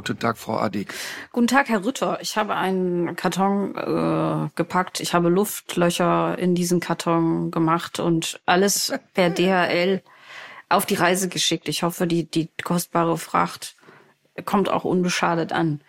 Guten 0.00 0.18
Tag, 0.18 0.38
Frau 0.38 0.56
Adick. 0.56 0.94
Guten 1.30 1.46
Tag, 1.46 1.68
Herr 1.68 1.84
Rütter. 1.84 2.18
Ich 2.22 2.38
habe 2.38 2.54
einen 2.54 3.16
Karton 3.16 3.76
äh, 3.76 4.48
gepackt. 4.54 5.00
Ich 5.00 5.12
habe 5.12 5.28
Luftlöcher 5.28 6.38
in 6.38 6.54
diesen 6.54 6.80
Karton 6.80 7.50
gemacht 7.50 8.00
und 8.00 8.40
alles 8.46 8.94
per 9.12 9.28
DHL 9.38 10.02
auf 10.70 10.86
die 10.86 10.94
Reise 10.94 11.28
geschickt. 11.28 11.68
Ich 11.68 11.82
hoffe, 11.82 12.06
die, 12.06 12.24
die 12.24 12.48
kostbare 12.64 13.18
Fracht 13.18 13.76
kommt 14.46 14.70
auch 14.70 14.84
unbeschadet 14.84 15.52
an. 15.52 15.82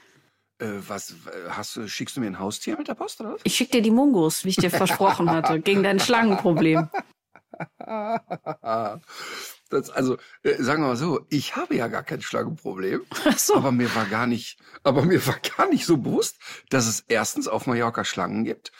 Äh, 0.59 0.65
was 0.89 1.15
hast 1.47 1.77
du, 1.77 1.87
schickst 1.87 2.17
du 2.17 2.19
mir 2.19 2.27
ein 2.27 2.39
Haustier 2.39 2.77
mit 2.77 2.89
der 2.89 2.95
Post 2.95 3.21
oder 3.21 3.35
was? 3.35 3.41
Ich 3.45 3.55
schicke 3.55 3.77
dir 3.77 3.81
die 3.81 3.91
Mungos, 3.91 4.43
wie 4.43 4.49
ich 4.49 4.57
dir 4.57 4.71
versprochen 4.71 5.29
hatte, 5.29 5.61
gegen 5.61 5.83
dein 5.83 5.99
Schlangenproblem. 6.01 6.89
Das, 9.71 9.89
also 9.89 10.17
äh, 10.43 10.61
sagen 10.61 10.83
wir 10.83 10.89
mal 10.89 10.95
so, 10.95 11.25
ich 11.29 11.55
habe 11.55 11.75
ja 11.75 11.87
gar 11.87 12.03
kein 12.03 12.21
Schlangenproblem, 12.21 13.01
Ach 13.25 13.37
so. 13.37 13.55
aber 13.55 13.71
mir 13.71 13.93
war 13.95 14.05
gar 14.05 14.27
nicht, 14.27 14.57
aber 14.83 15.03
mir 15.03 15.25
war 15.25 15.37
gar 15.57 15.69
nicht 15.69 15.85
so 15.85 15.97
bewusst, 15.97 16.37
dass 16.69 16.87
es 16.87 17.05
erstens 17.07 17.47
auf 17.47 17.67
Mallorca 17.67 18.03
Schlangen 18.03 18.43
gibt, 18.43 18.71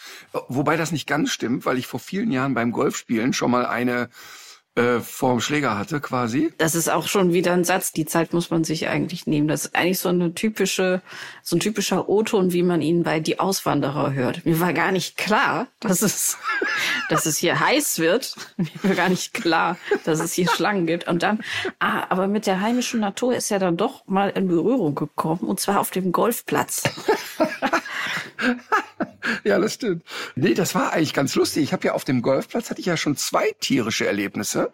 wobei 0.48 0.78
das 0.78 0.92
nicht 0.92 1.08
ganz 1.08 1.32
stimmt, 1.32 1.66
weil 1.66 1.78
ich 1.78 1.88
vor 1.88 2.00
vielen 2.00 2.32
Jahren 2.32 2.54
beim 2.54 2.72
Golfspielen 2.72 3.34
schon 3.34 3.52
mal 3.52 3.66
eine 3.66 4.10
äh, 4.76 5.00
vorm 5.02 5.42
Schläger 5.42 5.78
hatte 5.78 6.00
quasi. 6.00 6.54
Das 6.58 6.76
ist 6.76 6.90
auch 6.90 7.08
schon 7.08 7.34
wieder 7.34 7.52
ein 7.52 7.66
Satz. 7.66 7.92
Die 7.92 8.06
Zeit 8.06 8.32
muss 8.32 8.52
man 8.52 8.64
sich 8.64 8.88
eigentlich 8.88 9.28
nehmen. 9.28 9.50
Das 9.50 9.66
ist 9.66 9.76
eigentlich 9.76 10.00
so 10.00 10.08
eine 10.08 10.34
typische, 10.34 11.02
so 11.44 11.58
ein 11.58 11.60
typischer 11.60 12.08
O-Ton, 12.08 12.54
wie 12.54 12.64
man 12.64 12.82
ihn 12.82 13.04
bei 13.04 13.20
Die 13.20 13.40
Auswanderer 13.40 14.14
hört. 14.14 14.46
Mir 14.46 14.62
war 14.62 14.72
gar 14.72 14.94
nicht 14.94 15.18
klar, 15.18 15.68
dass 15.82 16.02
es, 16.02 16.38
dass 17.10 17.26
es 17.26 17.38
hier 17.38 17.60
heiß 17.60 18.00
wird. 18.00 18.36
Mir 18.56 18.70
war 18.84 18.96
gar 18.96 19.10
nicht 19.10 19.34
klar, 19.34 19.78
dass 20.06 20.22
es 20.22 20.34
hier 20.34 20.48
Schlangen 20.50 20.88
gibt. 20.88 21.08
Und 21.08 21.22
dann, 21.22 21.42
ah, 21.80 22.06
aber 22.10 22.28
mit 22.28 22.48
der 22.48 22.62
heimischen 22.62 23.02
Natur 23.02 23.36
ist 23.36 23.50
ja 23.50 23.60
dann 23.60 23.76
doch 23.76 24.08
mal 24.08 24.30
in 24.30 24.48
Berührung 24.48 24.96
gekommen. 24.96 25.42
Und 25.42 25.60
zwar 25.60 25.82
auf 25.82 25.92
dem 25.92 26.14
Golfplatz. 26.14 26.84
Ja, 29.44 29.60
das 29.60 29.76
stimmt. 29.76 30.04
Nee, 30.36 30.54
das 30.54 30.74
war 30.74 30.94
eigentlich 30.94 31.14
ganz 31.14 31.36
lustig. 31.36 31.64
Ich 31.64 31.74
habe 31.74 31.86
ja 31.86 31.94
auf 31.94 32.04
dem 32.04 32.22
Golfplatz 32.22 32.70
hatte 32.70 32.80
ich 32.80 32.88
ja 32.88 32.98
schon 32.98 33.16
zwei 33.16 33.52
tierische 33.60 34.08
Erlebnisse. 34.08 34.74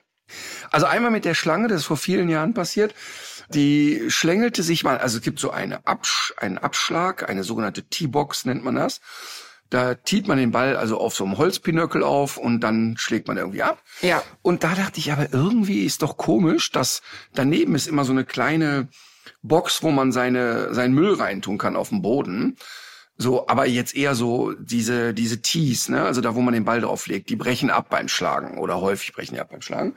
Also 0.71 0.85
einmal 0.85 1.11
mit 1.11 1.25
der 1.25 1.33
Schlange, 1.33 1.67
das 1.67 1.81
ist 1.81 1.87
vor 1.87 1.97
vielen 1.97 2.29
Jahren 2.29 2.53
passiert. 2.53 2.93
Die 3.49 4.03
schlängelte 4.09 4.63
sich 4.63 4.83
mal, 4.83 4.97
also 4.97 5.17
es 5.17 5.23
gibt 5.23 5.39
so 5.39 5.51
eine 5.51 5.85
Absch 5.85 6.33
einen 6.37 6.57
Abschlag, 6.57 7.29
eine 7.29 7.43
sogenannte 7.43 7.83
T-Box 7.83 8.45
nennt 8.45 8.63
man 8.63 8.75
das. 8.75 8.99
Da 9.69 9.95
tiet 9.95 10.27
man 10.27 10.37
den 10.37 10.51
Ball 10.51 10.77
also 10.77 10.97
auf 10.97 11.13
so 11.15 11.25
einem 11.25 11.37
Holzpinöckel 11.37 12.03
auf 12.03 12.37
und 12.37 12.61
dann 12.61 12.95
schlägt 12.97 13.27
man 13.27 13.37
irgendwie 13.37 13.63
ab. 13.63 13.81
Ja. 14.01 14.23
Und 14.41 14.63
da 14.63 14.75
dachte 14.75 14.99
ich 14.99 15.11
aber 15.11 15.33
irgendwie 15.33 15.83
ist 15.83 16.01
doch 16.01 16.15
komisch, 16.15 16.71
dass 16.71 17.01
daneben 17.33 17.75
ist 17.75 17.87
immer 17.87 18.05
so 18.05 18.13
eine 18.13 18.23
kleine 18.23 18.87
Box, 19.41 19.83
wo 19.83 19.91
man 19.91 20.11
seine, 20.11 20.73
seinen 20.73 20.93
Müll 20.93 21.13
reintun 21.15 21.57
kann 21.57 21.75
auf 21.75 21.89
dem 21.89 22.01
Boden. 22.01 22.55
So, 23.17 23.47
aber 23.47 23.65
jetzt 23.65 23.95
eher 23.95 24.13
so 24.13 24.53
diese, 24.53 25.13
diese 25.13 25.41
Tees, 25.41 25.89
ne, 25.89 26.03
also 26.03 26.21
da, 26.21 26.35
wo 26.35 26.41
man 26.41 26.53
den 26.53 26.65
Ball 26.65 26.81
drauflegt, 26.81 27.29
die 27.29 27.35
brechen 27.35 27.71
ab 27.71 27.87
beim 27.89 28.07
Schlagen 28.07 28.59
oder 28.59 28.79
häufig 28.79 29.13
brechen 29.13 29.35
die 29.35 29.41
ab 29.41 29.49
beim 29.49 29.61
Schlagen. 29.61 29.95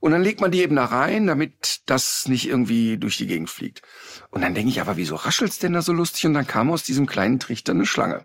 Und 0.00 0.12
dann 0.12 0.22
legt 0.22 0.40
man 0.40 0.50
die 0.50 0.62
eben 0.62 0.76
da 0.76 0.84
rein, 0.84 1.26
damit 1.26 1.80
das 1.86 2.28
nicht 2.28 2.48
irgendwie 2.48 2.98
durch 2.98 3.16
die 3.16 3.26
Gegend 3.26 3.50
fliegt. 3.50 3.82
Und 4.30 4.42
dann 4.42 4.54
denke 4.54 4.70
ich, 4.70 4.80
aber 4.80 4.96
wieso 4.96 5.16
raschelt's 5.16 5.58
denn 5.58 5.72
da 5.72 5.82
so 5.82 5.92
lustig? 5.92 6.26
Und 6.26 6.34
dann 6.34 6.46
kam 6.46 6.70
aus 6.70 6.84
diesem 6.84 7.06
kleinen 7.06 7.40
Trichter 7.40 7.72
eine 7.72 7.86
Schlange. 7.86 8.24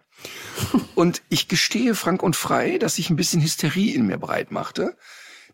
Und 0.96 1.22
ich 1.30 1.48
gestehe 1.48 1.96
frank 1.96 2.24
und 2.24 2.36
frei, 2.36 2.78
dass 2.78 2.98
ich 2.98 3.10
ein 3.10 3.18
bisschen 3.18 3.42
Hysterie 3.42 3.94
in 3.94 4.06
mir 4.06 4.18
breit 4.18 4.52
machte. 4.52 4.96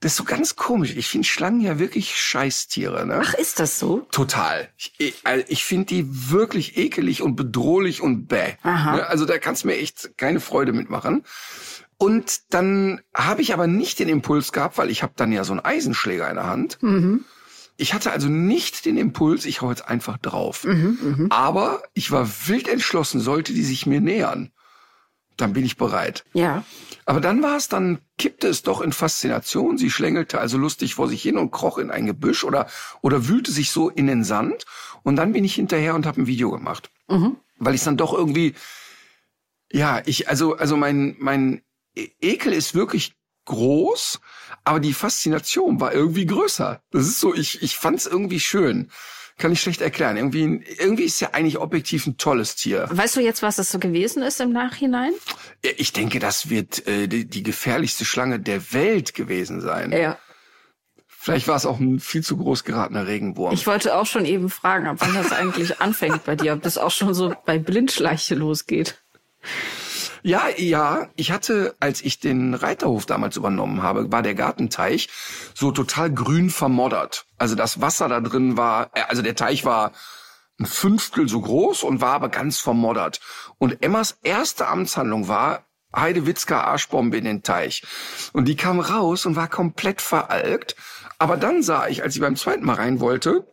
Das 0.01 0.13
ist 0.13 0.17
so 0.17 0.23
ganz 0.23 0.55
komisch. 0.55 0.95
Ich 0.95 1.07
finde 1.07 1.27
Schlangen 1.27 1.59
ja 1.59 1.77
wirklich 1.77 2.15
Scheißtiere, 2.17 3.05
ne? 3.05 3.21
Ach, 3.23 3.33
ist 3.33 3.59
das 3.59 3.79
so? 3.79 4.07
Total. 4.11 4.69
Ich, 4.97 5.15
also 5.25 5.43
ich 5.49 5.65
finde 5.65 5.85
die 5.87 6.31
wirklich 6.31 6.77
ekelig 6.77 7.21
und 7.21 7.35
bedrohlich 7.35 8.01
und 8.01 8.27
bäh. 8.27 8.53
Aha. 8.63 8.95
Ne, 8.95 9.07
Also 9.07 9.25
da 9.25 9.37
kannst 9.39 9.63
du 9.63 9.67
mir 9.67 9.75
echt 9.77 10.17
keine 10.17 10.39
Freude 10.39 10.71
mitmachen. 10.71 11.23
Und 11.97 12.53
dann 12.53 13.01
habe 13.13 13.41
ich 13.41 13.53
aber 13.53 13.67
nicht 13.67 13.99
den 13.99 14.07
Impuls 14.07 14.53
gehabt, 14.53 14.77
weil 14.77 14.89
ich 14.89 15.03
habe 15.03 15.13
dann 15.17 15.33
ja 15.33 15.43
so 15.43 15.51
einen 15.51 15.59
Eisenschläger 15.65 16.29
in 16.29 16.35
der 16.35 16.47
Hand. 16.47 16.77
Ich 17.75 17.93
hatte 17.93 18.11
also 18.11 18.29
nicht 18.29 18.85
den 18.85 18.95
Impuls, 18.97 19.43
ich 19.45 19.61
hau 19.61 19.69
jetzt 19.69 19.85
einfach 19.85 20.17
drauf. 20.17 20.65
Aber 21.29 21.83
ich 21.93 22.09
war 22.11 22.25
wild 22.47 22.69
entschlossen, 22.69 23.19
sollte 23.19 23.53
die 23.53 23.63
sich 23.65 23.85
mir 23.85 23.99
nähern. 23.99 24.51
Dann 25.39 25.53
bin 25.53 25.65
ich 25.65 25.77
bereit. 25.77 26.25
Ja. 26.33 26.63
Aber 27.05 27.21
dann 27.21 27.41
war 27.41 27.55
es, 27.57 27.69
dann 27.69 27.99
kippte 28.17 28.47
es 28.47 28.61
doch 28.61 28.81
in 28.81 28.91
Faszination. 28.91 29.77
Sie 29.77 29.89
schlängelte 29.89 30.39
also 30.39 30.57
lustig 30.57 30.95
vor 30.95 31.07
sich 31.07 31.21
hin 31.21 31.37
und 31.37 31.51
kroch 31.51 31.77
in 31.77 31.91
ein 31.91 32.05
Gebüsch 32.05 32.43
oder, 32.43 32.67
oder 33.01 33.27
wühlte 33.27 33.51
sich 33.51 33.71
so 33.71 33.89
in 33.89 34.07
den 34.07 34.23
Sand. 34.23 34.65
Und 35.03 35.15
dann 35.15 35.31
bin 35.31 35.45
ich 35.45 35.55
hinterher 35.55 35.95
und 35.95 36.05
habe 36.05 36.21
ein 36.21 36.27
Video 36.27 36.51
gemacht. 36.51 36.89
Weil 37.57 37.73
ich 37.75 37.83
dann 37.83 37.97
doch 37.97 38.13
irgendwie, 38.13 38.53
ja, 39.71 40.01
ich, 40.05 40.27
also, 40.29 40.55
also 40.57 40.77
mein, 40.77 41.15
mein 41.19 41.61
E- 41.95 42.09
Ekel 42.21 42.53
ist 42.53 42.75
wirklich 42.75 43.13
groß, 43.45 44.19
aber 44.63 44.79
die 44.79 44.93
Faszination 44.93 45.79
war 45.79 45.93
irgendwie 45.93 46.25
größer. 46.25 46.81
Das 46.91 47.07
ist 47.07 47.19
so, 47.19 47.33
ich, 47.33 47.61
ich 47.63 47.77
fand 47.77 47.97
es 47.97 48.05
irgendwie 48.05 48.39
schön. 48.39 48.91
Kann 49.39 49.53
ich 49.53 49.61
schlecht 49.61 49.81
erklären. 49.81 50.17
Irgendwie, 50.17 50.63
irgendwie 50.77 51.03
ist 51.03 51.19
ja 51.21 51.29
eigentlich 51.31 51.57
objektiv 51.57 52.05
ein 52.05 52.17
tolles 52.17 52.55
Tier. 52.55 52.87
Weißt 52.91 53.15
du 53.15 53.21
jetzt, 53.21 53.41
was 53.41 53.55
das 53.55 53.71
so 53.71 53.79
gewesen 53.79 54.21
ist 54.21 54.39
im 54.41 54.51
Nachhinein? 54.51 55.13
Ich 55.77 55.93
denke, 55.93 56.19
das 56.19 56.49
wird 56.49 56.85
äh, 56.87 57.07
die, 57.07 57.25
die 57.25 57.41
gefährlichste 57.41 58.05
Schlange 58.05 58.39
der 58.39 58.73
Welt 58.73 59.15
gewesen 59.15 59.61
sein. 59.61 59.91
Ja. 59.93 60.19
Vielleicht 61.07 61.47
war 61.47 61.55
es 61.55 61.65
auch 61.65 61.79
ein 61.79 61.99
viel 61.99 62.23
zu 62.23 62.37
groß 62.37 62.65
geratener 62.65 63.07
Regenwurm. 63.07 63.53
Ich 63.53 63.65
wollte 63.65 63.95
auch 63.95 64.05
schon 64.05 64.25
eben 64.25 64.49
fragen, 64.49 64.87
ab 64.87 64.97
wann 64.99 65.13
das 65.13 65.31
eigentlich 65.37 65.81
anfängt 65.81 66.25
bei 66.25 66.35
dir, 66.35 66.53
ob 66.53 66.61
das 66.61 66.77
auch 66.77 66.91
schon 66.91 67.13
so 67.13 67.33
bei 67.45 67.57
Blindschleiche 67.57 68.35
losgeht. 68.35 69.01
Ja, 70.21 70.47
ja, 70.57 71.07
ich 71.15 71.31
hatte, 71.31 71.75
als 71.79 72.01
ich 72.01 72.19
den 72.19 72.53
Reiterhof 72.53 73.05
damals 73.05 73.37
übernommen 73.37 73.83
habe, 73.83 74.11
war 74.11 74.21
der 74.21 74.35
Gartenteich 74.35 75.09
so 75.53 75.71
total 75.71 76.11
grün 76.11 76.49
vermoddert. 76.49 77.25
Also 77.37 77.55
das 77.55 77.81
Wasser 77.81 78.09
da 78.09 78.19
drin 78.19 78.57
war, 78.57 78.91
äh, 78.93 79.01
also 79.07 79.21
der 79.21 79.35
Teich 79.35 79.65
war 79.65 79.91
ein 80.59 80.65
Fünftel 80.65 81.29
so 81.29 81.41
groß 81.41 81.83
und 81.83 82.01
war 82.01 82.13
aber 82.13 82.29
ganz 82.29 82.59
vermoddert. 82.59 83.21
Und 83.57 83.81
Emmas 83.83 84.17
erste 84.23 84.67
Amtshandlung 84.67 85.27
war, 85.27 85.65
Heidewitzka 85.95 86.61
Arschbombe 86.61 87.17
in 87.17 87.25
den 87.25 87.43
Teich. 87.43 87.83
Und 88.33 88.45
die 88.45 88.55
kam 88.55 88.79
raus 88.79 89.25
und 89.25 89.35
war 89.35 89.47
komplett 89.47 90.01
veralkt. 90.01 90.75
Aber 91.17 91.37
dann 91.37 91.63
sah 91.63 91.87
ich, 91.87 92.03
als 92.03 92.15
ich 92.15 92.21
beim 92.21 92.35
zweiten 92.35 92.65
Mal 92.65 92.75
rein 92.75 92.99
wollte, 92.99 93.47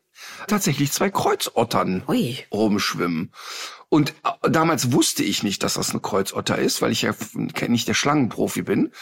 tatsächlich 0.47 0.93
zwei 0.93 1.11
Kreuzottern 1.11 2.03
Ui. 2.09 2.45
rumschwimmen. 2.53 3.33
Und 3.89 4.15
äh, 4.25 4.51
damals 4.51 4.93
wusste 4.93 5.23
ich 5.23 5.43
nicht, 5.43 5.63
dass 5.63 5.75
das 5.75 5.91
eine 5.91 6.01
Kreuzotter 6.01 6.59
ist, 6.59 6.83
weil 6.83 6.93
ich 6.93 7.03
ja 7.03 7.15
nicht 7.69 7.89
der 7.89 7.95
Schlangenprofi 7.95 8.63
bin. 8.63 8.93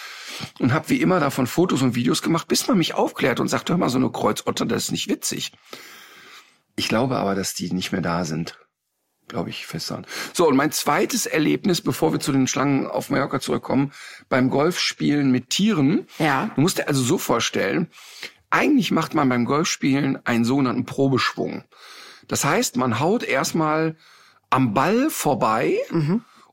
Und 0.59 0.73
habe 0.73 0.91
wie 0.91 1.01
immer 1.01 1.21
davon 1.21 1.47
Fotos 1.47 1.83
und 1.83 1.95
Videos 1.95 2.23
gemacht, 2.23 2.49
bis 2.49 2.69
man 2.69 2.79
mich 2.79 2.95
aufklärt 2.95 3.41
und 3.41 3.49
sagt, 3.49 3.71
hör 3.71 3.79
mal, 3.79 3.89
so 3.89 3.99
eine 3.99 4.11
Kreuzotter, 4.11 4.67
das 4.67 4.85
ist 4.85 4.93
nicht 4.93 5.09
witzig. 5.09 5.53
Ich 6.77 6.89
glaube 6.89 7.17
aber, 7.17 7.35
dass 7.35 7.55
die 7.55 7.73
nicht 7.73 7.93
mehr 7.93 8.03
da 8.03 8.25
sind. 8.25 8.59
Glaube 9.29 9.49
ich 9.49 9.67
fest 9.67 9.91
an. 9.91 10.07
So, 10.35 10.47
und 10.47 10.57
mein 10.57 10.71
zweites 10.71 11.25
Erlebnis, 11.25 11.81
bevor 11.81 12.13
wir 12.13 12.21
zu 12.21 12.31
den 12.31 12.47
Schlangen 12.47 12.87
auf 12.87 13.09
Mallorca 13.09 13.41
zurückkommen, 13.41 13.93
beim 14.29 14.51
Golfspielen 14.51 15.31
mit 15.31 15.49
Tieren. 15.49 16.07
Ja. 16.19 16.51
Du 16.55 16.61
musst 16.61 16.77
dir 16.77 16.89
also 16.89 17.03
so 17.03 17.17
vorstellen, 17.17 17.89
eigentlich 18.51 18.91
macht 18.91 19.15
man 19.15 19.31
beim 19.31 19.47
Golfspielen 19.47 20.25
einen 20.27 20.45
sogenannten 20.45 20.85
Probeschwung. 20.85 21.65
Das 22.29 22.45
heißt, 22.45 22.77
man 22.77 23.01
haut 23.01 23.23
erstmal 23.23 23.97
am 24.55 24.73
Ball 24.73 25.11
vorbei, 25.11 25.79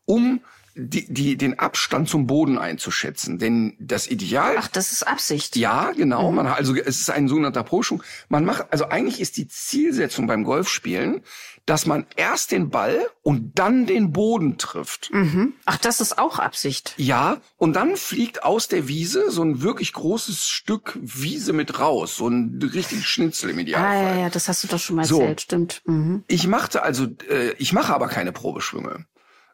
um 0.06 0.42
die, 0.74 1.13
die, 1.13 1.38
den 1.38 1.59
Abstand 1.59 2.09
zum 2.09 2.27
Boden 2.27 2.57
einzuschätzen. 2.57 3.38
Denn 3.38 3.75
das 3.80 4.07
Ideal. 4.07 4.56
Ach, 4.57 4.68
das 4.68 4.92
ist 4.92 5.03
Absicht. 5.03 5.56
Ja, 5.56 5.92
genau. 5.92 6.31
Man, 6.31 6.48
also 6.48 6.75
es 6.75 7.00
ist 7.00 7.09
ein 7.12 7.27
sogenannter 7.27 7.63
Pro-Schwung. 7.63 8.01
Man 8.30 8.45
macht, 8.45 8.71
also 8.71 8.88
eigentlich 8.89 9.19
ist 9.19 9.38
die 9.38 9.48
Zielsetzung 9.48 10.27
beim 10.27 10.44
Golfspielen, 10.44 11.21
dass 11.65 11.85
man 11.85 12.05
erst 12.15 12.51
den 12.51 12.69
Ball 12.69 12.99
und 13.21 13.57
dann 13.59 13.85
den 13.85 14.11
Boden 14.11 14.57
trifft. 14.57 15.09
Mhm. 15.13 15.53
Ach, 15.65 15.77
das 15.77 16.01
ist 16.01 16.17
auch 16.17 16.39
Absicht. 16.39 16.93
Ja, 16.97 17.37
und 17.57 17.75
dann 17.75 17.95
fliegt 17.97 18.43
aus 18.43 18.67
der 18.67 18.87
Wiese 18.87 19.29
so 19.31 19.43
ein 19.43 19.61
wirklich 19.61 19.93
großes 19.93 20.47
Stück 20.47 20.97
Wiese 21.01 21.53
mit 21.53 21.79
raus, 21.79 22.15
so 22.17 22.27
ein 22.27 22.59
richtig 22.73 23.07
Schnitzel 23.07 23.51
im 23.51 23.57
Ah, 23.57 23.61
Idealfall. 23.61 24.15
ja, 24.15 24.21
ja, 24.23 24.29
das 24.29 24.47
hast 24.47 24.63
du 24.63 24.67
doch 24.67 24.79
schon 24.79 24.95
mal 24.95 25.05
So. 25.05 25.19
erzählt, 25.19 25.41
stimmt. 25.41 25.81
Mhm. 25.85 26.23
Ich 26.27 26.47
machte 26.47 26.83
also, 26.83 27.05
äh, 27.29 27.51
ich 27.57 27.73
mache 27.73 27.93
aber 27.93 28.07
keine 28.07 28.31
Probeschwünge. 28.31 29.05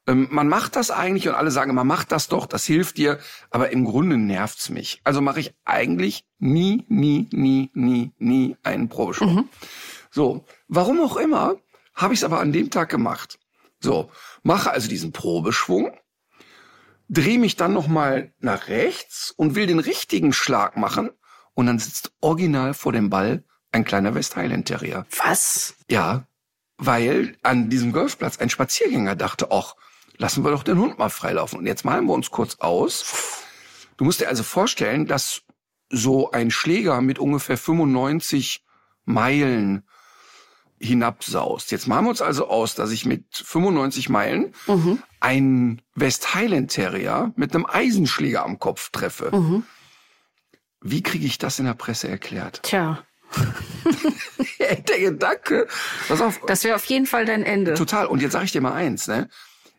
Ähm, 0.07 0.29
man 0.31 0.47
macht 0.47 0.77
das 0.77 0.89
eigentlich 0.89 1.27
und 1.27 1.35
alle 1.35 1.51
sagen, 1.51 1.75
man 1.75 1.85
macht 1.85 2.13
das 2.13 2.29
doch, 2.29 2.45
das 2.45 2.63
hilft 2.65 2.97
dir, 2.97 3.19
aber 3.49 3.71
im 3.71 3.83
Grunde 3.83 4.17
nervt's 4.17 4.69
mich. 4.69 5.01
Also 5.03 5.19
mache 5.19 5.41
ich 5.41 5.53
eigentlich 5.65 6.23
nie, 6.39 6.85
nie, 6.87 7.27
nie, 7.33 7.69
nie, 7.73 8.11
nie 8.17 8.55
einen 8.63 8.87
Probeschwung. 8.87 9.49
So, 10.09 10.45
warum 10.69 11.01
auch 11.01 11.17
immer, 11.17 11.57
habe 11.97 12.13
ich 12.13 12.21
es 12.21 12.23
aber 12.23 12.39
an 12.39 12.53
dem 12.53 12.69
Tag 12.69 12.89
gemacht. 12.89 13.39
So, 13.79 14.09
mache 14.43 14.71
also 14.71 14.87
diesen 14.87 15.11
Probeschwung, 15.11 15.91
drehe 17.09 17.37
mich 17.39 17.57
dann 17.57 17.73
noch 17.73 17.87
mal 17.87 18.33
nach 18.39 18.69
rechts 18.69 19.31
und 19.31 19.55
will 19.55 19.67
den 19.67 19.79
richtigen 19.79 20.31
Schlag 20.31 20.77
machen 20.77 21.11
und 21.53 21.65
dann 21.65 21.79
sitzt 21.79 22.11
original 22.21 22.73
vor 22.73 22.93
dem 22.93 23.09
Ball 23.09 23.43
ein 23.71 23.83
kleiner 23.83 24.15
West 24.15 24.35
Highland 24.35 24.67
Terrier. 24.67 25.05
Was? 25.23 25.75
Ja, 25.89 26.27
weil 26.77 27.37
an 27.43 27.69
diesem 27.69 27.91
Golfplatz 27.91 28.37
ein 28.37 28.49
Spaziergänger 28.49 29.15
dachte, 29.15 29.51
ach, 29.51 29.75
lassen 30.17 30.43
wir 30.43 30.51
doch 30.51 30.63
den 30.63 30.79
Hund 30.79 30.97
mal 30.97 31.09
freilaufen. 31.09 31.59
Und 31.59 31.65
jetzt 31.65 31.85
malen 31.85 32.05
wir 32.05 32.13
uns 32.13 32.31
kurz 32.31 32.55
aus. 32.59 33.43
Du 33.97 34.05
musst 34.05 34.21
dir 34.21 34.27
also 34.27 34.43
vorstellen, 34.43 35.07
dass 35.07 35.41
so 35.89 36.31
ein 36.31 36.51
Schläger 36.51 37.01
mit 37.01 37.19
ungefähr 37.19 37.57
95 37.57 38.63
Meilen 39.05 39.87
hinabsaust. 40.79 41.71
Jetzt 41.71 41.87
malen 41.87 42.05
wir 42.05 42.09
uns 42.09 42.21
also 42.21 42.47
aus, 42.47 42.75
dass 42.75 42.91
ich 42.91 43.05
mit 43.05 43.25
95 43.31 44.09
Meilen 44.09 44.53
einen 45.19 45.81
West 45.95 46.35
Highland 46.35 46.71
Terrier 46.71 47.33
mit 47.35 47.55
einem 47.55 47.65
Eisenschläger 47.65 48.43
am 48.43 48.59
Kopf 48.59 48.91
treffe. 48.91 49.63
Wie 50.81 51.01
kriege 51.01 51.25
ich 51.25 51.37
das 51.37 51.59
in 51.59 51.65
der 51.65 51.73
Presse 51.73 52.07
erklärt? 52.07 52.61
Tja, 52.63 53.03
Der 54.87 54.99
Gedanke, 54.99 55.67
pass 56.07 56.21
auf, 56.21 56.41
das 56.47 56.63
wäre 56.63 56.75
auf 56.75 56.85
jeden 56.85 57.05
Fall 57.05 57.25
dein 57.25 57.43
Ende. 57.43 57.73
Total. 57.73 58.05
Und 58.07 58.21
jetzt 58.21 58.33
sage 58.33 58.45
ich 58.45 58.51
dir 58.51 58.61
mal 58.61 58.73
eins, 58.73 59.07
ne? 59.07 59.29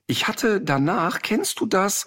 Ich 0.06 0.26
hatte 0.26 0.60
danach, 0.60 1.20
kennst 1.20 1.60
du 1.60 1.66
das, 1.66 2.06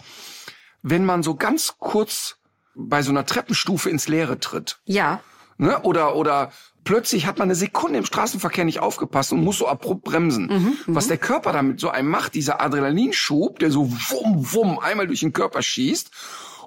wenn 0.82 1.06
man 1.06 1.24
so 1.24 1.36
ganz 1.36 1.76
kurz 1.78 2.38
bei 2.74 3.02
so 3.02 3.12
einer 3.12 3.26
Treppenstufe 3.26 3.90
ins 3.90 4.08
Leere 4.08 4.40
tritt? 4.40 4.80
Ja. 4.86 5.22
Ne? 5.58 5.80
Oder, 5.82 6.16
oder 6.16 6.52
plötzlich 6.84 7.26
hat 7.26 7.38
man 7.38 7.48
eine 7.48 7.56
Sekunde 7.56 8.00
im 8.00 8.06
Straßenverkehr 8.06 8.66
nicht 8.66 8.80
aufgepasst 8.80 9.32
und 9.32 9.44
muss 9.44 9.58
so 9.58 9.68
abrupt 9.68 10.04
bremsen. 10.04 10.78
Was 10.88 11.08
der 11.08 11.18
Körper 11.18 11.54
damit 11.54 11.80
so 11.80 11.90
einem 11.90 12.10
macht, 12.10 12.34
dieser 12.34 12.62
Adrenalinschub, 12.62 13.60
der 13.60 13.72
so 13.72 13.92
wumm, 13.92 14.52
wumm 14.54 14.80
einmal 14.80 15.08
durch 15.08 15.22
den 15.22 15.34
Körper 15.34 15.62
schießt. 15.62 16.12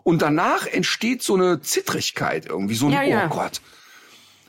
Und 0.02 0.20
danach 0.22 0.66
entsteht 0.66 1.22
so 1.22 1.34
eine 1.34 1.61
Zittrigkeit 1.62 2.46
irgendwie, 2.46 2.75
so 2.75 2.87
ein, 2.87 2.93
Ja, 2.93 3.02
ja. 3.02 3.26
oh 3.26 3.34
Gott. 3.34 3.61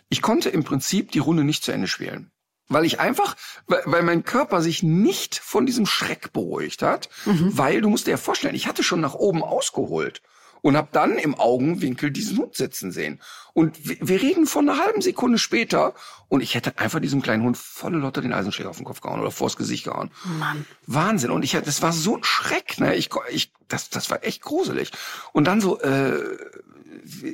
Ich 0.10 0.22
konnte 0.22 0.50
im 0.50 0.64
Prinzip 0.64 1.12
die 1.12 1.20
Runde 1.20 1.44
nicht 1.44 1.64
zu 1.64 1.72
Ende 1.72 1.88
spielen. 1.88 2.32
Weil 2.68 2.84
ich 2.86 3.00
einfach, 3.00 3.36
weil, 3.68 3.82
weil 3.86 4.02
mein 4.04 4.24
Körper 4.24 4.62
sich 4.62 4.82
nicht 4.82 5.36
von 5.36 5.66
diesem 5.66 5.86
Schreck 5.86 6.34
beruhigt 6.34 6.82
hat, 6.82 7.10
weil 7.26 7.80
du 7.82 7.90
musst 7.90 8.08
dir 8.08 8.12
ja 8.12 8.18
vorstellen, 8.18 8.56
ich 8.56 8.68
hatte 8.68 8.84
schon 8.84 9.02
nach 9.02 9.14
oben 9.14 9.44
ausgeholt 9.44 10.22
und 10.66 10.76
habe 10.76 10.88
dann 10.92 11.20
im 11.20 11.36
Augenwinkel 11.36 12.10
diesen 12.10 12.40
Hund 12.40 12.56
sitzen 12.56 12.92
sehen. 12.92 13.22
Und 13.54 13.88
wir, 13.88 13.98
wir 14.02 14.20
reden 14.20 14.48
von 14.48 14.68
einer 14.68 14.84
halben 14.84 15.00
Sekunde 15.00 15.38
später 15.38 15.94
und 16.28 16.42
ich 16.42 16.56
hätte 16.56 16.80
einfach 16.80 17.00
diesem 17.00 17.22
kleinen 17.22 17.44
Hund 17.44 17.56
volle 17.56 18.00
Lotte 18.00 18.24
den 18.24 18.34
Eisenschläger 18.34 18.72
auf 18.72 18.78
den 18.78 18.86
Kopf 18.86 19.00
gehauen 19.00 19.20
oder 19.20 19.30
vors 19.30 19.58
Gesicht 19.58 19.84
gehauen. 19.84 20.10
Mann. 20.40 20.66
Wahnsinn. 20.88 21.30
Und 21.30 21.46
ich, 21.46 21.52
das 21.52 21.84
war 21.84 21.94
so 21.94 22.18
ein 22.18 22.24
Schreck, 22.24 22.80
ne? 22.80 22.96
Ich, 22.96 23.12
ich, 23.30 23.52
das, 23.68 23.92
das 23.92 24.10
war 24.10 24.24
echt 24.24 24.42
gruselig. 24.42 24.90
Und 25.34 25.46
dann 25.46 25.62
so, 25.62 25.80
äh, 25.82 26.20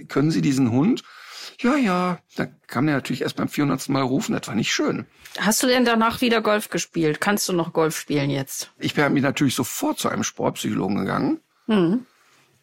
können 0.09 0.31
Sie 0.31 0.41
diesen 0.41 0.69
Hund? 0.69 1.01
Ja, 1.59 1.77
ja. 1.77 2.19
Da 2.35 2.47
kam 2.67 2.85
der 2.85 2.95
natürlich 2.95 3.21
erst 3.21 3.37
beim 3.37 3.47
400. 3.47 3.87
Mal 3.87 4.01
rufen. 4.01 4.33
Das 4.33 4.45
war 4.49 4.55
nicht 4.55 4.73
schön. 4.73 5.05
Hast 5.39 5.63
du 5.63 5.67
denn 5.67 5.85
danach 5.85 6.19
wieder 6.19 6.41
Golf 6.41 6.69
gespielt? 6.69 7.21
Kannst 7.21 7.47
du 7.47 7.53
noch 7.53 7.71
Golf 7.71 7.97
spielen 7.97 8.29
jetzt? 8.29 8.73
Ich 8.77 8.93
bin 8.93 9.13
mir 9.13 9.21
natürlich 9.21 9.55
sofort 9.55 9.99
zu 9.99 10.09
einem 10.09 10.25
Sportpsychologen 10.25 10.97
gegangen. 10.97 11.39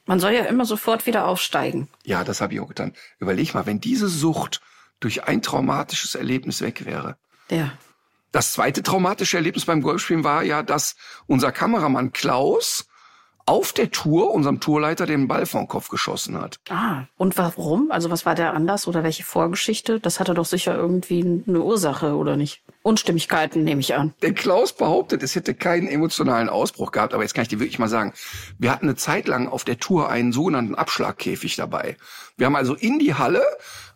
Man 0.08 0.20
soll 0.20 0.32
ja 0.32 0.44
immer 0.46 0.64
sofort 0.64 1.04
wieder 1.04 1.26
aufsteigen. 1.26 1.86
Ja, 2.02 2.24
das 2.24 2.40
habe 2.40 2.54
ich 2.54 2.60
auch 2.60 2.68
getan. 2.68 2.94
Überleg 3.18 3.52
mal, 3.52 3.66
wenn 3.66 3.78
diese 3.78 4.08
Sucht 4.08 4.62
durch 5.00 5.24
ein 5.24 5.42
traumatisches 5.42 6.14
Erlebnis 6.14 6.62
weg 6.62 6.86
wäre. 6.86 7.18
Ja. 7.50 7.72
Das 8.32 8.54
zweite 8.54 8.82
traumatische 8.82 9.36
Erlebnis 9.36 9.66
beim 9.66 9.82
Golfspielen 9.82 10.24
war 10.24 10.42
ja, 10.44 10.62
dass 10.62 10.96
unser 11.26 11.52
Kameramann 11.52 12.12
Klaus 12.12 12.87
auf 13.48 13.72
der 13.72 13.90
Tour 13.90 14.30
unserem 14.30 14.60
Tourleiter 14.60 15.06
den 15.06 15.26
Ball 15.26 15.46
vom 15.46 15.68
Kopf 15.68 15.88
geschossen 15.88 16.38
hat. 16.38 16.60
Ah, 16.68 17.04
und 17.16 17.38
warum? 17.38 17.90
Also 17.90 18.10
was 18.10 18.26
war 18.26 18.34
der 18.34 18.52
Anlass 18.52 18.86
oder 18.86 19.02
welche 19.02 19.24
Vorgeschichte? 19.24 20.00
Das 20.00 20.20
hatte 20.20 20.34
doch 20.34 20.44
sicher 20.44 20.74
irgendwie 20.76 21.42
eine 21.46 21.62
Ursache, 21.62 22.14
oder 22.14 22.36
nicht? 22.36 22.62
Unstimmigkeiten, 22.82 23.64
nehme 23.64 23.80
ich 23.80 23.94
an. 23.94 24.12
Der 24.20 24.34
Klaus 24.34 24.74
behauptet, 24.74 25.22
es 25.22 25.34
hätte 25.34 25.54
keinen 25.54 25.88
emotionalen 25.88 26.50
Ausbruch 26.50 26.92
gehabt, 26.92 27.14
aber 27.14 27.22
jetzt 27.22 27.32
kann 27.34 27.42
ich 27.42 27.48
dir 27.48 27.58
wirklich 27.58 27.78
mal 27.78 27.88
sagen, 27.88 28.12
wir 28.58 28.70
hatten 28.70 28.84
eine 28.86 28.96
Zeit 28.96 29.26
lang 29.28 29.48
auf 29.48 29.64
der 29.64 29.78
Tour 29.78 30.10
einen 30.10 30.32
sogenannten 30.32 30.74
Abschlagkäfig 30.74 31.56
dabei. 31.56 31.96
Wir 32.36 32.46
haben 32.46 32.56
also 32.56 32.74
in 32.74 32.98
die 32.98 33.14
Halle 33.14 33.42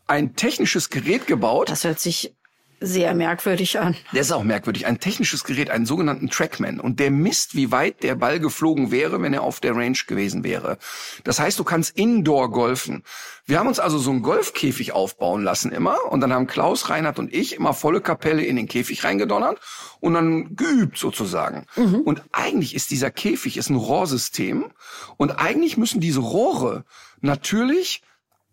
ein 0.07 0.35
technisches 0.35 0.89
Gerät 0.89 1.27
gebaut. 1.27 1.69
Das 1.69 1.85
hört 1.85 2.01
sich 2.01 2.35
sehr 2.82 3.14
merkwürdig 3.14 3.79
an. 3.79 3.96
Der 4.12 4.20
ist 4.20 4.32
auch 4.32 4.43
merkwürdig. 4.43 4.87
Ein 4.87 5.00
technisches 5.00 5.44
Gerät, 5.44 5.70
einen 5.70 5.87
sogenannten 5.87 6.29
Trackman. 6.29 6.81
Und 6.81 7.00
der 7.00 7.11
misst, 7.11 7.55
wie 7.55 7.70
weit 7.70 8.02
der 8.02 8.14
Ball 8.14 8.40
geflogen 8.40 8.90
wäre, 8.90 9.23
wenn 9.23 9.32
er 9.32 9.43
auf 9.43 9.61
der 9.61 9.75
Range 9.75 9.99
gewesen 10.06 10.44
wäre. 10.44 10.79
Das 11.25 11.40
heißt, 11.40 11.58
du 11.58 11.64
kannst 11.64 11.96
indoor 11.96 12.50
golfen. 12.50 13.02
Wir 13.46 13.58
haben 13.58 13.69
uns 13.69 13.81
also 13.81 13.99
so 13.99 14.11
einen 14.11 14.23
Golfkäfig 14.23 14.93
aufbauen 14.93 15.43
lassen 15.43 15.73
immer. 15.73 15.96
Und 16.11 16.20
dann 16.20 16.32
haben 16.32 16.46
Klaus, 16.46 16.90
Reinhard 16.90 17.19
und 17.19 17.32
ich 17.32 17.55
immer 17.55 17.75
volle 17.75 18.00
Kapelle 18.00 18.44
in 18.44 18.56
den 18.56 18.69
Käfig 18.69 19.05
reingedonnert 19.05 19.58
und 20.00 20.14
dann 20.14 20.56
geübt 20.56 20.99
sozusagen. 20.99 21.67
Und 22.05 22.23
eigentlich 22.32 22.75
ist 22.75 22.90
dieser 22.90 23.11
Käfig 23.11 23.56
ist 23.56 23.70
ein 23.70 23.76
Rohrsystem. 23.76 24.73
Und 25.17 25.31
eigentlich 25.32 25.76
müssen 25.76 26.00
diese 26.00 26.20
Rohre 26.20 26.84
natürlich 27.20 28.02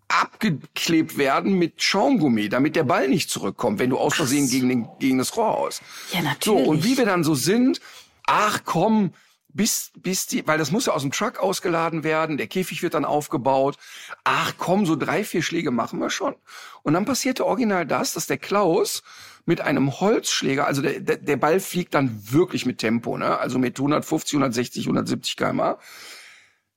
abgeklebt 0.09 1.17
werden 1.17 1.53
mit 1.53 1.81
Schaumgummi, 1.81 2.49
damit 2.49 2.75
der 2.75 2.83
Ball 2.83 3.07
nicht 3.07 3.29
zurückkommt, 3.29 3.79
wenn 3.79 3.91
du 3.91 3.97
aus 3.97 4.15
Versehen 4.15 4.49
gegen, 4.49 4.67
den, 4.67 4.87
gegen 4.99 5.17
das 5.19 5.37
Rohr 5.37 5.57
aus. 5.57 5.81
Ja, 6.11 6.19
So, 6.19 6.25
natürlich. 6.25 6.67
und 6.67 6.83
wie 6.83 6.97
wir 6.97 7.05
dann 7.05 7.23
so 7.23 7.35
sind, 7.35 7.79
ach 8.25 8.61
komm, 8.65 9.13
bis, 9.51 9.91
bis 9.97 10.27
die, 10.27 10.45
weil 10.47 10.57
das 10.57 10.71
muss 10.71 10.85
ja 10.87 10.93
aus 10.93 11.01
dem 11.01 11.11
Truck 11.11 11.39
ausgeladen 11.39 12.03
werden, 12.03 12.37
der 12.37 12.47
Käfig 12.47 12.83
wird 12.83 12.93
dann 12.93 13.05
aufgebaut. 13.05 13.77
Ach 14.23 14.53
komm, 14.57 14.85
so 14.85 14.95
drei, 14.95 15.23
vier 15.23 15.41
Schläge 15.41 15.71
machen 15.71 15.99
wir 15.99 16.09
schon. 16.09 16.35
Und 16.83 16.93
dann 16.93 17.05
passierte 17.05 17.45
original 17.45 17.85
das, 17.85 18.13
dass 18.13 18.27
der 18.27 18.37
Klaus 18.37 19.03
mit 19.45 19.61
einem 19.61 19.99
Holzschläger, 19.99 20.67
also 20.67 20.81
der, 20.81 20.99
der, 20.99 21.17
der 21.17 21.37
Ball 21.37 21.59
fliegt 21.59 21.95
dann 21.95 22.21
wirklich 22.31 22.65
mit 22.67 22.77
Tempo, 22.77 23.17
ne? 23.17 23.39
also 23.39 23.57
mit 23.57 23.79
150, 23.79 24.35
160, 24.35 24.85
170 24.85 25.35
km 25.37 25.75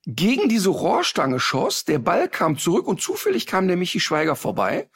gegen 0.05 0.49
diese 0.49 0.71
Rohrstange 0.71 1.39
schoss, 1.39 1.85
der 1.85 1.99
Ball 1.99 2.29
kam 2.29 2.59
zurück 2.59 2.87
und 2.87 3.01
zufällig 3.01 3.47
kam 3.47 3.69
der 3.69 3.77
Michi 3.77 4.01
Schweiger 4.01 4.37
vorbei 4.37 4.91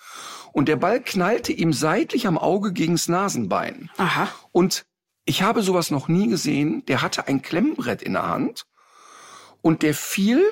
und 0.52 0.68
der 0.68 0.76
Ball 0.76 1.00
knallte 1.00 1.52
ihm 1.52 1.72
seitlich 1.72 2.26
am 2.26 2.38
Auge 2.38 2.72
gegens 2.72 3.08
Nasenbein. 3.08 3.90
Aha. 3.98 4.28
Und 4.52 4.86
ich 5.24 5.42
habe 5.42 5.62
sowas 5.62 5.90
noch 5.90 6.08
nie 6.08 6.28
gesehen. 6.28 6.84
Der 6.86 7.02
hatte 7.02 7.28
ein 7.28 7.42
Klemmbrett 7.42 8.02
in 8.02 8.14
der 8.14 8.28
Hand 8.28 8.66
und 9.62 9.82
der 9.82 9.94
fiel 9.94 10.42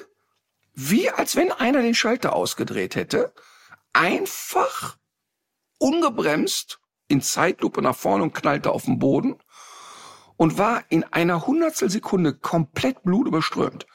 wie 0.75 1.09
als 1.11 1.37
wenn 1.37 1.53
einer 1.53 1.83
den 1.83 1.95
Schalter 1.95 2.35
ausgedreht 2.35 2.97
hätte, 2.97 3.33
einfach 3.93 4.97
ungebremst 5.79 6.81
in 7.09 7.23
Zeitlupe 7.23 7.81
nach 7.81 7.97
vorne 7.97 8.25
und 8.25 8.35
knallte 8.35 8.71
auf 8.71 8.85
den 8.85 8.99
Boden 8.99 9.37
und 10.37 10.59
war 10.59 10.83
in 10.89 11.05
einer 11.05 11.47
Hundertstelsekunde 11.47 12.35
komplett 12.35 13.03
blutüberströmt. 13.05 13.87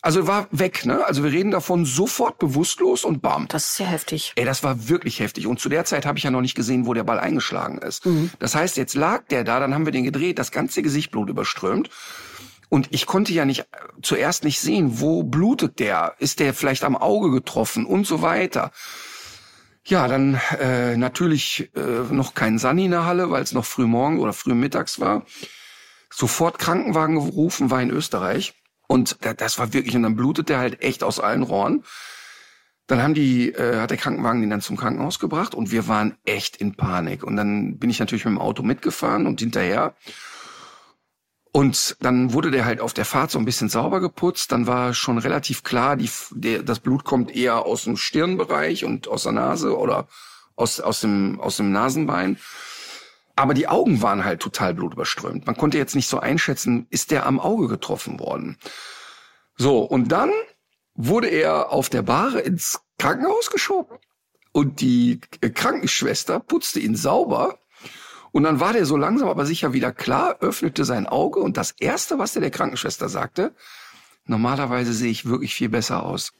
Also 0.00 0.28
war 0.28 0.46
weg, 0.52 0.86
ne? 0.86 1.04
Also 1.04 1.24
wir 1.24 1.32
reden 1.32 1.50
davon 1.50 1.84
sofort 1.84 2.38
bewusstlos 2.38 3.04
und 3.04 3.20
bam. 3.20 3.48
Das 3.48 3.70
ist 3.70 3.78
ja 3.80 3.86
heftig. 3.86 4.32
Ey, 4.36 4.44
das 4.44 4.62
war 4.62 4.88
wirklich 4.88 5.18
heftig. 5.18 5.46
Und 5.48 5.58
zu 5.58 5.68
der 5.68 5.84
Zeit 5.84 6.06
habe 6.06 6.18
ich 6.18 6.24
ja 6.24 6.30
noch 6.30 6.40
nicht 6.40 6.54
gesehen, 6.54 6.86
wo 6.86 6.94
der 6.94 7.02
Ball 7.02 7.18
eingeschlagen 7.18 7.78
ist. 7.78 8.06
Das 8.38 8.54
heißt, 8.54 8.76
jetzt 8.76 8.94
lag 8.94 9.26
der 9.26 9.42
da, 9.42 9.58
dann 9.58 9.74
haben 9.74 9.86
wir 9.86 9.92
den 9.92 10.04
gedreht, 10.04 10.38
das 10.38 10.52
ganze 10.52 10.82
Gesicht 10.82 11.10
Blut 11.10 11.28
überströmt. 11.28 11.90
Und 12.68 12.88
ich 12.90 13.06
konnte 13.06 13.32
ja 13.32 13.44
nicht 13.44 13.60
äh, 13.60 13.64
zuerst 14.02 14.44
nicht 14.44 14.60
sehen, 14.60 15.00
wo 15.00 15.22
blutet 15.22 15.78
der? 15.78 16.14
Ist 16.18 16.38
der 16.38 16.54
vielleicht 16.54 16.84
am 16.84 16.96
Auge 16.96 17.30
getroffen 17.30 17.86
und 17.86 18.06
so 18.06 18.22
weiter. 18.22 18.72
Ja, 19.84 20.06
dann 20.06 20.38
äh, 20.60 20.96
natürlich 20.96 21.70
äh, 21.74 22.12
noch 22.12 22.34
kein 22.34 22.58
Sunny 22.58 22.84
in 22.84 22.90
der 22.90 23.06
Halle, 23.06 23.30
weil 23.30 23.42
es 23.42 23.52
noch 23.52 23.64
früh 23.64 23.86
morgen 23.86 24.18
oder 24.20 24.34
früh 24.34 24.54
mittags 24.54 25.00
war. 25.00 25.24
Sofort 26.10 26.58
Krankenwagen 26.58 27.14
gerufen, 27.14 27.70
war 27.70 27.80
in 27.80 27.90
Österreich. 27.90 28.54
Und 28.88 29.18
das 29.36 29.58
war 29.58 29.72
wirklich, 29.72 29.94
und 29.94 30.02
dann 30.02 30.16
blutet 30.16 30.48
der 30.48 30.58
halt 30.58 30.82
echt 30.82 31.04
aus 31.04 31.20
allen 31.20 31.44
Rohren. 31.44 31.84
Dann 32.88 33.02
haben 33.02 33.12
die, 33.12 33.52
äh, 33.52 33.80
hat 33.80 33.90
der 33.90 33.98
Krankenwagen 33.98 34.40
den 34.40 34.48
dann 34.48 34.62
zum 34.62 34.78
Krankenhaus 34.78 35.18
gebracht 35.18 35.54
und 35.54 35.70
wir 35.70 35.88
waren 35.88 36.16
echt 36.24 36.56
in 36.56 36.74
Panik. 36.74 37.22
Und 37.22 37.36
dann 37.36 37.78
bin 37.78 37.90
ich 37.90 38.00
natürlich 38.00 38.24
mit 38.24 38.32
dem 38.32 38.40
Auto 38.40 38.62
mitgefahren 38.62 39.26
und 39.26 39.40
hinterher. 39.40 39.94
Und 41.52 41.96
dann 42.00 42.32
wurde 42.32 42.50
der 42.50 42.64
halt 42.64 42.80
auf 42.80 42.94
der 42.94 43.04
Fahrt 43.04 43.30
so 43.30 43.38
ein 43.38 43.44
bisschen 43.44 43.68
sauber 43.68 44.00
geputzt. 44.00 44.52
Dann 44.52 44.66
war 44.66 44.94
schon 44.94 45.18
relativ 45.18 45.64
klar, 45.64 45.96
die, 45.96 46.10
der, 46.30 46.62
das 46.62 46.80
Blut 46.80 47.04
kommt 47.04 47.34
eher 47.34 47.66
aus 47.66 47.84
dem 47.84 47.98
Stirnbereich 47.98 48.86
und 48.86 49.06
aus 49.06 49.24
der 49.24 49.32
Nase 49.32 49.76
oder 49.76 50.08
aus, 50.56 50.80
aus, 50.80 51.02
dem, 51.02 51.40
aus 51.40 51.58
dem 51.58 51.72
Nasenbein. 51.72 52.38
Aber 53.38 53.54
die 53.54 53.68
Augen 53.68 54.02
waren 54.02 54.24
halt 54.24 54.40
total 54.40 54.74
blutüberströmt. 54.74 55.46
Man 55.46 55.56
konnte 55.56 55.78
jetzt 55.78 55.94
nicht 55.94 56.08
so 56.08 56.18
einschätzen, 56.18 56.88
ist 56.90 57.12
der 57.12 57.24
am 57.24 57.38
Auge 57.38 57.68
getroffen 57.68 58.18
worden. 58.18 58.58
So, 59.56 59.78
und 59.78 60.08
dann 60.08 60.32
wurde 60.94 61.28
er 61.28 61.70
auf 61.70 61.88
der 61.88 62.02
Bahre 62.02 62.40
ins 62.40 62.80
Krankenhaus 62.98 63.50
geschoben 63.52 63.96
und 64.50 64.80
die 64.80 65.20
Krankenschwester 65.54 66.40
putzte 66.40 66.80
ihn 66.80 66.96
sauber 66.96 67.60
und 68.32 68.42
dann 68.42 68.58
war 68.58 68.72
der 68.72 68.86
so 68.86 68.96
langsam 68.96 69.28
aber 69.28 69.46
sicher 69.46 69.72
wieder 69.72 69.92
klar, 69.92 70.38
öffnete 70.40 70.84
sein 70.84 71.06
Auge 71.06 71.38
und 71.38 71.56
das 71.56 71.70
erste, 71.78 72.18
was 72.18 72.34
er 72.34 72.40
der 72.40 72.50
Krankenschwester 72.50 73.08
sagte, 73.08 73.54
normalerweise 74.24 74.92
sehe 74.92 75.12
ich 75.12 75.26
wirklich 75.26 75.54
viel 75.54 75.68
besser 75.68 76.02
aus. 76.02 76.32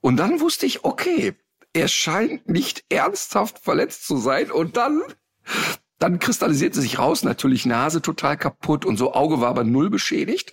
Und 0.00 0.16
dann 0.16 0.40
wusste 0.40 0.66
ich, 0.66 0.82
okay, 0.82 1.36
er 1.72 1.86
scheint 1.86 2.48
nicht 2.48 2.84
ernsthaft 2.88 3.60
verletzt 3.60 4.08
zu 4.08 4.16
sein 4.16 4.50
und 4.50 4.76
dann 4.76 5.02
dann 6.00 6.18
kristallisierte 6.18 6.80
sich 6.80 6.98
raus, 6.98 7.22
natürlich 7.22 7.66
Nase 7.66 8.02
total 8.02 8.36
kaputt 8.36 8.84
und 8.84 8.96
so 8.96 9.12
Auge 9.12 9.40
war 9.40 9.50
aber 9.50 9.64
null 9.64 9.90
beschädigt. 9.90 10.52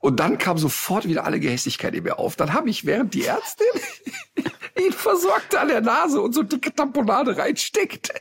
Und 0.00 0.20
dann 0.20 0.36
kam 0.36 0.58
sofort 0.58 1.08
wieder 1.08 1.24
alle 1.24 1.40
Gehässigkeit 1.40 1.94
in 1.94 2.02
mir 2.02 2.18
auf. 2.18 2.36
Dann 2.36 2.52
habe 2.52 2.68
ich, 2.68 2.84
während 2.84 3.14
die 3.14 3.24
Ärztin 3.24 3.66
ihn 4.84 4.92
versorgte 4.92 5.60
an 5.60 5.68
der 5.68 5.80
Nase 5.80 6.20
und 6.20 6.34
so 6.34 6.42
dicke 6.42 6.74
Tamponade 6.74 7.38
reinsteckt, 7.38 8.12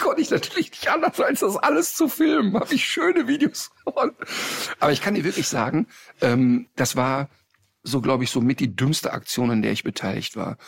konnte 0.00 0.22
ich 0.22 0.30
natürlich 0.30 0.70
nicht 0.70 0.88
anders, 0.88 1.20
als 1.20 1.40
das 1.40 1.56
alles 1.56 1.94
zu 1.94 2.08
filmen. 2.08 2.54
Habe 2.54 2.72
ich 2.72 2.84
schöne 2.84 3.26
Videos 3.26 3.70
von. 3.84 4.12
Aber 4.78 4.92
ich 4.92 5.02
kann 5.02 5.14
dir 5.14 5.24
wirklich 5.24 5.48
sagen, 5.48 5.88
ähm, 6.20 6.68
das 6.76 6.94
war 6.94 7.28
so, 7.82 8.00
glaube 8.00 8.24
ich, 8.24 8.30
so 8.30 8.40
mit 8.40 8.60
die 8.60 8.74
dümmste 8.74 9.12
Aktion, 9.12 9.50
in 9.50 9.62
der 9.62 9.72
ich 9.72 9.84
beteiligt 9.84 10.36
war. 10.36 10.58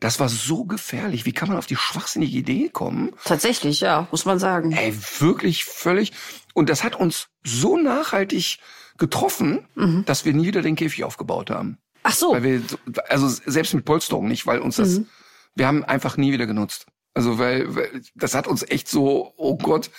Das 0.00 0.20
war 0.20 0.28
so 0.28 0.64
gefährlich. 0.64 1.24
Wie 1.24 1.32
kann 1.32 1.48
man 1.48 1.56
auf 1.56 1.66
die 1.66 1.76
schwachsinnige 1.76 2.36
Idee 2.36 2.68
kommen? 2.68 3.12
Tatsächlich, 3.24 3.80
ja, 3.80 4.06
muss 4.10 4.24
man 4.24 4.38
sagen. 4.38 4.72
Ey, 4.72 4.94
wirklich 5.18 5.64
völlig. 5.64 6.12
Und 6.54 6.68
das 6.68 6.84
hat 6.84 6.94
uns 6.96 7.28
so 7.44 7.76
nachhaltig 7.76 8.58
getroffen, 8.98 9.66
mhm. 9.74 10.04
dass 10.04 10.24
wir 10.24 10.34
nie 10.34 10.46
wieder 10.46 10.62
den 10.62 10.76
Käfig 10.76 11.04
aufgebaut 11.04 11.50
haben. 11.50 11.78
Ach 12.02 12.14
so. 12.14 12.32
Weil 12.32 12.42
wir, 12.42 12.62
also 13.08 13.28
selbst 13.28 13.74
mit 13.74 13.84
Polsterung 13.84 14.28
nicht, 14.28 14.46
weil 14.46 14.60
uns 14.60 14.76
das, 14.76 14.98
mhm. 14.98 15.06
wir 15.54 15.66
haben 15.66 15.84
einfach 15.84 16.16
nie 16.16 16.32
wieder 16.32 16.46
genutzt. 16.46 16.86
Also 17.14 17.38
weil, 17.38 17.74
weil 17.74 18.02
das 18.14 18.34
hat 18.34 18.46
uns 18.46 18.62
echt 18.62 18.88
so, 18.88 19.32
oh 19.36 19.56
Gott, 19.56 19.90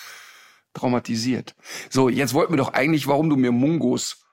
traumatisiert. 0.74 1.56
So, 1.90 2.10
jetzt 2.10 2.34
wollten 2.34 2.54
wir 2.54 2.58
doch 2.58 2.74
eigentlich, 2.74 3.08
warum 3.08 3.30
du 3.30 3.36
mir 3.36 3.52
Mungos 3.52 4.26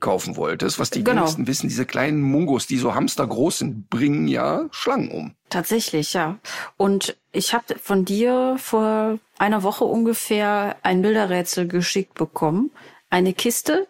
kaufen 0.00 0.36
wolltest, 0.36 0.78
was 0.78 0.90
die 0.90 1.02
genau. 1.02 1.22
wenigsten 1.22 1.46
wissen, 1.46 1.68
diese 1.68 1.86
kleinen 1.86 2.20
Mungos, 2.20 2.66
die 2.66 2.76
so 2.76 2.94
hamstergroß 2.94 3.58
sind, 3.58 3.88
bringen 3.88 4.28
ja 4.28 4.68
Schlangen 4.70 5.10
um. 5.10 5.34
Tatsächlich, 5.48 6.12
ja. 6.12 6.38
Und 6.76 7.16
ich 7.32 7.54
habe 7.54 7.78
von 7.78 8.04
dir 8.04 8.56
vor 8.58 9.18
einer 9.38 9.62
Woche 9.62 9.84
ungefähr 9.84 10.76
ein 10.82 11.02
Bilderrätsel 11.02 11.66
geschickt 11.68 12.14
bekommen. 12.14 12.70
Eine 13.08 13.32
Kiste, 13.32 13.86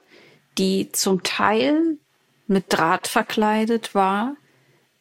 die 0.57 0.93
zum 0.93 1.23
Teil 1.23 1.99
mit 2.47 2.73
Draht 2.73 3.09
verkleidet 3.09 3.95
war. 3.95 4.37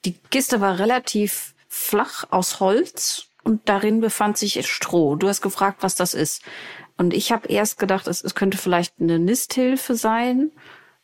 Die 0.06 0.14
Kiste 0.32 0.62
war 0.62 0.80
relativ 0.80 1.54
flach 1.68 2.26
aus 2.32 2.60
Holz 2.60 3.28
und 3.44 3.68
darin 3.70 4.00
befand 4.00 4.38
sich 4.38 4.66
Stroh. 4.68 5.16
Du 5.16 5.28
hast 5.28 5.42
gefragt, 5.42 5.78
was 5.82 5.96
das 5.96 6.14
ist. 6.14 6.42
Und 6.98 7.14
ich 7.14 7.32
habe 7.32 7.48
erst 7.48 7.80
gedacht, 7.80 8.08
es, 8.08 8.24
es 8.24 8.36
könnte 8.36 8.58
vielleicht 8.58 8.96
eine 9.00 9.20
Nisthilfe 9.20 9.96
sein 9.96 10.52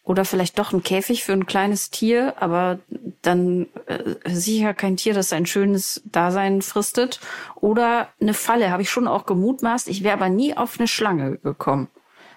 oder 0.09 0.25
vielleicht 0.25 0.57
doch 0.57 0.73
ein 0.73 0.81
Käfig 0.81 1.23
für 1.23 1.33
ein 1.33 1.45
kleines 1.45 1.91
Tier, 1.91 2.33
aber 2.41 2.79
dann 3.21 3.67
äh, 3.85 4.15
sicher 4.27 4.73
kein 4.73 4.97
Tier, 4.97 5.13
das 5.13 5.29
sein 5.29 5.45
schönes 5.45 6.01
Dasein 6.03 6.63
fristet. 6.63 7.19
Oder 7.53 8.09
eine 8.19 8.33
Falle, 8.33 8.71
habe 8.71 8.81
ich 8.81 8.89
schon 8.89 9.07
auch 9.07 9.27
gemutmaßt. 9.27 9.87
Ich 9.87 10.03
wäre 10.03 10.15
aber 10.15 10.29
nie 10.29 10.57
auf 10.57 10.79
eine 10.79 10.87
Schlange 10.87 11.37
gekommen. 11.37 11.89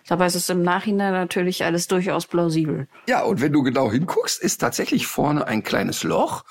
Dabei 0.06 0.26
ist 0.26 0.34
es 0.34 0.50
im 0.50 0.60
Nachhinein 0.60 1.14
natürlich 1.14 1.64
alles 1.64 1.88
durchaus 1.88 2.26
plausibel. 2.26 2.88
Ja, 3.08 3.22
und 3.22 3.40
wenn 3.40 3.54
du 3.54 3.62
genau 3.62 3.90
hinguckst, 3.90 4.42
ist 4.42 4.58
tatsächlich 4.58 5.06
vorne 5.06 5.46
ein 5.46 5.62
kleines 5.62 6.02
Loch. 6.02 6.44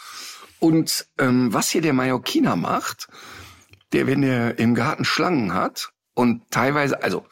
Und 0.60 1.06
ähm, 1.20 1.54
was 1.54 1.70
hier 1.70 1.84
der 1.84 1.94
Mallorquiner 1.94 2.56
macht, 2.56 3.10
der, 3.94 4.08
wenn 4.08 4.24
er 4.24 4.58
im 4.58 4.74
Garten 4.74 5.06
Schlangen 5.06 5.54
hat 5.54 5.92
und 6.16 6.50
teilweise, 6.50 7.04
also 7.04 7.28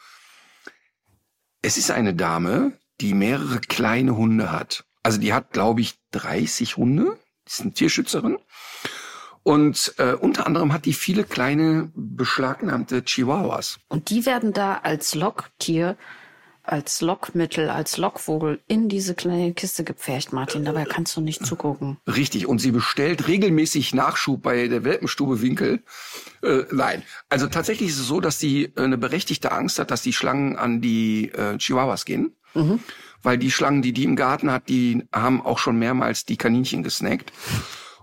es 1.60 1.76
ist 1.76 1.90
eine 1.90 2.14
Dame, 2.14 2.78
die 3.00 3.14
mehrere 3.14 3.60
kleine 3.60 4.16
Hunde 4.16 4.52
hat. 4.52 4.84
Also 5.02 5.18
die 5.18 5.32
hat, 5.32 5.52
glaube 5.52 5.80
ich, 5.80 5.94
30 6.12 6.76
Hunde. 6.76 7.18
Die 7.46 7.50
ist 7.50 7.60
eine 7.62 7.72
Tierschützerin. 7.72 8.38
Und 9.42 9.94
äh, 9.98 10.12
unter 10.12 10.46
anderem 10.46 10.72
hat 10.72 10.84
die 10.84 10.92
viele 10.92 11.24
kleine 11.24 11.90
beschlagnahmte 11.94 13.02
Chihuahuas. 13.04 13.78
Und 13.88 14.10
die 14.10 14.26
werden 14.26 14.52
da 14.52 14.80
als 14.82 15.14
Locktier, 15.14 15.96
als 16.62 17.00
Lockmittel, 17.00 17.70
als 17.70 17.96
Lockvogel 17.96 18.60
in 18.68 18.90
diese 18.90 19.14
kleine 19.14 19.54
Kiste 19.54 19.82
gepfercht, 19.82 20.34
Martin. 20.34 20.66
Dabei 20.66 20.84
kannst 20.84 21.16
du 21.16 21.22
nicht 21.22 21.44
zugucken. 21.44 21.96
Richtig. 22.06 22.46
Und 22.46 22.58
sie 22.58 22.70
bestellt 22.70 23.28
regelmäßig 23.28 23.94
Nachschub 23.94 24.42
bei 24.42 24.68
der 24.68 24.84
Welpenstube 24.84 25.40
Winkel. 25.40 25.82
Äh, 26.42 26.64
nein. 26.70 27.02
Also 27.30 27.46
tatsächlich 27.46 27.88
ist 27.88 27.98
es 27.98 28.06
so, 28.06 28.20
dass 28.20 28.38
sie 28.38 28.72
eine 28.76 28.98
berechtigte 28.98 29.52
Angst 29.52 29.78
hat, 29.78 29.90
dass 29.90 30.02
die 30.02 30.12
Schlangen 30.12 30.56
an 30.56 30.82
die 30.82 31.30
äh, 31.30 31.56
Chihuahuas 31.56 32.04
gehen. 32.04 32.36
Mhm. 32.54 32.80
Weil 33.22 33.38
die 33.38 33.50
Schlangen, 33.50 33.82
die 33.82 33.92
die 33.92 34.04
im 34.04 34.16
Garten 34.16 34.50
hat, 34.50 34.68
die 34.68 35.04
haben 35.12 35.42
auch 35.42 35.58
schon 35.58 35.78
mehrmals 35.78 36.24
die 36.24 36.36
Kaninchen 36.36 36.82
gesnackt. 36.82 37.32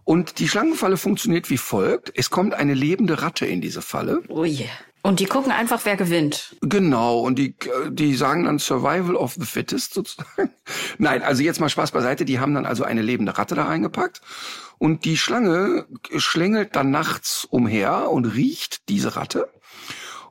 Und 0.03 0.39
die 0.39 0.47
Schlangenfalle 0.47 0.95
funktioniert 0.95 1.49
wie 1.49 1.57
folgt. 1.57 2.13
Es 2.15 2.29
kommt 2.29 2.53
eine 2.53 2.73
lebende 2.73 3.21
Ratte 3.21 3.45
in 3.45 3.59
diese 3.59 3.81
Falle. 3.81 4.21
Oh 4.29 4.45
yeah. 4.45 4.69
Und 5.01 5.19
die 5.21 5.25
gucken 5.25 5.51
einfach, 5.51 5.81
wer 5.85 5.95
gewinnt. 5.95 6.57
Genau, 6.61 7.19
und 7.19 7.39
die, 7.39 7.55
die 7.89 8.15
sagen 8.15 8.43
dann 8.43 8.59
Survival 8.59 9.15
of 9.15 9.35
the 9.39 9.45
Fittest 9.45 9.93
sozusagen. 9.93 10.51
Nein, 10.97 11.23
also 11.23 11.43
jetzt 11.43 11.59
mal 11.59 11.69
Spaß 11.69 11.91
beiseite. 11.91 12.25
Die 12.25 12.39
haben 12.39 12.53
dann 12.53 12.65
also 12.65 12.83
eine 12.83 13.01
lebende 13.01 13.37
Ratte 13.37 13.55
da 13.55 13.65
reingepackt. 13.65 14.21
Und 14.77 15.05
die 15.05 15.17
Schlange 15.17 15.85
schlängelt 16.17 16.75
dann 16.75 16.91
nachts 16.91 17.45
umher 17.49 18.09
und 18.11 18.25
riecht 18.25 18.89
diese 18.89 19.15
Ratte. 19.15 19.49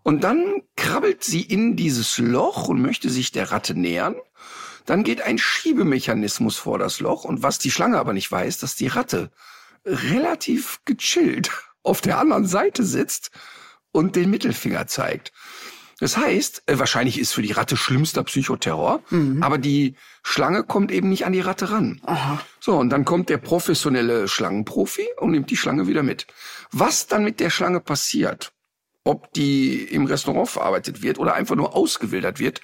Und 0.06 0.22
dann 0.22 0.62
krabbelt 0.76 1.24
sie 1.24 1.40
in 1.40 1.74
dieses 1.74 2.18
Loch 2.18 2.68
und 2.68 2.80
möchte 2.80 3.10
sich 3.10 3.32
der 3.32 3.50
Ratte 3.50 3.74
nähern. 3.74 4.14
Dann 4.84 5.02
geht 5.02 5.20
ein 5.20 5.36
Schiebemechanismus 5.36 6.56
vor 6.56 6.78
das 6.78 7.00
Loch. 7.00 7.24
Und 7.24 7.42
was 7.42 7.58
die 7.58 7.72
Schlange 7.72 7.98
aber 7.98 8.12
nicht 8.12 8.30
weiß, 8.30 8.58
dass 8.58 8.76
die 8.76 8.86
Ratte 8.86 9.32
relativ 9.84 10.78
gechillt 10.84 11.50
auf 11.82 12.02
der 12.02 12.20
anderen 12.20 12.46
Seite 12.46 12.84
sitzt 12.84 13.32
und 13.90 14.14
den 14.14 14.30
Mittelfinger 14.30 14.86
zeigt. 14.86 15.32
Das 15.98 16.16
heißt, 16.16 16.62
äh, 16.66 16.78
wahrscheinlich 16.78 17.18
ist 17.18 17.32
für 17.32 17.42
die 17.42 17.50
Ratte 17.50 17.76
schlimmster 17.76 18.22
Psychoterror, 18.22 19.02
mhm. 19.10 19.42
aber 19.42 19.58
die 19.58 19.96
Schlange 20.22 20.62
kommt 20.62 20.92
eben 20.92 21.08
nicht 21.08 21.26
an 21.26 21.32
die 21.32 21.40
Ratte 21.40 21.72
ran. 21.72 22.00
Aha. 22.04 22.40
So, 22.60 22.76
und 22.76 22.90
dann 22.90 23.04
kommt 23.04 23.28
der 23.28 23.38
professionelle 23.38 24.28
Schlangenprofi 24.28 25.08
und 25.16 25.32
nimmt 25.32 25.50
die 25.50 25.56
Schlange 25.56 25.88
wieder 25.88 26.04
mit. 26.04 26.28
Was 26.70 27.08
dann 27.08 27.24
mit 27.24 27.40
der 27.40 27.50
Schlange 27.50 27.80
passiert, 27.80 28.52
ob 29.06 29.32
die 29.32 29.84
im 29.84 30.06
Restaurant 30.06 30.48
verarbeitet 30.48 31.02
wird 31.02 31.18
oder 31.18 31.34
einfach 31.34 31.54
nur 31.54 31.74
ausgewildert 31.74 32.40
wird, 32.40 32.60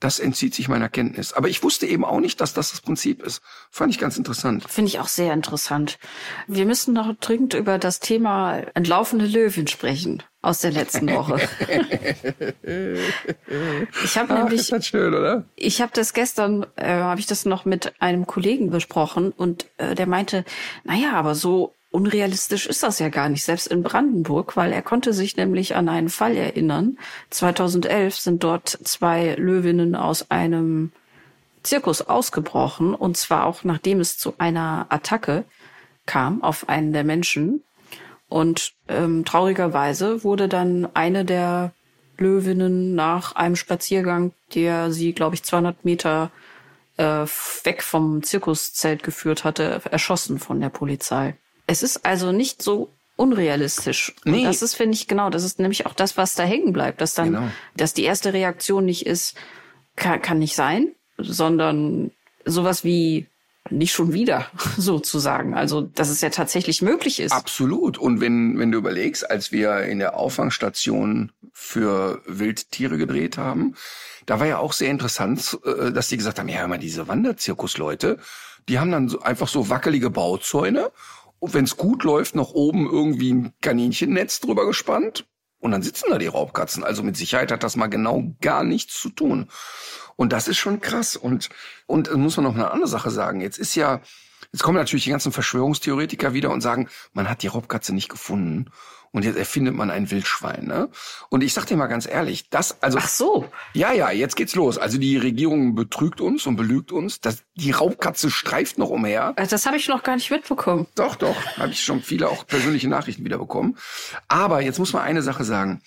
das 0.00 0.18
entzieht 0.18 0.54
sich 0.54 0.68
meiner 0.68 0.90
Kenntnis. 0.90 1.32
Aber 1.32 1.48
ich 1.48 1.62
wusste 1.62 1.86
eben 1.86 2.04
auch 2.04 2.20
nicht, 2.20 2.40
dass 2.40 2.52
das 2.52 2.70
das 2.70 2.80
Prinzip 2.82 3.22
ist. 3.22 3.40
Fand 3.70 3.92
ich 3.92 3.98
ganz 3.98 4.18
interessant. 4.18 4.64
Finde 4.68 4.88
ich 4.88 5.00
auch 5.00 5.08
sehr 5.08 5.32
interessant. 5.32 5.98
Wir 6.46 6.66
müssen 6.66 6.92
noch 6.92 7.14
dringend 7.18 7.54
über 7.54 7.78
das 7.78 8.00
Thema 8.00 8.58
entlaufene 8.74 9.26
Löwen 9.26 9.66
sprechen 9.68 10.22
aus 10.42 10.60
der 10.60 10.72
letzten 10.72 11.10
Woche. 11.10 11.36
ich 14.04 14.18
habe 14.18 14.34
nämlich, 14.34 14.60
ist 14.60 14.72
das 14.72 14.86
schön, 14.86 15.14
oder? 15.14 15.44
Ich 15.56 15.80
habe 15.80 15.92
das 15.94 16.12
gestern, 16.12 16.66
äh, 16.76 16.88
habe 16.88 17.20
ich 17.20 17.26
das 17.26 17.46
noch 17.46 17.64
mit 17.64 17.94
einem 18.00 18.26
Kollegen 18.26 18.70
besprochen 18.70 19.32
und 19.32 19.66
äh, 19.78 19.94
der 19.94 20.06
meinte, 20.06 20.44
naja, 20.84 21.12
aber 21.14 21.34
so 21.34 21.75
unrealistisch 21.90 22.66
ist 22.66 22.82
das 22.82 22.98
ja 22.98 23.08
gar 23.08 23.28
nicht, 23.28 23.44
selbst 23.44 23.66
in 23.68 23.82
Brandenburg, 23.82 24.56
weil 24.56 24.72
er 24.72 24.82
konnte 24.82 25.12
sich 25.12 25.36
nämlich 25.36 25.76
an 25.76 25.88
einen 25.88 26.08
Fall 26.08 26.36
erinnern. 26.36 26.98
2011 27.30 28.16
sind 28.16 28.44
dort 28.44 28.68
zwei 28.68 29.34
Löwinnen 29.34 29.94
aus 29.94 30.30
einem 30.30 30.92
Zirkus 31.62 32.02
ausgebrochen 32.02 32.94
und 32.94 33.16
zwar 33.16 33.46
auch 33.46 33.64
nachdem 33.64 34.00
es 34.00 34.18
zu 34.18 34.34
einer 34.38 34.86
Attacke 34.88 35.44
kam 36.06 36.42
auf 36.42 36.68
einen 36.68 36.92
der 36.92 37.04
Menschen. 37.04 37.62
Und 38.28 38.72
ähm, 38.88 39.24
traurigerweise 39.24 40.24
wurde 40.24 40.48
dann 40.48 40.88
eine 40.94 41.24
der 41.24 41.72
Löwinnen 42.18 42.94
nach 42.94 43.34
einem 43.36 43.56
Spaziergang, 43.56 44.32
der 44.54 44.90
sie, 44.90 45.12
glaube 45.12 45.34
ich, 45.34 45.42
200 45.42 45.84
Meter 45.84 46.30
äh, 46.96 47.26
weg 47.64 47.82
vom 47.82 48.22
Zirkuszelt 48.22 49.02
geführt 49.02 49.44
hatte, 49.44 49.80
erschossen 49.90 50.38
von 50.38 50.60
der 50.60 50.70
Polizei. 50.70 51.34
Es 51.66 51.82
ist 51.82 52.04
also 52.04 52.32
nicht 52.32 52.62
so 52.62 52.90
unrealistisch. 53.16 54.14
Nee. 54.24 54.38
Und 54.38 54.44
das 54.44 54.62
ist, 54.62 54.74
finde 54.74 54.94
ich, 54.94 55.08
genau, 55.08 55.30
das 55.30 55.42
ist 55.42 55.58
nämlich 55.58 55.86
auch 55.86 55.94
das, 55.94 56.16
was 56.16 56.34
da 56.34 56.44
hängen 56.44 56.72
bleibt, 56.72 57.00
dass 57.00 57.14
dann, 57.14 57.32
genau. 57.32 57.48
dass 57.76 57.94
die 57.94 58.04
erste 58.04 58.32
Reaktion 58.32 58.84
nicht 58.84 59.06
ist, 59.06 59.36
kann, 59.96 60.20
kann 60.20 60.38
nicht 60.38 60.54
sein, 60.54 60.92
sondern 61.18 62.10
sowas 62.44 62.84
wie 62.84 63.26
nicht 63.70 63.92
schon 63.92 64.12
wieder 64.12 64.46
sozusagen. 64.76 65.54
Also, 65.54 65.80
dass 65.80 66.10
es 66.10 66.20
ja 66.20 66.30
tatsächlich 66.30 66.82
möglich 66.82 67.20
ist. 67.20 67.32
Absolut. 67.32 67.98
Und 67.98 68.20
wenn, 68.20 68.58
wenn 68.58 68.70
du 68.70 68.78
überlegst, 68.78 69.28
als 69.28 69.50
wir 69.50 69.80
in 69.80 69.98
der 69.98 70.16
Auffangstation 70.16 71.32
für 71.52 72.20
Wildtiere 72.26 72.98
gedreht 72.98 73.38
haben, 73.38 73.74
da 74.26 74.40
war 74.40 74.46
ja 74.46 74.58
auch 74.58 74.72
sehr 74.72 74.90
interessant, 74.90 75.58
äh, 75.64 75.90
dass 75.90 76.08
die 76.08 76.16
gesagt 76.16 76.38
haben, 76.38 76.48
ja, 76.48 76.64
immer 76.64 76.78
diese 76.78 77.08
Wanderzirkusleute, 77.08 78.18
die 78.68 78.78
haben 78.78 78.90
dann 78.90 79.08
so 79.08 79.20
einfach 79.20 79.48
so 79.48 79.68
wackelige 79.68 80.10
Bauzäune 80.10 80.90
wenn 81.40 81.64
es 81.64 81.76
gut 81.76 82.04
läuft, 82.04 82.34
noch 82.34 82.52
oben 82.52 82.88
irgendwie 82.88 83.32
ein 83.32 83.52
Kaninchennetz 83.60 84.40
drüber 84.40 84.66
gespannt. 84.66 85.26
Und 85.58 85.70
dann 85.72 85.82
sitzen 85.82 86.10
da 86.10 86.18
die 86.18 86.26
Raubkatzen. 86.26 86.84
Also 86.84 87.02
mit 87.02 87.16
Sicherheit 87.16 87.50
hat 87.50 87.62
das 87.62 87.76
mal 87.76 87.86
genau 87.86 88.34
gar 88.40 88.62
nichts 88.62 89.00
zu 89.00 89.08
tun. 89.08 89.48
Und 90.14 90.32
das 90.32 90.48
ist 90.48 90.58
schon 90.58 90.80
krass. 90.80 91.16
Und, 91.16 91.48
und 91.86 92.12
muss 92.14 92.36
man 92.36 92.44
noch 92.44 92.54
eine 92.54 92.70
andere 92.70 92.88
Sache 92.88 93.10
sagen. 93.10 93.40
Jetzt 93.40 93.58
ist 93.58 93.74
ja, 93.74 94.00
jetzt 94.52 94.62
kommen 94.62 94.78
natürlich 94.78 95.04
die 95.04 95.10
ganzen 95.10 95.32
Verschwörungstheoretiker 95.32 96.34
wieder 96.34 96.50
und 96.50 96.60
sagen, 96.60 96.88
man 97.12 97.28
hat 97.28 97.42
die 97.42 97.48
Raubkatze 97.48 97.94
nicht 97.94 98.08
gefunden 98.08 98.70
und 99.16 99.24
jetzt 99.24 99.38
erfindet 99.38 99.74
man 99.74 99.90
ein 99.90 100.10
Wildschwein. 100.10 100.66
Ne? 100.66 100.90
Und 101.30 101.42
ich 101.42 101.54
sag 101.54 101.64
dir 101.64 101.78
mal 101.78 101.86
ganz 101.86 102.06
ehrlich, 102.06 102.50
das 102.50 102.82
also 102.82 102.98
Ach 103.00 103.08
so. 103.08 103.46
Ja, 103.72 103.90
ja, 103.94 104.10
jetzt 104.10 104.36
geht's 104.36 104.54
los. 104.54 104.76
Also 104.76 104.98
die 104.98 105.16
Regierung 105.16 105.74
betrügt 105.74 106.20
uns 106.20 106.46
und 106.46 106.56
belügt 106.56 106.92
uns. 106.92 107.22
Das, 107.22 107.42
die 107.54 107.70
Raubkatze 107.70 108.30
streift 108.30 108.76
noch 108.76 108.90
umher. 108.90 109.32
Also 109.36 109.52
das 109.52 109.64
habe 109.64 109.78
ich 109.78 109.88
noch 109.88 110.02
gar 110.02 110.16
nicht 110.16 110.30
mitbekommen. 110.30 110.86
Doch, 110.96 111.14
doch, 111.14 111.34
habe 111.56 111.70
ich 111.70 111.82
schon 111.82 112.02
viele 112.02 112.28
auch 112.28 112.46
persönliche 112.46 112.88
Nachrichten 112.88 113.24
wiederbekommen. 113.24 113.78
Aber 114.28 114.60
jetzt 114.60 114.78
muss 114.78 114.92
man 114.92 115.00
eine 115.00 115.22
Sache 115.22 115.44
sagen. 115.44 115.80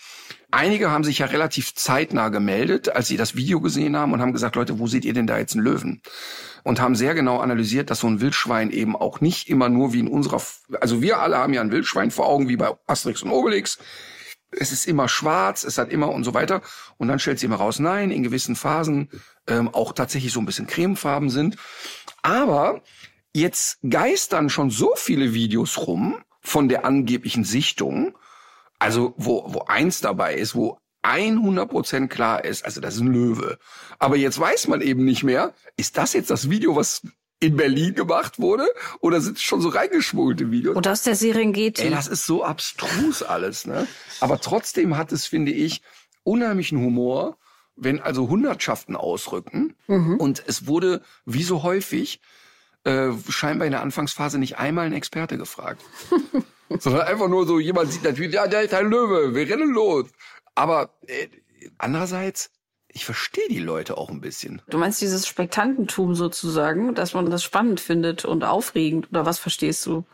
Einige 0.52 0.90
haben 0.90 1.04
sich 1.04 1.20
ja 1.20 1.28
relativ 1.28 1.76
zeitnah 1.76 2.30
gemeldet, 2.30 2.90
als 2.90 3.08
sie 3.08 3.18
das 3.18 3.36
Video 3.36 3.62
gesehen 3.62 3.96
haben 3.96 4.14
und 4.14 4.22
haben 4.22 4.34
gesagt, 4.34 4.56
Leute, 4.56 4.80
wo 4.80 4.88
seht 4.88 5.06
ihr 5.06 5.14
denn 5.14 5.28
da 5.28 5.38
jetzt 5.38 5.54
einen 5.54 5.64
Löwen? 5.64 6.02
Und 6.64 6.82
haben 6.82 6.96
sehr 6.96 7.14
genau 7.14 7.38
analysiert, 7.38 7.92
dass 7.92 8.00
so 8.00 8.08
ein 8.08 8.20
Wildschwein 8.20 8.72
eben 8.72 8.96
auch 8.96 9.22
nicht 9.22 9.48
immer 9.48 9.70
nur 9.70 9.94
wie 9.94 10.00
in 10.00 10.08
unserer, 10.08 10.42
also 10.82 11.02
wir 11.02 11.20
alle 11.20 11.38
haben 11.38 11.54
ja 11.54 11.62
ein 11.62 11.72
Wildschwein 11.72 12.10
vor 12.10 12.28
Augen, 12.28 12.50
wie 12.50 12.58
bei 12.58 12.72
Asterix 12.88 13.22
und 13.22 13.30
Obelix. 13.30 13.78
Es 14.52 14.72
ist 14.72 14.88
immer 14.88 15.08
schwarz, 15.08 15.64
es 15.64 15.78
hat 15.78 15.92
immer 15.92 16.10
und 16.10 16.24
so 16.24 16.34
weiter. 16.34 16.62
Und 16.98 17.08
dann 17.08 17.20
stellt 17.20 17.38
sie 17.38 17.46
immer 17.46 17.58
raus, 17.58 17.78
nein, 17.78 18.10
in 18.10 18.24
gewissen 18.24 18.56
Phasen 18.56 19.10
ähm, 19.48 19.70
auch 19.72 19.94
tatsächlich 19.94 20.34
so 20.34 20.40
ein 20.40 20.48
bisschen 20.48 20.66
cremefarben 20.66 21.30
sind. 21.30 21.58
Aber 22.24 22.82
jetzt 23.34 23.78
geistern 23.88 24.50
schon 24.50 24.72
so 24.72 24.94
viele 24.96 25.36
Videos 25.36 25.78
rum 25.86 26.18
von 26.42 26.70
der 26.70 26.86
angeblichen 26.86 27.44
Sichtung, 27.44 28.18
also 28.80 29.14
wo, 29.18 29.46
wo 29.48 29.60
eins 29.68 30.02
dabei 30.02 30.36
ist, 30.36 30.56
wo 30.56 30.80
100% 31.04 32.08
klar 32.08 32.44
ist, 32.44 32.66
also 32.66 32.82
das 32.82 32.96
ist 32.96 33.02
ein 33.02 33.14
Löwe. 33.14 33.58
Aber 34.00 34.18
jetzt 34.18 34.40
weiß 34.40 34.68
man 34.68 34.82
eben 34.82 35.06
nicht 35.06 35.24
mehr, 35.24 35.54
ist 35.78 35.98
das 35.98 36.14
jetzt 36.14 36.30
das 36.30 36.50
Video, 36.50 36.76
was 36.76 37.02
in 37.40 37.56
Berlin 37.56 37.96
gemacht 37.96 38.40
wurde? 38.40 38.68
Oder 39.00 39.22
sind 39.22 39.38
es 39.38 39.44
schon 39.44 39.62
so 39.62 39.70
reingeschmuggelte 39.70 40.52
Videos? 40.52 40.76
Oder 40.76 40.92
aus 40.92 41.04
der 41.04 41.16
Serengeti. 41.16 41.84
Ey, 41.84 41.90
das 41.90 42.08
ist 42.08 42.26
so 42.26 42.44
abstrus 42.44 43.24
alles, 43.24 43.66
ne? 43.66 43.88
Aber 44.20 44.42
trotzdem 44.42 44.98
hat 44.98 45.12
es, 45.14 45.26
finde 45.26 45.52
ich, 45.52 45.82
unheimlichen 46.24 46.80
Humor, 46.80 47.38
wenn 47.78 48.02
also 48.02 48.28
Hundertschaften 48.28 48.98
ausrücken. 48.98 49.76
Mhm. 49.88 50.18
Und 50.18 50.44
es 50.46 50.68
wurde, 50.68 51.02
wie 51.26 51.44
so 51.44 51.64
häufig, 51.64 52.20
äh, 52.84 53.12
scheinbar 53.30 53.68
in 53.68 53.72
der 53.72 53.82
Anfangsphase 53.82 54.38
nicht 54.38 54.58
einmal 54.58 54.86
ein 54.86 54.94
Experte 54.94 55.38
gefragt. 55.38 55.82
sondern 56.80 57.02
einfach 57.02 57.28
nur 57.28 57.48
so, 57.48 57.60
jemand 57.60 57.92
sieht 57.92 58.04
natürlich, 58.04 58.34
ja, 58.34 58.48
der 58.48 58.62
ist 58.62 58.74
ein 58.74 58.90
Löwe, 58.90 59.34
wir 59.34 59.50
rennen 59.50 59.74
los. 59.74 60.06
Aber 60.56 60.90
äh, 61.08 61.28
andererseits, 61.78 62.52
ich 62.88 63.06
verstehe 63.06 63.48
die 63.50 63.60
Leute 63.60 63.98
auch 63.98 64.10
ein 64.10 64.22
bisschen. 64.22 64.62
Du 64.70 64.78
meinst 64.78 65.02
dieses 65.02 65.28
Spektantentum 65.28 66.16
sozusagen, 66.16 66.96
dass 66.96 67.14
man 67.14 67.30
das 67.30 67.44
spannend 67.44 67.80
findet 67.80 68.26
und 68.26 68.44
aufregend, 68.44 69.10
oder 69.12 69.26
was 69.26 69.40
verstehst 69.40 69.86
du? 69.86 70.06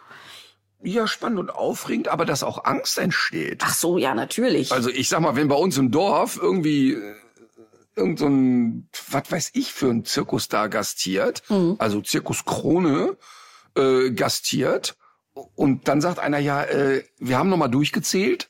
Ja, 0.84 1.08
spannend 1.08 1.40
und 1.40 1.50
aufregend, 1.50 2.10
aber 2.10 2.26
dass 2.26 2.44
auch 2.44 2.66
Angst 2.66 2.98
entsteht. 2.98 3.62
Ach 3.66 3.74
so, 3.74 3.98
ja, 3.98 4.14
natürlich. 4.14 4.72
Also 4.72 4.90
ich 4.90 5.10
sag 5.10 5.22
mal, 5.22 5.36
wenn 5.36 5.48
bei 5.48 5.56
uns 5.56 5.78
im 5.78 5.90
Dorf 5.90 6.38
irgendwie 6.40 6.94
äh, 6.94 7.16
irgend 7.96 8.20
so 8.20 8.28
ein, 8.28 8.90
was 9.10 9.32
weiß 9.32 9.52
ich, 9.54 9.74
für 9.74 9.90
ein 9.90 10.06
Zirkus 10.06 10.48
da 10.48 10.68
gastiert, 10.68 11.44
mhm. 11.50 11.76
also 11.80 12.02
Zirkus 12.02 12.46
Krone 12.46 13.18
äh, 13.76 14.12
gastiert, 14.12 14.96
und 15.56 15.88
dann 15.88 16.02
sagt 16.02 16.20
einer, 16.20 16.40
ja, 16.40 16.64
äh, 16.64 17.04
wir 17.20 17.38
haben 17.38 17.50
nochmal 17.50 17.70
durchgezählt. 17.70 18.50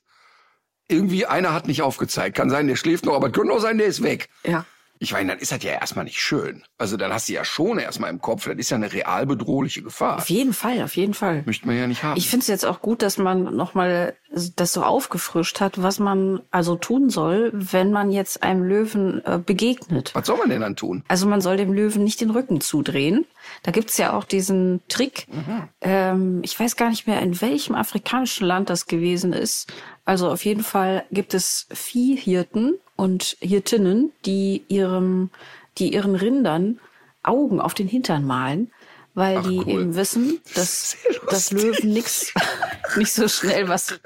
Irgendwie 0.88 1.26
einer 1.26 1.54
hat 1.54 1.67
nicht 1.67 1.82
aufgezeigt. 1.82 2.38
Kann 2.38 2.50
sein, 2.50 2.67
der 2.67 2.76
schläft 2.76 3.06
noch, 3.06 3.15
aber 3.15 3.32
könnte 3.32 3.54
auch 3.54 3.60
sein, 3.60 3.80
der 3.80 3.88
ist 3.88 4.04
weg. 4.04 4.30
Ja. 4.43 4.65
Ich 4.99 5.12
meine, 5.12 5.34
dann 5.34 5.39
ist 5.39 5.51
das 5.51 5.62
ja 5.63 5.73
erstmal 5.73 6.05
nicht 6.05 6.19
schön. 6.19 6.63
Also 6.77 6.97
dann 6.97 7.12
hast 7.12 7.27
du 7.27 7.34
ja 7.34 7.43
schon 7.43 7.79
erstmal 7.79 8.10
im 8.10 8.21
Kopf, 8.21 8.45
das 8.45 8.55
ist 8.55 8.69
ja 8.69 8.77
eine 8.77 8.91
real 8.91 9.25
bedrohliche 9.25 9.81
Gefahr. 9.81 10.17
Auf 10.17 10.29
jeden 10.29 10.53
Fall, 10.53 10.81
auf 10.81 10.95
jeden 10.95 11.13
Fall. 11.13 11.43
Möchte 11.45 11.67
man 11.67 11.77
ja 11.77 11.88
nicht 11.88 12.03
haben. 12.03 12.17
Ich 12.17 12.29
finde 12.29 12.43
es 12.43 12.47
jetzt 12.47 12.65
auch 12.65 12.81
gut, 12.81 13.01
dass 13.01 13.17
man 13.17 13.55
nochmal 13.55 14.15
das 14.55 14.73
so 14.73 14.84
aufgefrischt 14.84 15.60
hat, 15.62 15.81
was 15.81 15.99
man 15.99 16.41
also 16.51 16.75
tun 16.75 17.10
soll, 17.10 17.51
wenn 17.53 17.91
man 17.91 18.12
jetzt 18.12 18.43
einem 18.43 18.63
Löwen 18.63 19.23
äh, 19.25 19.38
begegnet. 19.38 20.12
Was 20.13 20.27
soll 20.27 20.38
man 20.38 20.49
denn 20.49 20.62
dann 20.62 20.75
tun? 20.75 21.03
Also 21.08 21.27
man 21.27 21.41
soll 21.41 21.58
dem 21.58 21.73
Löwen 21.73 22.03
nicht 22.03 22.21
den 22.21 22.31
Rücken 22.31 22.62
zudrehen. 22.62 23.25
Da 23.63 23.71
gibt's 23.71 23.97
ja 23.97 24.13
auch 24.13 24.23
diesen 24.23 24.81
Trick. 24.88 25.27
Mhm. 25.31 25.69
Ähm, 25.81 26.39
ich 26.43 26.60
weiß 26.60 26.75
gar 26.75 26.89
nicht 26.89 27.08
mehr, 27.08 27.21
in 27.21 27.39
welchem 27.41 27.75
afrikanischen 27.75 28.47
Land 28.47 28.69
das 28.69 28.88
gewesen 28.88 29.34
ist. 29.34 29.71
Also 30.03 30.29
auf 30.29 30.45
jeden 30.45 30.63
Fall 30.63 31.05
gibt 31.12 31.34
es 31.34 31.67
Viehhirten 31.71 32.75
und 32.95 33.38
Hirtinnen, 33.39 34.12
die 34.25 34.63
ihrem, 34.67 35.29
die 35.77 35.93
ihren 35.93 36.15
Rindern 36.15 36.79
Augen 37.23 37.60
auf 37.60 37.73
den 37.73 37.88
Hintern 37.88 38.25
malen, 38.25 38.71
weil 39.13 39.38
Ach, 39.38 39.47
die 39.47 39.60
cool. 39.60 39.69
eben 39.69 39.95
wissen, 39.95 40.39
dass 40.53 40.97
das 41.29 41.51
Löwen 41.51 41.93
nix, 41.93 42.34
nicht 42.97 43.13
so 43.13 43.27
schnell 43.27 43.67
was, 43.67 43.99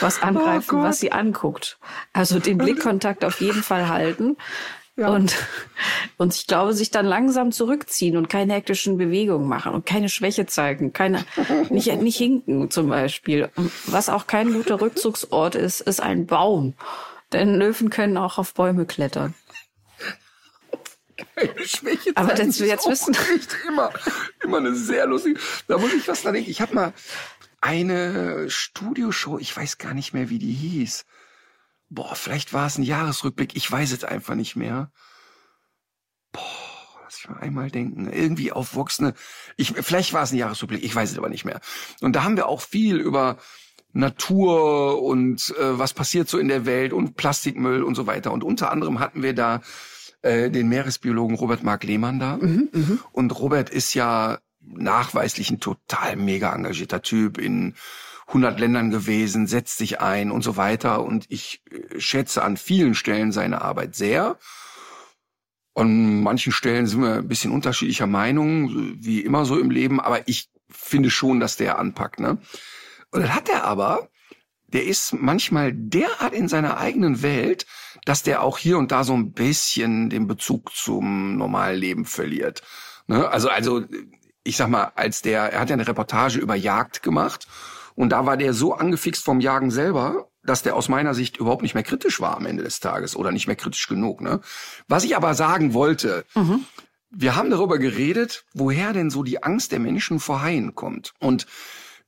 was 0.00 0.22
angreifen, 0.22 0.80
oh 0.80 0.82
was 0.82 1.00
sie 1.00 1.12
anguckt. 1.12 1.78
Also 2.12 2.38
den 2.38 2.58
Blickkontakt 2.58 3.24
auf 3.24 3.40
jeden 3.40 3.62
Fall 3.62 3.88
halten. 3.88 4.36
Ja. 4.96 5.08
Und, 5.08 5.34
und 6.18 6.36
ich 6.36 6.46
glaube, 6.46 6.72
sich 6.72 6.92
dann 6.92 7.04
langsam 7.04 7.50
zurückziehen 7.50 8.16
und 8.16 8.28
keine 8.28 8.54
hektischen 8.54 8.96
Bewegungen 8.96 9.48
machen 9.48 9.72
und 9.72 9.84
keine 9.84 10.08
Schwäche 10.08 10.46
zeigen, 10.46 10.92
keine, 10.92 11.24
nicht, 11.68 11.92
nicht 12.00 12.16
hinken 12.16 12.70
zum 12.70 12.90
Beispiel. 12.90 13.50
Was 13.86 14.08
auch 14.08 14.28
kein 14.28 14.52
guter 14.52 14.80
Rückzugsort 14.80 15.56
ist, 15.56 15.80
ist 15.80 16.00
ein 16.00 16.26
Baum. 16.26 16.74
Denn 17.34 17.56
Löwen 17.56 17.90
können 17.90 18.16
auch 18.16 18.38
auf 18.38 18.54
Bäume 18.54 18.86
klettern. 18.86 19.34
Keine 21.34 21.66
Schwäche 21.66 22.12
Aber 22.14 22.32
das 22.32 22.60
jetzt 22.60 22.88
wissen. 22.88 23.16
Immer, 23.66 23.92
immer 24.42 24.58
eine 24.58 24.74
sehr 24.74 25.06
lustige. 25.06 25.40
Da 25.66 25.78
muss 25.78 25.92
ich 25.92 26.06
was 26.06 26.22
da 26.22 26.30
denken. 26.30 26.48
Ich 26.48 26.60
habe 26.60 26.74
mal 26.74 26.92
eine 27.60 28.48
Studioshow, 28.48 29.38
ich 29.38 29.56
weiß 29.56 29.78
gar 29.78 29.94
nicht 29.94 30.14
mehr, 30.14 30.30
wie 30.30 30.38
die 30.38 30.52
hieß. 30.52 31.06
Boah, 31.88 32.14
vielleicht 32.14 32.52
war 32.52 32.66
es 32.66 32.78
ein 32.78 32.84
Jahresrückblick, 32.84 33.56
ich 33.56 33.70
weiß 33.70 33.90
es 33.90 34.04
einfach 34.04 34.36
nicht 34.36 34.54
mehr. 34.54 34.92
Boah, 36.30 37.00
lass 37.02 37.18
ich 37.18 37.28
mal 37.28 37.40
einmal 37.40 37.70
denken. 37.70 38.12
Irgendwie 38.12 38.52
auf 38.52 38.76
Vox 38.76 39.00
ne, 39.00 39.12
ich, 39.56 39.72
vielleicht 39.72 40.12
war 40.12 40.22
es 40.22 40.30
ein 40.30 40.36
Jahresrückblick, 40.38 40.84
ich 40.84 40.94
weiß 40.94 41.10
es 41.10 41.18
aber 41.18 41.30
nicht 41.30 41.44
mehr. 41.44 41.60
Und 42.00 42.14
da 42.14 42.22
haben 42.22 42.36
wir 42.36 42.46
auch 42.46 42.60
viel 42.60 42.96
über 42.96 43.38
Natur 43.94 45.02
und 45.02 45.54
äh, 45.58 45.78
was 45.78 45.94
passiert 45.94 46.28
so 46.28 46.38
in 46.38 46.48
der 46.48 46.66
Welt 46.66 46.92
und 46.92 47.16
Plastikmüll 47.16 47.82
und 47.82 47.94
so 47.94 48.06
weiter. 48.06 48.32
Und 48.32 48.44
unter 48.44 48.70
anderem 48.70 48.98
hatten 48.98 49.22
wir 49.22 49.34
da 49.34 49.62
äh, 50.22 50.50
den 50.50 50.68
Meeresbiologen 50.68 51.36
Robert 51.36 51.62
Mark 51.62 51.84
Lehmann 51.84 52.18
da. 52.18 52.36
Mhm, 52.36 52.68
mh. 52.72 52.98
Und 53.12 53.38
Robert 53.38 53.70
ist 53.70 53.94
ja 53.94 54.38
nachweislich 54.60 55.50
ein 55.50 55.60
total 55.60 56.16
mega 56.16 56.52
engagierter 56.52 57.02
Typ 57.02 57.38
in 57.38 57.74
100 58.28 58.58
Ländern 58.58 58.90
gewesen, 58.90 59.46
setzt 59.46 59.78
sich 59.78 60.00
ein 60.00 60.30
und 60.30 60.42
so 60.42 60.56
weiter. 60.56 61.02
Und 61.04 61.26
ich 61.28 61.62
äh, 61.70 62.00
schätze 62.00 62.42
an 62.42 62.56
vielen 62.56 62.94
Stellen 62.94 63.30
seine 63.30 63.62
Arbeit 63.62 63.94
sehr. 63.94 64.38
An 65.76 66.22
manchen 66.22 66.52
Stellen 66.52 66.86
sind 66.86 67.02
wir 67.02 67.14
ein 67.14 67.28
bisschen 67.28 67.52
unterschiedlicher 67.52 68.06
Meinung, 68.06 68.96
wie 69.00 69.20
immer 69.20 69.44
so 69.44 69.58
im 69.58 69.70
Leben, 69.70 70.00
aber 70.00 70.26
ich 70.28 70.48
finde 70.68 71.10
schon, 71.10 71.40
dass 71.40 71.56
der 71.56 71.78
anpackt. 71.78 72.20
Ne? 72.20 72.38
Und 73.14 73.22
dann 73.22 73.34
hat 73.34 73.48
er 73.48 73.62
aber, 73.62 74.08
der 74.66 74.84
ist 74.84 75.12
manchmal 75.12 75.72
derart 75.72 76.34
in 76.34 76.48
seiner 76.48 76.78
eigenen 76.78 77.22
Welt, 77.22 77.64
dass 78.04 78.24
der 78.24 78.42
auch 78.42 78.58
hier 78.58 78.76
und 78.76 78.90
da 78.90 79.04
so 79.04 79.14
ein 79.14 79.32
bisschen 79.32 80.10
den 80.10 80.26
Bezug 80.26 80.74
zum 80.74 81.36
normalen 81.36 81.78
Leben 81.78 82.04
verliert. 82.06 82.62
Ne? 83.06 83.28
Also, 83.28 83.48
also, 83.48 83.84
ich 84.42 84.56
sag 84.56 84.68
mal, 84.68 84.90
als 84.96 85.22
der, 85.22 85.52
er 85.52 85.60
hat 85.60 85.70
ja 85.70 85.74
eine 85.74 85.86
Reportage 85.86 86.40
über 86.40 86.56
Jagd 86.56 87.04
gemacht 87.04 87.46
und 87.94 88.10
da 88.10 88.26
war 88.26 88.36
der 88.36 88.52
so 88.52 88.74
angefixt 88.74 89.24
vom 89.24 89.40
Jagen 89.40 89.70
selber, 89.70 90.28
dass 90.42 90.62
der 90.62 90.74
aus 90.74 90.88
meiner 90.88 91.14
Sicht 91.14 91.36
überhaupt 91.36 91.62
nicht 91.62 91.74
mehr 91.74 91.84
kritisch 91.84 92.20
war 92.20 92.36
am 92.36 92.46
Ende 92.46 92.64
des 92.64 92.80
Tages 92.80 93.14
oder 93.14 93.30
nicht 93.30 93.46
mehr 93.46 93.56
kritisch 93.56 93.86
genug. 93.86 94.20
Ne? 94.20 94.40
Was 94.88 95.04
ich 95.04 95.16
aber 95.16 95.34
sagen 95.34 95.72
wollte, 95.72 96.24
mhm 96.34 96.64
wir 97.16 97.36
haben 97.36 97.50
darüber 97.50 97.78
geredet, 97.78 98.44
woher 98.54 98.92
denn 98.92 99.08
so 99.08 99.22
die 99.22 99.40
Angst 99.42 99.72
der 99.72 99.78
Menschen 99.78 100.18
vor 100.18 100.42
Haien 100.42 100.74
kommt. 100.74 101.14
Und 101.20 101.46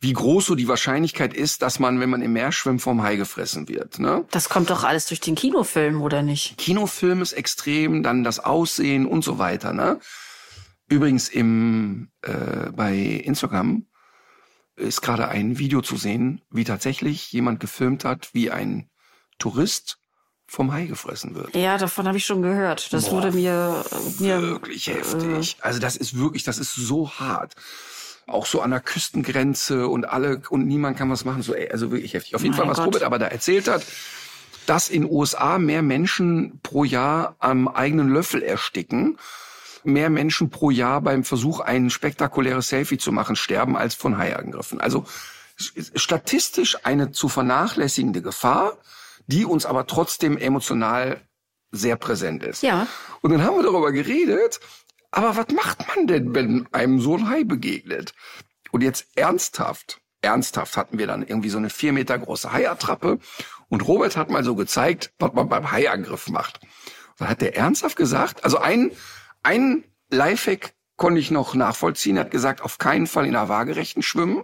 wie 0.00 0.12
groß 0.12 0.46
so 0.46 0.54
die 0.54 0.68
Wahrscheinlichkeit 0.68 1.32
ist, 1.34 1.62
dass 1.62 1.78
man, 1.78 2.00
wenn 2.00 2.10
man 2.10 2.22
im 2.22 2.32
Meer 2.32 2.52
schwimmt, 2.52 2.82
vom 2.82 3.02
Hai 3.02 3.16
gefressen 3.16 3.68
wird. 3.68 3.98
Ne? 3.98 4.24
Das 4.30 4.48
kommt 4.48 4.70
doch 4.70 4.84
alles 4.84 5.06
durch 5.06 5.20
den 5.20 5.34
Kinofilm, 5.34 6.02
oder 6.02 6.22
nicht? 6.22 6.58
Kinofilm 6.58 7.22
ist 7.22 7.32
extrem, 7.32 8.02
dann 8.02 8.22
das 8.22 8.38
Aussehen 8.38 9.06
und 9.06 9.24
so 9.24 9.38
weiter. 9.38 9.72
Ne? 9.72 9.98
Übrigens 10.88 11.28
im 11.28 12.10
äh, 12.22 12.70
bei 12.72 12.94
Instagram 12.94 13.86
ist 14.76 15.00
gerade 15.00 15.28
ein 15.28 15.58
Video 15.58 15.80
zu 15.80 15.96
sehen, 15.96 16.42
wie 16.50 16.64
tatsächlich 16.64 17.32
jemand 17.32 17.60
gefilmt 17.60 18.04
hat, 18.04 18.34
wie 18.34 18.50
ein 18.50 18.90
Tourist 19.38 19.98
vom 20.46 20.72
Hai 20.72 20.84
gefressen 20.84 21.34
wird. 21.34 21.56
Ja, 21.56 21.78
davon 21.78 22.06
habe 22.06 22.18
ich 22.18 22.26
schon 22.26 22.42
gehört. 22.42 22.92
Das 22.92 23.06
Boah, 23.06 23.12
wurde 23.12 23.32
mir, 23.32 23.84
mir 24.18 24.42
wirklich 24.42 24.88
äh, 24.88 24.94
heftig. 24.94 25.56
Also 25.60 25.80
das 25.80 25.96
ist 25.96 26.18
wirklich, 26.18 26.44
das 26.44 26.58
ist 26.58 26.74
so 26.74 27.10
hart 27.10 27.54
auch 28.26 28.46
so 28.46 28.60
an 28.60 28.70
der 28.70 28.80
Küstengrenze 28.80 29.88
und 29.88 30.04
alle 30.08 30.42
und 30.50 30.66
niemand 30.66 30.96
kann 30.96 31.10
was 31.10 31.24
machen. 31.24 31.42
So, 31.42 31.54
ey, 31.54 31.70
also 31.70 31.90
wirklich 31.90 32.14
heftig. 32.14 32.34
Auf 32.34 32.42
jeden 32.42 32.56
mein 32.56 32.66
Fall, 32.66 32.70
was 32.70 32.78
Gott. 32.78 32.86
Robert 32.86 33.02
aber 33.04 33.18
da 33.18 33.26
erzählt 33.26 33.68
hat, 33.68 33.84
dass 34.66 34.88
in 34.88 35.08
USA 35.08 35.58
mehr 35.58 35.82
Menschen 35.82 36.60
pro 36.62 36.84
Jahr 36.84 37.36
am 37.38 37.68
eigenen 37.68 38.08
Löffel 38.08 38.42
ersticken, 38.42 39.18
mehr 39.84 40.10
Menschen 40.10 40.50
pro 40.50 40.70
Jahr 40.70 41.00
beim 41.00 41.22
Versuch, 41.22 41.60
ein 41.60 41.90
spektakuläres 41.90 42.68
Selfie 42.68 42.98
zu 42.98 43.12
machen, 43.12 43.36
sterben 43.36 43.76
als 43.76 43.94
von 43.94 44.18
Haiangriffen. 44.18 44.80
Also 44.80 45.06
statistisch 45.56 46.84
eine 46.84 47.12
zu 47.12 47.28
vernachlässigende 47.28 48.22
Gefahr, 48.22 48.76
die 49.28 49.44
uns 49.44 49.64
aber 49.66 49.86
trotzdem 49.86 50.36
emotional 50.36 51.20
sehr 51.70 51.96
präsent 51.96 52.42
ist. 52.42 52.62
Ja. 52.62 52.86
Und 53.22 53.30
dann 53.30 53.42
haben 53.42 53.56
wir 53.56 53.62
darüber 53.62 53.92
geredet, 53.92 54.60
aber 55.16 55.34
was 55.34 55.46
macht 55.54 55.88
man 55.88 56.06
denn, 56.06 56.34
wenn 56.34 56.68
einem 56.72 57.00
so 57.00 57.16
ein 57.16 57.30
Hai 57.30 57.42
begegnet? 57.42 58.12
Und 58.70 58.82
jetzt 58.82 59.06
ernsthaft, 59.16 60.02
ernsthaft 60.20 60.76
hatten 60.76 60.98
wir 60.98 61.06
dann 61.06 61.22
irgendwie 61.22 61.48
so 61.48 61.56
eine 61.56 61.70
vier 61.70 61.94
Meter 61.94 62.18
große 62.18 62.52
Haiattrappe 62.52 63.18
und 63.70 63.80
Robert 63.88 64.18
hat 64.18 64.28
mal 64.28 64.44
so 64.44 64.54
gezeigt, 64.54 65.14
was 65.18 65.32
man 65.32 65.48
beim 65.48 65.72
Haiangriff 65.72 66.28
macht. 66.28 66.60
Da 67.16 67.28
hat 67.28 67.40
der 67.40 67.56
ernsthaft 67.56 67.96
gesagt, 67.96 68.44
also 68.44 68.58
ein, 68.58 68.90
ein 69.42 69.84
Lifehack 70.10 70.74
konnte 70.96 71.18
ich 71.18 71.30
noch 71.30 71.54
nachvollziehen, 71.54 72.18
hat 72.18 72.30
gesagt, 72.30 72.60
auf 72.60 72.76
keinen 72.76 73.06
Fall 73.06 73.24
in 73.24 73.34
einer 73.34 73.48
waagerechten 73.48 74.02
schwimmen, 74.02 74.42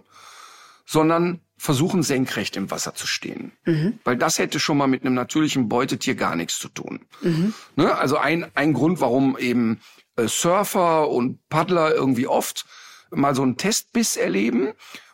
sondern 0.87 1.39
versuchen 1.55 2.01
senkrecht 2.01 2.57
im 2.57 2.71
Wasser 2.71 2.95
zu 2.95 3.05
stehen. 3.05 3.51
Mhm. 3.65 3.99
Weil 4.03 4.17
das 4.17 4.39
hätte 4.39 4.59
schon 4.59 4.77
mal 4.77 4.87
mit 4.87 5.05
einem 5.05 5.13
natürlichen 5.13 5.69
Beutetier 5.69 6.15
gar 6.15 6.35
nichts 6.35 6.57
zu 6.57 6.67
tun. 6.67 7.05
Mhm. 7.21 7.53
Ne? 7.75 7.95
Also 7.95 8.17
ein, 8.17 8.47
ein 8.55 8.73
Grund, 8.73 9.01
warum 9.01 9.37
eben 9.37 9.79
Surfer 10.17 11.09
und 11.09 11.47
Paddler 11.49 11.93
irgendwie 11.93 12.27
oft 12.27 12.65
mal 13.11 13.35
so 13.35 13.43
einen 13.43 13.57
Testbiss 13.57 14.17
erleben 14.17 14.73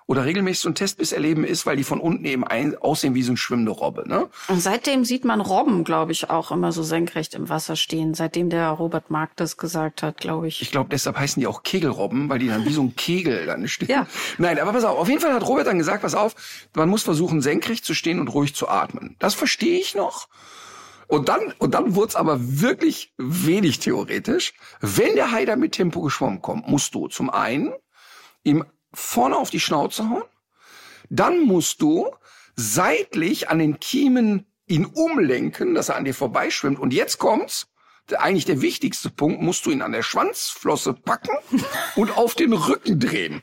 oder 0.09 0.25
regelmäßig 0.25 0.61
so 0.61 0.69
ein 0.69 0.75
Testbiss 0.75 1.11
erleben 1.11 1.43
ist, 1.43 1.67
weil 1.67 1.77
die 1.77 1.83
von 1.83 1.99
unten 1.99 2.25
eben 2.25 2.43
ein, 2.43 2.75
aussehen 2.75 3.13
wie 3.13 3.21
so 3.21 3.29
eine 3.29 3.37
schwimmende 3.37 3.71
Robbe. 3.71 4.09
Ne? 4.09 4.27
Und 4.47 4.59
seitdem 4.59 5.05
sieht 5.05 5.23
man 5.23 5.39
Robben, 5.39 5.83
glaube 5.83 6.13
ich, 6.13 6.31
auch 6.31 6.49
immer 6.49 6.71
so 6.71 6.81
senkrecht 6.81 7.35
im 7.35 7.47
Wasser 7.47 7.75
stehen, 7.75 8.15
seitdem 8.15 8.49
der 8.49 8.69
Robert 8.69 9.11
Mark 9.11 9.35
das 9.35 9.57
gesagt 9.57 10.01
hat, 10.01 10.17
glaube 10.17 10.47
ich. 10.47 10.63
Ich 10.63 10.71
glaube, 10.71 10.89
deshalb 10.89 11.15
heißen 11.15 11.39
die 11.39 11.45
auch 11.45 11.61
Kegelrobben, 11.61 12.27
weil 12.27 12.39
die 12.39 12.47
dann 12.47 12.65
wie 12.65 12.73
so 12.73 12.81
ein 12.81 12.95
Kegel 12.95 13.45
dann 13.45 13.67
stehen. 13.67 13.89
Ja. 13.89 14.07
Nein, 14.39 14.57
aber 14.57 14.71
pass 14.71 14.83
auf, 14.83 14.97
auf 14.97 15.07
jeden 15.07 15.21
Fall 15.21 15.31
hat 15.31 15.47
Robert 15.47 15.67
dann 15.67 15.77
gesagt, 15.77 16.01
pass 16.01 16.15
auf, 16.15 16.33
man 16.73 16.89
muss 16.89 17.03
versuchen, 17.03 17.41
senkrecht 17.41 17.85
zu 17.85 17.93
stehen 17.93 18.19
und 18.19 18.29
ruhig 18.29 18.55
zu 18.55 18.67
atmen. 18.67 19.15
Das 19.19 19.35
verstehe 19.35 19.79
ich 19.79 19.93
noch. 19.93 20.27
Und 21.09 21.27
dann, 21.27 21.55
und 21.57 21.73
dann 21.73 21.95
wurde 21.95 22.09
es 22.09 22.15
aber 22.15 22.37
wirklich 22.39 23.15
wenig 23.17 23.79
theoretisch. 23.79 24.53
Wenn 24.79 25.15
der 25.15 25.31
Hai 25.31 25.43
da 25.43 25.55
mit 25.55 25.71
Tempo 25.71 26.01
geschwommen 26.01 26.39
kommt, 26.39 26.67
musst 26.67 26.93
du 26.93 27.07
zum 27.07 27.31
einen 27.31 27.73
ihm 28.43 28.63
vorne 28.93 29.35
auf 29.35 29.49
die 29.49 29.59
Schnauze 29.59 30.07
hauen, 30.07 30.23
dann 31.09 31.39
musst 31.39 31.81
du 31.81 32.11
seitlich 32.55 33.49
an 33.49 33.57
den 33.57 33.79
Kiemen 33.79 34.45
ihn 34.67 34.85
umlenken, 34.85 35.73
dass 35.73 35.89
er 35.89 35.95
an 35.95 36.05
dir 36.05 36.13
vorbeischwimmt. 36.13 36.77
Und 36.77 36.93
jetzt 36.93 37.17
kommt's, 37.17 37.73
eigentlich 38.15 38.45
der 38.45 38.61
wichtigste 38.61 39.09
Punkt, 39.09 39.41
musst 39.41 39.65
du 39.65 39.71
ihn 39.71 39.81
an 39.81 39.93
der 39.93 40.03
Schwanzflosse 40.03 40.93
packen 40.93 41.35
und 41.95 42.15
auf 42.15 42.35
den 42.35 42.53
Rücken 42.53 42.99
drehen. 42.99 43.41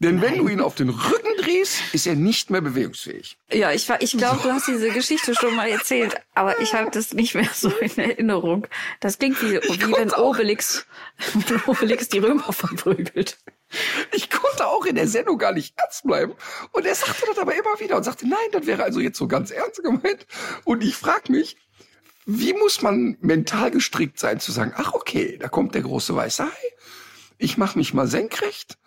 Denn 0.00 0.16
Nein. 0.16 0.24
wenn 0.24 0.38
du 0.38 0.48
ihn 0.48 0.60
auf 0.60 0.76
den 0.76 0.90
Rücken 0.90 1.36
drehst, 1.42 1.92
ist 1.92 2.06
er 2.06 2.14
nicht 2.14 2.50
mehr 2.50 2.60
bewegungsfähig. 2.60 3.36
Ja, 3.50 3.72
ich, 3.72 3.90
ich 3.98 4.16
glaube, 4.16 4.40
du 4.42 4.52
hast 4.52 4.68
diese 4.68 4.90
Geschichte 4.90 5.34
schon 5.34 5.56
mal 5.56 5.68
erzählt, 5.68 6.14
aber 6.34 6.60
ich 6.60 6.72
habe 6.74 6.90
das 6.92 7.14
nicht 7.14 7.34
mehr 7.34 7.48
so 7.52 7.68
in 7.70 7.98
Erinnerung. 7.98 8.66
Das 9.00 9.18
klingt 9.18 9.42
wie, 9.42 9.54
wie 9.56 9.92
wenn 9.92 10.12
Obelix, 10.12 10.86
wenn 11.34 11.60
Obelix 11.66 12.08
die 12.08 12.18
Römer 12.18 12.52
verprügelt. 12.52 13.38
Ich 14.12 14.30
konnte 14.30 14.68
auch 14.68 14.86
in 14.86 14.94
der 14.94 15.08
Sendung 15.08 15.36
gar 15.36 15.52
nicht 15.52 15.74
ernst 15.76 16.04
bleiben. 16.04 16.34
Und 16.72 16.86
er 16.86 16.94
sagte 16.94 17.26
das 17.26 17.38
aber 17.38 17.54
immer 17.54 17.80
wieder 17.80 17.96
und 17.96 18.04
sagte, 18.04 18.28
nein, 18.28 18.38
das 18.52 18.66
wäre 18.66 18.84
also 18.84 19.00
jetzt 19.00 19.18
so 19.18 19.26
ganz 19.26 19.50
ernst 19.50 19.82
gemeint. 19.82 20.26
Und 20.64 20.84
ich 20.84 20.94
frage 20.94 21.32
mich, 21.32 21.56
wie 22.24 22.52
muss 22.52 22.82
man 22.82 23.16
mental 23.20 23.72
gestrickt 23.72 24.20
sein, 24.20 24.38
zu 24.38 24.52
sagen, 24.52 24.74
ach 24.76 24.92
okay, 24.92 25.38
da 25.38 25.48
kommt 25.48 25.74
der 25.74 25.82
große 25.82 26.14
weiße 26.14 26.44
Hai, 26.44 26.72
ich 27.36 27.58
mache 27.58 27.78
mich 27.78 27.94
mal 27.94 28.06
senkrecht 28.06 28.78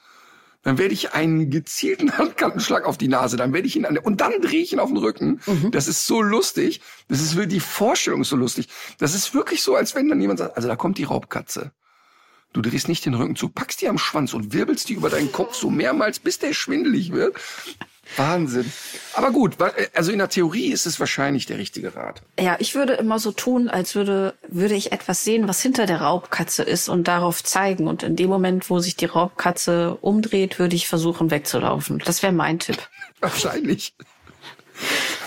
dann 0.64 0.78
werde 0.78 0.94
ich 0.94 1.14
einen 1.14 1.50
gezielten 1.50 2.12
Handkantenschlag 2.18 2.86
auf 2.86 2.98
die 2.98 3.08
Nase, 3.08 3.38
dann 3.38 3.54
werde 3.54 3.68
ich 3.68 3.76
ihn 3.76 3.86
an 3.86 3.96
der, 3.96 4.06
und 4.06 4.22
dann 4.22 4.42
drehe 4.42 4.62
ich 4.62 4.74
ihn 4.74 4.80
auf 4.80 4.90
den 4.90 4.98
Rücken. 4.98 5.42
Mhm. 5.46 5.72
Das 5.72 5.88
ist 5.88 6.06
so 6.06 6.22
lustig. 6.22 6.82
Das 7.08 7.22
ist 7.22 7.36
wirklich, 7.36 7.56
die 7.56 7.60
Vorstellung 7.60 8.24
so 8.24 8.36
lustig. 8.36 8.68
Das 8.98 9.16
ist 9.16 9.34
wirklich 9.34 9.62
so, 9.62 9.76
als 9.76 9.96
wenn 9.96 10.08
dann 10.08 10.22
jemand 10.22 10.40
sagt, 10.40 10.56
also 10.56 10.68
da 10.68 10.76
kommt 10.76 10.98
die 10.98 11.04
Raubkatze. 11.04 11.72
Du 12.54 12.62
drehst 12.62 12.90
nicht 12.90 13.06
den 13.06 13.14
Rücken 13.14 13.36
zu, 13.36 13.48
packst 13.48 13.82
die 13.82 13.88
am 13.88 13.98
Schwanz 13.98 14.34
und 14.34 14.54
wirbelst 14.54 14.90
die 14.90 14.94
über 14.94 15.10
deinen 15.10 15.32
Kopf 15.32 15.56
so 15.56 15.70
mehrmals, 15.70 16.20
bis 16.20 16.38
der 16.38 16.54
schwindelig 16.54 17.14
wird. 17.14 17.36
Wahnsinn. 18.18 18.72
Aber 19.14 19.32
gut, 19.32 19.58
also 19.94 20.12
in 20.12 20.20
der 20.20 20.30
Theorie 20.30 20.72
ist 20.72 20.86
es 20.86 21.00
wahrscheinlich 21.00 21.46
der 21.46 21.58
richtige 21.58 21.96
Rat. 21.96 22.22
Ja, 22.40 22.56
ich 22.60 22.76
würde 22.76 22.94
immer 22.94 23.20
so 23.20 23.32
tun, 23.32 23.70
als 23.70 23.96
würde, 23.96 24.34
würde 24.48 24.76
ich 24.76 24.92
etwas 24.92 25.24
sehen, 25.24 25.48
was 25.48 25.62
hinter 25.62 25.86
der 25.86 26.02
Raubkatze 26.02 26.64
ist 26.64 26.90
und 26.90 27.08
darauf 27.08 27.44
zeigen. 27.44 27.88
Und 27.88 28.04
in 28.04 28.16
dem 28.16 28.30
Moment, 28.30 28.70
wo 28.70 28.80
sich 28.80 28.96
die 28.96 29.06
Raubkatze 29.06 29.98
umdreht, 30.02 30.60
würde 30.60 30.76
ich 30.76 30.88
versuchen 30.88 31.32
wegzulaufen. 31.32 32.02
Das 32.06 32.24
wäre 32.24 32.34
mein 32.34 32.60
Tipp. 32.60 32.78
Wahrscheinlich. 33.20 33.94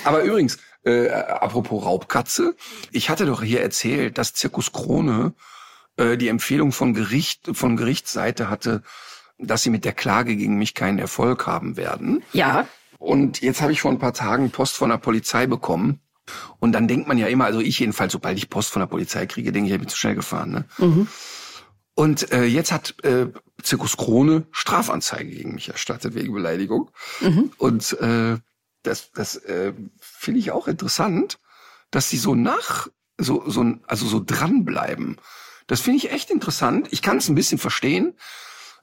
Aber 0.05 0.23
übrigens, 0.23 0.59
äh, 0.85 1.09
apropos 1.09 1.85
Raubkatze, 1.85 2.55
ich 2.91 3.09
hatte 3.09 3.27
doch 3.27 3.43
hier 3.43 3.63
erzählt, 3.63 4.19
dass 4.19 4.35
Zirkus 4.35 4.73
Krone 4.73 5.35
äh, 5.97 6.17
die 6.17 6.29
Empfehlung 6.29 6.73
von 6.73 6.95
Gericht, 6.95 7.51
von 7.53 7.77
Gerichtsseite 7.77 8.51
hatte, 8.51 8.83
dass 9.45 9.63
sie 9.63 9.71
mit 9.71 9.85
der 9.85 9.93
Klage 9.93 10.37
gegen 10.37 10.57
mich 10.57 10.75
keinen 10.75 10.99
Erfolg 10.99 11.47
haben 11.47 11.77
werden. 11.77 12.23
Ja. 12.33 12.67
Und 12.99 13.41
jetzt 13.41 13.61
habe 13.61 13.73
ich 13.73 13.81
vor 13.81 13.91
ein 13.91 13.99
paar 13.99 14.15
Tagen 14.15 14.51
Post 14.51 14.77
von 14.77 14.91
der 14.91 14.99
Polizei 14.99 15.47
bekommen. 15.47 16.01
Und 16.59 16.73
dann 16.73 16.89
denkt 16.89 17.07
man 17.07 17.19
ja 17.19 17.27
immer, 17.27 17.45
also 17.45 17.61
ich 17.61 17.79
jedenfalls, 17.79 18.13
sobald 18.13 18.39
ich 18.39 18.49
Post 18.49 18.71
von 18.71 18.81
der 18.81 18.87
Polizei 18.87 19.27
kriege, 19.27 19.53
denke 19.53 19.69
ich, 19.69 19.75
ich 19.75 19.81
bin 19.81 19.89
zu 19.89 19.97
schnell 19.97 20.15
gefahren. 20.15 20.51
Ne? 20.51 20.65
Mhm. 20.79 21.09
Und 21.95 22.33
äh, 22.33 22.45
jetzt 22.45 22.73
hat 22.73 22.95
äh, 23.05 23.27
Zirkus 23.63 23.97
Krone 23.97 24.47
Strafanzeige 24.51 25.31
gegen 25.31 25.55
mich 25.55 25.69
erstattet 25.69 26.15
wegen 26.15 26.33
Beleidigung. 26.33 26.91
Mhm. 27.21 27.53
Und 27.59 27.93
äh, 28.01 28.39
das, 28.83 29.13
das 29.13 29.37
äh, 29.37 29.73
finde 30.01 30.41
ich 30.41 30.51
auch 30.51 30.67
interessant, 30.67 31.39
dass 31.91 32.09
sie 32.09 32.17
so 32.17 32.35
nach, 32.35 32.89
so, 33.19 33.49
so, 33.49 33.75
also 33.87 34.07
so 34.07 34.23
dranbleiben. 34.25 35.19
Das 35.67 35.81
finde 35.81 35.99
ich 35.99 36.11
echt 36.11 36.31
interessant. 36.31 36.89
Ich 36.91 37.01
kann 37.01 37.19
es 37.19 37.29
ein 37.29 37.35
bisschen 37.35 37.59
verstehen, 37.59 38.15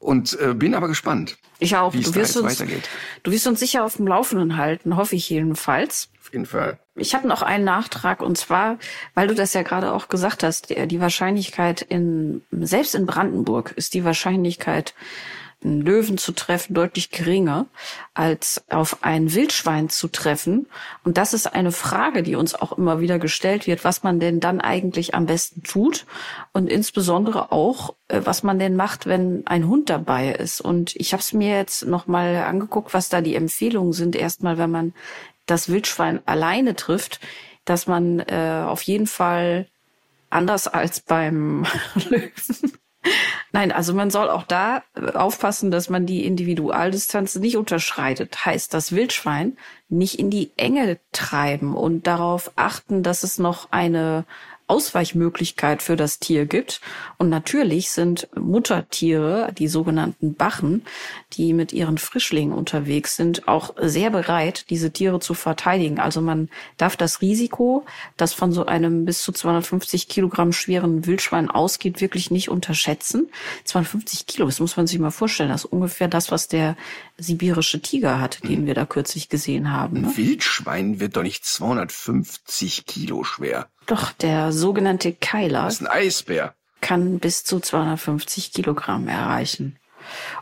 und 0.02 0.38
äh, 0.40 0.54
bin 0.54 0.76
aber 0.76 0.88
gespannt. 0.88 1.38
Ich 1.60 1.76
auch. 1.78 1.94
Wie 1.94 2.02
du 2.02 2.14
wirst 2.16 2.36
uns, 2.38 2.60
weitergeht. 2.60 2.90
Du 3.24 3.32
wirst 3.32 3.48
uns 3.48 3.60
sicher 3.60 3.86
auf 3.86 3.98
dem 3.98 4.08
Laufenden 4.08 4.58
halten, 4.58 4.98
hoffe 4.98 5.16
ich 5.16 5.30
jedenfalls. 5.30 6.10
Auf 6.20 6.34
jeden 6.34 6.46
Fall. 6.46 6.80
Ich 6.96 7.16
habe 7.16 7.28
noch 7.28 7.42
einen 7.42 7.64
Nachtrag 7.64 8.22
und 8.22 8.38
zwar, 8.38 8.78
weil 9.14 9.28
du 9.28 9.36
das 9.36 9.54
ja 9.54 9.62
gerade 9.62 9.94
auch 9.94 10.08
gesagt 10.08 10.44
hast, 10.44 10.70
die 10.70 11.00
Wahrscheinlichkeit 11.00 11.82
in 11.82 12.42
selbst 12.52 12.96
in 12.96 13.06
Brandenburg 13.06 13.74
ist 13.76 13.94
die 13.94 14.04
Wahrscheinlichkeit 14.04 14.94
einen 15.64 15.82
Löwen 15.82 16.18
zu 16.18 16.32
treffen 16.32 16.74
deutlich 16.74 17.12
geringer 17.12 17.68
als 18.14 18.64
auf 18.70 19.04
ein 19.04 19.34
Wildschwein 19.34 19.90
zu 19.90 20.08
treffen. 20.08 20.68
Und 21.04 21.18
das 21.18 21.34
ist 21.34 21.54
eine 21.54 21.72
Frage, 21.72 22.24
die 22.24 22.36
uns 22.36 22.56
auch 22.56 22.78
immer 22.78 23.00
wieder 23.00 23.20
gestellt 23.20 23.68
wird, 23.68 23.84
was 23.84 24.04
man 24.04 24.20
denn 24.20 24.40
dann 24.40 24.60
eigentlich 24.60 25.14
am 25.14 25.26
besten 25.26 25.64
tut 25.64 26.06
und 26.52 26.68
insbesondere 26.68 27.52
auch, 27.52 27.96
äh, 28.08 28.22
was 28.24 28.44
man 28.44 28.60
denn 28.60 28.76
macht, 28.76 29.06
wenn 29.06 29.46
ein 29.46 29.68
Hund 29.68 29.90
dabei 29.90 30.32
ist. 30.34 30.62
Und 30.62 30.96
ich 30.96 31.14
habe 31.14 31.22
es 31.22 31.34
mir 31.34 31.56
jetzt 31.58 31.86
nochmal 31.86 32.38
angeguckt, 32.38 32.94
was 32.94 33.10
da 33.10 33.22
die 33.22 33.36
Empfehlungen 33.36 33.94
sind. 33.94 34.16
Erstmal, 34.16 34.58
wenn 34.58 34.72
man 34.72 34.94
das 35.46 35.70
Wildschwein 35.70 36.22
alleine 36.26 36.76
trifft, 36.76 37.20
dass 37.66 37.88
man 37.88 38.20
äh, 38.20 38.64
auf 38.66 38.82
jeden 38.82 39.08
Fall 39.08 39.68
anders 40.30 40.68
als 40.68 41.02
beim 41.02 41.66
Löwen 42.10 42.74
Nein, 43.52 43.72
also 43.72 43.94
man 43.94 44.10
soll 44.12 44.30
auch 44.30 44.44
da 44.44 44.84
äh, 44.96 45.12
aufpassen, 45.14 45.72
dass 45.72 45.90
man 45.90 46.06
die 46.06 46.26
Individualdistanz 46.26 47.36
nicht 47.36 47.58
unterschreitet. 47.58 48.46
Heißt, 48.46 48.74
das 48.74 48.94
Wildschwein 48.94 49.58
nicht 49.90 50.20
in 50.20 50.30
die 50.30 50.52
Enge 50.56 51.00
treiben 51.12 51.76
und 51.76 52.08
darauf 52.08 52.52
achten, 52.56 53.04
dass 53.04 53.24
es 53.24 53.40
noch 53.40 53.72
eine 53.72 54.26
Ausweichmöglichkeit 54.72 55.82
für 55.82 55.98
das 55.98 56.20
Tier 56.20 56.46
gibt. 56.46 56.80
Und 57.18 57.28
natürlich 57.28 57.92
sind 57.92 58.30
Muttertiere, 58.40 59.52
die 59.58 59.68
sogenannten 59.68 60.34
Bachen, 60.36 60.86
die 61.34 61.52
mit 61.52 61.74
ihren 61.74 61.98
Frischlingen 61.98 62.54
unterwegs 62.54 63.18
sind, 63.18 63.50
auch 63.50 63.76
sehr 63.82 64.12
bereit, 64.12 64.70
diese 64.70 64.92
Tiere 64.92 65.20
zu 65.20 65.34
verteidigen. 65.34 66.00
Also 66.00 66.22
man 66.22 66.48
darf 66.78 66.96
das 66.96 67.22
Risiko, 67.22 67.86
das 68.16 68.34
von 68.34 68.54
so 68.54 68.66
einem 68.66 69.04
bis 69.04 69.22
zu 69.24 69.34
250 69.34 70.08
Kilogramm 70.08 70.54
schweren 70.54 71.06
Wildschwein 71.06 71.52
ausgeht, 71.52 72.00
wirklich 72.00 72.32
nicht 72.32 72.48
unterschätzen. 72.48 73.30
250 73.66 74.26
Kilo, 74.26 74.46
das 74.46 74.62
muss 74.62 74.78
man 74.78 74.88
sich 74.88 75.00
mal 75.00 75.12
vorstellen. 75.12 75.50
Das 75.50 75.66
ist 75.66 75.72
ungefähr 75.72 76.08
das, 76.08 76.32
was 76.32 76.48
der 76.48 76.78
sibirische 77.18 77.82
Tiger 77.82 78.22
hat, 78.22 78.40
den 78.48 78.66
wir 78.66 78.74
da 78.74 78.86
kürzlich 78.86 79.28
gesehen 79.28 79.74
haben. 79.74 80.00
Ne? 80.00 80.08
Ein 80.08 80.18
Wildschwein 80.18 81.02
wird 81.02 81.18
doch 81.18 81.24
nicht 81.24 81.44
250 81.44 82.86
Kilo 82.86 83.26
schwer. 83.26 83.68
Doch, 83.88 84.12
der 84.14 84.52
sogenannte 84.52 85.14
Keiler 85.14 85.64
Das 85.66 85.76
ist 85.76 85.82
ein 85.82 85.88
Eisbär. 85.88 86.56
kann 86.82 87.20
bis 87.20 87.44
zu 87.44 87.60
250 87.60 88.54
Kilogramm 88.54 89.08
erreichen. 89.08 89.78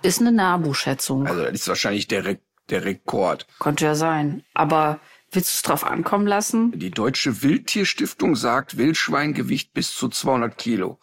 Ist 0.01 0.21
eine 0.21 0.31
Nabu-Schätzung. 0.31 1.27
Also 1.27 1.43
das 1.43 1.53
ist 1.53 1.67
wahrscheinlich 1.67 2.07
der, 2.07 2.25
Re 2.25 2.39
der 2.69 2.85
Rekord. 2.85 3.47
Könnte 3.59 3.85
ja 3.85 3.95
sein. 3.95 4.43
Aber 4.53 4.99
willst 5.31 5.51
du 5.51 5.55
es 5.55 5.61
drauf 5.63 5.83
ankommen 5.85 6.27
lassen? 6.27 6.71
Die 6.79 6.91
Deutsche 6.91 7.41
Wildtierstiftung 7.41 8.35
sagt 8.35 8.77
Wildschweingewicht 8.77 9.73
bis 9.73 9.93
zu 9.95 10.07
200 10.09 10.57
Kilo. 10.57 10.99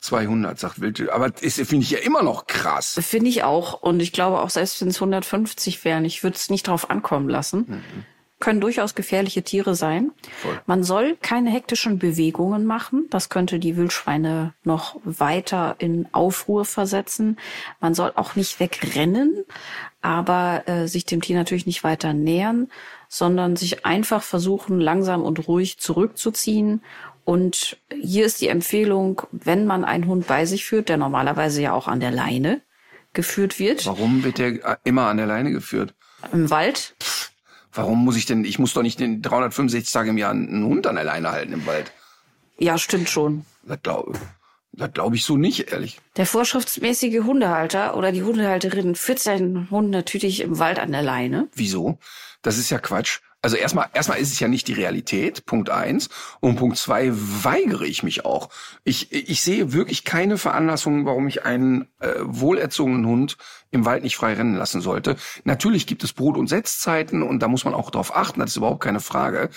200 0.00 0.58
sagt 0.58 0.80
Wildtier. 0.80 1.12
Aber 1.14 1.30
das 1.30 1.42
ist, 1.42 1.56
finde 1.68 1.84
ich 1.84 1.90
ja 1.90 1.98
immer 1.98 2.22
noch 2.22 2.46
krass. 2.46 2.98
Finde 3.00 3.28
ich 3.30 3.42
auch. 3.44 3.80
Und 3.80 4.00
ich 4.00 4.12
glaube 4.12 4.40
auch, 4.40 4.50
selbst 4.50 4.80
wenn 4.80 4.88
es 4.88 4.96
150 4.96 5.84
wären, 5.84 6.04
ich 6.04 6.22
würde 6.22 6.36
es 6.36 6.50
nicht 6.50 6.68
drauf 6.68 6.90
ankommen 6.90 7.28
lassen. 7.28 7.82
Können 8.38 8.60
durchaus 8.60 8.94
gefährliche 8.94 9.42
Tiere 9.42 9.74
sein. 9.74 10.12
Voll. 10.42 10.60
Man 10.66 10.84
soll 10.84 11.16
keine 11.22 11.50
hektischen 11.50 11.98
Bewegungen 11.98 12.66
machen. 12.66 13.06
Das 13.10 13.28
könnte 13.30 13.58
die 13.58 13.76
Wildschweine 13.76 14.52
noch 14.62 15.00
weiter 15.04 15.76
in 15.78 16.06
Aufruhr 16.12 16.64
versetzen. 16.66 17.38
Man 17.80 17.94
soll 17.94 18.12
auch 18.14 18.36
nicht 18.36 18.60
wegrennen, 18.60 19.44
aber 20.02 20.64
äh, 20.66 20.86
sich 20.86 21.06
dem 21.06 21.22
Tier 21.22 21.36
natürlich 21.36 21.64
nicht 21.66 21.82
weiter 21.82 22.12
nähern, 22.12 22.68
sondern 23.08 23.56
sich 23.56 23.86
einfach 23.86 24.22
versuchen, 24.22 24.80
langsam 24.80 25.22
und 25.22 25.48
ruhig 25.48 25.78
zurückzuziehen. 25.78 26.82
Und 27.24 27.78
hier 27.90 28.26
ist 28.26 28.40
die 28.40 28.48
Empfehlung, 28.48 29.22
wenn 29.32 29.66
man 29.66 29.84
einen 29.84 30.06
Hund 30.06 30.26
bei 30.26 30.44
sich 30.46 30.64
führt, 30.64 30.88
der 30.88 30.96
normalerweise 30.98 31.62
ja 31.62 31.72
auch 31.72 31.88
an 31.88 32.00
der 32.00 32.10
Leine 32.10 32.60
geführt 33.14 33.58
wird, 33.58 33.86
Warum 33.86 34.22
wird 34.24 34.36
der 34.38 34.48
äh, 34.48 34.76
immer 34.84 35.06
an 35.06 35.16
der 35.16 35.26
Leine 35.26 35.50
geführt? 35.52 35.94
im 36.32 36.50
Wald, 36.50 36.94
Warum 37.76 38.04
muss 38.04 38.16
ich 38.16 38.26
denn, 38.26 38.44
ich 38.44 38.58
muss 38.58 38.74
doch 38.74 38.82
nicht 38.82 39.00
den 39.00 39.22
365 39.22 39.92
Tage 39.92 40.10
im 40.10 40.18
Jahr 40.18 40.30
einen 40.30 40.64
Hund 40.64 40.86
an 40.86 40.94
der 40.96 41.04
Leine 41.04 41.30
halten 41.30 41.52
im 41.52 41.66
Wald. 41.66 41.92
ja, 42.58 42.78
stimmt 42.78 43.08
schon. 43.08 43.44
Das 43.64 43.82
glaube 43.82 44.18
das 44.76 44.92
glaub 44.92 45.14
ich 45.14 45.24
so 45.24 45.36
nicht, 45.36 45.72
ehrlich. 45.72 45.98
Der 46.16 46.26
vorschriftsmäßige 46.26 47.24
Hundehalter 47.24 47.96
oder 47.96 48.12
die 48.12 48.22
Hundehalterin 48.22 48.94
führt 48.94 49.18
seinen 49.18 49.70
Hund 49.70 49.90
natürlich 49.90 50.40
im 50.40 50.58
Wald 50.58 50.78
an 50.78 50.92
der 50.92 51.02
Leine. 51.02 51.48
Wieso? 51.54 51.98
Das 52.42 52.58
ist 52.58 52.70
ja 52.70 52.78
Quatsch. 52.78 53.20
Also 53.42 53.56
erstmal, 53.56 53.88
erstmal 53.92 54.18
ist 54.18 54.32
es 54.32 54.40
ja 54.40 54.48
nicht 54.48 54.66
die 54.66 54.72
Realität, 54.72 55.46
Punkt 55.46 55.70
eins. 55.70 56.08
Und 56.40 56.56
Punkt 56.56 56.78
zwei 56.78 57.12
weigere 57.12 57.84
ich 57.84 58.02
mich 58.02 58.24
auch. 58.24 58.48
Ich, 58.82 59.12
ich 59.12 59.42
sehe 59.42 59.72
wirklich 59.72 60.04
keine 60.04 60.38
Veranlassung, 60.38 61.06
warum 61.06 61.28
ich 61.28 61.44
einen 61.44 61.88
äh, 62.00 62.14
wohlerzogenen 62.22 63.06
Hund 63.06 63.36
im 63.70 63.84
Wald 63.84 64.02
nicht 64.02 64.16
frei 64.16 64.34
rennen 64.34 64.56
lassen 64.56 64.80
sollte. 64.80 65.16
Natürlich 65.44 65.86
gibt 65.86 66.02
es 66.02 66.12
Brut- 66.12 66.36
und 66.36 66.48
Setzzeiten 66.48 67.22
und 67.22 67.40
da 67.40 67.48
muss 67.48 67.64
man 67.64 67.74
auch 67.74 67.90
drauf 67.90 68.16
achten, 68.16 68.40
das 68.40 68.50
ist 68.50 68.56
überhaupt 68.56 68.82
keine 68.82 69.00
Frage. 69.00 69.50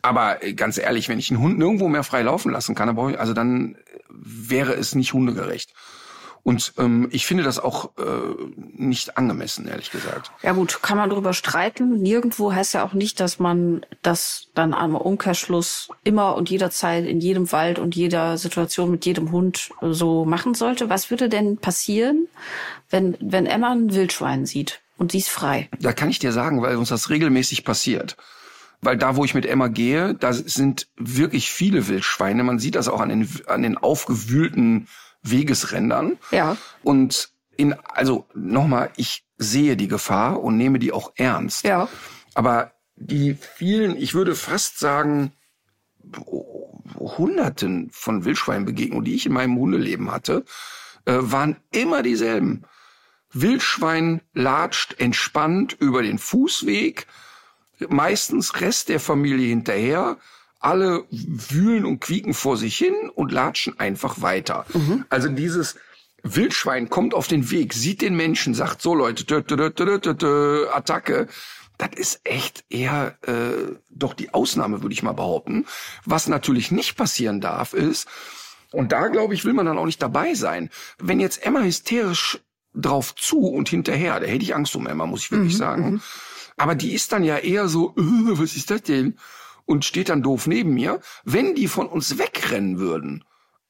Aber 0.00 0.42
äh, 0.42 0.54
ganz 0.54 0.78
ehrlich, 0.78 1.08
wenn 1.08 1.18
ich 1.18 1.30
einen 1.30 1.40
Hund 1.40 1.58
nirgendwo 1.58 1.88
mehr 1.88 2.04
frei 2.04 2.22
laufen 2.22 2.50
lassen 2.52 2.74
kann, 2.74 2.86
dann 2.86 2.96
ich, 3.12 3.20
also 3.20 3.32
dann 3.34 3.76
wäre 4.08 4.72
es 4.74 4.94
nicht 4.94 5.12
hundegerecht. 5.12 5.74
Und 6.44 6.74
ähm, 6.76 7.08
ich 7.10 7.24
finde 7.24 7.42
das 7.42 7.58
auch 7.58 7.96
äh, 7.96 8.02
nicht 8.76 9.16
angemessen, 9.16 9.66
ehrlich 9.66 9.90
gesagt. 9.90 10.30
Ja 10.42 10.52
gut, 10.52 10.82
kann 10.82 10.98
man 10.98 11.08
drüber 11.08 11.32
streiten. 11.32 12.02
Nirgendwo 12.02 12.52
heißt 12.52 12.74
ja 12.74 12.84
auch 12.84 12.92
nicht, 12.92 13.18
dass 13.18 13.38
man 13.38 13.84
das 14.02 14.48
dann 14.54 14.74
am 14.74 14.94
Umkehrschluss 14.94 15.88
immer 16.04 16.36
und 16.36 16.50
jederzeit 16.50 17.06
in 17.06 17.20
jedem 17.20 17.50
Wald 17.50 17.78
und 17.78 17.96
jeder 17.96 18.36
Situation 18.36 18.90
mit 18.90 19.06
jedem 19.06 19.32
Hund 19.32 19.70
so 19.80 20.26
machen 20.26 20.52
sollte. 20.52 20.90
Was 20.90 21.10
würde 21.10 21.30
denn 21.30 21.56
passieren, 21.56 22.28
wenn, 22.90 23.16
wenn 23.20 23.46
Emma 23.46 23.72
ein 23.72 23.94
Wildschwein 23.94 24.44
sieht 24.44 24.82
und 24.98 25.12
sie 25.12 25.18
ist 25.18 25.30
frei? 25.30 25.70
Da 25.80 25.94
kann 25.94 26.10
ich 26.10 26.18
dir 26.18 26.32
sagen, 26.32 26.60
weil 26.60 26.76
uns 26.76 26.90
das 26.90 27.08
regelmäßig 27.08 27.64
passiert. 27.64 28.18
Weil 28.82 28.98
da, 28.98 29.16
wo 29.16 29.24
ich 29.24 29.32
mit 29.32 29.46
Emma 29.46 29.68
gehe, 29.68 30.12
da 30.12 30.34
sind 30.34 30.88
wirklich 30.96 31.50
viele 31.50 31.88
Wildschweine. 31.88 32.44
Man 32.44 32.58
sieht 32.58 32.74
das 32.74 32.88
auch 32.88 33.00
an 33.00 33.08
den, 33.08 33.26
an 33.46 33.62
den 33.62 33.78
aufgewühlten 33.78 34.88
Wegesrändern. 35.24 36.18
Ja. 36.30 36.56
Und 36.82 37.30
in, 37.56 37.74
also 37.88 38.26
nochmal, 38.34 38.90
ich 38.96 39.24
sehe 39.36 39.76
die 39.76 39.88
Gefahr 39.88 40.40
und 40.42 40.56
nehme 40.56 40.78
die 40.78 40.92
auch 40.92 41.12
ernst. 41.16 41.64
Ja. 41.64 41.88
Aber 42.34 42.72
die 42.96 43.34
vielen, 43.34 43.96
ich 43.96 44.14
würde 44.14 44.34
fast 44.34 44.78
sagen, 44.78 45.32
Hunderten 46.96 47.90
von 47.92 48.24
Wildschweinbegegnungen, 48.24 49.04
die 49.04 49.14
ich 49.14 49.26
in 49.26 49.32
meinem 49.32 49.56
Hundeleben 49.56 50.10
hatte, 50.10 50.44
äh, 51.06 51.14
waren 51.18 51.56
immer 51.70 52.02
dieselben. 52.02 52.64
Wildschwein 53.32 54.20
latscht 54.32 55.00
entspannt 55.00 55.76
über 55.78 56.02
den 56.02 56.18
Fußweg, 56.18 57.06
meistens 57.88 58.60
Rest 58.60 58.88
der 58.88 59.00
Familie 59.00 59.48
hinterher. 59.48 60.18
Alle 60.64 61.04
wühlen 61.10 61.84
und 61.84 62.00
quieken 62.00 62.32
vor 62.32 62.56
sich 62.56 62.76
hin 62.76 62.94
und 63.14 63.32
latschen 63.32 63.78
einfach 63.78 64.22
weiter. 64.22 64.64
Also 65.10 65.28
dieses 65.28 65.76
Wildschwein 66.22 66.88
kommt 66.88 67.12
auf 67.12 67.28
den 67.28 67.50
Weg, 67.50 67.74
sieht 67.74 68.00
den 68.00 68.16
Menschen, 68.16 68.54
sagt 68.54 68.80
so 68.80 68.94
Leute, 68.94 69.26
tö, 69.26 69.42
tö, 69.42 69.56
tö, 69.56 69.70
tö, 69.70 69.98
tö, 69.98 70.14
tö, 70.14 70.66
Attacke. 70.72 71.28
Das 71.76 71.90
ist 71.94 72.20
echt 72.24 72.64
eher 72.70 73.18
äh, 73.26 73.74
doch 73.90 74.14
die 74.14 74.32
Ausnahme, 74.32 74.80
würde 74.80 74.94
ich 74.94 75.02
mal 75.02 75.12
behaupten. 75.12 75.66
Was 76.06 76.28
natürlich 76.28 76.70
nicht 76.70 76.96
passieren 76.96 77.42
darf, 77.42 77.74
ist, 77.74 78.08
und 78.70 78.90
da 78.92 79.08
glaube 79.08 79.34
ich, 79.34 79.44
will 79.44 79.52
man 79.52 79.66
dann 79.66 79.76
auch 79.76 79.84
nicht 79.84 80.00
dabei 80.00 80.34
sein. 80.34 80.70
Wenn 80.98 81.20
jetzt 81.20 81.44
Emma 81.44 81.60
hysterisch 81.60 82.40
drauf 82.74 83.14
zu 83.14 83.40
und 83.40 83.68
hinterher, 83.68 84.18
da 84.18 84.26
hätte 84.26 84.44
ich 84.44 84.54
Angst 84.54 84.74
um 84.76 84.86
Emma, 84.86 85.04
muss 85.06 85.24
ich 85.24 85.30
wirklich 85.30 85.56
sagen. 85.56 86.00
Aber 86.56 86.74
die 86.74 86.92
ist 86.94 87.12
dann 87.12 87.22
ja 87.22 87.36
eher 87.38 87.68
so, 87.68 87.90
äh, 87.98 88.38
was 88.38 88.56
ist 88.56 88.70
das 88.70 88.82
denn? 88.82 89.18
Und 89.66 89.84
steht 89.84 90.10
dann 90.10 90.22
doof 90.22 90.46
neben 90.46 90.74
mir. 90.74 91.00
Wenn 91.24 91.54
die 91.54 91.68
von 91.68 91.86
uns 91.86 92.18
wegrennen 92.18 92.78
würden, 92.78 93.24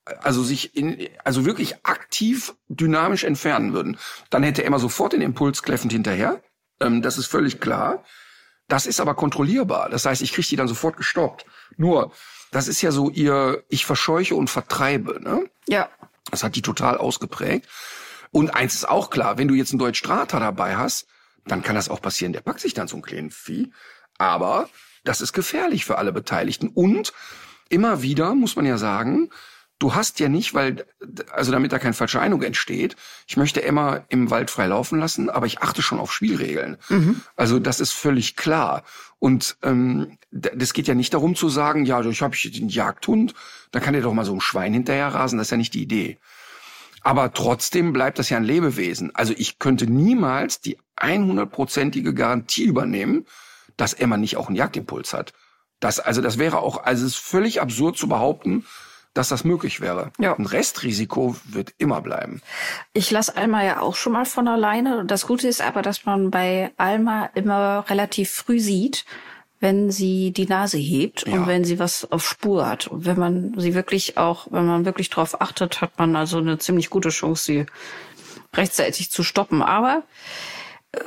also 0.05 0.43
sich 0.43 0.77
in, 0.77 1.09
also 1.25 1.45
wirklich 1.45 1.77
aktiv 1.85 2.55
dynamisch 2.69 3.25
entfernen 3.25 3.73
würden, 3.73 3.97
dann 4.31 4.43
hätte 4.43 4.65
Emma 4.65 4.79
sofort 4.79 5.13
den 5.13 5.23
Impuls 5.23 5.63
kläffend 5.63 5.93
hinterher. 5.93 6.43
Ähm, 6.81 7.03
das 7.03 7.19
ist 7.19 7.27
völlig 7.27 7.61
klar. 7.61 8.05
Das 8.69 8.87
ist 8.87 9.01
aber 9.01 9.15
kontrollierbar. 9.15 9.89
Das 9.91 10.07
heißt, 10.07 10.23
ich 10.23 10.33
kriege 10.33 10.49
die 10.49 10.57
dann 10.57 10.69
sofort 10.69 10.97
gestoppt. 10.97 11.45
Nur, 11.77 12.13
das 12.51 12.69
ist 12.69 12.83
ja 12.83 12.93
so 12.93 13.11
ihr, 13.11 13.65
ich 13.69 13.85
verscheuche 13.85 14.35
und 14.35 14.49
vertreibe. 14.49 15.21
Ne? 15.23 15.49
Ja. 15.69 15.89
Das 16.31 16.43
hat 16.43 16.57
die 16.57 16.63
total 16.63 16.97
ausgeprägt. 16.97 17.69
Und 18.31 18.55
eins 18.55 18.75
ist 18.75 18.89
auch 18.89 19.11
klar, 19.11 19.39
wenn 19.39 19.49
du 19.49 19.55
jetzt 19.55 19.73
einen 19.73 19.79
Deutschstrater 19.79 20.41
dabei 20.41 20.77
hast, 20.77 21.07
dann 21.47 21.63
kann 21.63 21.75
das 21.75 21.89
auch 21.89 22.01
passieren. 22.01 22.33
Der 22.33 22.41
packt 22.41 22.61
sich 22.61 22.75
dann 22.75 22.89
so 22.89 22.97
einen 22.97 23.03
kleinen 23.03 23.31
Vieh. 23.31 23.71
Aber 24.19 24.69
das 25.05 25.21
ist 25.21 25.33
gefährlich 25.33 25.85
für 25.85 25.99
alle 25.99 26.13
Beteiligten. 26.13 26.69
Und 26.69 27.13
immer 27.69 28.03
wieder 28.03 28.35
muss 28.35 28.57
man 28.57 28.67
ja 28.67 28.79
sagen, 28.79 29.31
du 29.79 29.95
hast 29.95 30.21
ja 30.21 30.29
nicht, 30.29 30.55
weil, 30.55 30.87
also 31.33 31.53
damit 31.53 31.73
da 31.73 31.79
keine 31.79 31.95
falsche 31.95 32.21
Eindruck 32.21 32.45
entsteht, 32.45 32.97
ich 33.27 33.37
möchte 33.37 33.63
Emma 33.63 34.05
im 34.09 34.31
Wald 34.31 34.51
frei 34.51 34.67
laufen 34.67 34.99
lassen, 34.99 35.31
aber 35.31 35.47
ich 35.47 35.61
achte 35.61 35.83
schon 35.83 35.99
auf 36.01 36.13
Spielregeln. 36.13 36.77
Also 37.37 37.59
das 37.59 37.81
ist 37.81 37.93
völlig 37.93 38.37
klar. 38.37 38.85
Und 39.19 39.57
ähm, 39.63 40.19
das 40.31 40.73
geht 40.73 40.89
ja 40.89 40.95
nicht 40.95 41.15
darum 41.15 41.35
zu 41.35 41.49
sagen, 41.49 41.85
ja, 41.85 42.01
ich 42.03 42.23
habe 42.23 42.37
den 42.37 42.69
Jagdhund, 42.69 43.35
da 43.73 43.81
kann 43.81 43.95
der 43.95 44.03
doch 44.03 44.15
mal 44.15 44.25
so 44.25 44.35
ein 44.35 44.41
Schwein 44.41 44.73
hinterher 44.73 45.09
rasen, 45.09 45.39
das 45.39 45.49
ist 45.49 45.53
ja 45.53 45.57
nicht 45.57 45.75
die 45.75 45.83
Idee. 45.83 46.19
Aber 47.03 47.33
trotzdem 47.35 47.93
bleibt 47.93 48.19
das 48.19 48.31
ja 48.31 48.39
ein 48.39 48.45
Lebewesen. 48.45 49.15
Also 49.15 49.35
ich 49.37 49.59
könnte 49.59 49.87
niemals 49.87 50.61
die 50.61 50.79
100-prozentige 50.97 52.13
Garantie 52.13 52.65
übernehmen, 52.65 53.27
dass 53.77 53.93
Emma 53.95 54.17
nicht 54.17 54.37
auch 54.37 54.49
einen 54.49 54.57
Jagdimpuls 54.57 55.13
hat. 55.15 55.33
Das, 55.81 56.01
also 56.01 56.21
das 56.21 56.39
wäre 56.39 56.61
auch, 56.61 56.83
also 56.85 57.05
es 57.05 57.13
ist 57.13 57.19
völlig 57.19 57.61
absurd 57.61 57.97
zu 57.97 58.09
behaupten, 58.09 58.65
dass 59.13 59.29
das 59.29 59.45
möglich 59.45 59.81
wäre. 59.81 60.11
Ja. 60.19 60.35
Ein 60.37 60.47
Restrisiko 60.47 61.37
wird 61.45 61.73
immer 61.79 62.01
bleiben. 62.01 62.43
Ich 62.95 63.11
lasse 63.11 63.37
Alma 63.37 63.63
ja 63.63 63.81
auch 63.81 63.95
schon 63.95 64.13
mal 64.13 64.25
von 64.25 64.49
alleine. 64.49 65.05
Das 65.07 65.27
Gute 65.27 65.47
ist 65.47 65.61
aber, 65.61 65.83
dass 65.83 66.05
man 66.05 66.31
bei 66.31 66.73
Alma 66.77 67.27
immer 67.35 67.85
relativ 67.89 68.31
früh 68.31 68.59
sieht, 68.59 69.05
wenn 69.61 69.91
sie 69.91 70.33
die 70.33 70.47
Nase 70.47 70.79
hebt 70.79 71.27
Ja. 71.27 71.35
und 71.35 71.47
wenn 71.47 71.65
sie 71.65 71.79
was 71.79 72.11
auf 72.11 72.27
Spur 72.29 72.67
hat. 72.69 72.89
Und 72.89 73.07
wenn 73.07 73.19
man 73.19 73.55
sie 73.57 73.75
wirklich 73.75 74.19
auch, 74.19 74.49
wenn 74.51 74.67
man 74.67 74.85
wirklich 74.85 75.11
drauf 75.11 75.41
achtet, 75.41 75.81
hat 75.81 75.97
man 75.99 76.17
also 76.17 76.39
eine 76.39 76.59
ziemlich 76.59 76.91
gute 76.91 77.11
Chance, 77.11 77.45
sie 77.45 77.67
rechtzeitig 78.55 79.11
zu 79.11 79.23
stoppen. 79.23 79.63
Aber 79.63 80.03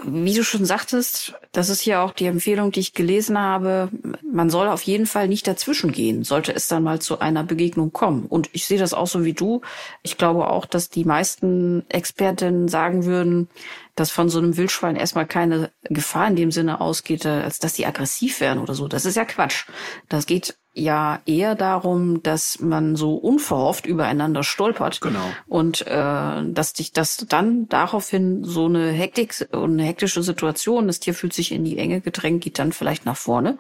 wie 0.03 0.33
du 0.33 0.43
schon 0.43 0.65
sagtest, 0.65 1.33
das 1.51 1.69
ist 1.69 1.85
ja 1.85 2.03
auch 2.03 2.11
die 2.11 2.25
Empfehlung, 2.25 2.71
die 2.71 2.79
ich 2.79 2.93
gelesen 2.93 3.39
habe. 3.39 3.89
Man 4.23 4.49
soll 4.49 4.67
auf 4.67 4.81
jeden 4.83 5.05
Fall 5.05 5.27
nicht 5.27 5.47
dazwischen 5.47 5.91
gehen, 5.91 6.23
sollte 6.23 6.53
es 6.53 6.67
dann 6.67 6.83
mal 6.83 6.99
zu 6.99 7.19
einer 7.19 7.43
Begegnung 7.43 7.91
kommen. 7.91 8.25
Und 8.25 8.49
ich 8.53 8.65
sehe 8.65 8.79
das 8.79 8.93
auch 8.93 9.07
so 9.07 9.25
wie 9.25 9.33
du. 9.33 9.61
Ich 10.03 10.17
glaube 10.17 10.49
auch, 10.49 10.65
dass 10.65 10.89
die 10.89 11.05
meisten 11.05 11.85
Expertinnen 11.89 12.67
sagen 12.67 13.05
würden, 13.05 13.49
dass 13.95 14.11
von 14.11 14.29
so 14.29 14.37
einem 14.37 14.57
Wildschwein 14.57 14.95
erstmal 14.95 15.25
keine 15.25 15.71
Gefahr 15.83 16.27
in 16.27 16.35
dem 16.35 16.51
Sinne 16.51 16.79
ausgeht, 16.81 17.25
als 17.25 17.59
dass 17.59 17.73
die 17.73 17.85
aggressiv 17.85 18.39
werden 18.39 18.61
oder 18.61 18.73
so. 18.73 18.87
Das 18.87 19.05
ist 19.05 19.15
ja 19.15 19.25
Quatsch. 19.25 19.65
Das 20.09 20.25
geht 20.25 20.57
ja 20.77 21.21
eher 21.25 21.55
darum, 21.55 22.21
dass 22.23 22.59
man 22.59 22.95
so 22.95 23.15
unverhofft 23.15 23.85
übereinander 23.85 24.43
stolpert. 24.43 25.01
Genau. 25.01 25.19
Und 25.47 25.85
äh, 25.87 25.91
dass 25.91 26.73
dich 26.73 26.91
das 26.91 27.25
dann 27.27 27.67
daraufhin 27.69 28.43
so 28.43 28.65
eine 28.65 28.91
Hektik 28.91 29.47
und 29.51 29.73
eine 29.73 29.83
hektische 29.83 30.23
Situation, 30.23 30.87
das 30.87 30.99
Tier 30.99 31.13
fühlt 31.13 31.33
sich 31.33 31.51
in 31.51 31.65
die 31.65 31.77
Enge 31.77 32.01
gedrängt, 32.01 32.43
geht 32.43 32.59
dann 32.59 32.71
vielleicht 32.71 33.05
nach 33.05 33.17
vorne. 33.17 33.57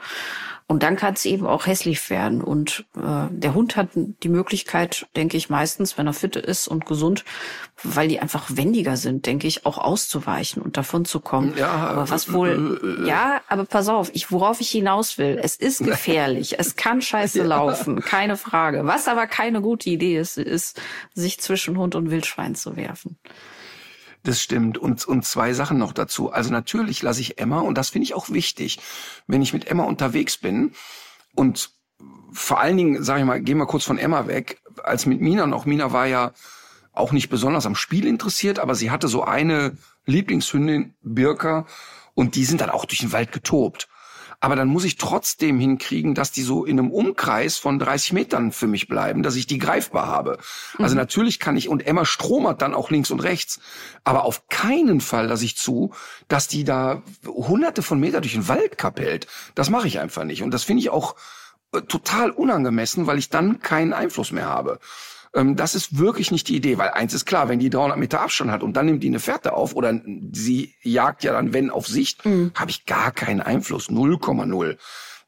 Und 0.69 0.83
dann 0.83 0.97
kann 0.97 1.13
es 1.13 1.23
eben 1.25 1.47
auch 1.47 1.65
hässlich 1.65 2.09
werden. 2.09 2.43
Und 2.43 2.85
äh, 2.97 3.27
der 3.29 3.53
Hund 3.53 3.77
hat 3.77 3.89
die 3.95 4.27
Möglichkeit, 4.27 5.07
denke 5.15 5.37
ich, 5.37 5.49
meistens, 5.49 5.97
wenn 5.97 6.07
er 6.07 6.13
fit 6.13 6.35
ist 6.35 6.67
und 6.67 6.85
gesund, 6.85 7.23
weil 7.83 8.09
die 8.09 8.19
einfach 8.19 8.47
wendiger 8.49 8.97
sind, 8.97 9.25
denke 9.25 9.47
ich, 9.47 9.65
auch 9.65 9.77
auszuweichen 9.77 10.61
und 10.61 10.75
davon 10.75 11.05
zu 11.05 11.21
kommen. 11.21 11.53
Ja, 11.57 11.69
aber 11.69 12.09
was 12.09 12.33
wohl, 12.33 12.79
äh, 12.83 13.03
äh, 13.03 13.07
ja, 13.07 13.41
aber 13.47 13.63
pass 13.63 13.87
auf, 13.87 14.11
ich, 14.13 14.29
worauf 14.29 14.59
ich 14.59 14.69
hinaus 14.69 15.17
will, 15.17 15.39
es 15.41 15.55
ist 15.55 15.85
gefährlich, 15.85 16.59
es 16.59 16.75
kann 16.75 17.01
scheiße 17.01 17.43
laufen, 17.43 18.01
keine 18.01 18.35
Frage. 18.35 18.85
Was 18.85 19.07
aber 19.07 19.25
keine 19.25 19.61
gute 19.61 19.89
Idee 19.89 20.17
ist, 20.17 20.37
ist, 20.37 20.81
sich 21.13 21.39
zwischen 21.39 21.77
Hund 21.77 21.95
und 21.95 22.11
Wildschwein 22.11 22.55
zu 22.55 22.75
werfen. 22.75 23.17
Das 24.27 24.41
stimmt. 24.41 24.77
Und, 24.77 25.05
und 25.05 25.23
zwei 25.23 25.53
Sachen 25.53 25.77
noch 25.77 25.93
dazu. 25.93 26.33
Also 26.33 26.51
natürlich 26.51 27.01
lasse 27.01 27.21
ich 27.21 27.39
Emma, 27.39 27.61
und 27.61 27.77
das 27.77 27.91
finde 27.91 28.03
ich 28.03 28.13
auch 28.13 28.29
wichtig, 28.29 28.77
wenn 29.25 29.41
ich 29.41 29.53
mit 29.53 29.67
Emma 29.67 29.83
unterwegs 29.83 30.35
bin 30.35 30.73
und 31.33 31.69
vor 32.33 32.59
allen 32.59 32.75
Dingen, 32.75 33.03
sage 33.05 33.21
ich 33.21 33.25
mal, 33.25 33.39
gehen 33.39 33.57
wir 33.57 33.67
kurz 33.67 33.85
von 33.85 33.97
Emma 33.97 34.27
weg, 34.27 34.61
als 34.83 35.05
mit 35.05 35.21
Mina 35.21 35.47
noch. 35.47 35.65
Mina 35.65 35.93
war 35.93 36.07
ja 36.07 36.33
auch 36.91 37.13
nicht 37.13 37.29
besonders 37.29 37.65
am 37.65 37.75
Spiel 37.75 38.05
interessiert, 38.05 38.59
aber 38.59 38.75
sie 38.75 38.91
hatte 38.91 39.07
so 39.07 39.23
eine 39.23 39.77
Lieblingshündin, 40.05 40.93
Birka, 41.03 41.65
und 42.13 42.35
die 42.35 42.43
sind 42.43 42.59
dann 42.59 42.69
auch 42.69 42.83
durch 42.83 42.99
den 42.99 43.13
Wald 43.13 43.31
getobt. 43.31 43.87
Aber 44.39 44.55
dann 44.55 44.67
muss 44.67 44.83
ich 44.83 44.97
trotzdem 44.97 45.59
hinkriegen, 45.59 46.13
dass 46.13 46.31
die 46.31 46.43
so 46.43 46.63
in 46.63 46.79
einem 46.79 46.91
Umkreis 46.91 47.57
von 47.57 47.79
30 47.79 48.13
Metern 48.13 48.51
für 48.51 48.67
mich 48.67 48.87
bleiben, 48.87 49.23
dass 49.23 49.35
ich 49.35 49.47
die 49.47 49.57
greifbar 49.57 50.05
habe. 50.05 50.37
Also 50.77 50.93
mhm. 50.93 50.99
natürlich 50.99 51.39
kann 51.39 51.57
ich, 51.57 51.69
und 51.69 51.87
Emma 51.87 52.05
stromert 52.05 52.61
dann 52.61 52.75
auch 52.75 52.91
links 52.91 53.09
und 53.09 53.19
rechts, 53.19 53.59
aber 54.03 54.25
auf 54.25 54.47
keinen 54.47 55.01
Fall 55.01 55.27
lasse 55.27 55.45
ich 55.45 55.57
zu, 55.57 55.91
dass 56.27 56.47
die 56.47 56.63
da 56.63 57.01
hunderte 57.25 57.81
von 57.81 57.99
Meter 57.99 58.21
durch 58.21 58.33
den 58.33 58.47
Wald 58.47 58.77
kapellt. 58.77 59.25
Das 59.55 59.71
mache 59.71 59.87
ich 59.87 59.99
einfach 59.99 60.23
nicht. 60.23 60.43
Und 60.43 60.51
das 60.51 60.63
finde 60.63 60.81
ich 60.81 60.91
auch 60.91 61.15
äh, 61.73 61.81
total 61.81 62.29
unangemessen, 62.29 63.07
weil 63.07 63.17
ich 63.17 63.29
dann 63.29 63.59
keinen 63.59 63.93
Einfluss 63.93 64.31
mehr 64.31 64.45
habe. 64.45 64.79
Ähm, 65.37 65.55
das 65.55 65.75
ist 65.75 65.99
wirklich 65.99 66.31
nicht 66.31 66.47
die 66.47 66.55
Idee, 66.55 66.77
weil 66.77 66.89
eins 66.89 67.13
ist 67.13 67.25
klar, 67.25 67.47
wenn 67.47 67.59
die 67.59 67.69
300 67.69 67.97
Meter 67.97 68.21
Abstand 68.21 68.51
hat 68.51 68.63
und 68.63 68.73
dann 68.75 68.87
nimmt 68.87 69.03
die 69.03 69.07
eine 69.07 69.19
Fährte 69.19 69.53
auf 69.53 69.75
oder 69.75 70.01
sie 70.31 70.73
jagt 70.81 71.23
ja 71.23 71.31
dann, 71.31 71.53
wenn 71.53 71.69
auf 71.69 71.87
Sicht, 71.87 72.25
mhm. 72.25 72.51
habe 72.55 72.71
ich 72.71 72.85
gar 72.85 73.11
keinen 73.11 73.41
Einfluss, 73.41 73.89
0,0. 73.89 74.77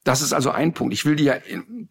Das 0.06 0.22
ist 0.22 0.34
also 0.34 0.50
ein 0.50 0.74
Punkt. 0.74 0.94
Ich 0.94 1.06
will 1.06 1.18
die 1.18 1.26
ja 1.26 1.36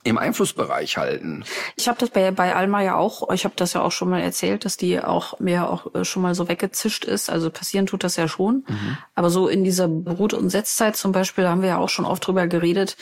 im 0.02 0.18
Einflussbereich 0.18 0.96
halten. 0.96 1.44
Ich 1.76 1.88
habe 1.88 1.98
das 2.00 2.11
bei, 2.11 2.31
bei 2.31 2.57
Alma 2.57 2.83
ja 2.83 2.96
auch, 2.96 3.31
ich 3.33 3.44
habe 3.44 3.54
das 3.54 3.74
ja 3.74 3.83
auch 3.83 3.92
schon 3.92 4.09
mal 4.09 4.20
erzählt, 4.20 4.64
dass 4.64 4.76
die 4.76 5.00
auch 5.00 5.38
mir 5.38 5.68
auch 5.68 5.94
äh, 5.94 6.04
schon 6.04 6.22
mal 6.22 6.35
so 6.35 6.48
weggezischt 6.48 7.04
ist. 7.04 7.31
Also 7.31 7.50
passieren 7.50 7.87
tut 7.87 8.02
das 8.02 8.16
ja 8.16 8.26
schon. 8.26 8.64
Mhm. 8.66 8.98
Aber 9.14 9.28
so 9.31 9.46
in 9.46 9.62
dieser 9.62 9.88
Brut- 9.88 10.33
und 10.33 10.48
Setzzeit 10.48 10.96
zum 10.96 11.12
Beispiel, 11.12 11.44
da 11.44 11.50
haben 11.50 11.62
wir 11.62 11.68
ja 11.68 11.78
auch 11.78 11.90
schon 11.90 12.07
oft 12.07 12.26
drüber 12.26 12.46
geredet, 12.46 12.96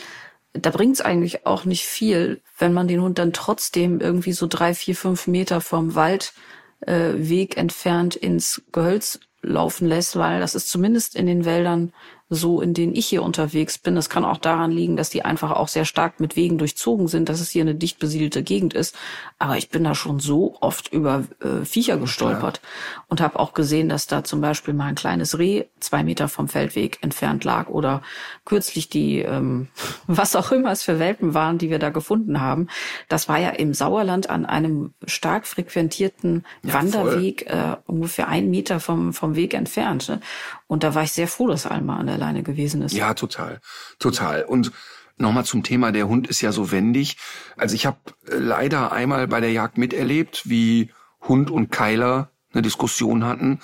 da 0.58 0.70
bringt's 0.70 1.00
eigentlich 1.00 1.46
auch 1.46 1.64
nicht 1.64 1.84
viel, 1.84 2.40
wenn 2.58 2.72
man 2.72 2.88
den 2.88 3.02
Hund 3.02 3.18
dann 3.18 3.32
trotzdem 3.32 4.00
irgendwie 4.00 4.32
so 4.32 4.46
drei, 4.46 4.74
vier, 4.74 4.96
fünf 4.96 5.26
Meter 5.26 5.60
vom 5.60 5.94
Waldweg 5.94 7.56
äh, 7.56 7.60
entfernt 7.60 8.16
ins 8.16 8.62
Gehölz 8.72 9.20
laufen 9.42 9.86
lässt, 9.86 10.16
weil 10.16 10.40
das 10.40 10.54
ist 10.54 10.68
zumindest 10.68 11.14
in 11.14 11.26
den 11.26 11.44
Wäldern 11.44 11.92
so, 12.28 12.60
in 12.60 12.74
denen 12.74 12.94
ich 12.94 13.06
hier 13.06 13.22
unterwegs 13.22 13.78
bin. 13.78 13.94
Das 13.94 14.10
kann 14.10 14.24
auch 14.24 14.38
daran 14.38 14.72
liegen, 14.72 14.96
dass 14.96 15.10
die 15.10 15.24
einfach 15.24 15.52
auch 15.52 15.68
sehr 15.68 15.84
stark 15.84 16.18
mit 16.18 16.34
Wegen 16.34 16.58
durchzogen 16.58 17.06
sind, 17.06 17.28
dass 17.28 17.40
es 17.40 17.50
hier 17.50 17.62
eine 17.62 17.76
dicht 17.76 18.00
besiedelte 18.00 18.42
Gegend 18.42 18.74
ist. 18.74 18.96
Aber 19.38 19.56
ich 19.56 19.70
bin 19.70 19.84
da 19.84 19.94
schon 19.94 20.18
so 20.18 20.56
oft 20.60 20.92
über 20.92 21.24
äh, 21.40 21.64
Viecher 21.64 21.98
gestolpert 21.98 22.60
ja. 22.62 23.02
und 23.08 23.20
habe 23.20 23.38
auch 23.38 23.54
gesehen, 23.54 23.88
dass 23.88 24.08
da 24.08 24.24
zum 24.24 24.40
Beispiel 24.40 24.74
mal 24.74 24.86
ein 24.86 24.96
kleines 24.96 25.38
Reh 25.38 25.66
zwei 25.78 26.02
Meter 26.02 26.28
vom 26.28 26.48
Feldweg 26.48 26.98
entfernt 27.02 27.44
lag 27.44 27.68
oder 27.68 28.02
kürzlich 28.44 28.88
die, 28.88 29.20
ähm, 29.20 29.68
was 30.08 30.34
auch 30.34 30.50
immer 30.50 30.72
es 30.72 30.82
für 30.82 30.98
Welpen 30.98 31.32
waren, 31.32 31.58
die 31.58 31.70
wir 31.70 31.78
da 31.78 31.90
gefunden 31.90 32.40
haben. 32.40 32.66
Das 33.08 33.28
war 33.28 33.38
ja 33.38 33.50
im 33.50 33.72
Sauerland 33.72 34.30
an 34.30 34.46
einem 34.46 34.94
stark 35.06 35.46
frequentierten 35.46 36.44
ja, 36.64 36.74
Wanderweg 36.74 37.46
äh, 37.48 37.76
ungefähr 37.86 38.26
einen 38.26 38.50
Meter 38.50 38.80
vom, 38.80 39.12
vom 39.12 39.36
Weg 39.36 39.54
entfernt. 39.54 40.08
Ne? 40.08 40.20
Und 40.66 40.82
da 40.82 40.94
war 40.94 41.04
ich 41.04 41.12
sehr 41.12 41.28
froh, 41.28 41.46
dass 41.46 41.66
Alma 41.66 41.96
an 41.96 42.06
der 42.06 42.18
Leine 42.18 42.42
gewesen 42.42 42.82
ist. 42.82 42.92
Ja, 42.92 43.14
total. 43.14 43.60
Total. 43.98 44.44
Und 44.44 44.72
nochmal 45.16 45.44
zum 45.44 45.62
Thema, 45.62 45.92
der 45.92 46.08
Hund 46.08 46.26
ist 46.26 46.40
ja 46.40 46.52
so 46.52 46.72
wendig. 46.72 47.16
Also 47.56 47.74
ich 47.74 47.86
habe 47.86 47.98
leider 48.26 48.92
einmal 48.92 49.28
bei 49.28 49.40
der 49.40 49.52
Jagd 49.52 49.78
miterlebt, 49.78 50.42
wie 50.48 50.90
Hund 51.20 51.50
und 51.50 51.70
Keiler 51.70 52.30
eine 52.52 52.62
Diskussion 52.62 53.24
hatten. 53.24 53.60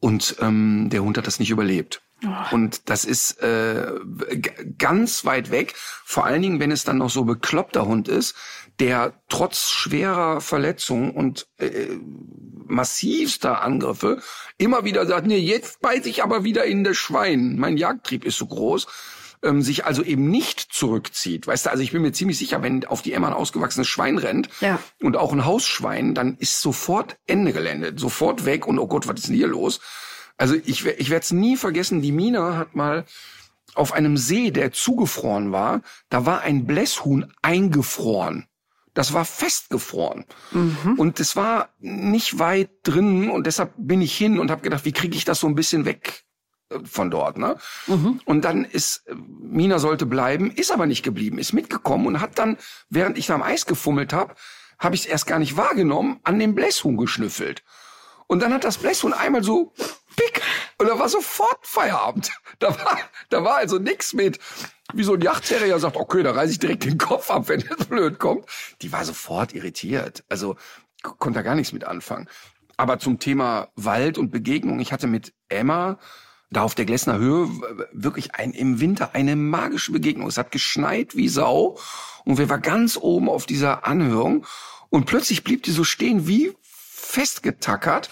Und 0.00 0.36
ähm, 0.40 0.88
der 0.90 1.02
Hund 1.02 1.18
hat 1.18 1.26
das 1.26 1.38
nicht 1.38 1.50
überlebt. 1.50 2.02
Und 2.52 2.88
das 2.88 3.04
ist 3.04 3.40
äh, 3.42 3.92
ganz 4.78 5.24
weit 5.24 5.50
weg, 5.50 5.74
vor 6.04 6.24
allen 6.24 6.42
Dingen, 6.42 6.60
wenn 6.60 6.70
es 6.70 6.84
dann 6.84 6.98
noch 6.98 7.10
so 7.10 7.24
bekloppter 7.24 7.86
Hund 7.86 8.08
ist, 8.08 8.34
der 8.80 9.14
trotz 9.28 9.68
schwerer 9.70 10.40
Verletzungen 10.40 11.10
und 11.10 11.46
äh, 11.58 11.88
massivster 12.66 13.62
Angriffe 13.62 14.20
immer 14.58 14.84
wieder 14.84 15.06
sagt, 15.06 15.26
nee, 15.26 15.38
jetzt 15.38 15.80
beiß 15.80 16.06
ich 16.06 16.22
aber 16.22 16.44
wieder 16.44 16.64
in 16.64 16.82
das 16.82 16.96
Schwein. 16.96 17.56
Mein 17.58 17.76
Jagdtrieb 17.76 18.24
ist 18.24 18.38
so 18.38 18.46
groß 18.46 18.86
ähm, 19.44 19.62
sich 19.62 19.84
also 19.84 20.02
eben 20.02 20.28
nicht 20.30 20.60
zurückzieht. 20.72 21.46
Weißt 21.46 21.66
du, 21.66 21.70
also 21.70 21.82
ich 21.82 21.92
bin 21.92 22.02
mir 22.02 22.12
ziemlich 22.12 22.38
sicher, 22.38 22.62
wenn 22.62 22.84
auf 22.86 23.02
die 23.02 23.12
Emma 23.12 23.28
ein 23.28 23.34
ausgewachsenes 23.34 23.86
Schwein 23.86 24.18
rennt 24.18 24.48
ja. 24.60 24.80
und 25.00 25.16
auch 25.16 25.32
ein 25.32 25.44
Hausschwein, 25.44 26.14
dann 26.14 26.36
ist 26.38 26.60
sofort 26.60 27.16
Ende 27.26 27.52
Gelände, 27.52 27.92
sofort 27.96 28.46
weg 28.46 28.66
und 28.66 28.78
oh 28.78 28.88
Gott, 28.88 29.06
was 29.06 29.16
ist 29.20 29.28
denn 29.28 29.36
hier 29.36 29.46
los? 29.46 29.80
Also 30.36 30.54
ich, 30.54 30.84
ich 30.84 31.10
werde 31.10 31.22
es 31.22 31.32
nie 31.32 31.56
vergessen, 31.56 32.02
die 32.02 32.12
Mina 32.12 32.56
hat 32.56 32.74
mal 32.74 33.04
auf 33.74 33.92
einem 33.92 34.16
See, 34.16 34.50
der 34.50 34.72
zugefroren 34.72 35.52
war, 35.52 35.82
da 36.08 36.26
war 36.26 36.42
ein 36.42 36.66
Blässhuhn 36.66 37.32
eingefroren. 37.42 38.46
Das 38.94 39.12
war 39.12 39.24
festgefroren. 39.24 40.24
Mhm. 40.52 40.94
Und 40.96 41.18
es 41.18 41.34
war 41.34 41.70
nicht 41.80 42.38
weit 42.38 42.70
drin 42.84 43.28
und 43.28 43.46
deshalb 43.46 43.72
bin 43.76 44.00
ich 44.00 44.16
hin 44.16 44.38
und 44.38 44.50
habe 44.50 44.62
gedacht, 44.62 44.84
wie 44.84 44.92
kriege 44.92 45.16
ich 45.16 45.24
das 45.24 45.40
so 45.40 45.48
ein 45.48 45.56
bisschen 45.56 45.84
weg 45.84 46.24
äh, 46.70 46.78
von 46.84 47.10
dort, 47.10 47.36
ne? 47.36 47.56
Mhm. 47.88 48.20
Und 48.24 48.44
dann 48.44 48.64
ist 48.64 49.02
äh, 49.08 49.14
Mina 49.16 49.80
sollte 49.80 50.06
bleiben, 50.06 50.52
ist 50.52 50.70
aber 50.70 50.86
nicht 50.86 51.02
geblieben, 51.02 51.38
ist 51.38 51.52
mitgekommen 51.52 52.06
und 52.06 52.20
hat 52.20 52.38
dann, 52.38 52.56
während 52.88 53.18
ich 53.18 53.26
da 53.26 53.34
am 53.34 53.42
Eis 53.42 53.66
gefummelt 53.66 54.12
habe, 54.12 54.36
habe 54.78 54.94
ich 54.94 55.02
es 55.02 55.06
erst 55.06 55.26
gar 55.26 55.40
nicht 55.40 55.56
wahrgenommen, 55.56 56.20
an 56.22 56.38
dem 56.38 56.54
Blässhuhn 56.54 56.96
geschnüffelt. 56.96 57.64
Und 58.28 58.42
dann 58.42 58.54
hat 58.54 58.62
das 58.62 58.78
Blässhuhn 58.78 59.12
einmal 59.12 59.42
so 59.42 59.72
pick 60.16 60.42
und 60.78 60.88
da 60.88 60.98
war 60.98 61.08
sofort 61.08 61.58
Feierabend. 61.62 62.30
Da 62.60 62.68
war, 62.78 62.98
da 63.30 63.44
war 63.44 63.56
also 63.56 63.78
nix 63.78 64.14
mit, 64.14 64.38
wie 64.94 65.02
so 65.02 65.14
ein 65.14 65.20
Yachtterrier 65.20 65.78
sagt, 65.78 65.96
okay, 65.96 66.22
da 66.22 66.30
reiße 66.30 66.52
ich 66.52 66.58
direkt 66.60 66.84
den 66.84 66.98
Kopf 66.98 67.28
ab, 67.30 67.48
wenn 67.48 67.60
das 67.60 67.88
blöd 67.88 68.18
kommt. 68.18 68.46
Die 68.80 68.92
war 68.92 69.04
sofort 69.04 69.54
irritiert. 69.54 70.24
Also 70.28 70.56
konnte 71.02 71.40
da 71.40 71.42
gar 71.42 71.56
nichts 71.56 71.72
mit 71.72 71.84
anfangen. 71.84 72.28
Aber 72.76 73.00
zum 73.00 73.18
Thema 73.18 73.68
Wald 73.74 74.18
und 74.18 74.30
Begegnung, 74.30 74.78
ich 74.80 74.92
hatte 74.92 75.08
mit 75.08 75.34
Emma 75.48 75.98
da 76.50 76.62
auf 76.62 76.74
der 76.74 76.84
Glessner 76.84 77.18
Höhe 77.18 77.48
wirklich 77.92 78.34
ein, 78.34 78.52
im 78.52 78.80
Winter 78.80 79.14
eine 79.14 79.36
magische 79.36 79.92
Begegnung. 79.92 80.28
Es 80.28 80.38
hat 80.38 80.52
geschneit 80.52 81.16
wie 81.16 81.28
Sau 81.28 81.78
und 82.24 82.38
wir 82.38 82.48
waren 82.48 82.62
ganz 82.62 82.96
oben 82.96 83.28
auf 83.28 83.46
dieser 83.46 83.86
Anhörung 83.86 84.46
und 84.88 85.06
plötzlich 85.06 85.44
blieb 85.44 85.64
die 85.64 85.72
so 85.72 85.84
stehen 85.84 86.26
wie 86.26 86.52
festgetackert 86.62 88.08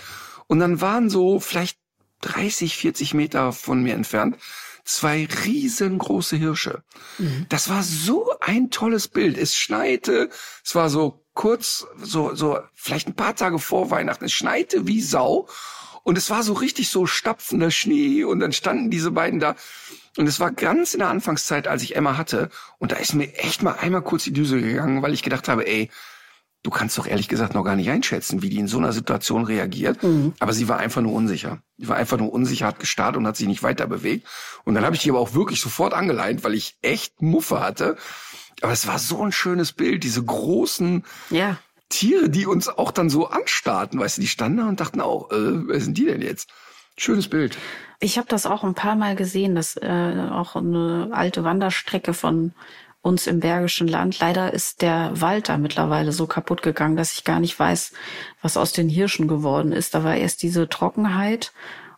und 0.46 0.58
dann 0.58 0.80
waren 0.80 1.08
so 1.08 1.40
vielleicht 1.40 1.78
30, 2.22 2.76
40 2.76 3.14
Meter 3.14 3.52
von 3.52 3.82
mir 3.82 3.94
entfernt 3.94 4.36
zwei 4.84 5.28
riesengroße 5.44 6.36
Hirsche. 6.36 6.82
Mhm. 7.18 7.46
Das 7.48 7.68
war 7.68 7.82
so 7.82 8.32
ein 8.40 8.70
tolles 8.70 9.08
Bild. 9.08 9.38
Es 9.38 9.56
schneite, 9.56 10.30
es 10.64 10.74
war 10.74 10.90
so 10.90 11.24
kurz, 11.34 11.86
so, 12.02 12.34
so 12.34 12.58
vielleicht 12.74 13.08
ein 13.08 13.14
paar 13.14 13.36
Tage 13.36 13.58
vor 13.58 13.90
Weihnachten. 13.90 14.24
Es 14.24 14.32
schneite 14.32 14.86
wie 14.86 15.00
Sau 15.00 15.48
und 16.02 16.18
es 16.18 16.30
war 16.30 16.42
so 16.42 16.52
richtig 16.54 16.90
so 16.90 17.06
stapfender 17.06 17.70
Schnee 17.70 18.24
und 18.24 18.40
dann 18.40 18.52
standen 18.52 18.90
diese 18.90 19.12
beiden 19.12 19.40
da. 19.40 19.54
Und 20.18 20.26
es 20.26 20.40
war 20.40 20.50
ganz 20.50 20.92
in 20.92 20.98
der 20.98 21.08
Anfangszeit, 21.08 21.68
als 21.68 21.82
ich 21.82 21.96
Emma 21.96 22.18
hatte. 22.18 22.50
Und 22.78 22.92
da 22.92 22.96
ist 22.96 23.14
mir 23.14 23.32
echt 23.38 23.62
mal 23.62 23.72
einmal 23.72 24.02
kurz 24.02 24.24
die 24.24 24.32
Düse 24.32 24.60
gegangen, 24.60 25.00
weil 25.00 25.14
ich 25.14 25.22
gedacht 25.22 25.48
habe, 25.48 25.66
ey, 25.66 25.90
du 26.62 26.70
kannst 26.70 26.96
doch 26.96 27.06
ehrlich 27.06 27.28
gesagt 27.28 27.54
noch 27.54 27.64
gar 27.64 27.76
nicht 27.76 27.90
einschätzen, 27.90 28.42
wie 28.42 28.48
die 28.48 28.58
in 28.58 28.68
so 28.68 28.78
einer 28.78 28.92
Situation 28.92 29.44
reagiert. 29.44 30.02
Mhm. 30.02 30.34
Aber 30.38 30.52
sie 30.52 30.68
war 30.68 30.78
einfach 30.78 31.02
nur 31.02 31.12
unsicher. 31.12 31.60
Sie 31.76 31.88
war 31.88 31.96
einfach 31.96 32.18
nur 32.18 32.32
unsicher, 32.32 32.66
hat 32.66 32.78
gestarrt 32.78 33.16
und 33.16 33.26
hat 33.26 33.36
sich 33.36 33.48
nicht 33.48 33.62
weiter 33.62 33.86
bewegt. 33.86 34.28
Und 34.64 34.74
dann 34.74 34.84
habe 34.84 34.94
ich 34.94 35.02
die 35.02 35.10
aber 35.10 35.18
auch 35.18 35.34
wirklich 35.34 35.60
sofort 35.60 35.92
angeleint, 35.92 36.44
weil 36.44 36.54
ich 36.54 36.76
echt 36.82 37.20
Muffe 37.20 37.60
hatte. 37.60 37.96
Aber 38.60 38.72
es 38.72 38.86
war 38.86 38.98
so 38.98 39.22
ein 39.24 39.32
schönes 39.32 39.72
Bild, 39.72 40.04
diese 40.04 40.22
großen 40.22 41.04
ja. 41.30 41.56
Tiere, 41.88 42.30
die 42.30 42.46
uns 42.46 42.68
auch 42.68 42.92
dann 42.92 43.10
so 43.10 43.26
anstarrten, 43.26 43.98
weißt 43.98 44.18
du, 44.18 44.22
die 44.22 44.28
standen 44.28 44.58
da 44.58 44.68
und 44.68 44.80
dachten 44.80 45.00
auch, 45.00 45.30
äh, 45.32 45.68
wer 45.68 45.80
sind 45.80 45.98
die 45.98 46.04
denn 46.04 46.22
jetzt? 46.22 46.48
Schönes 46.96 47.28
Bild. 47.28 47.58
Ich 48.00 48.18
habe 48.18 48.28
das 48.28 48.46
auch 48.46 48.64
ein 48.64 48.74
paar 48.74 48.96
Mal 48.96 49.16
gesehen, 49.16 49.54
dass 49.54 49.76
äh, 49.76 50.28
auch 50.30 50.56
eine 50.56 51.08
alte 51.12 51.42
Wanderstrecke 51.42 52.14
von 52.14 52.52
uns 53.02 53.26
im 53.26 53.40
Bergischen 53.40 53.88
Land. 53.88 54.20
Leider 54.20 54.54
ist 54.54 54.80
der 54.80 55.10
Wald 55.20 55.48
da 55.48 55.58
mittlerweile 55.58 56.12
so 56.12 56.26
kaputt 56.26 56.62
gegangen, 56.62 56.96
dass 56.96 57.12
ich 57.12 57.24
gar 57.24 57.40
nicht 57.40 57.58
weiß, 57.58 57.92
was 58.40 58.56
aus 58.56 58.72
den 58.72 58.88
Hirschen 58.88 59.28
geworden 59.28 59.72
ist. 59.72 59.94
Da 59.94 60.04
war 60.04 60.16
erst 60.16 60.42
diese 60.42 60.68
Trockenheit 60.68 61.52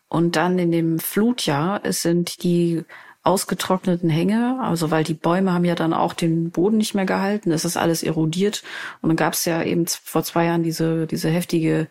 und 0.08 0.34
dann 0.36 0.58
in 0.58 0.72
dem 0.72 0.98
Flutjahr 0.98 1.80
es 1.84 2.02
sind 2.02 2.42
die 2.42 2.84
ausgetrockneten 3.22 4.10
Hänge, 4.10 4.58
also 4.60 4.90
weil 4.90 5.04
die 5.04 5.14
Bäume 5.14 5.52
haben 5.52 5.64
ja 5.64 5.74
dann 5.74 5.94
auch 5.94 6.12
den 6.12 6.50
Boden 6.50 6.76
nicht 6.76 6.94
mehr 6.94 7.06
gehalten, 7.06 7.52
es 7.52 7.64
ist 7.64 7.78
alles 7.78 8.02
erodiert 8.02 8.62
und 9.00 9.08
dann 9.08 9.16
gab 9.16 9.32
es 9.32 9.46
ja 9.46 9.62
eben 9.62 9.86
vor 9.86 10.22
zwei 10.24 10.44
Jahren 10.46 10.62
diese 10.62 11.06
diese 11.06 11.30
heftige 11.30 11.88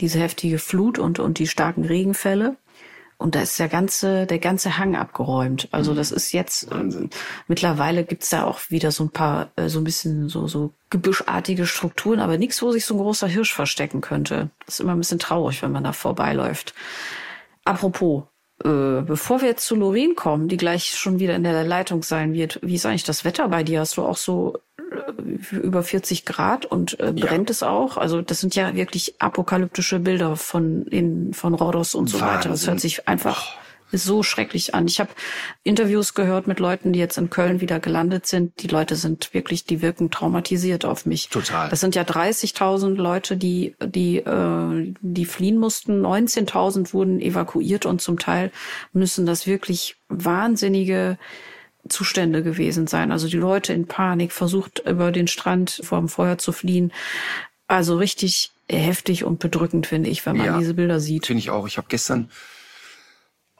diese 0.00 0.18
heftige 0.18 0.58
Flut 0.58 0.98
und 0.98 1.18
und 1.18 1.38
die 1.38 1.46
starken 1.46 1.84
Regenfälle 1.84 2.56
und 3.18 3.34
da 3.34 3.40
ist 3.40 3.58
der 3.58 3.68
ganze, 3.68 4.26
der 4.26 4.38
ganze 4.38 4.78
Hang 4.78 4.96
abgeräumt. 4.96 5.68
Also 5.70 5.94
das 5.94 6.12
ist 6.12 6.32
jetzt, 6.32 6.70
äh, 6.72 7.08
mittlerweile 7.48 8.04
gibt's 8.04 8.30
da 8.30 8.44
auch 8.44 8.60
wieder 8.70 8.90
so 8.90 9.04
ein 9.04 9.10
paar, 9.10 9.50
äh, 9.56 9.68
so 9.68 9.80
ein 9.80 9.84
bisschen 9.84 10.28
so, 10.28 10.46
so 10.48 10.72
gebüschartige 10.90 11.66
Strukturen, 11.66 12.20
aber 12.20 12.38
nichts, 12.38 12.62
wo 12.62 12.70
sich 12.70 12.84
so 12.84 12.94
ein 12.94 13.00
großer 13.00 13.28
Hirsch 13.28 13.54
verstecken 13.54 14.00
könnte. 14.00 14.50
Das 14.66 14.76
ist 14.76 14.80
immer 14.80 14.92
ein 14.92 14.98
bisschen 14.98 15.18
traurig, 15.18 15.62
wenn 15.62 15.72
man 15.72 15.84
da 15.84 15.92
vorbeiläuft. 15.92 16.74
Apropos, 17.64 18.24
äh, 18.62 19.02
bevor 19.02 19.40
wir 19.40 19.48
jetzt 19.48 19.66
zu 19.66 19.74
Loreen 19.74 20.14
kommen, 20.14 20.48
die 20.48 20.56
gleich 20.56 20.94
schon 20.94 21.18
wieder 21.18 21.34
in 21.34 21.44
der 21.44 21.64
Leitung 21.64 22.02
sein 22.02 22.34
wird, 22.34 22.60
wie 22.62 22.74
ist 22.74 22.86
eigentlich 22.86 23.04
das 23.04 23.24
Wetter 23.24 23.48
bei 23.48 23.62
dir? 23.62 23.80
Hast 23.80 23.96
du 23.96 24.02
auch 24.04 24.16
so 24.16 24.58
über 25.50 25.82
40 25.82 26.24
Grad 26.24 26.66
und 26.66 26.98
äh, 27.00 27.12
brennt 27.12 27.48
ja. 27.48 27.52
es 27.52 27.62
auch. 27.62 27.96
Also 27.96 28.22
das 28.22 28.40
sind 28.40 28.54
ja 28.54 28.74
wirklich 28.74 29.16
apokalyptische 29.20 29.98
Bilder 30.00 30.36
von 30.36 30.86
in, 30.86 31.32
von 31.34 31.54
Rhodos 31.54 31.94
und 31.94 32.08
so 32.08 32.20
Wahnsinn. 32.20 32.36
weiter. 32.36 32.48
Das 32.50 32.66
hört 32.66 32.80
sich 32.80 33.08
einfach 33.08 33.56
oh. 33.56 33.96
so 33.96 34.22
schrecklich 34.22 34.74
an. 34.74 34.86
Ich 34.86 35.00
habe 35.00 35.10
Interviews 35.62 36.14
gehört 36.14 36.46
mit 36.46 36.60
Leuten, 36.60 36.92
die 36.92 36.98
jetzt 36.98 37.18
in 37.18 37.30
Köln 37.30 37.60
wieder 37.60 37.80
gelandet 37.80 38.26
sind. 38.26 38.62
Die 38.62 38.68
Leute 38.68 38.96
sind 38.96 39.32
wirklich, 39.34 39.64
die 39.64 39.82
wirken 39.82 40.10
traumatisiert 40.10 40.84
auf 40.84 41.06
mich. 41.06 41.28
Total. 41.28 41.68
Das 41.68 41.80
sind 41.80 41.94
ja 41.94 42.02
30.000 42.02 42.94
Leute, 42.94 43.36
die 43.36 43.74
die 43.84 44.18
äh, 44.18 44.94
die 45.00 45.24
fliehen 45.26 45.58
mussten. 45.58 46.04
19.000 46.04 46.92
wurden 46.92 47.20
evakuiert 47.20 47.86
und 47.86 48.00
zum 48.00 48.18
Teil 48.18 48.50
müssen 48.92 49.26
das 49.26 49.46
wirklich 49.46 49.96
wahnsinnige 50.08 51.18
Zustände 51.88 52.42
gewesen 52.42 52.86
sein. 52.86 53.12
Also 53.12 53.28
die 53.28 53.36
Leute 53.36 53.72
in 53.72 53.86
Panik, 53.86 54.32
versucht 54.32 54.82
über 54.86 55.12
den 55.12 55.26
Strand 55.26 55.80
vor 55.82 55.98
dem 55.98 56.08
Feuer 56.08 56.38
zu 56.38 56.52
fliehen. 56.52 56.92
Also 57.66 57.96
richtig 57.96 58.52
heftig 58.68 59.24
und 59.24 59.38
bedrückend, 59.38 59.86
finde 59.86 60.10
ich, 60.10 60.24
wenn 60.26 60.36
man 60.36 60.46
ja, 60.46 60.58
diese 60.58 60.74
Bilder 60.74 61.00
sieht. 61.00 61.26
Finde 61.26 61.40
ich 61.40 61.50
auch. 61.50 61.66
Ich 61.66 61.76
habe 61.76 61.88
gestern 61.88 62.30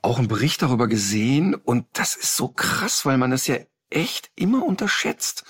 auch 0.02 0.18
einen 0.18 0.28
Bericht 0.28 0.62
darüber 0.62 0.86
gesehen 0.86 1.54
und 1.54 1.86
das 1.92 2.14
ist 2.14 2.36
so 2.36 2.48
krass, 2.48 3.06
weil 3.06 3.18
man 3.18 3.30
das 3.30 3.46
ja 3.46 3.56
echt 3.90 4.30
immer 4.34 4.64
unterschätzt. 4.64 5.44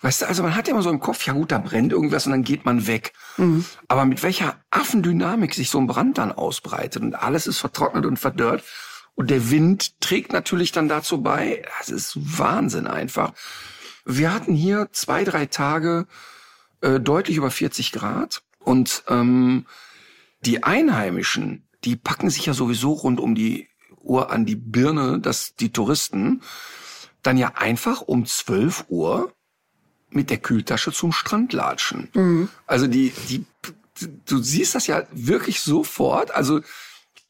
Weißt 0.00 0.22
du, 0.22 0.26
also 0.26 0.42
man 0.42 0.56
hat 0.56 0.66
ja 0.66 0.74
immer 0.74 0.82
so 0.82 0.90
im 0.90 0.98
Kopf, 0.98 1.24
ja 1.26 1.32
gut, 1.32 1.52
da 1.52 1.58
brennt 1.58 1.92
irgendwas 1.92 2.26
und 2.26 2.32
dann 2.32 2.42
geht 2.42 2.64
man 2.64 2.88
weg. 2.88 3.12
Mhm. 3.36 3.64
Aber 3.86 4.04
mit 4.04 4.22
welcher 4.24 4.56
Affendynamik 4.70 5.54
sich 5.54 5.70
so 5.70 5.78
ein 5.78 5.86
Brand 5.86 6.18
dann 6.18 6.32
ausbreitet 6.32 7.02
und 7.02 7.14
alles 7.14 7.46
ist 7.46 7.58
vertrocknet 7.58 8.04
und 8.04 8.18
verdörrt. 8.18 8.64
Und 9.14 9.30
der 9.30 9.50
Wind 9.50 10.00
trägt 10.00 10.32
natürlich 10.32 10.72
dann 10.72 10.88
dazu 10.88 11.22
bei. 11.22 11.62
Das 11.78 11.90
ist 11.90 12.16
Wahnsinn 12.38 12.86
einfach. 12.86 13.32
Wir 14.04 14.32
hatten 14.32 14.54
hier 14.54 14.88
zwei, 14.92 15.24
drei 15.24 15.46
Tage 15.46 16.06
äh, 16.80 16.98
deutlich 16.98 17.36
über 17.36 17.50
40 17.50 17.92
Grad. 17.92 18.42
Und 18.58 19.04
ähm, 19.08 19.66
die 20.44 20.62
Einheimischen, 20.62 21.68
die 21.84 21.96
packen 21.96 22.30
sich 22.30 22.46
ja 22.46 22.54
sowieso 22.54 22.92
rund 22.92 23.20
um 23.20 23.34
die 23.34 23.68
Uhr 24.00 24.30
an 24.30 24.46
die 24.46 24.56
Birne, 24.56 25.20
dass 25.20 25.54
die 25.54 25.72
Touristen 25.72 26.42
dann 27.22 27.38
ja 27.38 27.52
einfach 27.54 28.00
um 28.00 28.26
12 28.26 28.86
Uhr 28.88 29.32
mit 30.10 30.30
der 30.30 30.38
Kühltasche 30.38 30.92
zum 30.92 31.12
Strand 31.12 31.52
latschen. 31.52 32.08
Mhm. 32.14 32.48
Also 32.66 32.86
die, 32.86 33.12
die, 33.28 33.44
du 34.26 34.38
siehst 34.38 34.74
das 34.74 34.86
ja 34.86 35.04
wirklich 35.12 35.60
sofort. 35.60 36.32
Also 36.32 36.60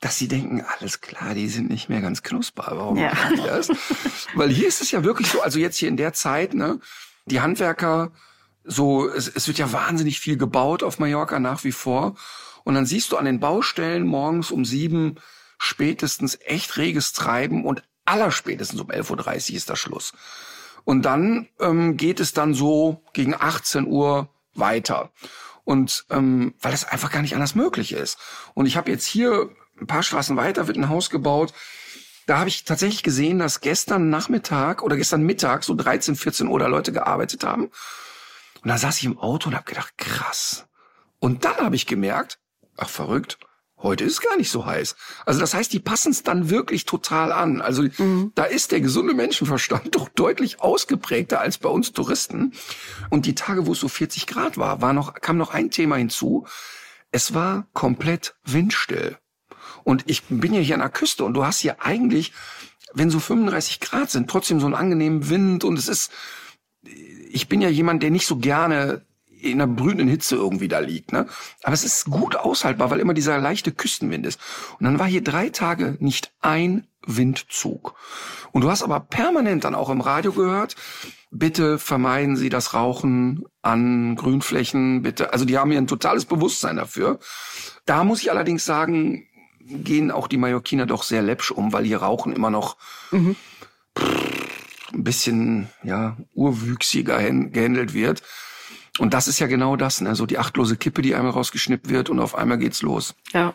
dass 0.02 0.18
sie 0.18 0.26
denken, 0.26 0.64
alles 0.78 1.00
klar, 1.00 1.32
die 1.32 1.48
sind 1.48 1.70
nicht 1.70 1.88
mehr 1.88 2.00
ganz 2.00 2.24
knusper. 2.24 2.72
Warum 2.72 2.98
ja. 2.98 3.10
machen 3.10 3.36
die 3.36 3.42
das? 3.44 3.68
Weil 4.34 4.50
hier 4.50 4.66
ist 4.66 4.82
es 4.82 4.90
ja 4.90 5.04
wirklich 5.04 5.28
so, 5.28 5.40
also 5.40 5.60
jetzt 5.60 5.76
hier 5.76 5.88
in 5.88 5.96
der 5.96 6.12
Zeit, 6.12 6.54
ne, 6.54 6.80
die 7.26 7.40
Handwerker, 7.40 8.10
so, 8.64 9.08
es, 9.08 9.28
es 9.28 9.46
wird 9.46 9.58
ja 9.58 9.72
wahnsinnig 9.72 10.18
viel 10.18 10.36
gebaut 10.36 10.82
auf 10.82 10.98
Mallorca 10.98 11.38
nach 11.38 11.62
wie 11.62 11.70
vor. 11.70 12.16
Und 12.64 12.74
dann 12.74 12.84
siehst 12.84 13.12
du 13.12 13.16
an 13.16 13.26
den 13.26 13.38
Baustellen 13.38 14.04
morgens 14.04 14.50
um 14.50 14.64
sieben 14.64 15.20
spätestens 15.56 16.36
echt 16.44 16.76
reges 16.78 17.12
Treiben 17.12 17.64
und 17.64 17.84
allerspätestens 18.04 18.80
um 18.80 18.90
11.30 18.90 19.50
Uhr 19.50 19.56
ist 19.56 19.70
der 19.70 19.76
Schluss. 19.76 20.14
Und 20.82 21.02
dann 21.02 21.48
ähm, 21.60 21.96
geht 21.96 22.18
es 22.18 22.32
dann 22.32 22.54
so 22.54 23.04
gegen 23.12 23.36
18 23.36 23.86
Uhr 23.86 24.28
weiter. 24.54 25.12
Und 25.62 26.06
ähm, 26.10 26.54
weil 26.60 26.74
es 26.74 26.84
einfach 26.84 27.12
gar 27.12 27.22
nicht 27.22 27.34
anders 27.34 27.54
möglich 27.54 27.92
ist. 27.92 28.18
Und 28.54 28.66
ich 28.66 28.76
habe 28.76 28.90
jetzt 28.90 29.06
hier 29.06 29.48
ein 29.82 29.86
paar 29.86 30.02
Straßen 30.02 30.36
weiter 30.36 30.66
wird 30.68 30.78
ein 30.78 30.88
Haus 30.88 31.10
gebaut. 31.10 31.52
Da 32.26 32.38
habe 32.38 32.48
ich 32.48 32.64
tatsächlich 32.64 33.02
gesehen, 33.02 33.38
dass 33.38 33.60
gestern 33.60 34.08
Nachmittag 34.08 34.82
oder 34.82 34.96
gestern 34.96 35.22
Mittag 35.22 35.64
so 35.64 35.74
13, 35.74 36.14
14 36.14 36.46
Uhr 36.46 36.58
da 36.58 36.68
Leute 36.68 36.92
gearbeitet 36.92 37.44
haben. 37.44 37.64
Und 38.62 38.68
da 38.68 38.78
saß 38.78 38.98
ich 38.98 39.04
im 39.04 39.18
Auto 39.18 39.48
und 39.48 39.56
habe 39.56 39.64
gedacht, 39.64 39.98
krass. 39.98 40.66
Und 41.18 41.44
dann 41.44 41.56
habe 41.56 41.74
ich 41.74 41.86
gemerkt, 41.86 42.38
ach 42.76 42.88
verrückt, 42.88 43.38
heute 43.78 44.04
ist 44.04 44.12
es 44.12 44.20
gar 44.20 44.36
nicht 44.36 44.50
so 44.50 44.64
heiß. 44.64 44.94
Also 45.26 45.40
das 45.40 45.52
heißt, 45.52 45.72
die 45.72 45.80
passen 45.80 46.12
es 46.12 46.22
dann 46.22 46.48
wirklich 46.48 46.84
total 46.84 47.32
an. 47.32 47.60
Also 47.60 47.82
mhm. 47.82 48.30
da 48.36 48.44
ist 48.44 48.70
der 48.70 48.80
gesunde 48.80 49.14
Menschenverstand 49.14 49.94
doch 49.96 50.08
deutlich 50.08 50.60
ausgeprägter 50.60 51.40
als 51.40 51.58
bei 51.58 51.68
uns 51.68 51.92
Touristen. 51.92 52.52
Und 53.10 53.26
die 53.26 53.34
Tage, 53.34 53.66
wo 53.66 53.72
es 53.72 53.80
so 53.80 53.88
40 53.88 54.28
Grad 54.28 54.58
war, 54.58 54.80
war 54.80 54.92
noch, 54.92 55.14
kam 55.14 55.38
noch 55.38 55.52
ein 55.52 55.72
Thema 55.72 55.96
hinzu. 55.96 56.46
Es 57.10 57.34
war 57.34 57.66
komplett 57.72 58.36
windstill. 58.44 59.18
Und 59.84 60.04
ich 60.06 60.22
bin 60.28 60.52
ja 60.52 60.60
hier 60.60 60.74
an 60.74 60.80
der 60.80 60.90
Küste 60.90 61.24
und 61.24 61.34
du 61.34 61.44
hast 61.44 61.60
hier 61.60 61.82
eigentlich, 61.82 62.32
wenn 62.94 63.10
so 63.10 63.20
35 63.20 63.80
Grad 63.80 64.10
sind, 64.10 64.28
trotzdem 64.28 64.60
so 64.60 64.66
einen 64.66 64.74
angenehmen 64.74 65.28
Wind 65.28 65.64
und 65.64 65.78
es 65.78 65.88
ist, 65.88 66.10
ich 67.30 67.48
bin 67.48 67.60
ja 67.60 67.68
jemand, 67.68 68.02
der 68.02 68.10
nicht 68.10 68.26
so 68.26 68.36
gerne 68.36 69.02
in 69.42 69.60
einer 69.60 69.66
brütenden 69.72 70.08
Hitze 70.08 70.36
irgendwie 70.36 70.68
da 70.68 70.78
liegt, 70.78 71.12
ne? 71.12 71.26
Aber 71.64 71.74
es 71.74 71.84
ist 71.84 72.04
gut 72.04 72.36
aushaltbar, 72.36 72.90
weil 72.90 73.00
immer 73.00 73.14
dieser 73.14 73.38
leichte 73.38 73.72
Küstenwind 73.72 74.24
ist. 74.24 74.40
Und 74.78 74.84
dann 74.84 75.00
war 75.00 75.06
hier 75.06 75.22
drei 75.22 75.48
Tage 75.48 75.96
nicht 75.98 76.32
ein 76.40 76.86
Windzug. 77.04 77.94
Und 78.52 78.62
du 78.62 78.70
hast 78.70 78.84
aber 78.84 79.00
permanent 79.00 79.64
dann 79.64 79.74
auch 79.74 79.90
im 79.90 80.00
Radio 80.00 80.32
gehört, 80.32 80.76
bitte 81.32 81.78
vermeiden 81.78 82.36
Sie 82.36 82.50
das 82.50 82.74
Rauchen 82.74 83.44
an 83.62 84.14
Grünflächen, 84.14 85.02
bitte. 85.02 85.32
Also 85.32 85.44
die 85.44 85.58
haben 85.58 85.70
hier 85.70 85.80
ein 85.80 85.88
totales 85.88 86.24
Bewusstsein 86.24 86.76
dafür. 86.76 87.18
Da 87.84 88.04
muss 88.04 88.22
ich 88.22 88.30
allerdings 88.30 88.64
sagen, 88.64 89.26
gehen 89.66 90.10
auch 90.10 90.28
die 90.28 90.36
Mallorquiner 90.36 90.86
doch 90.86 91.02
sehr 91.02 91.22
läppsch 91.22 91.50
um, 91.50 91.72
weil 91.72 91.84
hier 91.84 91.98
Rauchen 91.98 92.32
immer 92.32 92.50
noch 92.50 92.76
mhm. 93.10 93.36
ein 94.92 95.04
bisschen 95.04 95.68
ja 95.82 96.16
urwüchsiger 96.34 97.18
gehandelt 97.18 97.94
wird. 97.94 98.22
Und 98.98 99.14
das 99.14 99.26
ist 99.26 99.38
ja 99.38 99.46
genau 99.46 99.76
das, 99.76 100.00
ne? 100.02 100.14
so 100.14 100.26
die 100.26 100.38
achtlose 100.38 100.76
Kippe, 100.76 101.00
die 101.00 101.14
einmal 101.14 101.32
rausgeschnippt 101.32 101.88
wird 101.88 102.10
und 102.10 102.20
auf 102.20 102.34
einmal 102.34 102.58
geht's 102.58 102.82
los. 102.82 103.14
Ja, 103.32 103.54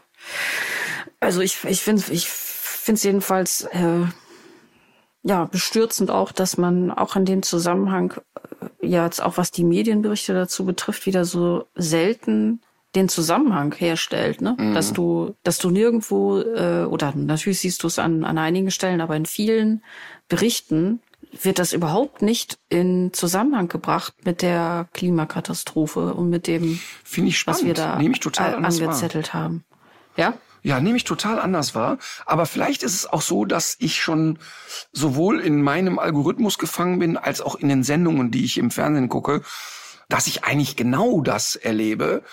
also 1.20 1.41
ich 1.41 1.64
ich 1.66 1.82
finde 1.82 2.03
ich 2.12 2.28
finde 2.28 2.97
es 2.97 3.03
jedenfalls 3.03 3.62
äh, 3.72 4.05
ja 5.24 5.45
bestürzend 5.45 6.10
auch, 6.10 6.32
dass 6.32 6.58
man 6.58 6.91
auch 6.91 7.16
in 7.16 7.26
dem 7.26 7.43
Zusammenhang 7.43 8.14
äh, 8.82 8.88
ja 8.88 9.05
jetzt 9.05 9.22
auch 9.22 9.38
was 9.38 9.51
die 9.51 9.64
Medienberichte 9.64 10.34
dazu 10.34 10.66
betrifft 10.66 11.05
wieder 11.05 11.24
so 11.26 11.68
selten 11.76 12.62
den 12.97 13.09
Zusammenhang 13.09 13.73
herstellt, 13.73 14.41
ne? 14.41 14.55
Mhm. 14.57 14.73
Dass 14.73 14.91
du, 14.91 15.35
dass 15.43 15.57
du 15.57 15.69
nirgendwo 15.69 16.39
äh, 16.39 16.83
oder 16.85 17.13
natürlich 17.15 17.59
siehst 17.59 17.83
du 17.83 17.87
es 17.87 17.99
an, 17.99 18.23
an 18.23 18.37
einigen 18.37 18.71
Stellen, 18.71 19.01
aber 19.01 19.15
in 19.15 19.25
vielen 19.25 19.83
Berichten 20.27 21.01
wird 21.41 21.59
das 21.59 21.73
überhaupt 21.73 22.21
nicht 22.21 22.57
in 22.69 23.11
Zusammenhang 23.13 23.67
gebracht 23.67 24.13
mit 24.23 24.41
der 24.41 24.87
Klimakatastrophe 24.93 26.13
und 26.13 26.29
mit 26.29 26.47
dem, 26.47 26.79
ich 27.15 27.47
was 27.47 27.63
wir 27.63 27.73
da 27.73 27.97
Nehme 27.97 28.13
ich 28.13 28.19
total 28.19 28.55
angezettelt 28.55 29.33
wahr. 29.33 29.41
haben. 29.41 29.63
Ja? 30.15 30.33
Ja, 30.63 30.81
nehme 30.81 30.97
ich 30.97 31.03
total 31.03 31.39
anders 31.39 31.75
wahr. 31.75 31.97
Aber 32.25 32.45
vielleicht 32.45 32.83
ist 32.83 32.95
es 32.95 33.05
auch 33.05 33.21
so, 33.21 33.45
dass 33.45 33.77
ich 33.79 34.01
schon 34.01 34.39
sowohl 34.91 35.39
in 35.39 35.61
meinem 35.61 35.99
Algorithmus 35.99 36.57
gefangen 36.57 36.99
bin, 36.99 37.17
als 37.17 37.41
auch 37.41 37.55
in 37.55 37.69
den 37.69 37.83
Sendungen, 37.83 38.31
die 38.31 38.43
ich 38.43 38.57
im 38.57 38.71
Fernsehen 38.71 39.07
gucke, 39.07 39.43
dass 40.09 40.27
ich 40.27 40.43
eigentlich 40.43 40.75
genau 40.75 41.21
das 41.21 41.55
erlebe, 41.55 42.23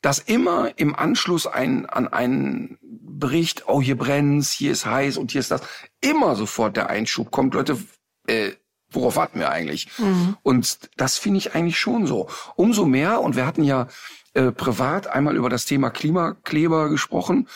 dass 0.00 0.18
immer 0.18 0.70
im 0.76 0.94
Anschluss 0.94 1.46
ein, 1.46 1.86
an 1.86 2.08
einen 2.08 2.78
Bericht, 2.80 3.64
oh, 3.66 3.82
hier 3.82 3.98
brennt's, 3.98 4.52
hier 4.52 4.72
ist 4.72 4.86
heiß 4.86 5.16
und 5.16 5.32
hier 5.32 5.40
ist 5.40 5.50
das, 5.50 5.62
immer 6.00 6.36
sofort 6.36 6.76
der 6.76 6.88
Einschub 6.88 7.30
kommt, 7.30 7.54
Leute, 7.54 7.78
äh, 8.26 8.52
worauf 8.90 9.16
warten 9.16 9.40
wir 9.40 9.50
eigentlich? 9.50 9.88
Mhm. 9.98 10.36
Und 10.42 10.90
das 10.96 11.18
finde 11.18 11.38
ich 11.38 11.54
eigentlich 11.54 11.78
schon 11.78 12.06
so. 12.06 12.28
Umso 12.54 12.84
mehr, 12.84 13.20
und 13.20 13.36
wir 13.36 13.46
hatten 13.46 13.64
ja 13.64 13.88
äh, 14.34 14.52
privat 14.52 15.08
einmal 15.08 15.36
über 15.36 15.48
das 15.48 15.64
Thema 15.64 15.90
Klimakleber 15.90 16.88
gesprochen 16.88 17.48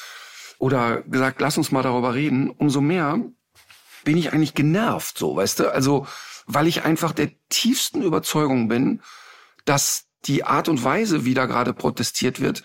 oder 0.58 1.02
gesagt, 1.02 1.40
lass 1.40 1.58
uns 1.58 1.72
mal 1.72 1.82
darüber 1.82 2.14
reden, 2.14 2.50
umso 2.50 2.80
mehr 2.80 3.20
bin 4.04 4.16
ich 4.16 4.32
eigentlich 4.32 4.54
genervt, 4.54 5.16
so, 5.16 5.36
weißt 5.36 5.60
du? 5.60 5.72
Also, 5.72 6.06
weil 6.46 6.66
ich 6.66 6.84
einfach 6.84 7.12
der 7.12 7.30
tiefsten 7.48 8.02
Überzeugung 8.02 8.68
bin, 8.68 9.00
dass 9.64 10.08
die 10.24 10.44
Art 10.44 10.68
und 10.68 10.82
Weise, 10.84 11.24
wie 11.24 11.34
da 11.34 11.46
gerade 11.46 11.72
protestiert 11.72 12.40
wird, 12.40 12.64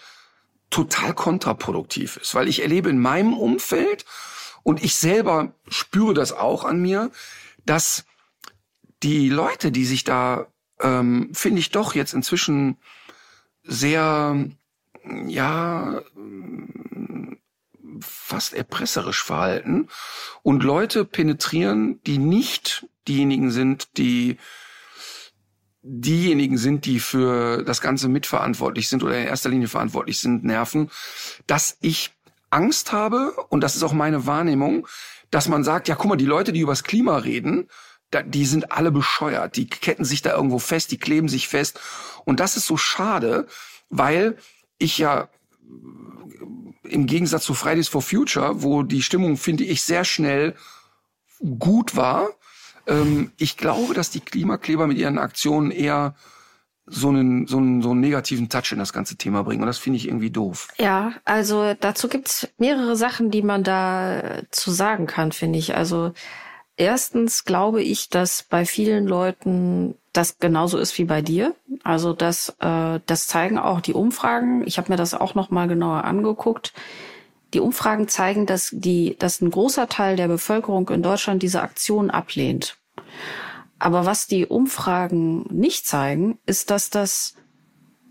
total 0.70 1.14
kontraproduktiv 1.14 2.18
ist. 2.18 2.36
Weil 2.36 2.47
ich 2.47 2.62
erlebe 2.62 2.89
in 2.89 2.99
meinem 2.99 3.34
Umfeld 3.34 4.05
und 4.64 4.84
ich 4.84 4.95
selber 4.95 5.53
spüre 5.68 6.14
das 6.14 6.34
auch 6.34 6.66
an 6.66 6.80
mir, 6.82 7.12
dass 7.66 8.05
die 9.03 9.30
Leute, 9.30 9.72
die 9.72 9.86
sich 9.86 10.03
da, 10.03 10.47
ähm, 10.82 11.30
finde 11.34 11.60
ich 11.60 11.72
doch 11.72 11.95
jetzt 11.95 12.14
inzwischen 12.14 12.78
sehr, 13.64 14.45
ja, 15.28 16.01
fast 18.01 18.53
erpresserisch 18.53 19.24
verhalten 19.24 19.88
und 20.43 20.64
Leute 20.64 21.05
penetrieren, 21.05 22.01
die 22.03 22.18
nicht 22.18 22.86
diejenigen 23.08 23.51
sind, 23.51 23.97
die 23.97 24.38
diejenigen 25.89 26.57
sind, 26.57 26.85
die 26.85 26.99
für 26.99 27.63
das 27.63 27.79
Ganze 27.79 28.09
mitverantwortlich 28.09 28.89
sind 28.89 29.03
oder 29.03 29.17
in 29.17 29.27
erster 29.27 29.49
Linie 29.49 29.69
verantwortlich 29.69 30.19
sind, 30.19 30.43
nerven, 30.43 30.91
dass 31.47 31.77
ich 31.79 32.11
Angst 32.49 32.91
habe, 32.91 33.31
und 33.49 33.61
das 33.61 33.75
ist 33.75 33.83
auch 33.83 33.93
meine 33.93 34.25
Wahrnehmung, 34.25 34.88
dass 35.31 35.47
man 35.47 35.63
sagt, 35.63 35.88
ja, 35.88 35.95
guck 35.95 36.09
mal, 36.09 36.17
die 36.17 36.25
Leute, 36.25 36.51
die 36.53 36.59
übers 36.59 36.83
Klima 36.83 37.17
reden, 37.17 37.67
die 38.25 38.45
sind 38.45 38.71
alle 38.71 38.91
bescheuert, 38.91 39.55
die 39.55 39.67
ketten 39.67 40.05
sich 40.05 40.21
da 40.21 40.33
irgendwo 40.33 40.59
fest, 40.59 40.91
die 40.91 40.97
kleben 40.97 41.27
sich 41.29 41.47
fest. 41.47 41.79
Und 42.25 42.39
das 42.39 42.55
ist 42.55 42.65
so 42.65 42.77
schade, 42.77 43.47
weil 43.89 44.38
ich 44.77 44.97
ja 44.97 45.29
im 46.83 47.05
Gegensatz 47.05 47.43
zu 47.43 47.53
Fridays 47.53 47.89
for 47.89 48.01
Future, 48.01 48.61
wo 48.63 48.83
die 48.83 49.01
Stimmung, 49.01 49.35
finde 49.38 49.65
ich, 49.65 49.81
sehr 49.81 50.05
schnell 50.05 50.55
gut 51.59 51.95
war, 51.95 52.29
ähm, 52.88 53.31
ich 53.38 53.57
glaube, 53.57 53.93
dass 53.93 54.09
die 54.09 54.21
Klimakleber 54.21 54.88
mit 54.88 54.97
ihren 54.97 55.17
Aktionen 55.17 55.71
eher 55.71 56.15
so 56.88 57.09
einen, 57.09 57.47
so 57.47 57.57
einen, 57.57 57.81
so 57.81 57.91
einen 57.91 57.99
negativen 57.99 58.49
Touch 58.49 58.71
in 58.71 58.79
das 58.79 58.93
ganze 58.93 59.17
Thema 59.17 59.43
bringen. 59.43 59.61
Und 59.61 59.67
das 59.67 59.77
finde 59.77 59.97
ich 59.97 60.07
irgendwie 60.07 60.31
doof. 60.31 60.69
Ja, 60.77 61.13
also 61.25 61.73
dazu 61.79 62.07
gibt's 62.07 62.47
mehrere 62.57 62.95
Sachen, 62.95 63.29
die 63.29 63.41
man 63.41 63.63
da 63.63 64.41
zu 64.51 64.71
sagen 64.71 65.05
kann, 65.05 65.33
finde 65.33 65.59
ich. 65.59 65.75
Also 65.75 66.13
erstens 66.77 67.43
glaube 67.43 67.83
ich, 67.83 68.09
dass 68.09 68.43
bei 68.43 68.65
vielen 68.65 69.05
Leuten 69.05 69.95
das 70.13 70.39
genauso 70.39 70.77
ist 70.77 70.97
wie 70.97 71.03
bei 71.03 71.21
dir. 71.21 71.55
Also 71.83 72.13
das, 72.13 72.55
äh, 72.59 72.99
das 73.05 73.27
zeigen 73.27 73.59
auch 73.59 73.81
die 73.81 73.93
Umfragen. 73.93 74.65
Ich 74.65 74.77
habe 74.77 74.91
mir 74.91 74.97
das 74.97 75.13
auch 75.13 75.35
noch 75.35 75.49
mal 75.49 75.67
genauer 75.67 76.05
angeguckt. 76.05 76.73
Die 77.54 77.60
Umfragen 77.60 78.08
zeigen, 78.08 78.45
dass 78.45 78.70
die, 78.72 79.16
dass 79.20 79.41
ein 79.41 79.52
großer 79.52 79.88
Teil 79.88 80.16
der 80.16 80.28
Bevölkerung 80.28 80.89
in 80.89 81.02
Deutschland 81.02 81.41
diese 81.43 81.62
Aktion 81.62 82.10
ablehnt. 82.10 82.78
Aber 83.80 84.06
was 84.06 84.28
die 84.28 84.45
Umfragen 84.45 85.45
nicht 85.50 85.86
zeigen, 85.86 86.39
ist, 86.45 86.72
dass 86.72 86.89
das 86.89 87.36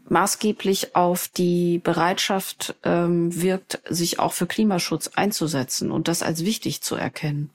maßgeblich 0.09 0.95
auf 0.95 1.29
die 1.29 1.79
Bereitschaft 1.79 2.77
ähm, 2.85 3.41
wirkt, 3.43 3.81
sich 3.89 4.19
auch 4.21 4.33
für 4.33 4.47
Klimaschutz 4.47 5.11
einzusetzen 5.15 5.91
und 5.91 6.09
das 6.09 6.23
als 6.23 6.45
wichtig 6.45 6.81
zu 6.83 6.95
erkennen. 6.95 7.51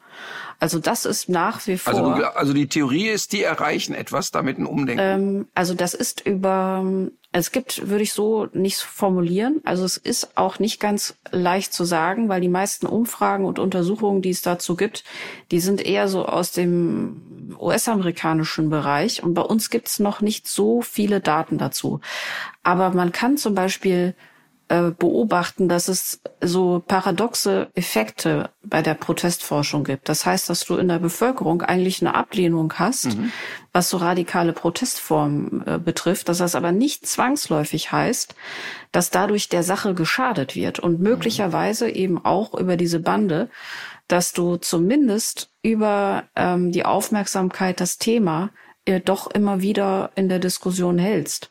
Also 0.60 0.80
das 0.80 1.06
ist 1.06 1.30
nach 1.30 1.66
wie 1.68 1.78
vor. 1.78 1.94
Also, 1.94 2.26
also 2.26 2.54
die 2.54 2.68
Theorie 2.68 3.08
ist, 3.08 3.32
die 3.32 3.44
erreichen 3.44 3.94
etwas, 3.94 4.32
damit 4.32 4.58
ein 4.58 4.66
Umdenken. 4.66 5.02
Ähm, 5.02 5.48
also 5.56 5.74
das 5.74 5.94
ist 5.94 6.26
über 6.26 6.84
es 7.34 7.52
gibt, 7.52 7.88
würde 7.88 8.04
ich 8.04 8.12
so 8.12 8.48
nicht 8.52 8.80
formulieren. 8.80 9.62
Also 9.64 9.86
es 9.86 9.96
ist 9.96 10.38
auch 10.38 10.60
nicht 10.60 10.82
ganz 10.82 11.16
leicht 11.32 11.74
zu 11.74 11.86
sagen, 11.86 12.28
weil 12.28 12.42
die 12.42 12.50
meisten 12.50 12.86
Umfragen 12.86 13.46
und 13.46 13.58
Untersuchungen, 13.58 14.22
die 14.22 14.32
es 14.32 14.42
dazu 14.42 14.76
gibt, 14.76 15.06
die 15.50 15.62
sind 15.62 15.86
eher 15.86 16.10
so 16.10 16.26
aus 16.26 16.52
dem 16.52 17.56
US-amerikanischen 17.58 18.70
Bereich. 18.70 19.24
Und 19.24 19.34
bei 19.34 19.44
uns 19.44 19.70
gibt 19.70 19.88
es 19.88 20.00
noch 20.00 20.20
nicht 20.20 20.48
so 20.48 20.82
viele 20.82 21.22
Daten 21.22 21.58
dazu. 21.58 22.02
Aber 22.64 22.90
man 22.90 23.14
kann 23.14 23.38
zum 23.38 23.56
Beispiel 23.56 24.14
äh, 24.72 24.92
beobachten, 24.98 25.68
dass 25.68 25.90
es 25.90 26.22
so 26.40 26.82
paradoxe 26.88 27.68
Effekte 27.76 28.52
bei 28.64 28.82
der 28.82 28.94
Protestforschung 28.94 29.84
gibt. 29.84 30.08
Das 30.08 30.26
heißt, 30.26 30.50
dass 30.50 30.64
du 30.64 30.78
in 30.78 30.88
der 30.88 31.00
Bevölkerung 31.00 31.62
eigentlich 31.62 32.00
eine 32.00 32.16
Ablehnung 32.16 32.72
hast, 32.76 33.18
mhm. 33.18 33.34
was 33.74 33.90
so 33.90 33.98
radikale 33.98 34.54
Protestformen 34.54 35.68
äh, 35.68 35.78
betrifft, 35.78 36.30
dass 36.30 36.38
das 36.38 36.56
aber 36.56 36.72
nicht 36.72 37.06
zwangsläufig 37.06 37.92
heißt, 37.92 38.34
dass 38.94 39.10
dadurch 39.10 39.50
der 39.50 39.64
Sache 39.64 39.94
geschadet 39.94 40.56
wird 40.56 40.80
und 40.80 41.00
mhm. 41.00 41.04
möglicherweise 41.04 41.88
mhm. 41.88 41.94
eben 41.94 42.26
auch 42.26 42.54
über 42.54 42.78
diese 42.78 43.02
Bande, 43.02 43.50
dass 44.08 44.32
du 44.32 44.56
zumindest 44.56 45.50
über 45.64 46.24
ähm, 46.38 46.72
die 46.72 46.86
Aufmerksamkeit 46.86 47.82
das 47.82 47.98
Thema 47.98 48.52
äh, 48.86 49.00
doch 49.00 49.30
immer 49.30 49.62
wieder 49.62 50.12
in 50.16 50.28
der 50.28 50.40
Diskussion 50.40 50.98
hältst. 50.98 51.50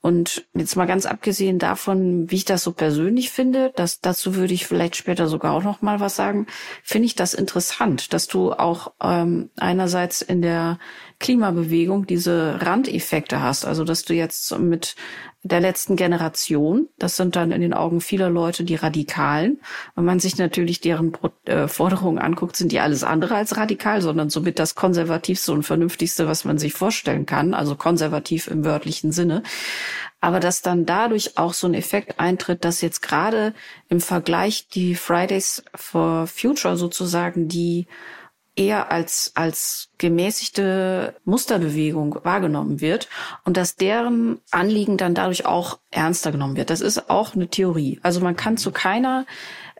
Und 0.00 0.46
jetzt 0.54 0.76
mal 0.76 0.86
ganz 0.86 1.04
abgesehen 1.04 1.58
davon, 1.58 2.30
wie 2.30 2.36
ich 2.36 2.44
das 2.44 2.62
so 2.62 2.72
persönlich 2.72 3.30
finde, 3.30 3.72
das, 3.76 4.00
dazu 4.00 4.34
würde 4.34 4.54
ich 4.54 4.66
vielleicht 4.66 4.96
später 4.96 5.26
sogar 5.26 5.52
auch 5.52 5.62
noch 5.62 5.82
mal 5.82 6.00
was 6.00 6.16
sagen, 6.16 6.46
finde 6.82 7.06
ich 7.06 7.14
das 7.14 7.34
interessant, 7.34 8.12
dass 8.14 8.28
du 8.28 8.52
auch 8.52 8.92
ähm, 9.02 9.50
einerseits 9.58 10.22
in 10.22 10.40
der 10.40 10.78
Klimabewegung 11.20 12.06
diese 12.06 12.58
Randeffekte 12.60 13.40
hast. 13.40 13.64
Also 13.64 13.84
dass 13.84 14.04
du 14.04 14.14
jetzt 14.14 14.58
mit 14.58 14.96
der 15.42 15.60
letzten 15.60 15.96
Generation, 15.96 16.88
das 16.98 17.16
sind 17.16 17.34
dann 17.34 17.50
in 17.50 17.62
den 17.62 17.72
Augen 17.72 18.00
vieler 18.00 18.28
Leute 18.28 18.64
die 18.64 18.74
Radikalen. 18.74 19.60
Wenn 19.94 20.04
man 20.04 20.20
sich 20.20 20.36
natürlich 20.36 20.80
deren 20.80 21.12
äh, 21.44 21.66
Forderungen 21.66 22.18
anguckt, 22.18 22.56
sind 22.56 22.72
die 22.72 22.80
alles 22.80 23.04
andere 23.04 23.36
als 23.36 23.56
radikal, 23.56 24.02
sondern 24.02 24.28
somit 24.28 24.58
das 24.58 24.74
konservativste 24.74 25.52
und 25.52 25.62
vernünftigste, 25.62 26.26
was 26.26 26.44
man 26.44 26.58
sich 26.58 26.74
vorstellen 26.74 27.24
kann. 27.24 27.54
Also 27.54 27.74
konservativ 27.74 28.48
im 28.48 28.64
wörtlichen 28.64 29.12
Sinne. 29.12 29.42
Aber 30.20 30.40
dass 30.40 30.60
dann 30.60 30.84
dadurch 30.84 31.38
auch 31.38 31.54
so 31.54 31.66
ein 31.66 31.74
Effekt 31.74 32.20
eintritt, 32.20 32.64
dass 32.64 32.82
jetzt 32.82 33.00
gerade 33.00 33.54
im 33.88 34.00
Vergleich 34.00 34.68
die 34.68 34.94
Fridays 34.94 35.64
for 35.74 36.26
Future 36.26 36.76
sozusagen 36.76 37.48
die 37.48 37.86
eher 38.60 38.92
als, 38.92 39.32
als 39.34 39.88
gemäßigte 39.96 41.16
Musterbewegung 41.24 42.18
wahrgenommen 42.24 42.82
wird 42.82 43.08
und 43.44 43.56
dass 43.56 43.76
deren 43.76 44.38
Anliegen 44.50 44.98
dann 44.98 45.14
dadurch 45.14 45.46
auch 45.46 45.78
ernster 45.90 46.30
genommen 46.30 46.56
wird. 46.56 46.68
Das 46.68 46.82
ist 46.82 47.08
auch 47.08 47.34
eine 47.34 47.48
Theorie. 47.48 47.98
Also 48.02 48.20
man 48.20 48.36
kann 48.36 48.58
zu 48.58 48.70
keiner 48.70 49.24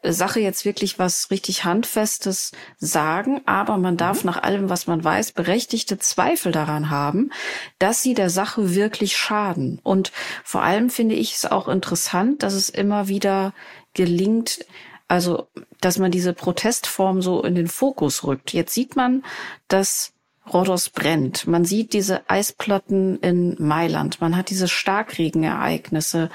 Sache 0.03 0.41
jetzt 0.41 0.65
wirklich 0.65 0.99
was 0.99 1.31
richtig 1.31 1.65
Handfestes 1.65 2.53
sagen, 2.79 3.43
aber 3.45 3.77
man 3.77 3.99
darf 3.99 4.25
mhm. 4.25 4.31
nach 4.31 4.43
allem, 4.43 4.71
was 4.71 4.87
man 4.87 5.05
weiß, 5.05 5.33
berechtigte 5.33 5.99
Zweifel 5.99 6.51
daran 6.51 6.89
haben, 6.89 7.31
dass 7.79 8.03
sie 8.03 8.15
der 8.15 8.31
Sache 8.31 8.75
wirklich 8.75 9.15
schaden. 9.19 9.79
Und 9.83 10.11
vor 10.43 10.63
allem 10.63 10.89
finde 10.89 11.17
ich 11.17 11.35
es 11.35 11.45
auch 11.45 11.69
interessant, 11.69 12.43
dass 12.43 12.55
es 12.55 12.71
immer 12.71 13.09
wieder 13.09 13.53
gelingt, 13.93 14.65
also, 15.11 15.49
dass 15.81 15.99
man 15.99 16.13
diese 16.13 16.33
Protestform 16.33 17.21
so 17.21 17.43
in 17.43 17.57
den 17.57 17.67
Fokus 17.67 18.23
rückt. 18.23 18.53
Jetzt 18.53 18.73
sieht 18.73 18.95
man, 18.95 19.25
dass 19.67 20.13
Rhodos 20.53 20.89
brennt. 20.89 21.49
Man 21.49 21.65
sieht 21.65 21.95
diese 21.95 22.31
Eisplatten 22.31 23.19
in 23.19 23.57
Mailand. 23.59 24.21
Man 24.21 24.37
hat 24.37 24.51
diese 24.51 24.69
Starkregenereignisse, 24.69 26.31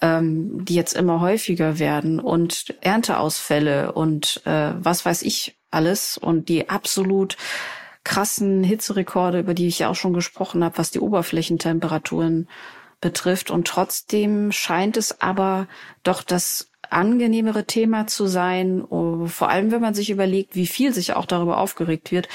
ähm, 0.00 0.64
die 0.64 0.74
jetzt 0.74 0.94
immer 0.94 1.20
häufiger 1.20 1.78
werden 1.78 2.18
und 2.18 2.74
Ernteausfälle 2.80 3.92
und 3.92 4.42
äh, 4.44 4.72
was 4.76 5.04
weiß 5.04 5.22
ich 5.22 5.56
alles 5.70 6.18
und 6.18 6.48
die 6.48 6.68
absolut 6.68 7.36
krassen 8.02 8.64
Hitzerekorde, 8.64 9.38
über 9.38 9.54
die 9.54 9.68
ich 9.68 9.78
ja 9.78 9.90
auch 9.90 9.94
schon 9.94 10.12
gesprochen 10.12 10.64
habe, 10.64 10.76
was 10.76 10.90
die 10.90 11.00
Oberflächentemperaturen 11.00 12.48
betrifft. 13.00 13.52
Und 13.52 13.68
trotzdem 13.68 14.50
scheint 14.50 14.96
es 14.96 15.20
aber 15.20 15.68
doch 16.02 16.24
das 16.24 16.68
angenehmere 16.90 17.64
Thema 17.64 18.06
zu 18.06 18.26
sein, 18.26 18.82
oh, 18.82 19.26
vor 19.26 19.48
allem 19.48 19.70
wenn 19.70 19.80
man 19.80 19.94
sich 19.94 20.10
überlegt, 20.10 20.54
wie 20.54 20.66
viel 20.66 20.92
sich 20.92 21.14
auch 21.14 21.26
darüber 21.26 21.58
aufgeregt 21.58 22.10
wird, 22.10 22.28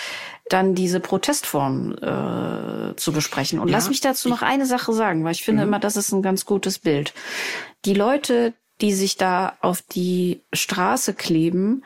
dann 0.49 0.76
diese 0.76 0.99
Protestform 0.99 1.93
äh, 1.93 2.95
zu 2.95 3.12
besprechen. 3.12 3.60
Und 3.60 3.70
ja, 3.70 3.74
lass 3.74 3.89
mich 3.89 4.01
dazu 4.01 4.30
noch 4.30 4.41
eine 4.41 4.66
Sache 4.66 4.93
sagen, 4.93 5.24
weil 5.24 5.32
ich 5.32 5.43
finde 5.43 5.64
mhm. 5.64 5.70
immer, 5.70 5.80
das 5.80 5.95
ist 5.95 6.12
ein 6.12 6.22
ganz 6.22 6.45
gutes 6.45 6.80
Bild. 6.80 7.14
Die 7.86 7.93
Leute, 7.93 8.54
die 8.82 8.93
sich 8.93 9.18
da 9.18 9.58
auf 9.62 9.82
die 9.82 10.41
Straße 10.51 11.14
kleben, 11.14 11.84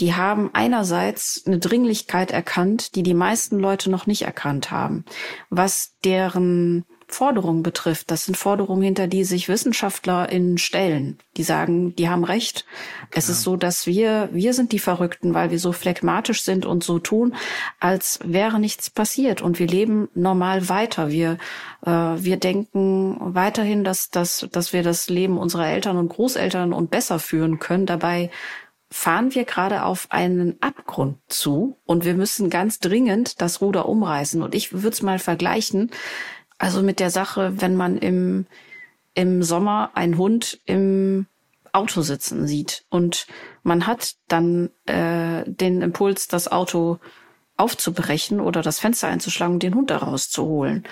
die 0.00 0.14
haben 0.14 0.50
einerseits 0.52 1.42
eine 1.46 1.58
Dringlichkeit 1.58 2.30
erkannt, 2.30 2.94
die 2.94 3.02
die 3.02 3.14
meisten 3.14 3.58
Leute 3.58 3.90
noch 3.90 4.06
nicht 4.06 4.22
erkannt 4.22 4.70
haben, 4.70 5.04
was 5.50 5.94
deren 6.04 6.84
Forderungen 7.08 7.62
betrifft. 7.62 8.10
Das 8.10 8.26
sind 8.26 8.36
Forderungen, 8.36 8.82
hinter 8.82 9.06
die 9.06 9.24
sich 9.24 9.48
WissenschaftlerInnen 9.48 10.58
stellen. 10.58 11.18
Die 11.36 11.42
sagen, 11.42 11.96
die 11.96 12.08
haben 12.08 12.24
recht. 12.24 12.66
Es 13.12 13.28
ist 13.28 13.42
so, 13.42 13.56
dass 13.56 13.86
wir, 13.86 14.28
wir 14.32 14.52
sind 14.52 14.72
die 14.72 14.78
Verrückten, 14.78 15.32
weil 15.32 15.50
wir 15.50 15.58
so 15.58 15.72
phlegmatisch 15.72 16.42
sind 16.42 16.66
und 16.66 16.84
so 16.84 16.98
tun, 16.98 17.34
als 17.80 18.20
wäre 18.22 18.60
nichts 18.60 18.90
passiert. 18.90 19.40
Und 19.40 19.58
wir 19.58 19.66
leben 19.66 20.08
normal 20.14 20.68
weiter. 20.68 21.10
Wir, 21.10 21.38
äh, 21.84 21.90
wir 21.90 22.36
denken 22.36 23.16
weiterhin, 23.20 23.84
dass, 23.84 24.10
dass, 24.10 24.46
dass 24.52 24.72
wir 24.72 24.82
das 24.82 25.08
Leben 25.08 25.38
unserer 25.38 25.66
Eltern 25.66 25.96
und 25.96 26.10
Großeltern 26.10 26.72
und 26.72 26.90
besser 26.90 27.18
führen 27.18 27.58
können. 27.58 27.86
Dabei 27.86 28.30
fahren 28.90 29.34
wir 29.34 29.44
gerade 29.44 29.82
auf 29.84 30.06
einen 30.10 30.56
Abgrund 30.62 31.18
zu 31.28 31.76
und 31.84 32.04
wir 32.04 32.14
müssen 32.14 32.48
ganz 32.48 32.78
dringend 32.78 33.40
das 33.40 33.60
Ruder 33.60 33.88
umreißen. 33.88 34.42
Und 34.42 34.54
ich 34.54 34.72
würde 34.72 34.88
es 34.88 35.02
mal 35.02 35.18
vergleichen, 35.18 35.90
also 36.58 36.82
mit 36.82 37.00
der 37.00 37.10
Sache, 37.10 37.60
wenn 37.60 37.76
man 37.76 37.96
im, 37.96 38.46
im 39.14 39.42
Sommer 39.42 39.90
einen 39.94 40.18
Hund 40.18 40.60
im 40.66 41.26
Auto 41.72 42.02
sitzen 42.02 42.46
sieht 42.46 42.84
und 42.88 43.26
man 43.62 43.86
hat 43.86 44.16
dann 44.26 44.70
äh, 44.86 45.44
den 45.46 45.82
Impuls, 45.82 46.28
das 46.28 46.50
Auto 46.50 46.98
aufzubrechen 47.58 48.40
oder 48.40 48.62
das 48.62 48.78
Fenster 48.78 49.08
einzuschlagen 49.08 49.54
und 49.54 49.62
den 49.62 49.74
Hund 49.74 49.90
da 49.90 49.98
rauszuholen. 49.98 50.84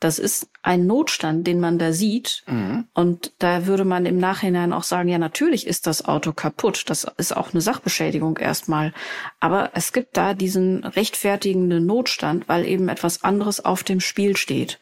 Das 0.00 0.18
ist 0.18 0.48
ein 0.62 0.86
Notstand, 0.86 1.46
den 1.46 1.60
man 1.60 1.78
da 1.78 1.92
sieht. 1.92 2.42
Mhm. 2.46 2.86
Und 2.94 3.32
da 3.38 3.66
würde 3.66 3.84
man 3.84 4.06
im 4.06 4.18
Nachhinein 4.18 4.72
auch 4.72 4.82
sagen, 4.82 5.08
ja, 5.08 5.18
natürlich 5.18 5.66
ist 5.66 5.86
das 5.86 6.04
Auto 6.04 6.32
kaputt. 6.32 6.84
Das 6.86 7.06
ist 7.16 7.36
auch 7.36 7.52
eine 7.52 7.60
Sachbeschädigung 7.60 8.36
erstmal. 8.36 8.92
Aber 9.40 9.70
es 9.74 9.92
gibt 9.92 10.16
da 10.16 10.34
diesen 10.34 10.84
rechtfertigenden 10.84 11.86
Notstand, 11.86 12.48
weil 12.48 12.66
eben 12.66 12.88
etwas 12.88 13.24
anderes 13.24 13.64
auf 13.64 13.82
dem 13.82 14.00
Spiel 14.00 14.36
steht. 14.36 14.78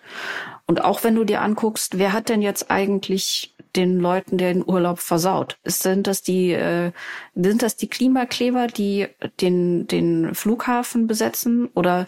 Und 0.67 0.85
auch 0.85 1.03
wenn 1.03 1.15
du 1.15 1.25
dir 1.25 1.41
anguckst, 1.41 1.99
wer 1.99 2.13
hat 2.13 2.29
denn 2.29 2.43
jetzt 2.43 2.71
eigentlich 2.71 3.55
den 3.77 3.99
Leuten 3.99 4.39
den 4.39 4.65
Urlaub 4.67 4.99
versaut? 4.99 5.59
Sind 5.65 6.07
das 6.07 6.23
die 6.23 6.53
äh, 6.53 6.93
sind 7.35 7.63
das 7.63 7.77
die 7.77 7.89
Klimakleber, 7.89 8.67
die 8.67 9.09
den 9.41 9.87
den 9.87 10.35
Flughafen 10.35 11.07
besetzen 11.07 11.69
oder 11.75 12.07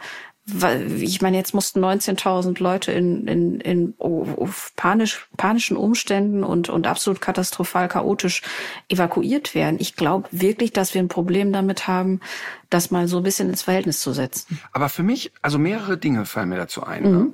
ich 0.99 1.23
meine, 1.23 1.37
jetzt 1.37 1.55
mussten 1.55 1.85
19.000 1.85 2.63
Leute 2.63 2.93
in, 2.93 3.27
in, 3.27 3.61
in 3.61 3.95
auf 3.99 4.73
panisch, 4.77 5.29
panischen 5.37 5.77
Umständen 5.77 6.45
und, 6.45 6.69
und 6.69 6.87
absolut 6.87 7.21
katastrophal 7.21 7.89
chaotisch 7.89 8.43
evakuiert 8.89 9.55
werden. 9.55 9.77
Ich 9.79 9.97
glaube 9.97 10.29
wirklich, 10.33 10.73
dass 10.73 10.95
wir 10.95 11.03
ein 11.03 11.09
Problem 11.09 11.53
damit 11.53 11.87
haben, 11.87 12.21
das 12.69 12.91
mal 12.91 13.09
so 13.09 13.19
ein 13.19 13.23
bisschen 13.23 13.51
ins 13.51 13.63
Verhältnis 13.63 14.01
zu 14.01 14.13
setzen. 14.13 14.61
Aber 14.73 14.89
für 14.89 15.03
mich, 15.03 15.33
also 15.43 15.59
mehrere 15.59 15.99
Dinge 15.99 16.25
fallen 16.25 16.49
mir 16.49 16.57
dazu 16.57 16.85
ein. 16.85 17.03
Ne? 17.03 17.09
Mhm. 17.09 17.19
Ne? 17.19 17.33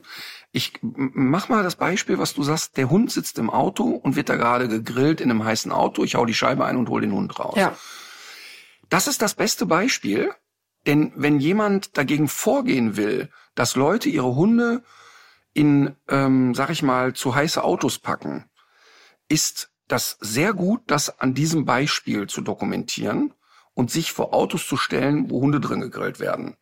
Ich 0.56 0.72
mach 0.80 1.50
mal 1.50 1.62
das 1.62 1.76
Beispiel, 1.76 2.18
was 2.18 2.32
du 2.32 2.42
sagst, 2.42 2.78
der 2.78 2.88
Hund 2.88 3.12
sitzt 3.12 3.38
im 3.38 3.50
Auto 3.50 3.90
und 3.90 4.16
wird 4.16 4.30
da 4.30 4.36
gerade 4.36 4.68
gegrillt 4.68 5.20
in 5.20 5.30
einem 5.30 5.44
heißen 5.44 5.70
Auto. 5.70 6.02
Ich 6.02 6.14
hau 6.14 6.24
die 6.24 6.32
Scheibe 6.32 6.64
ein 6.64 6.78
und 6.78 6.88
hol 6.88 7.02
den 7.02 7.12
Hund 7.12 7.38
raus. 7.38 7.58
Ja. 7.58 7.76
Das 8.88 9.06
ist 9.06 9.20
das 9.20 9.34
beste 9.34 9.66
Beispiel, 9.66 10.32
denn 10.86 11.12
wenn 11.14 11.40
jemand 11.40 11.98
dagegen 11.98 12.26
vorgehen 12.26 12.96
will, 12.96 13.28
dass 13.54 13.76
Leute 13.76 14.08
ihre 14.08 14.34
Hunde 14.34 14.82
in, 15.52 15.94
ähm, 16.08 16.54
sag 16.54 16.70
ich 16.70 16.82
mal, 16.82 17.12
zu 17.12 17.34
heiße 17.34 17.62
Autos 17.62 17.98
packen, 17.98 18.48
ist 19.28 19.70
das 19.88 20.16
sehr 20.22 20.54
gut, 20.54 20.80
das 20.86 21.20
an 21.20 21.34
diesem 21.34 21.66
Beispiel 21.66 22.28
zu 22.28 22.40
dokumentieren 22.40 23.34
und 23.74 23.90
sich 23.90 24.10
vor 24.10 24.32
Autos 24.32 24.66
zu 24.66 24.78
stellen, 24.78 25.28
wo 25.28 25.42
Hunde 25.42 25.60
drin 25.60 25.82
gegrillt 25.82 26.18
werden. 26.18 26.56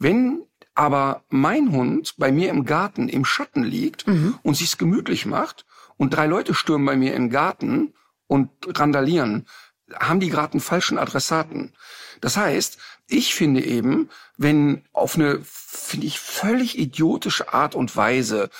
Wenn 0.00 0.42
aber 0.74 1.22
mein 1.28 1.72
Hund 1.72 2.14
bei 2.16 2.32
mir 2.32 2.50
im 2.50 2.64
Garten 2.64 3.08
im 3.08 3.24
Schatten 3.24 3.62
liegt 3.62 4.06
mhm. 4.06 4.38
und 4.42 4.56
sich's 4.56 4.78
gemütlich 4.78 5.26
macht 5.26 5.64
und 5.96 6.14
drei 6.14 6.26
Leute 6.26 6.54
stürmen 6.54 6.86
bei 6.86 6.96
mir 6.96 7.14
im 7.14 7.30
Garten 7.30 7.94
und 8.26 8.50
randalieren, 8.66 9.46
haben 9.94 10.20
die 10.20 10.30
gerade 10.30 10.54
einen 10.54 10.60
falschen 10.60 10.98
Adressaten. 10.98 11.74
Das 12.20 12.36
heißt, 12.36 12.78
ich 13.06 13.34
finde 13.34 13.62
eben, 13.62 14.08
wenn 14.36 14.84
auf 14.92 15.14
eine, 15.14 15.40
finde 15.44 16.06
ich, 16.06 16.18
völlig 16.18 16.78
idiotische 16.78 17.52
Art 17.52 17.74
und 17.74 17.94
Weise 17.96 18.50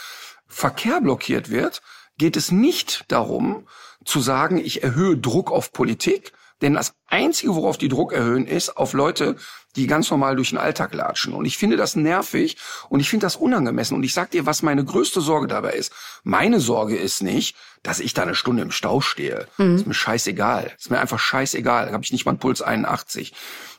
Verkehr 0.46 1.00
blockiert 1.00 1.50
wird, 1.50 1.82
geht 2.18 2.36
es 2.36 2.52
nicht 2.52 3.06
darum, 3.08 3.66
zu 4.04 4.20
sagen, 4.20 4.58
ich 4.58 4.82
erhöhe 4.82 5.16
Druck 5.16 5.50
auf 5.50 5.72
Politik, 5.72 6.32
denn 6.62 6.74
das 6.74 6.94
Einzige, 7.06 7.54
worauf 7.54 7.78
die 7.78 7.88
Druck 7.88 8.12
erhöhen, 8.12 8.46
ist 8.46 8.76
auf 8.76 8.92
Leute, 8.92 9.36
die 9.76 9.86
ganz 9.86 10.10
normal 10.10 10.36
durch 10.36 10.50
den 10.50 10.58
Alltag 10.58 10.94
latschen. 10.94 11.34
Und 11.34 11.44
ich 11.44 11.58
finde 11.58 11.76
das 11.76 11.96
nervig 11.96 12.56
und 12.88 13.00
ich 13.00 13.10
finde 13.10 13.26
das 13.26 13.36
unangemessen. 13.36 13.96
Und 13.96 14.04
ich 14.04 14.14
sag 14.14 14.30
dir, 14.30 14.46
was 14.46 14.62
meine 14.62 14.84
größte 14.84 15.20
Sorge 15.20 15.48
dabei 15.48 15.72
ist. 15.72 15.92
Meine 16.22 16.60
Sorge 16.60 16.96
ist 16.96 17.22
nicht, 17.22 17.56
dass 17.82 18.00
ich 18.00 18.14
da 18.14 18.22
eine 18.22 18.34
Stunde 18.34 18.62
im 18.62 18.70
Stau 18.70 19.00
stehe. 19.00 19.48
Mhm. 19.58 19.76
Ist 19.76 19.86
mir 19.86 19.94
scheißegal. 19.94 20.72
Ist 20.78 20.90
mir 20.90 21.00
einfach 21.00 21.18
scheißegal. 21.18 21.86
Da 21.86 21.92
habe 21.92 22.04
ich 22.04 22.12
nicht 22.12 22.24
mal 22.24 22.32
einen 22.32 22.38
Puls 22.38 22.62
81. 22.62 23.34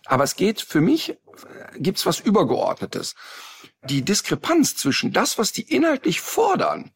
Aber 0.06 0.24
es 0.24 0.36
geht 0.36 0.62
für 0.62 0.82
mich, 0.82 1.18
gibt's 1.78 2.06
was 2.06 2.20
Übergeordnetes. 2.20 3.16
Die 3.84 4.04
Diskrepanz 4.04 4.76
zwischen 4.76 5.14
das, 5.14 5.38
was 5.38 5.52
die 5.52 5.62
inhaltlich 5.62 6.20
fordern 6.20 6.92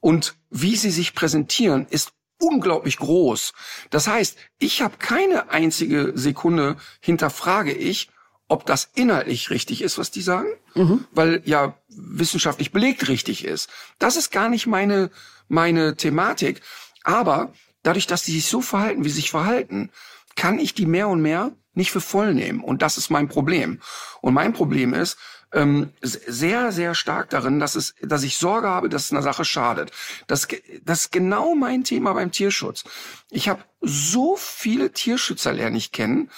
und 0.00 0.36
wie 0.50 0.76
sie 0.76 0.90
sich 0.90 1.14
präsentieren, 1.14 1.86
ist 1.88 2.12
unglaublich 2.40 2.98
groß. 2.98 3.52
Das 3.90 4.06
heißt, 4.06 4.36
ich 4.58 4.82
habe 4.82 4.96
keine 4.98 5.50
einzige 5.50 6.12
Sekunde 6.14 6.76
hinterfrage 7.00 7.72
ich, 7.72 8.10
ob 8.48 8.66
das 8.66 8.90
inhaltlich 8.94 9.50
richtig 9.50 9.80
ist, 9.82 9.96
was 9.98 10.10
die 10.10 10.20
sagen, 10.20 10.48
mhm. 10.74 11.06
weil 11.12 11.42
ja 11.44 11.78
wissenschaftlich 11.88 12.72
belegt 12.72 13.08
richtig 13.08 13.44
ist. 13.44 13.70
Das 13.98 14.16
ist 14.16 14.30
gar 14.30 14.48
nicht 14.48 14.66
meine 14.66 15.10
meine 15.48 15.96
Thematik. 15.96 16.60
Aber 17.02 17.52
dadurch, 17.82 18.06
dass 18.06 18.24
die 18.24 18.32
sich 18.32 18.46
so 18.46 18.60
verhalten, 18.60 19.04
wie 19.04 19.08
sie 19.08 19.16
sich 19.16 19.30
verhalten, 19.30 19.90
kann 20.36 20.58
ich 20.58 20.74
die 20.74 20.86
mehr 20.86 21.08
und 21.08 21.22
mehr 21.22 21.52
nicht 21.74 21.90
für 21.90 22.00
voll 22.00 22.34
nehmen. 22.34 22.62
Und 22.62 22.82
das 22.82 22.98
ist 22.98 23.10
mein 23.10 23.28
Problem. 23.28 23.80
Und 24.20 24.34
mein 24.34 24.52
Problem 24.52 24.94
ist, 24.94 25.18
ähm, 25.54 25.90
sehr, 26.02 26.72
sehr 26.72 26.94
stark 26.94 27.30
darin, 27.30 27.60
dass 27.60 27.76
es, 27.76 27.94
dass 28.02 28.22
ich 28.22 28.36
Sorge 28.36 28.68
habe, 28.68 28.88
dass 28.88 29.06
es 29.06 29.12
einer 29.12 29.22
Sache 29.22 29.44
schadet. 29.44 29.92
Das, 30.26 30.48
das 30.82 31.02
ist 31.02 31.12
genau 31.12 31.54
mein 31.54 31.84
Thema 31.84 32.12
beim 32.12 32.32
Tierschutz. 32.32 32.84
Ich 33.30 33.48
habe 33.48 33.62
so 33.80 34.36
viele 34.36 34.92
Tierschützer 34.92 35.52
lerne 35.52 35.78
ich 35.78 35.92
kennen, 35.92 36.30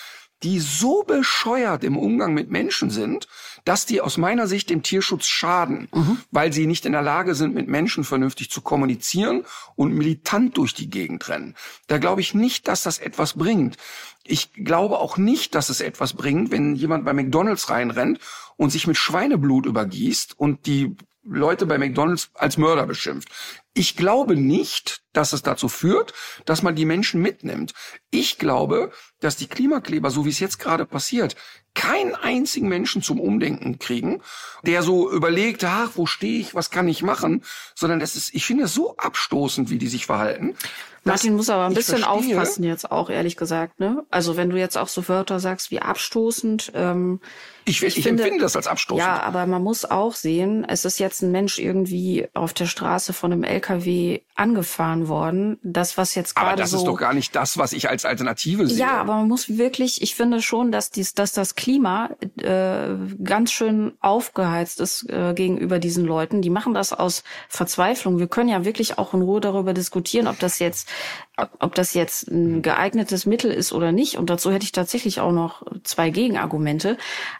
die 0.42 0.60
so 0.60 1.02
bescheuert 1.02 1.82
im 1.82 1.96
Umgang 1.96 2.34
mit 2.34 2.50
Menschen 2.50 2.90
sind, 2.90 3.26
dass 3.64 3.86
die 3.86 4.00
aus 4.00 4.18
meiner 4.18 4.46
Sicht 4.46 4.68
dem 4.68 4.82
Tierschutz 4.82 5.26
schaden, 5.26 5.88
mhm. 5.92 6.18
weil 6.30 6.52
sie 6.52 6.66
nicht 6.66 6.84
in 6.84 6.92
der 6.92 7.02
Lage 7.02 7.34
sind, 7.34 7.54
mit 7.54 7.68
Menschen 7.68 8.04
vernünftig 8.04 8.50
zu 8.50 8.60
kommunizieren 8.60 9.44
und 9.76 9.94
militant 9.94 10.56
durch 10.58 10.74
die 10.74 10.90
Gegend 10.90 11.28
rennen. 11.28 11.54
Da 11.86 11.98
glaube 11.98 12.20
ich 12.20 12.34
nicht, 12.34 12.68
dass 12.68 12.82
das 12.82 12.98
etwas 12.98 13.34
bringt. 13.34 13.76
Ich 14.24 14.52
glaube 14.52 14.98
auch 14.98 15.16
nicht, 15.16 15.54
dass 15.54 15.68
es 15.70 15.80
etwas 15.80 16.12
bringt, 16.12 16.50
wenn 16.50 16.74
jemand 16.74 17.04
bei 17.04 17.14
McDonald's 17.14 17.70
reinrennt 17.70 18.20
und 18.56 18.70
sich 18.70 18.86
mit 18.86 18.96
Schweineblut 18.96 19.66
übergießt 19.66 20.38
und 20.38 20.66
die 20.66 20.96
Leute 21.22 21.66
bei 21.66 21.78
McDonald's 21.78 22.30
als 22.34 22.56
Mörder 22.56 22.86
beschimpft. 22.86 23.28
Ich 23.78 23.94
glaube 23.94 24.36
nicht, 24.36 25.02
dass 25.12 25.34
es 25.34 25.42
dazu 25.42 25.68
führt, 25.68 26.14
dass 26.46 26.62
man 26.62 26.74
die 26.74 26.86
Menschen 26.86 27.20
mitnimmt. 27.20 27.74
Ich 28.10 28.38
glaube, 28.38 28.90
dass 29.20 29.36
die 29.36 29.48
Klimakleber, 29.48 30.10
so 30.10 30.24
wie 30.24 30.30
es 30.30 30.40
jetzt 30.40 30.58
gerade 30.58 30.86
passiert, 30.86 31.36
keinen 31.74 32.14
einzigen 32.14 32.68
Menschen 32.68 33.02
zum 33.02 33.20
Umdenken 33.20 33.78
kriegen, 33.78 34.22
der 34.62 34.82
so 34.82 35.10
überlegt, 35.10 35.62
ach, 35.64 35.90
wo 35.94 36.06
stehe 36.06 36.40
ich, 36.40 36.54
was 36.54 36.70
kann 36.70 36.88
ich 36.88 37.02
machen, 37.02 37.44
sondern 37.74 38.00
das 38.00 38.16
ist, 38.16 38.34
ich 38.34 38.46
finde 38.46 38.64
es 38.64 38.72
so 38.72 38.96
abstoßend, 38.96 39.68
wie 39.68 39.76
die 39.76 39.88
sich 39.88 40.06
verhalten. 40.06 40.56
Martin 41.04 41.36
muss 41.36 41.50
aber 41.50 41.66
ein 41.66 41.74
bisschen 41.74 41.98
verstehe, 41.98 42.36
aufpassen 42.36 42.64
jetzt 42.64 42.90
auch, 42.90 43.10
ehrlich 43.10 43.36
gesagt, 43.36 43.78
ne? 43.78 44.04
Also 44.10 44.36
wenn 44.36 44.50
du 44.50 44.56
jetzt 44.56 44.76
auch 44.76 44.88
so 44.88 45.06
Wörter 45.06 45.38
sagst 45.38 45.70
wie 45.70 45.80
abstoßend, 45.80 46.72
ähm, 46.74 47.20
ich, 47.64 47.82
ich, 47.82 47.98
ich 47.98 48.02
finde, 48.04 48.24
empfinde 48.24 48.42
das 48.42 48.56
als 48.56 48.66
abstoßend. 48.66 49.06
Ja, 49.06 49.22
aber 49.22 49.46
man 49.46 49.62
muss 49.62 49.84
auch 49.84 50.14
sehen, 50.14 50.64
es 50.68 50.84
ist 50.84 50.98
jetzt 50.98 51.22
ein 51.22 51.30
Mensch 51.30 51.58
irgendwie 51.58 52.26
auf 52.34 52.54
der 52.54 52.66
Straße 52.66 53.12
von 53.12 53.32
einem 53.32 53.44
LKW 53.44 53.65
angefahren 54.34 55.08
worden. 55.08 55.58
Das, 55.62 55.96
was 55.96 56.14
jetzt 56.14 56.34
gerade. 56.34 56.48
Aber 56.48 56.56
das 56.56 56.70
so, 56.70 56.78
ist 56.78 56.86
doch 56.86 56.96
gar 56.96 57.14
nicht 57.14 57.34
das, 57.34 57.58
was 57.58 57.72
ich 57.72 57.88
als 57.88 58.04
Alternative 58.04 58.66
sehe. 58.66 58.78
Ja, 58.78 58.98
aber 58.98 59.14
man 59.14 59.28
muss 59.28 59.56
wirklich, 59.56 60.02
ich 60.02 60.14
finde 60.14 60.42
schon, 60.42 60.72
dass 60.72 60.90
dies, 60.90 61.14
dass 61.14 61.32
das 61.32 61.54
Klima 61.54 62.10
äh, 62.38 62.94
ganz 63.22 63.52
schön 63.52 63.92
aufgeheizt 64.00 64.80
ist 64.80 65.08
äh, 65.08 65.32
gegenüber 65.34 65.78
diesen 65.78 66.04
Leuten. 66.04 66.42
Die 66.42 66.50
machen 66.50 66.74
das 66.74 66.92
aus 66.92 67.24
Verzweiflung. 67.48 68.18
Wir 68.18 68.28
können 68.28 68.48
ja 68.48 68.64
wirklich 68.64 68.98
auch 68.98 69.14
in 69.14 69.22
Ruhe 69.22 69.40
darüber 69.40 69.72
diskutieren, 69.72 70.26
ob 70.26 70.38
das 70.38 70.58
jetzt 70.58 70.88
ob 71.36 71.74
das 71.74 71.92
jetzt 71.92 72.28
ein 72.28 72.62
geeignetes 72.62 73.26
Mittel 73.26 73.50
ist 73.50 73.72
oder 73.72 73.92
nicht. 73.92 74.16
Und 74.16 74.30
dazu 74.30 74.50
hätte 74.50 74.64
ich 74.64 74.72
tatsächlich 74.72 75.20
auch 75.20 75.32
noch 75.32 75.62
zwei 75.84 76.08
Gegenargumente. 76.08 76.96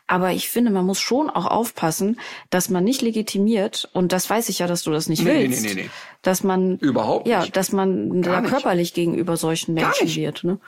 Aber 0.06 0.32
ich 0.32 0.50
finde, 0.50 0.70
man 0.70 0.84
muss 0.84 1.00
schon 1.00 1.30
auch 1.30 1.46
aufpassen, 1.46 2.20
dass 2.50 2.68
man 2.68 2.84
nicht 2.84 3.00
legitimiert, 3.00 3.88
und 3.94 4.12
das 4.12 4.28
weiß 4.28 4.50
ich 4.50 4.58
ja, 4.58 4.66
dass 4.66 4.82
du 4.82 4.90
das 4.90 5.08
nicht 5.08 5.24
nee, 5.24 5.48
willst, 5.48 5.62
nee, 5.62 5.74
nee, 5.74 5.82
nee. 5.84 5.90
dass 6.20 6.42
man 6.44 6.76
Überhaupt 6.76 7.26
ja, 7.26 7.40
nicht. 7.40 7.56
dass 7.56 7.72
man 7.72 8.20
da 8.20 8.42
nicht. 8.42 8.50
körperlich 8.50 8.92
gegenüber 8.92 9.38
solchen 9.38 9.72
Menschen 9.72 10.14
wird. 10.14 10.44
Ne? 10.44 10.58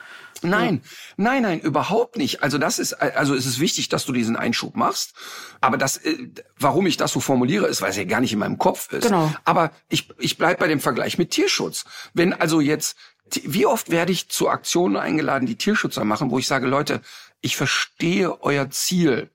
Nein, 0.43 0.81
nein, 1.17 1.43
nein, 1.43 1.59
überhaupt 1.59 2.17
nicht. 2.17 2.43
Also 2.43 2.57
das 2.57 2.79
ist, 2.79 2.93
also 2.93 3.35
es 3.35 3.45
ist 3.45 3.59
wichtig, 3.59 3.89
dass 3.89 4.05
du 4.05 4.13
diesen 4.13 4.35
Einschub 4.35 4.75
machst. 4.75 5.13
Aber 5.61 5.77
das, 5.77 5.97
äh, 5.97 6.29
warum 6.57 6.85
ich 6.87 6.97
das 6.97 7.11
so 7.11 7.19
formuliere, 7.19 7.67
ist, 7.67 7.81
weil 7.81 7.91
es 7.91 7.97
ja 7.97 8.03
gar 8.03 8.21
nicht 8.21 8.33
in 8.33 8.39
meinem 8.39 8.57
Kopf 8.57 8.91
ist. 8.93 9.03
Genau. 9.03 9.33
Aber 9.45 9.71
ich, 9.89 10.09
ich 10.17 10.37
bleib 10.37 10.59
bei 10.59 10.67
dem 10.67 10.79
Vergleich 10.79 11.17
mit 11.17 11.31
Tierschutz. 11.31 11.85
Wenn 12.13 12.33
also 12.33 12.61
jetzt, 12.61 12.97
wie 13.43 13.65
oft 13.65 13.89
werde 13.91 14.11
ich 14.11 14.29
zu 14.29 14.49
Aktionen 14.49 14.97
eingeladen, 14.97 15.45
die 15.45 15.57
Tierschützer 15.57 16.03
machen, 16.03 16.31
wo 16.31 16.39
ich 16.39 16.47
sage, 16.47 16.67
Leute, 16.67 17.01
ich 17.41 17.55
verstehe 17.55 18.41
euer 18.41 18.69
Ziel. 18.69 19.29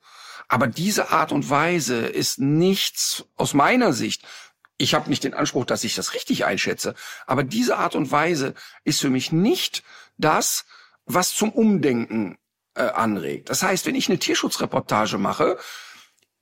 Aber 0.49 0.67
diese 0.67 1.11
Art 1.11 1.33
und 1.33 1.49
Weise 1.49 2.07
ist 2.07 2.39
nichts 2.39 3.25
aus 3.37 3.55
meiner 3.55 3.93
Sicht. 3.93 4.23
Ich 4.77 4.95
habe 4.95 5.09
nicht 5.09 5.25
den 5.25 5.35
Anspruch, 5.35 5.65
dass 5.65 5.85
ich 5.85 5.95
das 5.95 6.15
richtig 6.15 6.45
einschätze. 6.45 6.95
Aber 7.27 7.45
diese 7.45 7.79
Art 7.79 7.95
und 7.95 8.11
Weise 8.11 8.55
ist 8.83 9.01
für 9.01 9.11
mich 9.11 9.33
nicht 9.33 9.83
das, 10.19 10.65
was 11.07 11.35
zum 11.35 11.51
Umdenken 11.51 12.37
äh, 12.75 12.83
anregt. 12.83 13.51
Das 13.51 13.63
heißt, 13.63 13.87
wenn 13.87 13.95
ich 13.95 14.09
eine 14.09 14.19
Tierschutzreportage 14.19 15.19
mache, 15.19 15.59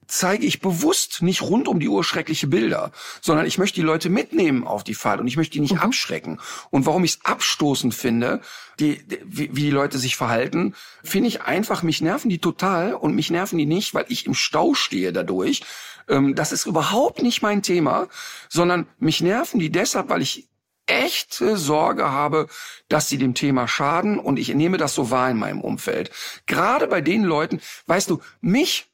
zeige 0.06 0.44
ich 0.44 0.60
bewusst 0.60 1.22
nicht 1.22 1.42
rund 1.42 1.68
um 1.68 1.80
die 1.80 1.88
Uhr 1.88 2.04
schreckliche 2.04 2.46
Bilder, 2.46 2.92
sondern 3.20 3.46
ich 3.46 3.58
möchte 3.58 3.76
die 3.76 3.86
Leute 3.86 4.10
mitnehmen 4.10 4.66
auf 4.66 4.84
die 4.84 4.94
Fahrt 4.94 5.20
und 5.20 5.26
ich 5.26 5.36
möchte 5.36 5.54
die 5.54 5.60
nicht 5.60 5.78
abschrecken. 5.78 6.38
Und 6.70 6.86
warum 6.86 7.04
ich 7.04 7.12
es 7.12 7.24
abstoßend 7.24 7.94
finde, 7.94 8.40
die, 8.78 9.06
die, 9.06 9.20
wie, 9.24 9.56
wie 9.56 9.62
die 9.62 9.70
Leute 9.70 9.98
sich 9.98 10.16
verhalten, 10.16 10.74
finde 11.02 11.28
ich 11.28 11.42
einfach, 11.42 11.82
mich 11.82 12.02
nerven 12.02 12.28
die 12.28 12.40
total 12.40 12.94
und 12.94 13.14
mich 13.14 13.30
nerven 13.30 13.58
die 13.58 13.66
nicht, 13.66 13.94
weil 13.94 14.04
ich 14.08 14.26
im 14.26 14.34
Stau 14.34 14.74
stehe 14.74 15.12
dadurch. 15.12 15.62
Ähm, 16.08 16.34
das 16.34 16.52
ist 16.52 16.66
überhaupt 16.66 17.22
nicht 17.22 17.42
mein 17.42 17.62
Thema, 17.62 18.08
sondern 18.48 18.86
mich 18.98 19.22
nerven 19.22 19.60
die 19.60 19.70
deshalb, 19.70 20.08
weil 20.10 20.22
ich 20.22 20.48
echte 20.93 21.57
Sorge 21.57 22.11
habe, 22.11 22.49
dass 22.88 23.09
sie 23.09 23.18
dem 23.18 23.34
Thema 23.34 23.66
schaden 23.66 24.18
und 24.18 24.38
ich 24.38 24.55
nehme 24.55 24.76
das 24.76 24.95
so 24.95 25.11
wahr 25.11 25.30
in 25.30 25.38
meinem 25.38 25.61
Umfeld. 25.61 26.11
Gerade 26.47 26.86
bei 26.86 27.01
den 27.01 27.24
Leuten, 27.24 27.61
weißt 27.86 28.11
du, 28.11 28.20
mich 28.40 28.91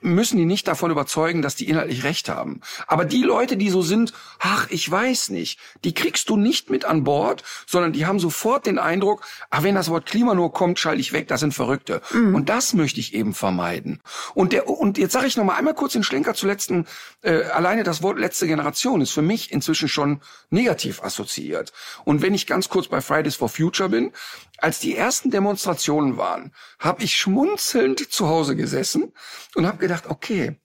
müssen 0.00 0.38
die 0.38 0.46
nicht 0.46 0.66
davon 0.66 0.90
überzeugen, 0.90 1.42
dass 1.42 1.56
die 1.56 1.68
inhaltlich 1.68 2.04
recht 2.04 2.28
haben. 2.28 2.60
Aber 2.86 3.04
die 3.04 3.22
Leute, 3.22 3.56
die 3.56 3.70
so 3.70 3.82
sind, 3.82 4.12
ach, 4.38 4.66
ich 4.70 4.90
weiß 4.90 5.30
nicht, 5.30 5.58
die 5.84 5.94
kriegst 5.94 6.28
du 6.28 6.36
nicht 6.36 6.70
mit 6.70 6.84
an 6.84 7.04
Bord, 7.04 7.42
sondern 7.66 7.92
die 7.92 8.06
haben 8.06 8.18
sofort 8.18 8.66
den 8.66 8.78
Eindruck, 8.78 9.22
ach, 9.50 9.62
wenn 9.62 9.74
das 9.74 9.90
Wort 9.90 10.06
Klima 10.06 10.34
nur 10.34 10.52
kommt, 10.52 10.78
schalte 10.78 11.00
ich 11.00 11.12
weg, 11.12 11.28
das 11.28 11.40
sind 11.40 11.54
Verrückte. 11.54 12.00
Und 12.34 12.48
das 12.48 12.72
möchte 12.74 13.00
ich 13.00 13.14
eben 13.14 13.34
vermeiden. 13.34 14.00
Und 14.34 14.52
der 14.52 14.68
und 14.68 14.98
jetzt 14.98 15.12
sage 15.12 15.26
ich 15.26 15.36
noch 15.36 15.44
mal 15.44 15.56
einmal 15.56 15.74
kurz 15.74 15.92
den 15.92 16.04
Schlenker 16.04 16.34
zur 16.34 16.48
letzten. 16.48 16.86
Äh, 17.22 17.44
alleine 17.44 17.84
das 17.84 18.02
Wort 18.02 18.18
letzte 18.18 18.46
Generation 18.46 19.00
ist 19.00 19.12
für 19.12 19.22
mich 19.22 19.52
inzwischen 19.52 19.88
schon 19.88 20.20
negativ 20.50 21.02
assoziiert. 21.02 21.72
Und 22.04 22.22
wenn 22.22 22.34
ich 22.34 22.46
ganz 22.46 22.68
kurz 22.68 22.88
bei 22.88 23.00
Fridays 23.00 23.36
for 23.36 23.48
Future 23.48 23.88
bin, 23.88 24.12
als 24.58 24.78
die 24.78 24.96
ersten 24.96 25.30
Demonstrationen 25.30 26.16
waren, 26.16 26.52
habe 26.78 27.02
ich 27.02 27.16
schmunzelnd 27.16 28.12
zu 28.12 28.28
Hause 28.28 28.56
gesessen 28.56 29.12
und 29.54 29.66
habe 29.66 29.78
gedacht, 29.78 30.06
okay, 30.08 30.60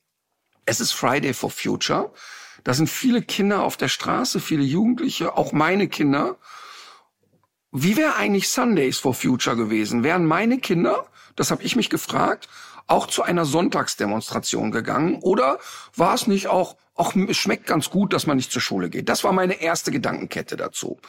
es 0.65 0.79
ist 0.79 0.91
Friday 0.91 1.33
for 1.33 1.49
Future. 1.49 2.13
Da 2.63 2.73
sind 2.73 2.89
viele 2.89 3.21
Kinder 3.21 3.63
auf 3.63 3.77
der 3.77 3.87
Straße, 3.87 4.39
viele 4.39 4.63
Jugendliche, 4.63 5.35
auch 5.37 5.51
meine 5.51 5.87
Kinder. 5.87 6.37
Wie 7.71 7.97
wäre 7.97 8.15
eigentlich 8.15 8.49
Sundays 8.49 8.97
for 8.97 9.13
Future 9.13 9.55
gewesen? 9.55 10.03
Wären 10.03 10.25
meine 10.25 10.59
Kinder, 10.59 11.07
das 11.35 11.51
habe 11.51 11.63
ich 11.63 11.75
mich 11.75 11.89
gefragt, 11.89 12.49
auch 12.87 13.07
zu 13.07 13.23
einer 13.23 13.45
Sonntagsdemonstration 13.45 14.71
gegangen? 14.71 15.19
Oder 15.21 15.59
war 15.95 16.13
es 16.13 16.27
nicht 16.27 16.47
auch, 16.47 16.75
auch 16.95 17.15
es 17.15 17.37
schmeckt 17.37 17.67
ganz 17.67 17.89
gut, 17.89 18.13
dass 18.13 18.27
man 18.27 18.37
nicht 18.37 18.51
zur 18.51 18.61
Schule 18.61 18.89
geht? 18.89 19.09
Das 19.09 19.23
war 19.23 19.31
meine 19.31 19.61
erste 19.61 19.91
Gedankenkette 19.91 20.57
dazu. 20.57 20.99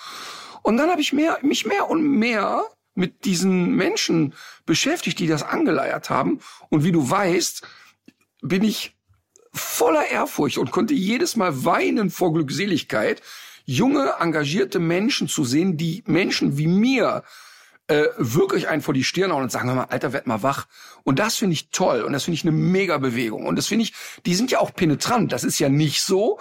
Und 0.63 0.77
dann 0.77 0.91
habe 0.91 1.01
ich 1.01 1.13
mehr, 1.13 1.39
mich 1.43 1.67
mehr 1.67 1.89
und 1.91 2.03
mehr 2.03 2.65
mit 2.95 3.25
diesen 3.25 3.75
Menschen 3.77 4.35
beschäftigt, 4.67 5.19
die 5.19 5.27
das 5.27 5.43
angeleiert 5.43 6.11
haben. 6.11 6.41
Und 6.69 6.85
wie 6.85 6.93
du 6.93 7.09
weißt, 7.09 7.63
bin 8.43 8.65
ich 8.65 8.97
voller 9.53 10.07
Ehrfurcht 10.07 10.59
und 10.59 10.71
konnte 10.71 10.95
jedes 10.95 11.37
Mal 11.37 11.65
weinen 11.65 12.11
vor 12.11 12.33
Glückseligkeit, 12.33 13.23
junge, 13.65 14.15
engagierte 14.21 14.79
Menschen 14.79 15.29
zu 15.29 15.45
sehen, 15.45 15.77
die 15.77 16.03
Menschen 16.07 16.59
wie 16.59 16.67
mir 16.67 17.25
äh, 17.91 18.07
wirklich 18.17 18.69
einen 18.69 18.83
vor 18.83 18.95
die 18.95 19.05
Stirn 19.05 19.33
hauen 19.33 19.43
und 19.43 19.51
sagen, 19.51 19.69
hör 19.69 19.75
mal, 19.75 19.85
Alter, 19.85 20.13
werd 20.13 20.27
mal 20.27 20.43
wach. 20.43 20.67
Und 21.03 21.19
das 21.19 21.37
finde 21.37 21.55
ich 21.55 21.71
toll 21.71 22.03
und 22.03 22.13
das 22.13 22.25
finde 22.25 22.37
ich 22.37 22.45
eine 22.45 22.53
mega 22.53 22.99
Bewegung. 22.99 23.47
Und 23.47 23.57
das 23.57 23.67
finde 23.67 23.85
ich, 23.85 23.95
die 24.27 24.35
sind 24.35 24.51
ja 24.51 24.61
auch 24.61 24.73
penetrant. 24.75 25.33
Das 25.33 25.45
ist 25.45 25.59
ja 25.59 25.69
nicht 25.69 26.03
so, 26.03 26.39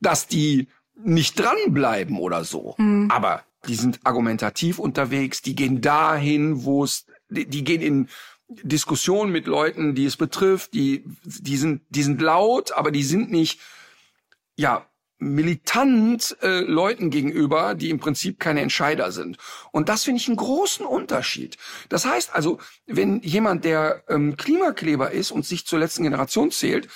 dass 0.00 0.26
die 0.26 0.68
nicht 0.94 1.38
dranbleiben 1.38 2.18
oder 2.18 2.44
so. 2.44 2.74
Aber 3.10 3.42
die 3.66 3.74
sind 3.74 4.00
argumentativ 4.04 4.78
unterwegs, 4.78 5.42
die 5.42 5.54
gehen 5.54 5.80
dahin, 5.80 6.64
wo 6.64 6.84
es, 6.84 7.06
die, 7.28 7.46
die 7.46 7.64
gehen 7.64 7.82
in 7.82 8.08
Diskussionen 8.48 9.32
mit 9.32 9.46
Leuten, 9.46 9.94
die 9.94 10.06
es 10.06 10.16
betrifft, 10.16 10.74
die, 10.74 11.04
die 11.24 11.56
sind, 11.56 11.82
die 11.88 12.02
sind 12.02 12.20
laut, 12.20 12.72
aber 12.72 12.90
die 12.90 13.02
sind 13.02 13.30
nicht, 13.30 13.60
ja, 14.56 14.86
militant 15.18 16.36
äh, 16.42 16.60
Leuten 16.60 17.10
gegenüber, 17.10 17.74
die 17.74 17.90
im 17.90 17.98
Prinzip 17.98 18.38
keine 18.38 18.60
Entscheider 18.60 19.12
sind. 19.12 19.38
Und 19.72 19.88
das 19.88 20.04
finde 20.04 20.20
ich 20.20 20.28
einen 20.28 20.36
großen 20.36 20.84
Unterschied. 20.84 21.56
Das 21.88 22.04
heißt 22.04 22.34
also, 22.34 22.58
wenn 22.86 23.22
jemand, 23.22 23.64
der 23.64 24.04
ähm, 24.08 24.36
Klimakleber 24.36 25.10
ist 25.10 25.30
und 25.30 25.46
sich 25.46 25.66
zur 25.66 25.78
letzten 25.78 26.02
Generation 26.02 26.50
zählt, 26.50 26.88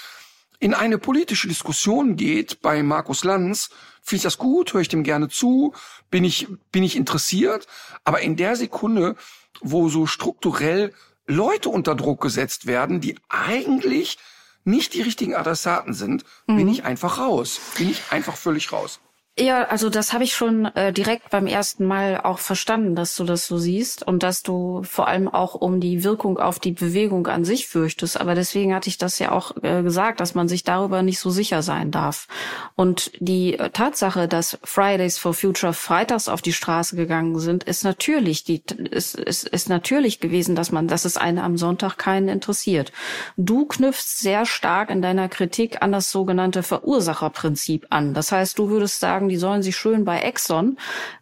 in 0.59 0.75
eine 0.75 0.99
politische 0.99 1.49
Diskussion 1.49 2.17
geht 2.17 2.61
bei 2.61 2.83
Markus 2.83 3.25
Lanz, 3.25 3.71
finde 4.03 4.17
ich 4.17 4.23
das 4.23 4.39
gut, 4.39 4.73
höre 4.73 4.81
ich 4.81 4.89
dem 4.89 5.03
gerne 5.03 5.29
zu, 5.29 5.75
bin 6.11 6.25
ich, 6.25 6.49
bin 6.73 6.83
ich 6.83 6.97
interessiert. 6.97 7.67
Aber 8.05 8.21
in 8.21 8.37
der 8.37 8.57
Sekunde, 8.57 9.17
wo 9.61 9.89
so 9.89 10.07
strukturell 10.07 10.93
Leute 11.27 11.69
unter 11.69 11.95
Druck 11.95 12.21
gesetzt 12.21 12.67
werden, 12.67 13.01
die 13.01 13.17
eigentlich 13.29 14.19
nicht 14.65 14.95
die 14.95 15.03
richtigen 15.03 15.35
Adressaten 15.35 15.95
sind, 15.95 16.25
bin 16.47 16.69
ich 16.69 16.85
einfach 16.85 17.19
raus. 17.19 17.61
Bin 17.79 17.91
ich 17.91 18.03
einfach 18.11 18.37
völlig 18.37 18.73
raus. 18.73 19.01
Ja, 19.41 19.65
also 19.65 19.89
das 19.89 20.13
habe 20.13 20.23
ich 20.23 20.35
schon 20.35 20.67
äh, 20.67 20.93
direkt 20.93 21.31
beim 21.31 21.47
ersten 21.47 21.87
Mal 21.87 22.21
auch 22.21 22.39
verstanden, 22.39 22.95
dass 22.95 23.17
du 23.17 23.25
das 23.25 23.47
so 23.47 23.57
siehst 23.57 24.07
und 24.07 24.23
dass 24.23 24.43
du 24.43 24.83
vor 24.83 25.09
allem 25.09 25.29
auch 25.29 25.55
um 25.55 25.81
die 25.81 26.05
Wirkung 26.05 26.39
auf 26.39 26.59
die 26.59 26.73
Bewegung 26.73 27.27
an 27.27 27.47
sich 27.47 27.67
fürchtest. 27.67 28.21
Aber 28.21 28.35
deswegen 28.35 28.75
hatte 28.75 28.91
ich 28.91 28.99
das 28.99 29.19
ja 29.19 29.33
auch 29.33 29.53
äh, 29.63 29.83
gesagt, 29.83 30.21
dass 30.21 30.35
man 30.35 30.47
sich 30.47 30.63
darüber 30.63 31.03
nicht 31.03 31.19
so 31.19 31.31
sicher 31.31 31.63
sein 31.63 31.91
darf. 31.91 32.29
Und 32.77 33.13
die 33.19 33.59
äh, 33.59 33.71
Tatsache, 33.71 34.29
dass 34.29 34.59
Fridays 34.63 35.17
for 35.17 35.33
Future 35.33 35.73
freitags 35.73 36.29
auf 36.29 36.43
die 36.43 36.53
Straße 36.53 36.95
gegangen 36.95 37.39
sind, 37.39 37.65
ist 37.65 37.83
natürlich 37.83 38.45
die 38.45 38.63
ist, 38.91 39.15
ist, 39.15 39.49
ist 39.49 39.71
natürlich 39.71 40.21
gewesen, 40.21 40.55
dass 40.55 40.71
man, 40.71 40.87
dass 40.87 41.07
es 41.07 41.17
eine 41.17 41.45
am 41.45 41.57
Sonntag 41.57 41.97
keinen 41.97 42.29
interessiert. 42.29 42.93
Du 43.39 43.65
knüpfst 43.65 44.19
sehr 44.19 44.45
stark 44.45 44.91
in 44.91 45.01
deiner 45.01 45.31
Kritik 45.31 45.81
an 45.81 45.93
das 45.93 46.11
sogenannte 46.11 46.63
Verursacherprinzip 46.63 47.87
an. 47.89 48.13
Das 48.13 48.33
heißt, 48.33 48.59
du 48.59 48.69
würdest 48.69 49.01
sagen, 49.01 49.30
die 49.31 49.37
sollen 49.37 49.63
sich 49.63 49.77
schön 49.77 50.05
bei 50.05 50.21
Exxon 50.21 50.77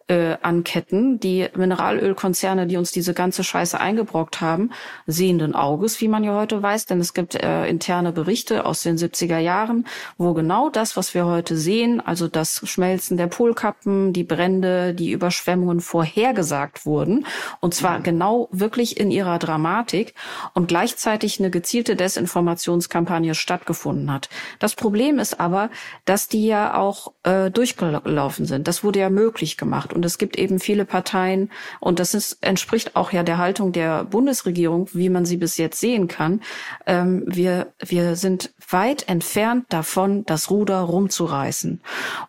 äh, 0.08 0.36
anketten. 0.42 1.20
Die 1.20 1.48
Mineralölkonzerne, 1.54 2.66
die 2.66 2.76
uns 2.76 2.90
diese 2.90 3.14
ganze 3.14 3.44
Scheiße 3.44 3.78
eingebrockt 3.78 4.40
haben, 4.40 4.70
sehenden 5.06 5.54
Auges, 5.54 6.00
wie 6.00 6.08
man 6.08 6.24
ja 6.24 6.34
heute 6.34 6.62
weiß, 6.62 6.86
denn 6.86 6.98
es 7.00 7.14
gibt 7.14 7.34
äh, 7.34 7.66
interne 7.66 8.12
Berichte 8.12 8.64
aus 8.64 8.82
den 8.82 8.96
70er 8.96 9.38
Jahren, 9.38 9.86
wo 10.16 10.32
genau 10.32 10.70
das, 10.70 10.96
was 10.96 11.14
wir 11.14 11.26
heute 11.26 11.56
sehen, 11.56 12.00
also 12.00 12.26
das 12.26 12.62
Schmelzen 12.64 13.16
der 13.18 13.26
Polkappen, 13.26 14.12
die 14.12 14.24
Brände, 14.24 14.94
die 14.94 15.12
Überschwemmungen 15.12 15.80
vorhergesagt 15.80 16.86
wurden. 16.86 17.26
Und 17.60 17.74
zwar 17.74 18.00
genau 18.00 18.48
wirklich 18.50 18.98
in 18.98 19.10
ihrer 19.10 19.38
Dramatik 19.38 20.14
und 20.54 20.68
gleichzeitig 20.68 21.38
eine 21.38 21.50
gezielte 21.50 21.96
Desinformationskampagne 21.96 23.34
stattgefunden 23.34 24.10
hat. 24.10 24.30
Das 24.58 24.74
Problem 24.74 25.18
ist 25.18 25.38
aber, 25.38 25.68
dass 26.06 26.28
die 26.28 26.46
ja 26.46 26.74
auch 26.74 27.12
äh, 27.24 27.50
durchgelaufen 27.50 28.46
sind. 28.46 28.68
Das 28.68 28.82
wurde 28.82 29.00
ja 29.00 29.10
möglich 29.10 29.56
gemacht. 29.56 29.92
Und 29.98 30.04
es 30.04 30.16
gibt 30.16 30.38
eben 30.38 30.60
viele 30.60 30.84
Parteien, 30.84 31.50
und 31.80 31.98
das 31.98 32.14
ist, 32.14 32.38
entspricht 32.40 32.94
auch 32.94 33.10
ja 33.10 33.24
der 33.24 33.38
Haltung 33.38 33.72
der 33.72 34.04
Bundesregierung, 34.04 34.88
wie 34.92 35.08
man 35.08 35.24
sie 35.24 35.36
bis 35.36 35.56
jetzt 35.56 35.80
sehen 35.80 36.06
kann. 36.06 36.40
Ähm, 36.86 37.24
wir, 37.26 37.72
wir 37.84 38.14
sind 38.14 38.52
weit 38.70 39.08
entfernt 39.08 39.64
davon, 39.70 40.24
das 40.26 40.50
Ruder 40.50 40.78
rumzureißen. 40.78 41.80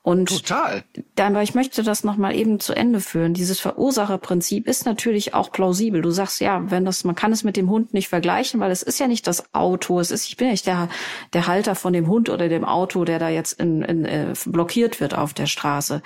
Und 0.01 0.29
Total. 0.29 0.83
aber 1.19 1.43
ich 1.43 1.53
möchte 1.53 1.83
das 1.83 2.03
nochmal 2.03 2.35
eben 2.35 2.59
zu 2.59 2.73
Ende 2.73 3.01
führen. 3.01 3.35
Dieses 3.35 3.59
Verursacherprinzip 3.59 4.67
ist 4.67 4.87
natürlich 4.87 5.35
auch 5.35 5.51
plausibel. 5.51 6.01
Du 6.01 6.09
sagst, 6.09 6.41
ja, 6.41 6.71
wenn 6.71 6.85
das, 6.85 7.03
man 7.03 7.13
kann 7.13 7.31
es 7.31 7.43
mit 7.43 7.55
dem 7.55 7.69
Hund 7.69 7.93
nicht 7.93 8.07
vergleichen, 8.07 8.59
weil 8.59 8.71
es 8.71 8.81
ist 8.81 8.99
ja 8.99 9.07
nicht 9.07 9.27
das 9.27 9.53
Auto. 9.53 9.99
Es 9.99 10.09
ist, 10.09 10.27
ich 10.27 10.37
bin 10.37 10.47
ja 10.47 10.51
nicht 10.53 10.65
der, 10.65 10.89
der 11.33 11.45
Halter 11.45 11.75
von 11.75 11.93
dem 11.93 12.07
Hund 12.07 12.29
oder 12.29 12.49
dem 12.49 12.65
Auto, 12.65 13.05
der 13.05 13.19
da 13.19 13.29
jetzt 13.29 13.59
in, 13.59 13.83
in, 13.83 14.05
äh, 14.05 14.33
blockiert 14.47 14.99
wird 14.99 15.13
auf 15.13 15.35
der 15.35 15.45
Straße. 15.45 16.01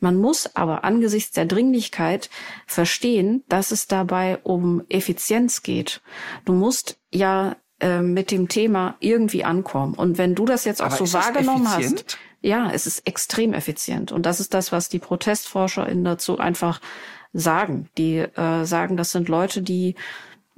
Man 0.00 0.16
muss 0.16 0.54
aber 0.54 0.84
angesichts 0.84 1.05
der 1.36 1.46
Dringlichkeit 1.46 2.30
verstehen, 2.66 3.44
dass 3.48 3.70
es 3.70 3.86
dabei 3.86 4.38
um 4.42 4.82
Effizienz 4.88 5.62
geht. 5.62 6.00
Du 6.44 6.52
musst 6.52 6.98
ja 7.12 7.56
äh, 7.80 8.00
mit 8.00 8.30
dem 8.30 8.48
Thema 8.48 8.96
irgendwie 9.00 9.44
ankommen. 9.44 9.94
Und 9.94 10.18
wenn 10.18 10.34
du 10.34 10.44
das 10.46 10.64
jetzt 10.64 10.80
auch 10.80 10.86
Aber 10.86 11.06
so 11.06 11.12
wahrgenommen 11.12 11.68
hast, 11.70 12.18
ja, 12.40 12.70
es 12.72 12.86
ist 12.86 13.06
extrem 13.06 13.52
effizient. 13.52 14.12
Und 14.12 14.24
das 14.24 14.40
ist 14.40 14.54
das, 14.54 14.72
was 14.72 14.88
die 14.88 14.98
ProtestforscherInnen 14.98 16.04
dazu 16.04 16.38
einfach 16.38 16.80
sagen. 17.32 17.88
Die 17.98 18.18
äh, 18.18 18.64
sagen, 18.64 18.96
das 18.96 19.12
sind 19.12 19.28
Leute, 19.28 19.62
die 19.62 19.94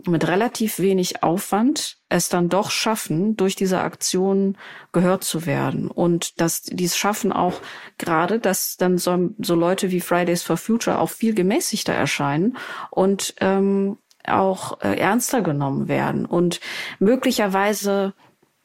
mit 0.07 0.27
relativ 0.29 0.79
wenig 0.79 1.23
Aufwand 1.23 1.99
es 2.09 2.29
dann 2.29 2.49
doch 2.49 2.71
schaffen, 2.71 3.37
durch 3.37 3.57
diese 3.57 3.81
Aktion 3.81 4.57
gehört 4.93 5.25
zu 5.25 5.45
werden. 5.45 5.91
Und 5.91 6.41
dass 6.41 6.63
die 6.63 6.85
es 6.85 6.97
schaffen 6.97 7.33
auch 7.33 7.61
gerade, 7.99 8.39
dass 8.39 8.77
dann 8.77 8.99
so, 8.99 9.31
so 9.39 9.55
Leute 9.55 9.91
wie 9.91 10.01
Fridays 10.01 10.43
for 10.43 10.57
Future 10.57 11.01
auch 11.01 11.11
viel 11.11 11.35
gemäßigter 11.35 11.93
erscheinen 11.93 12.57
und 12.91 13.35
ähm, 13.41 13.99
auch 14.27 14.81
äh, 14.83 14.99
ernster 14.99 15.43
genommen 15.43 15.89
werden. 15.89 16.27
Und 16.27 16.61
möglicherweise 16.99 18.15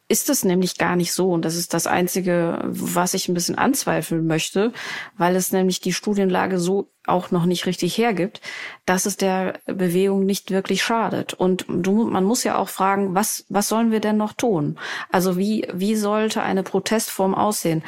ist 0.07 0.29
es 0.29 0.43
nämlich 0.43 0.77
gar 0.77 0.95
nicht 0.95 1.13
so. 1.13 1.31
Und 1.31 1.45
das 1.45 1.55
ist 1.55 1.73
das 1.73 1.87
Einzige, 1.87 2.59
was 2.63 3.13
ich 3.13 3.29
ein 3.29 3.33
bisschen 3.33 3.57
anzweifeln 3.57 4.27
möchte, 4.27 4.73
weil 5.17 5.35
es 5.35 5.51
nämlich 5.51 5.79
die 5.79 5.93
Studienlage 5.93 6.59
so 6.59 6.89
auch 7.05 7.31
noch 7.31 7.45
nicht 7.45 7.65
richtig 7.65 7.97
hergibt, 7.97 8.41
dass 8.85 9.05
es 9.05 9.17
der 9.17 9.59
Bewegung 9.65 10.25
nicht 10.25 10.51
wirklich 10.51 10.83
schadet. 10.83 11.33
Und 11.33 11.65
du, 11.67 12.05
man 12.05 12.23
muss 12.23 12.43
ja 12.43 12.57
auch 12.57 12.69
fragen, 12.69 13.13
was, 13.15 13.45
was 13.49 13.67
sollen 13.67 13.91
wir 13.91 13.99
denn 13.99 14.17
noch 14.17 14.33
tun? 14.33 14.77
Also 15.09 15.37
wie, 15.37 15.67
wie 15.73 15.95
sollte 15.95 16.41
eine 16.41 16.63
Protestform 16.63 17.35
aussehen? 17.35 17.83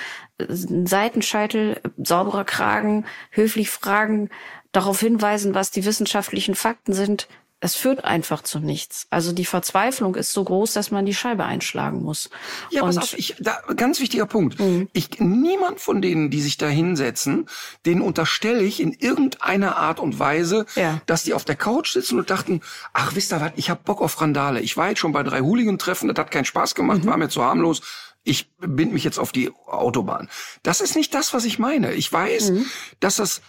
Seitenscheitel, 0.50 1.80
sauberer 1.98 2.44
Kragen, 2.44 3.06
höflich 3.32 3.70
fragen, 3.70 4.30
darauf 4.74 5.00
hinweisen, 5.00 5.56
was 5.56 5.72
die 5.72 5.86
wissenschaftlichen 5.86 6.56
Fakten 6.56 6.94
sind, 6.94 7.28
es 7.62 7.76
führt 7.76 8.04
einfach 8.04 8.44
zu 8.44 8.60
nichts. 8.60 9.08
Also 9.10 9.32
die 9.32 9.46
Verzweiflung 9.46 10.16
ist 10.16 10.34
so 10.34 10.44
groß, 10.44 10.74
dass 10.74 10.92
man 10.92 11.06
die 11.06 11.14
Scheibe 11.14 11.46
einschlagen 11.46 12.04
muss. 12.04 12.30
Ja, 12.70 12.82
pass 12.82 12.98
auf, 12.98 13.18
ich, 13.18 13.36
da, 13.40 13.58
ganz 13.76 14.00
wichtiger 14.00 14.26
Punkt. 14.26 14.60
Mhm. 14.60 14.90
Ich, 14.94 15.20
niemand 15.20 15.80
von 15.80 16.02
denen, 16.02 16.30
die 16.30 16.42
sich 16.42 16.58
da 16.58 16.68
hinsetzen, 16.68 17.48
denen 17.86 18.02
unterstelle 18.02 18.62
ich 18.62 18.82
in 18.82 18.92
irgendeiner 18.92 19.78
Art 19.78 20.00
und 20.00 20.20
Weise, 20.20 20.66
ja. 20.76 21.02
dass 21.06 21.24
die 21.24 21.34
auf 21.34 21.46
der 21.46 21.56
Couch 21.56 21.94
sitzen 21.94 22.20
und 22.20 22.30
dachten, 22.30 22.62
ach, 22.94 23.16
wisst 23.16 23.32
ihr 23.32 23.42
was, 23.42 23.54
ich 23.56 23.70
hab 23.70 23.86
Bock 23.86 24.02
auf 24.02 24.20
Randale. 24.20 24.60
Ich 24.60 24.76
war 24.76 24.90
jetzt 24.90 25.00
schon 25.00 25.14
bei 25.14 25.24
drei 25.24 25.40
Hooligan-Treffen, 25.40 26.10
das 26.10 26.18
hat 26.20 26.32
keinen 26.32 26.46
Spaß 26.46 26.76
gemacht, 26.76 27.04
mhm. 27.04 27.08
war 27.08 27.18
mir 27.18 27.30
zu 27.30 27.44
harmlos. 27.44 27.82
Ich 28.28 28.52
bind 28.58 28.92
mich 28.92 29.04
jetzt 29.04 29.20
auf 29.20 29.32
die 29.32 29.52
Autobahn. 29.68 30.30
Das 30.64 30.82
ist 30.82 30.96
nicht 30.96 31.14
das, 31.14 31.34
was 31.34 31.46
ich 31.46 31.60
meine. 31.60 31.94
Ich 31.94 32.12
weiß, 32.12 32.52
mhm. 32.52 32.66
dass 33.00 33.18
das 33.18 33.42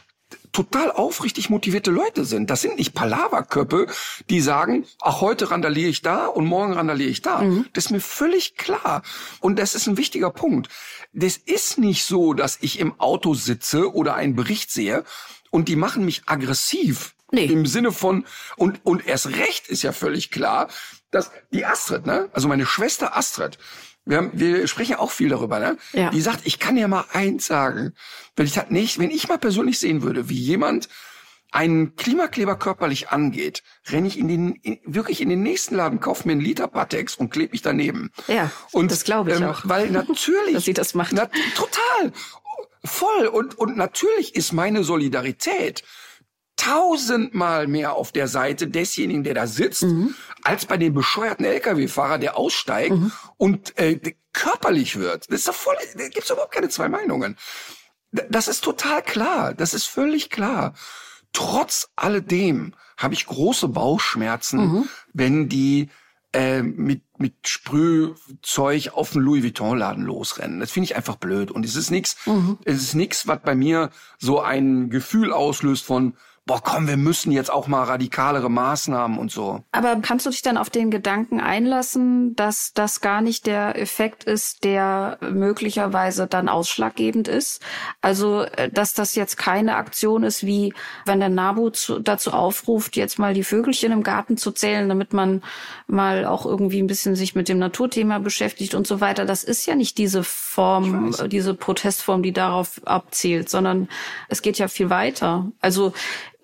total 0.53 0.91
aufrichtig 0.91 1.51
motivierte 1.51 1.91
Leute 1.91 2.25
sind. 2.25 2.51
Das 2.51 2.63
sind 2.63 2.77
nicht 2.77 2.95
Palaverköppe, 2.95 3.87
die 4.31 4.41
sagen, 4.41 4.87
ach, 5.01 5.21
heute 5.21 5.51
randaliere 5.51 5.89
ich 5.89 6.03
da 6.03 6.27
und 6.27 6.47
morgen 6.47 6.73
randaliere 6.73 7.11
ich 7.11 7.23
da. 7.23 7.43
Mhm. 7.43 7.67
Das 7.73 7.87
ist 7.87 7.91
mir 7.91 8.01
völlig 8.01 8.57
klar. 8.57 9.03
Und 9.41 9.59
das 9.59 9.75
ist 9.75 9.87
ein 9.87 9.97
wichtiger 9.97 10.31
Punkt. 10.31 10.69
Das 11.13 11.37
ist 11.37 11.79
nicht 11.79 12.05
so, 12.05 12.35
dass 12.35 12.59
ich 12.61 12.79
im 12.79 12.99
Auto 13.01 13.35
sitze 13.35 13.95
oder 13.95 14.15
einen 14.15 14.37
Bericht 14.37 14.71
sehe 14.71 15.05
und 15.51 15.69
die 15.69 15.77
machen 15.77 16.05
mich 16.05 16.23
aggressiv. 16.27 17.15
Nee. 17.33 17.47
Im 17.47 17.67
Sinne 17.67 17.91
von, 17.91 18.25
und, 18.57 18.81
und 18.85 19.07
erst 19.07 19.27
recht 19.27 19.69
ist 19.69 19.83
ja 19.83 19.93
völlig 19.93 20.31
klar, 20.31 20.69
dass 21.11 21.31
die 21.53 21.65
Astrid, 21.65 22.07
ne, 22.07 22.29
also 22.33 22.47
meine 22.47 22.67
Schwester 22.67 23.17
Astrid, 23.17 23.59
wir, 24.07 24.19
haben, 24.19 24.31
wir 24.33 24.67
sprechen 24.69 24.97
auch 24.97 25.11
viel 25.11 25.29
darüber, 25.29 25.59
ne? 25.59 25.77
Ja. 25.93 26.11
Die 26.11 26.21
sagt, 26.21 26.47
ich 26.47 26.59
kann 26.59 26.77
ja 26.77 26.89
mal 26.89 27.05
eins 27.13 27.47
sagen. 27.47 27.93
Wenn 28.37 28.47
ich 28.47 28.53
das 28.53 28.71
nicht, 28.71 28.99
wenn 28.99 29.11
ich 29.11 29.29
mal 29.29 29.39
persönlich 29.39 29.79
sehen 29.79 30.03
würde, 30.03 30.29
wie 30.29 30.39
jemand 30.39 30.89
einen 31.51 31.97
Klimakleber 31.97 32.57
körperlich 32.57 33.09
angeht, 33.09 33.63
renne 33.89 34.07
ich 34.07 34.19
in 34.19 34.29
den 34.29 34.53
in, 34.63 34.79
wirklich 34.85 35.21
in 35.21 35.29
den 35.29 35.43
nächsten 35.43 35.75
Laden, 35.75 36.01
kaufe 36.01 36.27
mir 36.27 36.33
einen 36.33 36.41
Liter 36.41 36.69
Patex 36.69 37.17
und 37.17 37.31
klebe 37.31 37.53
mich 37.53 37.63
daneben. 37.63 38.11
Ja, 38.29 38.51
und 38.73 38.91
das 38.91 39.05
glaube 39.05 39.33
ich 39.33 39.41
ähm, 39.41 39.47
auch. 39.47 39.63
Weil 39.65 39.91
natürlich, 39.91 40.55
dass 40.55 40.65
sie 40.65 40.75
das 40.75 40.95
macht. 40.95 41.13
Na, 41.13 41.29
total, 41.55 42.13
voll 42.85 43.27
und 43.27 43.59
und 43.59 43.77
natürlich 43.77 44.37
ist 44.37 44.53
meine 44.53 44.85
Solidarität 44.85 45.83
tausendmal 46.57 47.67
mehr 47.67 47.95
auf 47.95 48.13
der 48.13 48.29
Seite 48.29 48.67
desjenigen, 48.67 49.25
der 49.25 49.35
da 49.35 49.47
sitzt, 49.47 49.83
mhm. 49.83 50.15
als 50.43 50.67
bei 50.67 50.77
dem 50.77 50.95
bescheuerten 50.95 51.45
Lkw-Fahrer, 51.45 52.19
der 52.19 52.37
aussteigt 52.37 52.97
mhm. 52.97 53.13
und 53.37 53.79
äh, 53.79 54.01
körperlich 54.33 54.97
wird. 54.99 55.31
Das 55.31 55.41
ist 55.41 55.49
doch 55.49 55.55
voll, 55.55 55.77
da 55.97 56.09
gibt's 56.09 56.31
überhaupt 56.31 56.55
keine 56.55 56.69
zwei 56.69 56.89
Meinungen. 56.89 57.37
Das 58.11 58.49
ist 58.49 58.63
total 58.63 59.03
klar, 59.03 59.53
das 59.55 59.75
ist 59.75 59.85
völlig 59.85 60.31
klar. 60.31 60.75
Trotz 61.33 61.89
alledem 61.97 62.75
habe 62.97 63.15
ich 63.15 63.27
große 63.27 63.69
Bauchschmerzen, 63.69 64.59
mhm. 64.59 64.89
wenn 65.13 65.49
die 65.49 65.91
äh, 66.33 66.63
mit 66.63 67.03
mit 67.19 67.49
Sprühzeug 67.49 68.91
auf 68.95 69.13
den 69.13 69.23
Louis 69.23 69.43
Vuitton 69.43 69.79
Laden 69.79 70.05
losrennen. 70.05 70.61
Das 70.61 70.71
finde 70.71 70.87
ich 70.87 70.97
einfach 70.97 71.17
blöd 71.17 71.51
und 71.51 71.65
es 71.65 71.77
ist 71.77 71.91
nichts, 71.91 72.17
mhm. 72.27 72.59
es 72.65 72.83
ist 72.83 72.95
nichts, 72.95 73.27
was 73.27 73.41
bei 73.43 73.55
mir 73.55 73.91
so 74.19 74.41
ein 74.41 74.91
Gefühl 74.91 75.33
auslöst 75.33 75.85
von 75.85 76.15
boah, 76.47 76.61
komm, 76.63 76.87
wir 76.87 76.97
müssen 76.97 77.33
jetzt 77.33 77.53
auch 77.53 77.67
mal 77.67 77.83
radikalere 77.83 78.49
Maßnahmen 78.49 79.19
und 79.19 79.33
so. 79.33 79.65
Aber 79.73 79.97
kannst 79.97 80.27
du 80.27 80.31
dich 80.31 80.43
dann 80.43 80.57
auf 80.57 80.71
den 80.71 80.93
Gedanken 80.93 81.41
einlassen, 81.41 82.37
dass 82.37 82.73
das 82.73 83.01
gar 83.01 83.21
nicht 83.21 83.47
der 83.47 83.77
Effekt 83.81 84.23
ist, 84.23 84.63
der 84.63 85.19
möglicherweise 85.21 86.29
dann 86.29 86.49
ausschlaggebend 86.49 87.27
ist? 87.27 87.61
Also, 88.01 88.43
äh, 88.43 88.71
dass 88.71 88.95
das 88.95 89.17
jetzt 89.17 89.37
keine 89.37 89.75
Aktion 89.75 90.23
ist, 90.23 90.47
wie 90.47 90.73
wenn 91.05 91.19
der 91.19 91.31
NABU 91.31 91.71
zu, 91.71 91.99
dazu 91.99 92.31
aufruft, 92.31 92.95
jetzt 92.95 93.19
mal 93.19 93.35
die 93.35 93.45
Vögelchen 93.45 93.91
im 93.91 94.05
Garten 94.05 94.37
zu 94.37 94.53
zählen, 94.53 94.89
damit 94.89 95.13
man 95.13 95.43
mal 95.89 96.27
auch 96.27 96.47
irgendwie 96.47 96.81
ein 96.81 96.87
bisschen 96.87 97.17
sich 97.17 97.35
mit 97.35 97.49
dem 97.49 97.59
Naturthema 97.59 98.21
beschäftigt 98.21 98.75
und 98.75 98.87
so 98.87 99.01
weiter. 99.01 99.25
Das 99.25 99.43
ist 99.43 99.67
ja 99.67 99.75
nicht 99.75 99.99
diese 99.99 100.23
Form, 100.23 101.13
diese 101.29 101.55
Protestform, 101.55 102.23
die 102.23 102.33
darauf 102.33 102.81
abzielt, 102.85 103.49
sondern 103.49 103.89
es 104.29 104.43
geht 104.43 104.59
ja 104.59 104.69
viel 104.69 104.91
weiter. 104.91 105.51
Also 105.61 105.93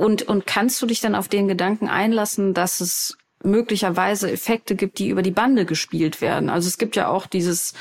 und, 0.03 0.23
und 0.23 0.47
kannst 0.47 0.83
du 0.83 0.87
dich 0.87 1.01
dann 1.01 1.15
auf 1.15 1.29
den 1.29 1.47
Gedanken 1.47 1.89
einlassen, 1.89 2.55
dass 2.55 2.81
es 2.81 3.17
möglicherweise 3.45 4.33
Effekte 4.33 4.75
gibt, 4.75 4.99
die 4.99 5.09
über 5.09 5.23
die 5.23 5.31
Bande 5.31 5.65
gespielt 5.65 6.21
werden? 6.21 6.51
Also 6.51 6.67
es 6.67 6.77
gibt 6.77 6.97
ja 6.97 7.07
auch 7.07 7.27
dieses, 7.27 7.73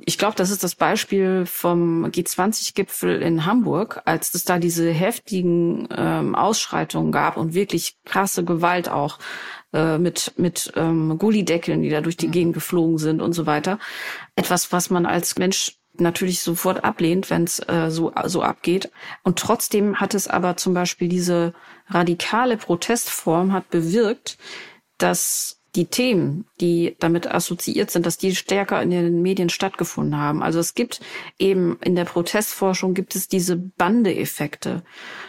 ich 0.00 0.18
glaube, 0.18 0.34
das 0.34 0.50
ist 0.50 0.64
das 0.64 0.74
Beispiel 0.74 1.46
vom 1.46 2.06
G20-Gipfel 2.06 3.22
in 3.22 3.46
Hamburg, 3.46 4.02
als 4.04 4.34
es 4.34 4.44
da 4.44 4.58
diese 4.58 4.90
heftigen 4.90 5.86
ähm, 5.96 6.34
Ausschreitungen 6.34 7.12
gab 7.12 7.36
und 7.36 7.54
wirklich 7.54 7.98
krasse 8.04 8.44
Gewalt 8.44 8.88
auch 8.88 9.20
äh, 9.72 9.96
mit 9.98 10.32
mit 10.36 10.72
ähm, 10.74 11.18
Gullideckeln, 11.18 11.82
die 11.82 11.90
da 11.90 12.00
durch 12.00 12.16
die 12.16 12.26
mhm. 12.26 12.32
Gegend 12.32 12.54
geflogen 12.54 12.98
sind 12.98 13.22
und 13.22 13.32
so 13.32 13.46
weiter. 13.46 13.78
Etwas, 14.34 14.72
was 14.72 14.90
man 14.90 15.06
als 15.06 15.38
Mensch 15.38 15.79
natürlich 16.00 16.42
sofort 16.42 16.84
ablehnt, 16.84 17.30
wenn 17.30 17.44
es 17.44 17.58
äh, 17.60 17.90
so, 17.90 18.12
so 18.26 18.42
abgeht. 18.42 18.90
Und 19.22 19.38
trotzdem 19.38 20.00
hat 20.00 20.14
es 20.14 20.28
aber 20.28 20.56
zum 20.56 20.74
Beispiel 20.74 21.08
diese 21.08 21.54
radikale 21.88 22.56
Protestform 22.56 23.52
hat 23.52 23.70
bewirkt, 23.70 24.38
dass 24.98 25.59
die 25.76 25.86
Themen, 25.86 26.46
die 26.60 26.96
damit 26.98 27.32
assoziiert 27.32 27.90
sind, 27.90 28.04
dass 28.04 28.18
die 28.18 28.34
stärker 28.34 28.82
in 28.82 28.90
den 28.90 29.22
Medien 29.22 29.48
stattgefunden 29.48 30.18
haben. 30.18 30.42
Also 30.42 30.58
es 30.58 30.74
gibt 30.74 31.00
eben 31.38 31.78
in 31.82 31.94
der 31.94 32.04
Protestforschung 32.04 32.92
gibt 32.92 33.14
es 33.14 33.28
diese 33.28 33.56
Bandeeffekte. 33.56 34.82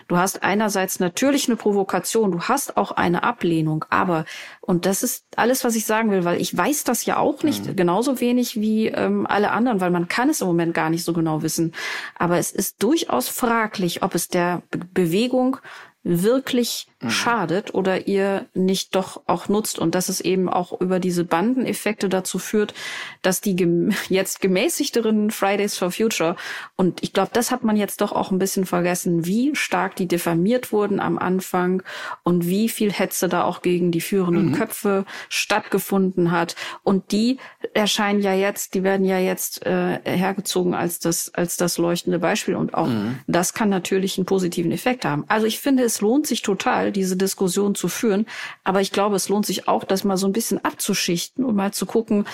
Du 0.07 0.17
hast 0.17 0.41
einerseits 0.41 0.99
natürlich 0.99 1.47
eine 1.47 1.57
Provokation, 1.57 2.31
du 2.31 2.41
hast 2.41 2.75
auch 2.75 2.91
eine 2.91 3.23
Ablehnung, 3.23 3.85
aber 3.89 4.25
und 4.61 4.85
das 4.85 5.03
ist 5.03 5.25
alles, 5.35 5.63
was 5.63 5.75
ich 5.75 5.85
sagen 5.85 6.11
will, 6.11 6.25
weil 6.25 6.41
ich 6.41 6.55
weiß 6.55 6.83
das 6.85 7.05
ja 7.05 7.17
auch 7.17 7.43
nicht 7.43 7.65
mhm. 7.67 7.75
genauso 7.75 8.19
wenig 8.19 8.59
wie 8.59 8.87
ähm, 8.87 9.27
alle 9.27 9.51
anderen, 9.51 9.79
weil 9.79 9.91
man 9.91 10.07
kann 10.07 10.29
es 10.29 10.41
im 10.41 10.47
Moment 10.47 10.73
gar 10.73 10.89
nicht 10.89 11.03
so 11.03 11.13
genau 11.13 11.43
wissen. 11.43 11.73
Aber 12.17 12.37
es 12.37 12.51
ist 12.51 12.81
durchaus 12.81 13.29
fraglich, 13.29 14.01
ob 14.01 14.15
es 14.15 14.27
der 14.27 14.63
Be 14.71 14.81
Bewegung 14.93 15.57
wirklich 16.03 16.87
mhm. 17.01 17.09
schadet 17.09 17.73
oder 17.73 18.07
ihr 18.07 18.45
nicht 18.53 18.95
doch 18.95 19.21
auch 19.27 19.49
nutzt 19.49 19.79
und 19.79 19.95
dass 19.95 20.09
es 20.09 20.21
eben 20.21 20.49
auch 20.49 20.79
über 20.79 20.99
diese 20.99 21.23
Bandeneffekte 21.23 22.09
dazu 22.09 22.39
führt, 22.39 22.73
dass 23.21 23.41
die 23.41 23.55
gem 23.55 23.91
jetzt 24.09 24.41
gemäßigteren 24.41 25.31
Fridays 25.31 25.77
for 25.77 25.91
Future 25.91 26.35
und 26.75 27.03
ich 27.03 27.13
glaube, 27.13 27.31
das 27.33 27.51
hat 27.51 27.63
man 27.63 27.75
jetzt 27.75 28.01
doch 28.01 28.11
auch 28.11 28.31
ein 28.31 28.39
bisschen 28.39 28.65
vergessen, 28.65 29.25
wie 29.25 29.55
stark 29.55 29.95
die 29.95 30.07
diffamiert 30.07 30.71
wurden 30.71 30.99
am 30.99 31.17
Anfang 31.17 31.83
und 32.23 32.47
wie 32.47 32.69
viel 32.69 32.91
Hetze 32.91 33.29
da 33.29 33.43
auch 33.43 33.61
gegen 33.61 33.91
die 33.91 34.01
führenden 34.01 34.49
mhm. 34.49 34.53
Köpfe 34.53 35.05
stattgefunden 35.29 36.31
hat 36.31 36.55
und 36.83 37.11
die 37.11 37.37
erscheinen 37.73 38.21
ja 38.21 38.33
jetzt, 38.33 38.73
die 38.73 38.83
werden 38.83 39.05
ja 39.05 39.17
jetzt 39.17 39.65
äh, 39.65 39.99
hergezogen 40.03 40.73
als 40.73 40.99
das 40.99 41.33
als 41.33 41.57
das 41.57 41.77
leuchtende 41.77 42.19
Beispiel 42.19 42.55
und 42.55 42.73
auch 42.73 42.87
mhm. 42.87 43.19
das 43.27 43.53
kann 43.53 43.69
natürlich 43.69 44.17
einen 44.17 44.25
positiven 44.25 44.71
Effekt 44.71 45.05
haben. 45.05 45.25
Also 45.27 45.47
ich 45.47 45.59
finde 45.59 45.83
es 45.83 46.01
lohnt 46.01 46.27
sich 46.27 46.41
total, 46.41 46.90
diese 46.91 47.17
Diskussion 47.17 47.75
zu 47.75 47.87
führen. 47.87 48.25
Aber 48.63 48.81
ich 48.81 48.91
glaube, 48.91 49.15
es 49.15 49.29
lohnt 49.29 49.45
sich 49.45 49.67
auch, 49.67 49.83
das 49.83 50.03
mal 50.03 50.17
so 50.17 50.27
ein 50.27 50.33
bisschen 50.33 50.63
abzuschichten 50.63 51.43
und 51.45 51.55
mal 51.55 51.73
zu 51.73 51.85
gucken, 51.85 52.25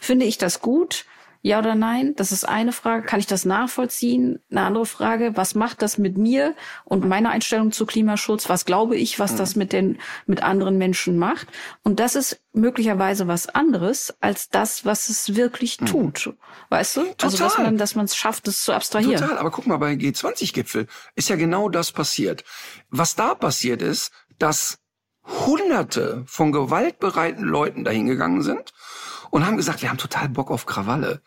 finde 0.00 0.26
ich 0.26 0.38
das 0.38 0.60
gut? 0.60 1.04
Ja 1.46 1.60
oder 1.60 1.76
nein? 1.76 2.14
Das 2.16 2.32
ist 2.32 2.42
eine 2.42 2.72
Frage. 2.72 3.06
Kann 3.06 3.20
ich 3.20 3.28
das 3.28 3.44
nachvollziehen? 3.44 4.40
Eine 4.50 4.62
andere 4.62 4.84
Frage, 4.84 5.36
was 5.36 5.54
macht 5.54 5.80
das 5.80 5.96
mit 5.96 6.18
mir 6.18 6.56
und 6.84 7.06
meiner 7.06 7.30
Einstellung 7.30 7.70
zu 7.70 7.86
Klimaschutz? 7.86 8.48
Was 8.48 8.64
glaube 8.64 8.96
ich, 8.96 9.20
was 9.20 9.36
das 9.36 9.54
mit 9.54 9.72
den, 9.72 10.00
mit 10.26 10.42
anderen 10.42 10.76
Menschen 10.76 11.16
macht? 11.18 11.46
Und 11.84 12.00
das 12.00 12.16
ist 12.16 12.42
möglicherweise 12.52 13.28
was 13.28 13.48
anderes 13.48 14.12
als 14.20 14.48
das, 14.48 14.84
was 14.84 15.08
es 15.08 15.36
wirklich 15.36 15.76
tut. 15.76 16.34
Weißt 16.70 16.96
du? 16.96 17.02
Also, 17.02 17.14
dass 17.16 17.36
Total. 17.36 17.66
man, 17.66 17.78
dass 17.78 17.94
man 17.94 18.06
es 18.06 18.16
schafft, 18.16 18.48
es 18.48 18.64
zu 18.64 18.72
abstrahieren. 18.72 19.20
Total, 19.20 19.38
aber 19.38 19.52
guck 19.52 19.68
mal, 19.68 19.76
bei 19.76 19.92
G20-Gipfel 19.92 20.88
ist 21.14 21.28
ja 21.28 21.36
genau 21.36 21.68
das 21.68 21.92
passiert. 21.92 22.42
Was 22.90 23.14
da 23.14 23.36
passiert 23.36 23.82
ist, 23.82 24.10
dass 24.40 24.80
Hunderte 25.22 26.24
von 26.26 26.50
gewaltbereiten 26.50 27.44
Leuten 27.44 27.84
dahingegangen 27.84 28.42
sind 28.42 28.72
und 29.36 29.46
haben 29.46 29.56
gesagt, 29.56 29.82
wir 29.82 29.90
haben 29.90 29.98
total 29.98 30.28
Bock 30.30 30.50
auf 30.50 30.64
Krawalle. 30.66 31.20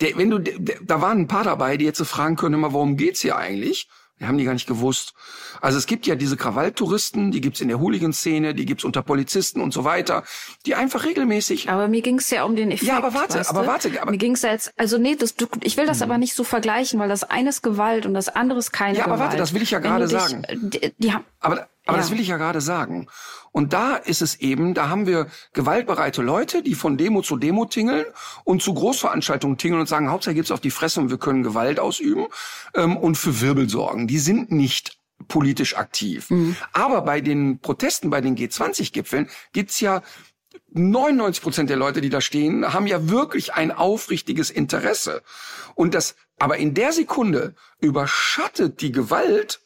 Der, 0.00 0.16
wenn 0.16 0.30
du, 0.30 0.38
der, 0.38 0.76
da 0.80 1.00
waren 1.00 1.18
ein 1.20 1.26
paar 1.26 1.42
dabei, 1.44 1.76
die 1.76 1.84
jetzt 1.84 1.98
so 1.98 2.04
fragen 2.04 2.36
können, 2.36 2.54
immer, 2.54 2.72
worum 2.72 2.96
geht's 2.96 3.20
hier 3.20 3.36
eigentlich? 3.36 3.88
Die 4.20 4.26
haben 4.26 4.36
die 4.38 4.44
gar 4.44 4.52
nicht 4.52 4.66
gewusst. 4.66 5.14
Also 5.60 5.78
es 5.78 5.86
gibt 5.86 6.04
ja 6.06 6.16
diese 6.16 6.36
Krawalltouristen, 6.36 7.30
die 7.30 7.40
gibt's 7.40 7.60
in 7.60 7.68
der 7.68 7.78
Hooligan-Szene, 7.78 8.52
die 8.54 8.64
gibt's 8.66 8.82
unter 8.84 9.02
Polizisten 9.02 9.60
und 9.60 9.72
so 9.72 9.84
weiter, 9.84 10.24
die 10.66 10.74
einfach 10.74 11.04
regelmäßig 11.04 11.68
Aber 11.70 11.86
mir 11.88 12.02
ging 12.02 12.18
es 12.18 12.28
ja 12.30 12.42
um 12.44 12.56
den 12.56 12.70
Effekt. 12.72 12.88
Ja, 12.88 12.96
aber 12.96 13.14
warte, 13.14 13.38
weißt 13.38 13.50
aber 13.50 13.62
du? 13.62 13.66
warte, 13.68 14.02
aber- 14.02 14.10
mir 14.10 14.18
ging 14.18 14.34
es 14.34 14.42
ja 14.42 14.50
jetzt, 14.50 14.72
also 14.76 14.98
nee, 14.98 15.14
das, 15.16 15.34
du, 15.36 15.46
ich 15.62 15.76
will 15.76 15.86
das 15.86 16.02
aber 16.02 16.18
nicht 16.18 16.34
so 16.34 16.42
vergleichen, 16.44 16.98
weil 16.98 17.08
das 17.08 17.22
eine 17.24 17.48
ist 17.50 17.62
Gewalt 17.62 18.06
und 18.06 18.14
das 18.14 18.28
andere 18.28 18.58
ist 18.58 18.72
keine 18.72 18.98
Ja, 18.98 19.04
aber 19.04 19.14
Gewalt. 19.14 19.28
warte, 19.30 19.36
das 19.38 19.54
will 19.54 19.62
ich 19.62 19.70
ja 19.70 19.78
gerade 19.78 20.08
sagen. 20.08 20.44
Die, 20.52 20.92
die 20.98 21.12
haben, 21.12 21.24
Aber, 21.40 21.68
aber 21.88 21.96
Ja. 21.96 22.02
das 22.02 22.10
will 22.10 22.20
ich 22.20 22.28
ja 22.28 22.36
gerade 22.36 22.60
sagen. 22.60 23.08
Und 23.50 23.72
da 23.72 23.96
ist 23.96 24.20
es 24.20 24.36
eben, 24.40 24.74
da 24.74 24.90
haben 24.90 25.06
wir 25.06 25.26
gewaltbereite 25.54 26.20
Leute, 26.20 26.62
die 26.62 26.74
von 26.74 26.98
Demo 26.98 27.22
zu 27.22 27.36
Demo 27.38 27.64
tingeln 27.64 28.04
und 28.44 28.62
zu 28.62 28.74
Großveranstaltungen 28.74 29.56
tingeln 29.56 29.80
und 29.80 29.86
sagen, 29.88 30.10
Hauptsache 30.10 30.34
gibt's 30.34 30.50
auf 30.50 30.60
die 30.60 30.70
Fresse 30.70 31.00
und 31.00 31.08
wir 31.10 31.16
können 31.16 31.42
Gewalt 31.42 31.80
ausüben 31.80 32.26
ähm, 32.74 32.94
und 32.98 33.16
für 33.16 33.40
Wirbel 33.40 33.70
sorgen. 33.70 34.06
Die 34.06 34.18
sind 34.18 34.52
nicht 34.52 34.98
politisch 35.28 35.76
aktiv. 35.78 36.28
Aber 36.74 37.00
bei 37.02 37.22
den 37.22 37.58
Protesten, 37.60 38.10
bei 38.10 38.20
den 38.20 38.36
G20-Gipfeln 38.36 39.30
gibt's 39.54 39.80
ja 39.80 40.02
99 40.72 41.42
Prozent 41.42 41.70
der 41.70 41.78
Leute, 41.78 42.02
die 42.02 42.10
da 42.10 42.20
stehen, 42.20 42.74
haben 42.74 42.86
ja 42.86 43.08
wirklich 43.08 43.54
ein 43.54 43.72
aufrichtiges 43.72 44.50
Interesse. 44.50 45.22
Und 45.74 45.94
das, 45.94 46.16
aber 46.38 46.58
in 46.58 46.74
der 46.74 46.92
Sekunde 46.92 47.54
überschattet 47.80 48.82
die 48.82 48.92
Gewalt 48.92 49.60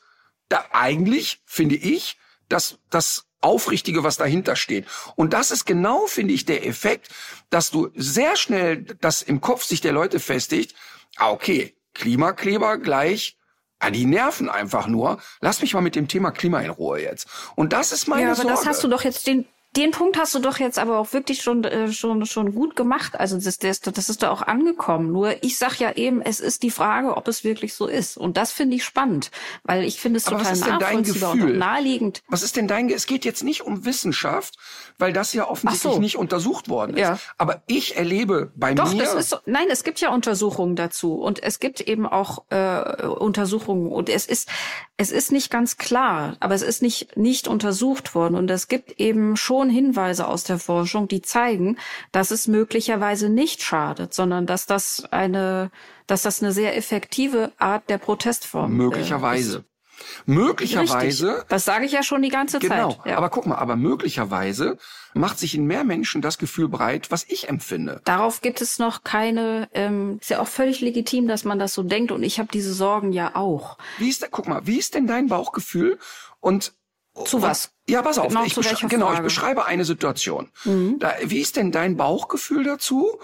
da 0.53 0.65
eigentlich, 0.73 1.41
finde 1.47 1.77
ich, 1.77 2.19
das, 2.49 2.79
das 2.91 3.27
Aufrichtige, 3.41 4.05
was 4.05 4.17
dahinter 4.17 4.57
steht. 4.57 4.87
Und 5.17 5.33
das 5.33 5.51
ist 5.51 5.65
genau, 5.65 6.07
finde 6.07 6.35
ich, 6.35 6.45
der 6.45 6.67
Effekt, 6.67 7.09
dass 7.51 7.71
du 7.71 7.91
sehr 7.95 8.37
schnell 8.37 8.85
das 9.01 9.23
im 9.23 9.41
Kopf 9.41 9.65
sich 9.65 9.81
der 9.81 9.93
Leute 9.93 10.21
festigt. 10.21 10.75
Ah, 11.17 11.31
okay, 11.31 11.77
Klimakleber 11.95 12.79
gleich, 12.79 13.37
ah, 13.81 13.91
die 13.91 14.07
nerven 14.07 14.49
einfach 14.49 14.87
nur. 14.87 15.21
Lass 15.41 15.61
mich 15.61 15.75
mal 15.75 15.81
mit 15.81 15.97
dem 15.97 16.09
Thema 16.09 16.31
Klima 16.31 16.61
in 16.61 16.71
Ruhe 16.71 17.03
jetzt. 17.03 17.27
Und 17.57 17.73
das 17.73 17.93
ist 17.93 18.07
meine 18.07 18.23
ja, 18.23 18.29
aber 18.29 18.43
Sorge. 18.43 18.51
das 18.51 18.67
hast 18.67 18.85
du 18.85 18.89
doch 18.89 19.03
jetzt 19.03 19.27
den 19.27 19.47
den 19.77 19.91
Punkt 19.91 20.19
hast 20.19 20.35
du 20.35 20.39
doch 20.39 20.59
jetzt 20.59 20.79
aber 20.79 20.99
auch 20.99 21.13
wirklich 21.15 21.43
schon 21.43 21.65
äh, 21.65 21.93
schon 21.93 22.27
schon 22.27 22.55
gut 22.55 22.77
gemacht. 22.77 23.19
Also 23.19 23.39
das, 23.39 23.59
das, 23.59 23.81
das 23.81 24.09
ist 24.11 24.23
da 24.23 24.31
auch 24.31 24.43
angekommen. 24.43 25.13
Nur 25.13 25.43
ich 25.43 25.57
sag 25.57 25.79
ja 25.79 25.93
eben, 25.93 26.21
es 26.21 26.41
ist 26.41 26.63
die 26.63 26.71
Frage, 26.71 27.17
ob 27.17 27.27
es 27.27 27.43
wirklich 27.43 27.73
so 27.73 27.87
ist. 27.87 28.19
Und 28.19 28.37
das 28.37 28.53
finde 28.53 28.77
ich 28.77 28.85
spannend, 28.85 29.31
weil 29.65 29.85
ich 29.85 29.99
finde 29.99 30.19
es 30.19 30.27
Aber 30.27 30.41
was 30.41 30.43
total 30.43 30.55
ist 30.55 30.67
denn 30.67 30.79
dein 30.79 30.97
nachvollziehbar 30.97 31.33
und 31.33 31.59
naheliegend. 31.59 32.23
Was 32.29 32.43
ist 32.43 32.57
denn 32.57 32.69
dein, 32.69 32.91
es 32.91 33.07
geht 33.07 33.25
jetzt 33.25 33.45
nicht 33.45 33.63
um 33.63 33.87
Wissenschaft, 33.87 34.57
weil 34.99 35.15
das 35.15 35.33
ja 35.33 35.49
offensichtlich 35.49 35.95
so. 35.95 35.99
nicht 35.99 36.17
untersucht 36.17 36.69
worden 36.69 36.97
ist. 36.97 37.01
Ja. 37.01 37.19
Aber 37.39 37.63
ich 37.67 37.97
erlebe 37.97 38.53
bei 38.55 38.75
Doch, 38.75 38.93
mir, 38.93 38.99
das 38.99 39.15
ist 39.15 39.31
so, 39.31 39.39
nein, 39.47 39.69
es 39.71 39.85
gibt 39.85 40.01
ja 40.01 40.13
Untersuchungen 40.13 40.77
dazu 40.77 41.15
und 41.15 41.43
es 41.43 41.61
gibt 41.61 41.81
eben 41.81 42.07
auch 42.07 42.45
äh, 42.51 43.07
Untersuchungen 43.07 43.91
und 43.91 44.11
es 44.11 44.27
ist 44.27 44.49
es 44.99 45.11
ist 45.11 45.33
nicht 45.33 45.51
ganz 45.51 45.79
klar, 45.79 46.37
aber 46.41 46.55
es 46.55 46.63
ist 46.63 46.83
nicht 46.83 47.17
nicht 47.17 47.49
untersucht 47.49 48.15
worden 48.15 48.35
und 48.35 48.51
es 48.51 48.69
gibt 48.69 49.01
eben 49.01 49.37
schon 49.37 49.62
Hinweise 49.71 50.27
aus 50.27 50.45
der 50.45 50.59
Forschung, 50.59 51.09
die 51.09 51.23
zeigen, 51.23 51.79
dass 52.11 52.31
es 52.31 52.49
möglicherweise 52.49 53.29
nicht 53.29 53.63
schadet, 53.63 54.15
sondern 54.15 54.47
dass 54.47 54.67
das 54.67 55.05
eine 55.11 55.71
dass 56.07 56.23
das 56.23 56.43
eine 56.43 56.53
sehr 56.53 56.77
effektive 56.77 57.53
Art 57.59 57.89
der 57.89 57.99
Protestform 57.99 58.77
möglicherweise. 58.77 59.57
Äh, 59.57 59.61
ist. 59.61 59.67
Möglicherweise, 60.27 61.29
Richtig. 61.29 61.49
Das 61.49 61.65
sage 61.65 61.87
ich 61.87 61.93
ja 61.93 62.03
schon 62.03 62.23
die 62.23 62.29
ganze 62.29 62.59
genau. 62.59 62.93
Zeit. 62.93 63.07
Ja. 63.07 63.17
Aber 63.17 63.31
guck 63.31 63.47
mal, 63.47 63.57
aber 63.57 63.77
möglicherweise 63.77 64.79
macht 65.15 65.39
sich 65.39 65.55
in 65.55 65.65
mehr 65.65 65.85
Menschen 65.85 66.23
das 66.23 66.39
Gefühl 66.39 66.69
breit, 66.69 67.11
was 67.11 67.25
ich 67.29 67.49
empfinde. 67.49 68.01
Darauf 68.05 68.41
gibt 68.41 68.61
es 68.61 68.79
noch 68.79 69.05
keine, 69.05 69.69
ähm, 69.73 70.19
ist 70.21 70.31
ja 70.31 70.41
auch 70.41 70.49
völlig 70.49 70.81
legitim, 70.81 71.29
dass 71.29 71.45
man 71.45 71.59
das 71.59 71.75
so 71.75 71.83
denkt 71.83 72.11
und 72.11 72.23
ich 72.23 72.39
habe 72.39 72.49
diese 72.53 72.73
Sorgen 72.73 73.13
ja 73.13 73.37
auch. 73.37 73.79
Wie 73.99 74.09
ist, 74.09 74.23
da, 74.23 74.27
guck 74.31 74.49
mal, 74.49 74.67
wie 74.67 74.79
ist 74.79 74.95
denn 74.95 75.07
dein 75.07 75.29
Bauchgefühl 75.29 75.99
und 76.41 76.75
Zu 77.27 77.43
was? 77.43 77.73
Ja, 77.89 78.01
pass 78.03 78.19
auf. 78.19 78.29
Genau, 78.29 78.45
ich, 78.45 78.55
besch- 78.55 78.89
genau, 78.89 79.13
ich? 79.13 79.19
Mhm. 79.19 79.25
beschreibe 79.25 79.67
eine 79.67 79.85
Situation. 79.85 80.51
Da, 80.99 81.15
wie 81.23 81.41
ist 81.41 81.57
denn 81.57 81.71
dein 81.73 81.97
Bauchgefühl 81.97 82.65
dazu, 82.65 83.19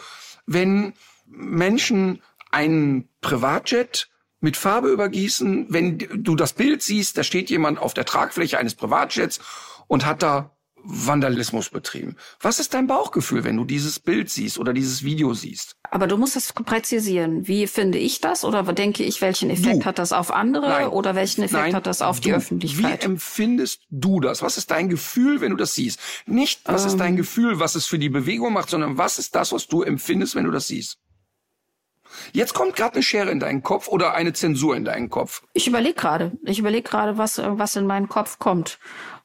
wenn 0.46 0.92
Menschen 1.26 2.22
einen 2.50 3.08
Privatjet 3.20 4.08
mit 4.40 4.56
Farbe 4.56 4.88
übergießen, 4.88 5.66
wenn 5.70 5.98
du 5.98 6.36
das 6.36 6.52
Bild 6.52 6.82
siehst, 6.82 7.18
da 7.18 7.22
steht 7.22 7.50
jemand 7.50 7.78
auf 7.78 7.92
der 7.94 8.04
Tragfläche 8.04 8.58
eines 8.58 8.74
Privatjets 8.74 9.40
und 9.88 10.06
hat 10.06 10.22
da 10.22 10.50
Vandalismus 10.84 11.70
betrieben. 11.70 12.16
Was 12.40 12.60
ist 12.60 12.74
dein 12.74 12.86
Bauchgefühl, 12.86 13.44
wenn 13.44 13.56
du 13.56 13.64
dieses 13.64 13.98
Bild 14.00 14.30
siehst 14.30 14.58
oder 14.58 14.72
dieses 14.72 15.02
Video 15.04 15.34
siehst? 15.34 15.76
Aber 15.90 16.06
du 16.06 16.16
musst 16.16 16.36
das 16.36 16.52
präzisieren. 16.52 17.46
Wie 17.48 17.66
finde 17.66 17.98
ich 17.98 18.20
das? 18.20 18.44
Oder 18.44 18.62
denke 18.72 19.02
ich, 19.02 19.20
welchen 19.20 19.50
Effekt 19.50 19.82
Du. 19.82 19.84
hat 19.86 19.98
das 19.98 20.12
auf 20.12 20.30
andere? 20.32 20.68
Nein. 20.68 20.88
Oder 20.88 21.14
welchen 21.14 21.42
Effekt 21.42 21.62
Nein, 21.62 21.74
hat 21.74 21.86
das 21.86 22.02
auf 22.02 22.20
die 22.20 22.30
du. 22.30 22.36
Öffentlichkeit? 22.36 23.02
Wie 23.02 23.04
empfindest 23.04 23.82
du 23.90 24.20
das? 24.20 24.42
Was 24.42 24.56
ist 24.58 24.70
dein 24.70 24.88
Gefühl, 24.88 25.40
wenn 25.40 25.50
du 25.50 25.56
das 25.56 25.74
siehst? 25.74 25.98
Nicht, 26.26 26.60
was 26.64 26.84
ist 26.84 26.92
Ähm. 26.94 26.98
dein 26.98 27.16
Gefühl, 27.16 27.58
was 27.60 27.74
es 27.74 27.86
für 27.86 27.98
die 27.98 28.08
Bewegung 28.10 28.52
macht, 28.52 28.70
sondern 28.70 28.98
was 28.98 29.18
ist 29.18 29.34
das, 29.34 29.52
was 29.52 29.66
du 29.66 29.82
empfindest, 29.82 30.34
wenn 30.34 30.44
du 30.44 30.50
das 30.50 30.68
siehst? 30.68 30.98
Jetzt 32.32 32.54
kommt 32.54 32.74
gerade 32.74 32.94
eine 32.94 33.02
Schere 33.02 33.30
in 33.30 33.38
deinen 33.40 33.62
Kopf 33.62 33.88
oder 33.88 34.14
eine 34.14 34.32
Zensur 34.32 34.76
in 34.76 34.84
deinen 34.84 35.10
Kopf. 35.10 35.42
Ich 35.52 35.66
überlege 35.68 35.94
gerade. 35.94 36.32
Ich 36.44 36.58
überlege 36.58 36.88
gerade, 36.88 37.18
was, 37.18 37.38
äh, 37.38 37.46
was 37.58 37.76
in 37.76 37.86
meinen 37.86 38.08
Kopf 38.08 38.38
kommt. 38.38 38.78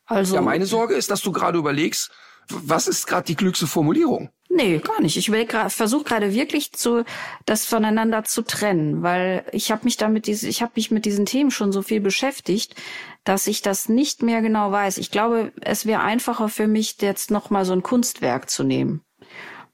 Also, 0.06 0.36
Ja, 0.36 0.42
meine 0.42 0.66
Sorge 0.66 0.96
ist, 0.96 1.12
dass 1.12 1.22
du 1.22 1.32
gerade 1.32 1.58
überlegst, 1.58 2.12
was 2.50 2.88
ist 2.88 3.08
gerade 3.08 3.26
die 3.26 3.36
klügste 3.36 3.68
Formulierung? 3.68 4.30
nee, 4.54 4.80
gar 4.80 5.02
nicht. 5.02 5.18
Ich 5.18 5.28
überlege 5.28 5.52
gerade, 5.52 5.70
versuche 5.70 6.04
gerade 6.04 6.34
wirklich 6.34 6.72
zu, 6.74 7.04
das 7.46 7.66
voneinander 7.66 8.24
zu 8.24 8.44
trennen, 8.44 9.02
weil 9.04 9.46
ich 9.52 9.72
habe 9.72 9.82
mich 9.84 9.98
damit, 9.98 10.28
diese, 10.28 10.48
ich 10.48 10.62
habe 10.62 10.74
mich 10.76 10.92
mit 10.92 11.06
diesen 11.06 11.26
Themen 11.26 11.52
schon 11.52 11.72
so 11.72 11.82
viel 11.82 12.00
beschäftigt, 12.02 12.76
dass 13.24 13.48
ich 13.48 13.62
das 13.62 13.90
nicht 13.90 14.22
mehr 14.22 14.42
genau 14.42 14.72
weiß. 14.72 14.98
Ich 14.98 15.12
glaube, 15.12 15.52
es 15.62 15.86
wäre 15.86 16.02
einfacher 16.02 16.50
für 16.50 16.68
mich, 16.68 16.98
jetzt 17.02 17.32
noch 17.32 17.50
mal 17.50 17.66
so 17.66 17.74
ein 17.74 17.84
Kunstwerk 17.84 18.50
zu 18.50 18.64
nehmen, 18.64 19.02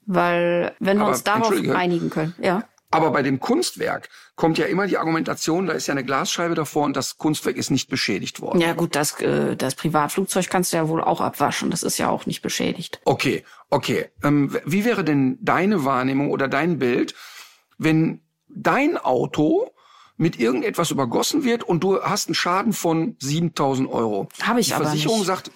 weil 0.06 0.74
wenn 0.78 0.98
wir 0.98 1.04
Aber, 1.04 1.12
uns 1.12 1.24
darauf 1.24 1.52
einigen 1.52 2.10
können, 2.10 2.34
ja. 2.40 2.64
Aber 2.92 3.10
bei 3.12 3.22
dem 3.22 3.38
Kunstwerk 3.38 4.08
kommt 4.34 4.58
ja 4.58 4.66
immer 4.66 4.86
die 4.86 4.98
Argumentation, 4.98 5.66
da 5.66 5.74
ist 5.74 5.86
ja 5.86 5.92
eine 5.92 6.04
Glasscheibe 6.04 6.54
davor 6.56 6.84
und 6.84 6.96
das 6.96 7.18
Kunstwerk 7.18 7.56
ist 7.56 7.70
nicht 7.70 7.88
beschädigt 7.88 8.40
worden. 8.40 8.60
Ja 8.60 8.72
gut, 8.72 8.96
das, 8.96 9.20
äh, 9.20 9.54
das 9.56 9.76
Privatflugzeug 9.76 10.48
kannst 10.50 10.72
du 10.72 10.78
ja 10.78 10.88
wohl 10.88 11.02
auch 11.02 11.20
abwaschen. 11.20 11.70
Das 11.70 11.84
ist 11.84 11.98
ja 11.98 12.08
auch 12.08 12.26
nicht 12.26 12.42
beschädigt. 12.42 13.00
Okay, 13.04 13.44
okay. 13.68 14.08
Ähm, 14.24 14.56
wie 14.64 14.84
wäre 14.84 15.04
denn 15.04 15.38
deine 15.40 15.84
Wahrnehmung 15.84 16.30
oder 16.30 16.48
dein 16.48 16.78
Bild, 16.78 17.14
wenn 17.78 18.22
dein 18.48 18.96
Auto 18.98 19.70
mit 20.16 20.40
irgendetwas 20.40 20.90
übergossen 20.90 21.44
wird 21.44 21.62
und 21.62 21.84
du 21.84 22.02
hast 22.02 22.28
einen 22.28 22.34
Schaden 22.34 22.72
von 22.72 23.14
7000 23.20 23.88
Euro? 23.88 24.28
Hab 24.42 24.58
ich 24.58 24.68
Die 24.68 24.74
aber 24.74 24.86
Versicherung 24.86 25.18
nicht. 25.18 25.26
sagt, 25.28 25.52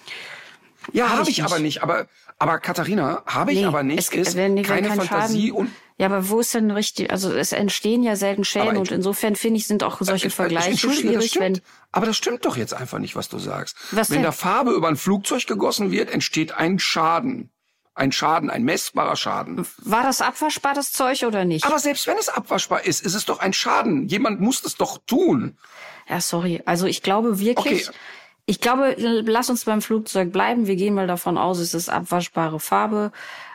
ja, 0.93 1.09
Hab 1.09 1.19
habe 1.19 1.29
ich 1.29 1.39
ich, 1.39 1.43
aber 1.43 1.59
nicht. 1.59 1.83
Aber, 1.83 2.07
aber 2.39 2.59
Katharina, 2.59 3.23
habe 3.25 3.51
ich 3.51 3.65
aber 3.65 3.83
nicht, 3.83 3.99
es, 3.99 4.09
ist 4.09 4.35
keine 4.35 4.61
kein 4.61 4.85
Fantasie 4.85 5.49
Schaden, 5.49 5.51
und 5.51 5.69
Ja, 5.97 6.07
aber 6.07 6.27
wo 6.29 6.41
ist 6.41 6.53
denn 6.53 6.71
richtig, 6.71 7.09
also 7.11 7.31
es 7.31 7.53
entstehen 7.53 8.03
ja 8.03 8.17
selten 8.17 8.43
Schäden 8.43 8.69
Aber 8.69 8.79
und 8.79 8.91
insofern 8.91 9.35
finde 9.37 9.59
ich, 9.59 9.67
sind 9.67 9.81
auch 9.81 9.97
solche 10.01 10.25
Äh, 10.25 10.27
äh, 10.27 10.31
Vergleiche 10.31 10.77
schwierig, 10.77 11.39
wenn, 11.39 11.55
stimmt. 11.55 11.61
Aber 11.93 12.05
das 12.05 12.17
stimmt 12.17 12.43
doch 12.45 12.57
jetzt 12.57 12.73
einfach 12.73 12.99
nicht, 12.99 13.15
was 13.15 13.29
du 13.29 13.39
sagst. 13.39 13.77
Was 13.91 14.09
Wenn 14.09 14.17
denn? 14.17 14.23
da 14.25 14.31
Farbe 14.33 14.71
über 14.71 14.89
ein 14.89 14.97
Flugzeug 14.97 15.47
gegossen 15.47 15.91
wird, 15.91 16.09
entsteht 16.09 16.53
ein 16.53 16.79
Schaden. 16.79 17.49
Ein 17.97 18.11
Schaden, 18.11 18.49
ein 18.49 18.63
messbarer 18.63 19.15
Schaden. 19.15 19.65
war 19.77 20.03
das 20.03 20.19
abwaschbar, 20.21 20.73
das 20.73 20.91
Zeug 20.91 21.23
oder 21.23 21.45
nicht? 21.45 21.63
Aber 21.65 21.79
selbst 21.79 22.07
wenn 22.07 22.17
es 22.17 22.27
abwaschbar 22.27 22.83
ist, 22.85 23.05
ist 23.05 23.13
es 23.13 23.23
doch 23.23 23.39
ein 23.39 23.53
Schaden. 23.53 24.09
Jemand 24.09 24.41
muss 24.41 24.65
es 24.65 24.75
doch 24.75 24.97
tun. 25.07 25.57
Ja, 26.09 26.19
sorry. 26.19 26.61
Also 26.65 26.87
ich 26.87 27.03
glaube 27.03 27.39
wirklich, 27.39 27.87
Okay. 27.87 27.97
ich 28.47 28.59
glaube, 28.59 28.95
lass 28.97 29.49
uns 29.49 29.63
beim 29.63 29.81
Flugzeug 29.81 30.33
bleiben. 30.33 30.67
Wir 30.67 30.75
gehen 30.75 30.93
mal 30.93 31.07
davon 31.07 31.37
aus, 31.37 31.59
es 31.59 31.73
ist 31.73 31.87
abwaschbare 31.87 32.59
Farbe. 32.59 33.13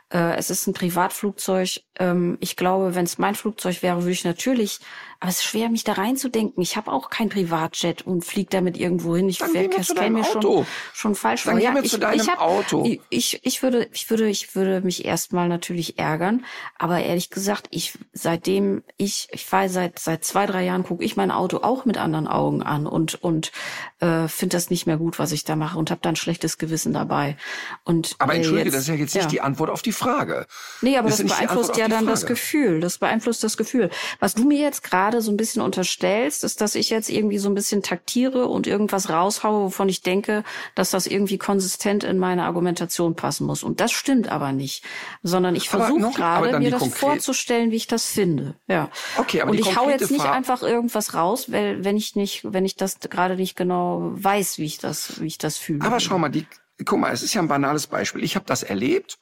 Äh, 0.09 0.37
es 0.39 0.49
ist 0.49 0.67
ein 0.67 0.73
Privatflugzeug. 0.73 1.83
Ähm, 2.01 2.37
ich 2.41 2.57
glaube, 2.57 2.97
wenn 2.97 3.05
es 3.05 3.19
mein 3.19 3.37
Flugzeug 3.37 3.83
wäre, 3.83 3.99
würde 3.99 4.11
ich 4.11 4.25
natürlich, 4.25 4.81
aber 5.21 5.29
es 5.31 5.37
ist 5.37 5.45
schwer, 5.45 5.69
mich 5.69 5.85
da 5.85 5.93
reinzudenken. 5.93 6.63
Ich 6.63 6.77
habe 6.79 6.91
auch 6.91 7.11
kein 7.11 7.29
Privatjet 7.29 8.01
und 8.07 8.25
fliege 8.25 8.49
damit 8.51 8.79
irgendwo 8.79 9.15
hin. 9.15 9.29
Ich 9.29 9.37
Dann 9.39 9.53
mir 9.53 9.71
zu 9.71 9.95
käme 9.95 10.19
mir 10.21 10.25
schon, 10.25 10.67
schon 10.95 11.15
falsch 11.15 11.45
Dann 11.45 11.57
vor. 11.57 11.63
Ja, 11.63 11.75
ich, 11.83 11.91
zu 11.91 11.99
deinem 11.99 12.21
ich 12.23 12.27
hab, 12.29 12.41
Auto. 12.41 12.89
Ich, 13.11 13.39
ich, 13.45 13.63
würde, 13.63 13.87
ich 13.93 14.09
würde, 14.09 14.29
ich 14.31 14.55
würde 14.57 14.81
mich 14.81 15.05
erstmal 15.05 15.49
natürlich 15.51 15.99
ärgern. 15.99 16.47
Aber 16.79 17.01
ehrlich 17.01 17.29
gesagt, 17.29 17.67
ich, 17.71 17.99
seitdem 18.15 18.83
ich, 18.97 19.29
ich 19.33 19.45
fahre 19.45 19.69
seit, 19.69 19.99
seit 19.99 20.25
zwei, 20.25 20.47
drei 20.47 20.65
Jahren, 20.65 20.85
gucke 20.85 21.05
ich 21.05 21.17
mein 21.17 21.31
Auto 21.31 21.59
auch 21.59 21.85
mit 21.85 21.99
anderen 21.99 22.27
Augen 22.27 22.63
an 22.63 22.87
und, 22.87 23.23
und 23.23 23.53
äh, 24.01 24.27
finde 24.27 24.57
das 24.57 24.71
nicht 24.71 24.87
mehr 24.87 24.97
gut, 24.97 25.19
was 25.19 25.33
ich 25.33 25.45
da 25.45 25.55
mache 25.55 25.77
und 25.79 25.91
habe 25.91 26.01
dann 26.01 26.17
schlechtes 26.17 26.57
Gewissen 26.57 26.95
dabei. 26.95 27.37
Und, 27.85 28.17
Aber 28.21 28.33
äh, 28.33 28.37
entschuldige, 28.37 28.65
jetzt- 28.71 28.75
das 28.75 28.83
ist 28.85 28.89
ja 28.89 28.95
jetzt 28.95 29.15
nicht 29.15 29.33
die 29.33 29.43
Antwort 29.43 29.69
auf 29.69 29.83
die 29.83 29.93
Frage. 29.93 30.47
Nee, 30.81 30.97
aber 30.97 31.11
Das 31.11 31.19
das, 31.19 31.27
beeinflusst 31.27 31.77
ja 31.77 31.89
dann 31.91 32.07
das 32.07 32.21
Frage. 32.21 32.35
Gefühl. 32.35 32.81
Das 32.81 32.99
beeinflusst 32.99 33.45
das 33.45 33.57
Gefühl. 33.57 33.91
Was 34.19 34.35
du 34.35 34.45
mir 34.45 34.59
jetzt 34.59 34.83
gerade 34.83 35.21
so 35.21 35.31
ein 35.31 35.37
bisschen 35.37 35.63
unterstellst, 35.63 36.45
ist, 36.45 36.61
dass 36.61 36.75
ich 36.75 36.91
jetzt 36.91 37.11
irgendwie 37.11 37.39
so 37.39 37.49
ein 37.49 37.55
bisschen 37.55 37.83
taktiere 37.83 38.47
und 38.47 38.67
irgendwas 38.67 39.11
raushaue, 39.11 39.65
wovon 39.65 39.89
ich 39.89 40.03
denke, 40.03 40.45
dass 40.75 40.91
das 40.91 41.07
irgendwie 41.07 41.39
konsistent 41.39 42.05
in 42.05 42.19
meine 42.19 42.45
Argumentation 42.45 43.15
passen 43.17 43.47
muss. 43.47 43.63
Und 43.63 43.81
das 43.81 43.93
stimmt 43.93 44.29
aber 44.29 44.53
nicht. 44.53 44.85
Sondern 45.23 45.55
ich 45.55 45.69
versuche 45.69 46.13
gerade, 46.13 46.59
mir 46.59 46.71
das 46.71 46.87
vorzustellen, 46.89 47.71
wie 47.71 47.77
ich 47.77 47.87
das 47.87 48.07
finde. 48.07 48.55
Ja. 48.67 48.89
Okay, 49.19 49.43
aber 49.43 49.51
und 49.51 49.59
ich 49.59 49.77
hau 49.77 49.91
jetzt 49.91 50.11
nicht 50.11 50.21
Frage- 50.21 50.37
einfach 50.37 50.63
irgendwas 50.63 51.15
raus, 51.15 51.51
weil 51.53 51.85
wenn 51.85 51.97
ich 51.97 52.17
nicht, 52.17 52.43
wenn 52.45 52.65
ich 52.65 52.77
das 52.77 53.01
gerade 53.01 53.37
nicht 53.37 53.57
genau 53.57 54.13
weiß, 54.15 54.59
wie 54.59 54.65
ich 54.65 54.79
das, 54.79 55.21
wie 55.21 55.27
ich 55.27 55.39
das 55.39 55.57
fühle. 55.57 55.85
Aber 55.85 56.01
schau 56.01 56.19
mal, 56.19 56.29
die, 56.29 56.47
guck 56.85 56.99
mal, 56.99 57.13
es 57.13 57.23
ist 57.23 57.35
ja 57.35 57.43
ein 57.43 57.49
banales 57.49 57.87
Beispiel. 57.87 58.23
Ich 58.25 58.37
habe 58.37 58.47
das 58.47 58.63
erlebt. 58.63 59.19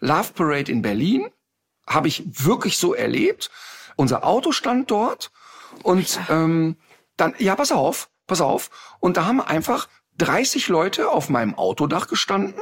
Love 0.00 0.32
Parade 0.34 0.70
in 0.70 0.82
Berlin 0.82 1.28
habe 1.88 2.08
ich 2.08 2.22
wirklich 2.26 2.76
so 2.78 2.94
erlebt. 2.94 3.50
Unser 3.96 4.24
Auto 4.24 4.52
stand 4.52 4.90
dort 4.90 5.30
und 5.82 6.20
ähm, 6.28 6.76
dann, 7.16 7.34
ja, 7.38 7.56
pass 7.56 7.72
auf, 7.72 8.10
pass 8.26 8.40
auf. 8.40 8.70
Und 9.00 9.16
da 9.16 9.24
haben 9.26 9.40
einfach 9.40 9.88
30 10.18 10.68
Leute 10.68 11.10
auf 11.10 11.28
meinem 11.28 11.54
Autodach 11.56 12.06
gestanden, 12.08 12.60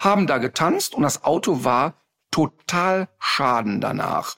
haben 0.00 0.26
da 0.26 0.38
getanzt 0.38 0.94
und 0.94 1.02
das 1.02 1.24
Auto 1.24 1.64
war 1.64 1.94
total 2.30 3.08
schaden 3.18 3.80
danach. 3.80 4.36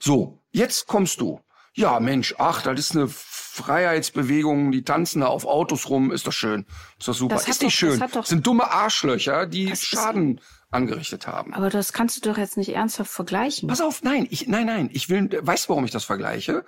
So, 0.00 0.42
jetzt 0.50 0.86
kommst 0.86 1.20
du. 1.20 1.40
Ja, 1.72 1.98
Mensch, 2.00 2.34
ach, 2.38 2.62
das 2.62 2.78
ist 2.78 2.92
eine 2.96 3.08
Freiheitsbewegung, 3.08 4.70
die 4.72 4.84
tanzen 4.84 5.20
da 5.20 5.26
auf 5.26 5.44
Autos 5.46 5.88
rum, 5.88 6.12
ist 6.12 6.26
doch 6.26 6.32
schön. 6.32 6.66
Ist 6.98 7.08
doch 7.08 7.14
super. 7.14 7.34
Das 7.36 7.48
ist 7.48 7.62
nicht 7.62 7.82
doch- 7.82 7.88
das 7.88 7.96
schön. 7.98 8.00
doch- 8.00 8.10
Das 8.20 8.28
sind 8.28 8.46
dumme 8.46 8.70
Arschlöcher, 8.70 9.46
die 9.46 9.70
Das 9.70 9.82
Schaden 9.82 10.40
angerichtet 10.74 11.26
haben. 11.26 11.54
aber 11.54 11.70
das 11.70 11.92
kannst 11.92 12.16
du 12.16 12.28
doch 12.28 12.38
jetzt 12.38 12.56
nicht 12.56 12.70
ernsthaft 12.74 13.10
vergleichen. 13.10 13.68
Pass 13.68 13.80
auf, 13.80 14.02
nein, 14.02 14.26
ich, 14.30 14.46
nein, 14.48 14.66
nein, 14.66 14.90
ich 14.92 15.08
will, 15.08 15.28
weißt 15.40 15.64
du, 15.66 15.68
warum 15.70 15.84
ich 15.84 15.90
das 15.90 16.04
vergleiche? 16.04 16.64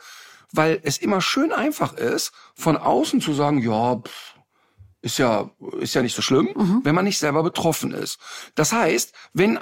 Weil 0.52 0.80
es 0.84 0.98
immer 0.98 1.20
schön 1.20 1.52
einfach 1.52 1.92
ist, 1.94 2.32
von 2.54 2.76
außen 2.76 3.20
zu 3.20 3.32
sagen, 3.34 3.58
ja, 3.62 3.96
pff, 3.96 4.34
ist 5.02 5.18
ja, 5.18 5.50
ist 5.80 5.94
ja 5.94 6.02
nicht 6.02 6.16
so 6.16 6.22
schlimm, 6.22 6.48
Mhm. 6.54 6.80
wenn 6.84 6.94
man 6.94 7.04
nicht 7.04 7.18
selber 7.18 7.42
betroffen 7.42 7.92
ist. 7.92 8.18
Das 8.54 8.72
heißt, 8.72 9.12
wenn, 9.34 9.58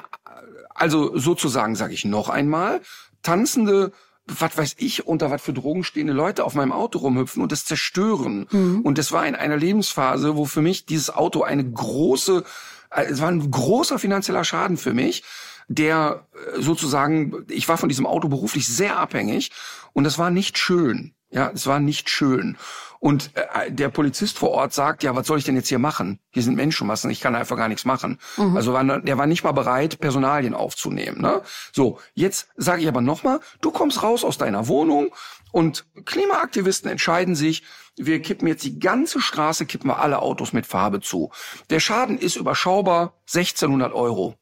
also 0.74 1.16
sozusagen, 1.18 1.74
sage 1.76 1.92
ich 1.94 2.04
noch 2.04 2.28
einmal, 2.28 2.80
tanzende, 3.22 3.92
was 4.26 4.56
weiß 4.56 4.76
ich, 4.78 5.06
unter 5.06 5.30
was 5.30 5.42
für 5.42 5.52
Drogen 5.52 5.84
stehende 5.84 6.12
Leute 6.12 6.44
auf 6.44 6.54
meinem 6.54 6.72
Auto 6.72 6.98
rumhüpfen 6.98 7.42
und 7.42 7.52
es 7.52 7.64
zerstören. 7.64 8.46
Mhm. 8.50 8.80
Und 8.80 8.98
es 8.98 9.12
war 9.12 9.26
in 9.26 9.34
einer 9.34 9.56
Lebensphase, 9.56 10.36
wo 10.36 10.46
für 10.46 10.62
mich 10.62 10.86
dieses 10.86 11.10
Auto 11.10 11.42
eine 11.42 11.64
große, 11.64 12.44
äh, 12.90 13.04
es 13.04 13.20
war 13.20 13.28
ein 13.28 13.50
großer 13.50 13.98
finanzieller 13.98 14.44
Schaden 14.44 14.76
für 14.76 14.94
mich, 14.94 15.24
der 15.68 16.26
äh, 16.32 16.60
sozusagen, 16.60 17.44
ich 17.48 17.68
war 17.68 17.76
von 17.76 17.88
diesem 17.88 18.06
Auto 18.06 18.28
beruflich 18.28 18.66
sehr 18.66 18.98
abhängig 18.98 19.50
und 19.92 20.04
das 20.04 20.18
war 20.18 20.30
nicht 20.30 20.58
schön. 20.58 21.14
Ja, 21.34 21.50
es 21.52 21.66
war 21.66 21.80
nicht 21.80 22.08
schön. 22.08 22.56
Und 23.00 23.32
äh, 23.34 23.70
der 23.70 23.88
Polizist 23.90 24.38
vor 24.38 24.52
Ort 24.52 24.72
sagt, 24.72 25.02
ja, 25.02 25.14
was 25.14 25.26
soll 25.26 25.36
ich 25.36 25.44
denn 25.44 25.56
jetzt 25.56 25.68
hier 25.68 25.80
machen? 25.80 26.20
Hier 26.30 26.42
sind 26.42 26.54
Menschenmassen, 26.54 27.10
ich 27.10 27.20
kann 27.20 27.34
einfach 27.34 27.56
gar 27.56 27.68
nichts 27.68 27.84
machen. 27.84 28.18
Also 28.54 28.72
war, 28.72 28.82
der 29.00 29.18
war 29.18 29.26
nicht 29.26 29.44
mal 29.44 29.52
bereit, 29.52 29.98
Personalien 29.98 30.54
aufzunehmen. 30.54 31.20
Ne? 31.20 31.42
So, 31.72 31.98
jetzt 32.14 32.48
sage 32.56 32.80
ich 32.80 32.88
aber 32.88 33.02
nochmal, 33.02 33.40
du 33.60 33.72
kommst 33.72 34.02
raus 34.02 34.24
aus 34.24 34.38
deiner 34.38 34.68
Wohnung 34.68 35.08
und 35.52 35.84
Klimaaktivisten 36.06 36.90
entscheiden 36.90 37.34
sich, 37.34 37.64
wir 37.96 38.22
kippen 38.22 38.48
jetzt 38.48 38.64
die 38.64 38.78
ganze 38.78 39.20
Straße, 39.20 39.66
kippen 39.66 39.90
wir 39.90 39.98
alle 39.98 40.22
Autos 40.22 40.52
mit 40.52 40.66
Farbe 40.66 41.00
zu. 41.00 41.30
Der 41.70 41.80
Schaden 41.80 42.16
ist 42.16 42.36
überschaubar, 42.36 43.12
1600 43.26 43.92
Euro. 43.92 44.36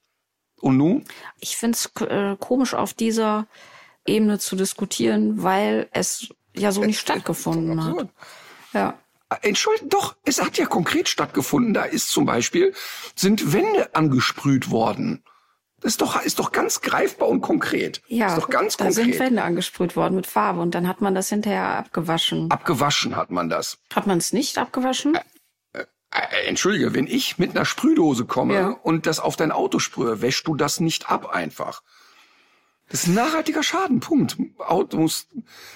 Und 0.60 0.76
nun? 0.76 1.04
Ich 1.40 1.56
finde 1.56 1.76
es 1.76 1.90
äh, 2.02 2.36
komisch, 2.38 2.74
auf 2.74 2.94
dieser 2.94 3.48
Ebene 4.06 4.38
zu 4.38 4.56
diskutieren, 4.56 5.42
weil 5.42 5.88
es 5.92 6.32
ja 6.56 6.72
so 6.72 6.84
nicht 6.84 7.00
stattgefunden 7.00 7.84
hat. 7.84 8.08
Ja. 8.72 8.98
Entschuldigung, 9.42 9.88
doch, 9.88 10.16
es 10.24 10.42
hat 10.42 10.58
ja 10.58 10.66
konkret 10.66 11.08
stattgefunden. 11.08 11.72
Da 11.72 11.84
ist 11.84 12.10
zum 12.10 12.26
Beispiel, 12.26 12.74
sind 13.14 13.52
Wände 13.52 13.94
angesprüht 13.94 14.70
worden. 14.70 15.24
Das 15.80 15.92
ist 15.92 16.00
doch, 16.02 16.20
ist 16.22 16.38
doch 16.38 16.52
ganz 16.52 16.80
greifbar 16.80 17.28
und 17.28 17.40
konkret. 17.40 18.02
Ja, 18.06 18.28
ist 18.28 18.38
doch 18.38 18.50
ganz 18.50 18.76
da 18.76 18.92
sind 18.92 19.04
konkret. 19.04 19.20
Wände 19.20 19.42
angesprüht 19.42 19.96
worden 19.96 20.14
mit 20.14 20.26
Farbe 20.26 20.60
und 20.60 20.74
dann 20.74 20.86
hat 20.86 21.00
man 21.00 21.14
das 21.14 21.28
hinterher 21.30 21.64
abgewaschen. 21.78 22.50
Abgewaschen 22.50 23.16
hat 23.16 23.30
man 23.30 23.48
das. 23.48 23.78
Hat 23.92 24.06
man 24.06 24.18
es 24.18 24.32
nicht 24.32 24.58
abgewaschen? 24.58 25.18
Äh, 25.72 25.86
Entschuldige, 26.46 26.94
wenn 26.94 27.06
ich 27.06 27.38
mit 27.38 27.56
einer 27.56 27.64
Sprühdose 27.64 28.26
komme 28.26 28.54
Ja. 28.54 28.68
und 28.68 29.06
das 29.06 29.18
auf 29.18 29.34
dein 29.36 29.50
Auto 29.50 29.78
sprühe, 29.78 30.20
wäschst 30.20 30.46
du 30.46 30.54
das 30.54 30.78
nicht 30.78 31.10
ab 31.10 31.30
einfach. 31.30 31.82
Das 32.92 33.04
ist 33.04 33.08
ein 33.08 33.14
nachhaltiger 33.14 33.62
Schaden, 33.62 34.00
Punkt. 34.00 34.36
Autos. 34.58 35.26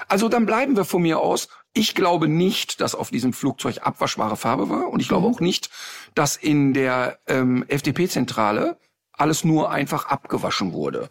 Also 0.06 0.28
dann 0.28 0.44
bleiben 0.44 0.76
wir 0.76 0.84
von 0.84 1.00
mir 1.00 1.18
aus. 1.18 1.48
Ich 1.72 1.94
glaube 1.94 2.28
nicht, 2.28 2.82
dass 2.82 2.94
auf 2.94 3.10
diesem 3.10 3.32
Flugzeug 3.32 3.78
abwaschbare 3.82 4.36
Farbe 4.36 4.68
war. 4.68 4.90
Und 4.90 5.00
ich 5.00 5.08
glaube 5.08 5.26
auch 5.26 5.40
nicht, 5.40 5.70
dass 6.14 6.36
in 6.36 6.74
der 6.74 7.18
ähm, 7.26 7.64
FDP-Zentrale 7.68 8.78
alles 9.12 9.44
nur 9.44 9.70
einfach 9.70 10.04
abgewaschen 10.06 10.74
wurde. 10.74 11.06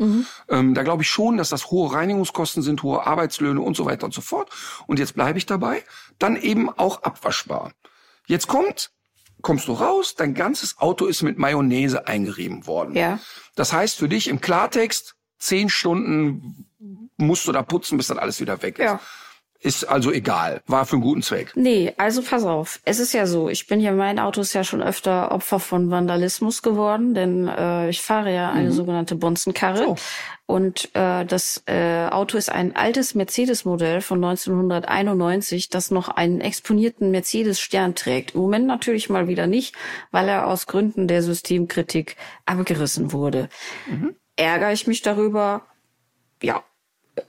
Ähm, 0.48 0.76
da 0.76 0.84
glaube 0.84 1.02
ich 1.02 1.10
schon, 1.10 1.38
dass 1.38 1.50
das 1.50 1.72
hohe 1.72 1.92
Reinigungskosten 1.92 2.62
sind, 2.62 2.84
hohe 2.84 3.08
Arbeitslöhne 3.08 3.60
und 3.60 3.76
so 3.76 3.86
weiter 3.86 4.06
und 4.06 4.14
so 4.14 4.22
fort. 4.22 4.52
Und 4.86 5.00
jetzt 5.00 5.16
bleibe 5.16 5.40
ich 5.40 5.48
dabei. 5.48 5.84
Dann 6.20 6.36
eben 6.36 6.70
auch 6.70 7.02
abwaschbar. 7.02 7.72
Jetzt 8.28 8.46
kommt, 8.46 8.92
kommst 9.42 9.68
du 9.68 9.74
raus, 9.74 10.14
dein 10.14 10.36
ganzes 10.36 10.78
Auto 10.78 11.08
ist 11.08 11.24
mit 11.24 11.40
Mayonnaise 11.40 12.08
eingerieben 12.08 12.68
worden. 12.68 12.96
Ja. 12.96 13.20
Das 13.56 13.74
heißt 13.74 13.98
für 13.98 14.08
dich 14.08 14.28
im 14.28 14.40
Klartext, 14.40 15.15
zehn 15.38 15.70
Stunden 15.70 16.68
musst 17.18 17.48
du 17.48 17.52
da 17.52 17.64
putzen, 17.64 17.98
bis 17.98 18.08
dann 18.08 18.20
alles 18.20 18.40
wieder 18.40 18.62
weg 18.62 18.80
ist. 18.80 18.86
Ja. 18.86 19.00
Ist 19.66 19.86
also 19.86 20.12
egal. 20.12 20.62
War 20.68 20.86
für 20.86 20.94
einen 20.94 21.02
guten 21.02 21.24
Zweck. 21.24 21.54
Nee, 21.56 21.92
also 21.98 22.22
pass 22.22 22.44
auf. 22.44 22.80
Es 22.86 23.00
ist 23.00 23.14
ja 23.14 23.26
so, 23.26 23.50
ich 23.50 23.66
bin 23.66 23.80
ja, 23.80 23.94
mein 23.94 24.20
Auto 24.20 24.42
ist 24.42 24.54
ja 24.54 24.64
schon 24.64 24.84
öfter 24.84 25.32
Opfer 25.32 25.60
von 25.60 25.90
Vandalismus 25.90 26.62
geworden, 26.62 27.16
denn 27.16 27.48
äh, 27.48 27.90
ich 27.90 28.00
fahre 28.00 28.32
ja 28.32 28.52
eine 28.52 28.72
sogenannte 28.72 29.16
Bonzenkarre. 29.16 29.88
Oh. 29.88 29.96
Und 30.46 30.94
äh, 30.94 31.26
das 31.26 31.64
äh, 31.66 32.08
Auto 32.10 32.38
ist 32.38 32.52
ein 32.52 32.76
altes 32.76 33.16
Mercedes-Modell 33.16 34.02
von 34.02 34.24
1991, 34.24 35.70
das 35.70 35.90
noch 35.90 36.10
einen 36.10 36.42
exponierten 36.42 37.10
Mercedes-Stern 37.10 37.96
trägt. 37.96 38.36
Im 38.36 38.42
Moment 38.42 38.68
natürlich 38.68 39.10
mal 39.10 39.28
wieder 39.28 39.48
nicht, 39.48 39.74
weil 40.12 40.30
er 40.30 40.46
aus 40.46 40.68
Gründen 40.68 41.08
der 41.08 41.24
Systemkritik 41.24 42.18
abgerissen 42.46 43.12
wurde. 43.12 43.50
Ärgere 44.36 44.72
ich 44.74 44.88
mich 44.88 45.02
darüber? 45.02 45.66
Ja, 46.42 46.64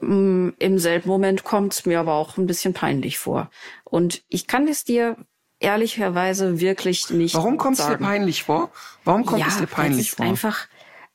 Mm, 0.00 0.50
im 0.59 0.78
selben 0.78 1.09
Moment 1.09 1.44
kommt 1.44 1.72
es 1.72 1.86
mir 1.86 2.00
aber 2.00 2.14
auch 2.14 2.36
ein 2.36 2.46
bisschen 2.46 2.74
peinlich 2.74 3.18
vor. 3.18 3.50
Und 3.84 4.24
ich 4.28 4.46
kann 4.46 4.66
es 4.68 4.84
dir 4.84 5.16
ehrlicherweise 5.61 6.61
wirklich 6.61 7.11
nicht 7.11 7.34
Warum 7.34 7.57
kommt 7.57 7.78
es 7.78 7.86
dir 7.86 7.96
peinlich 7.96 8.42
vor? 8.42 8.70
Warum 9.04 9.24
kommt 9.24 9.40
ja, 9.40 9.46
es 9.46 9.59
dir 9.59 9.66
peinlich 9.66 10.11
vor? 10.11 10.26
einfach, 10.26 10.66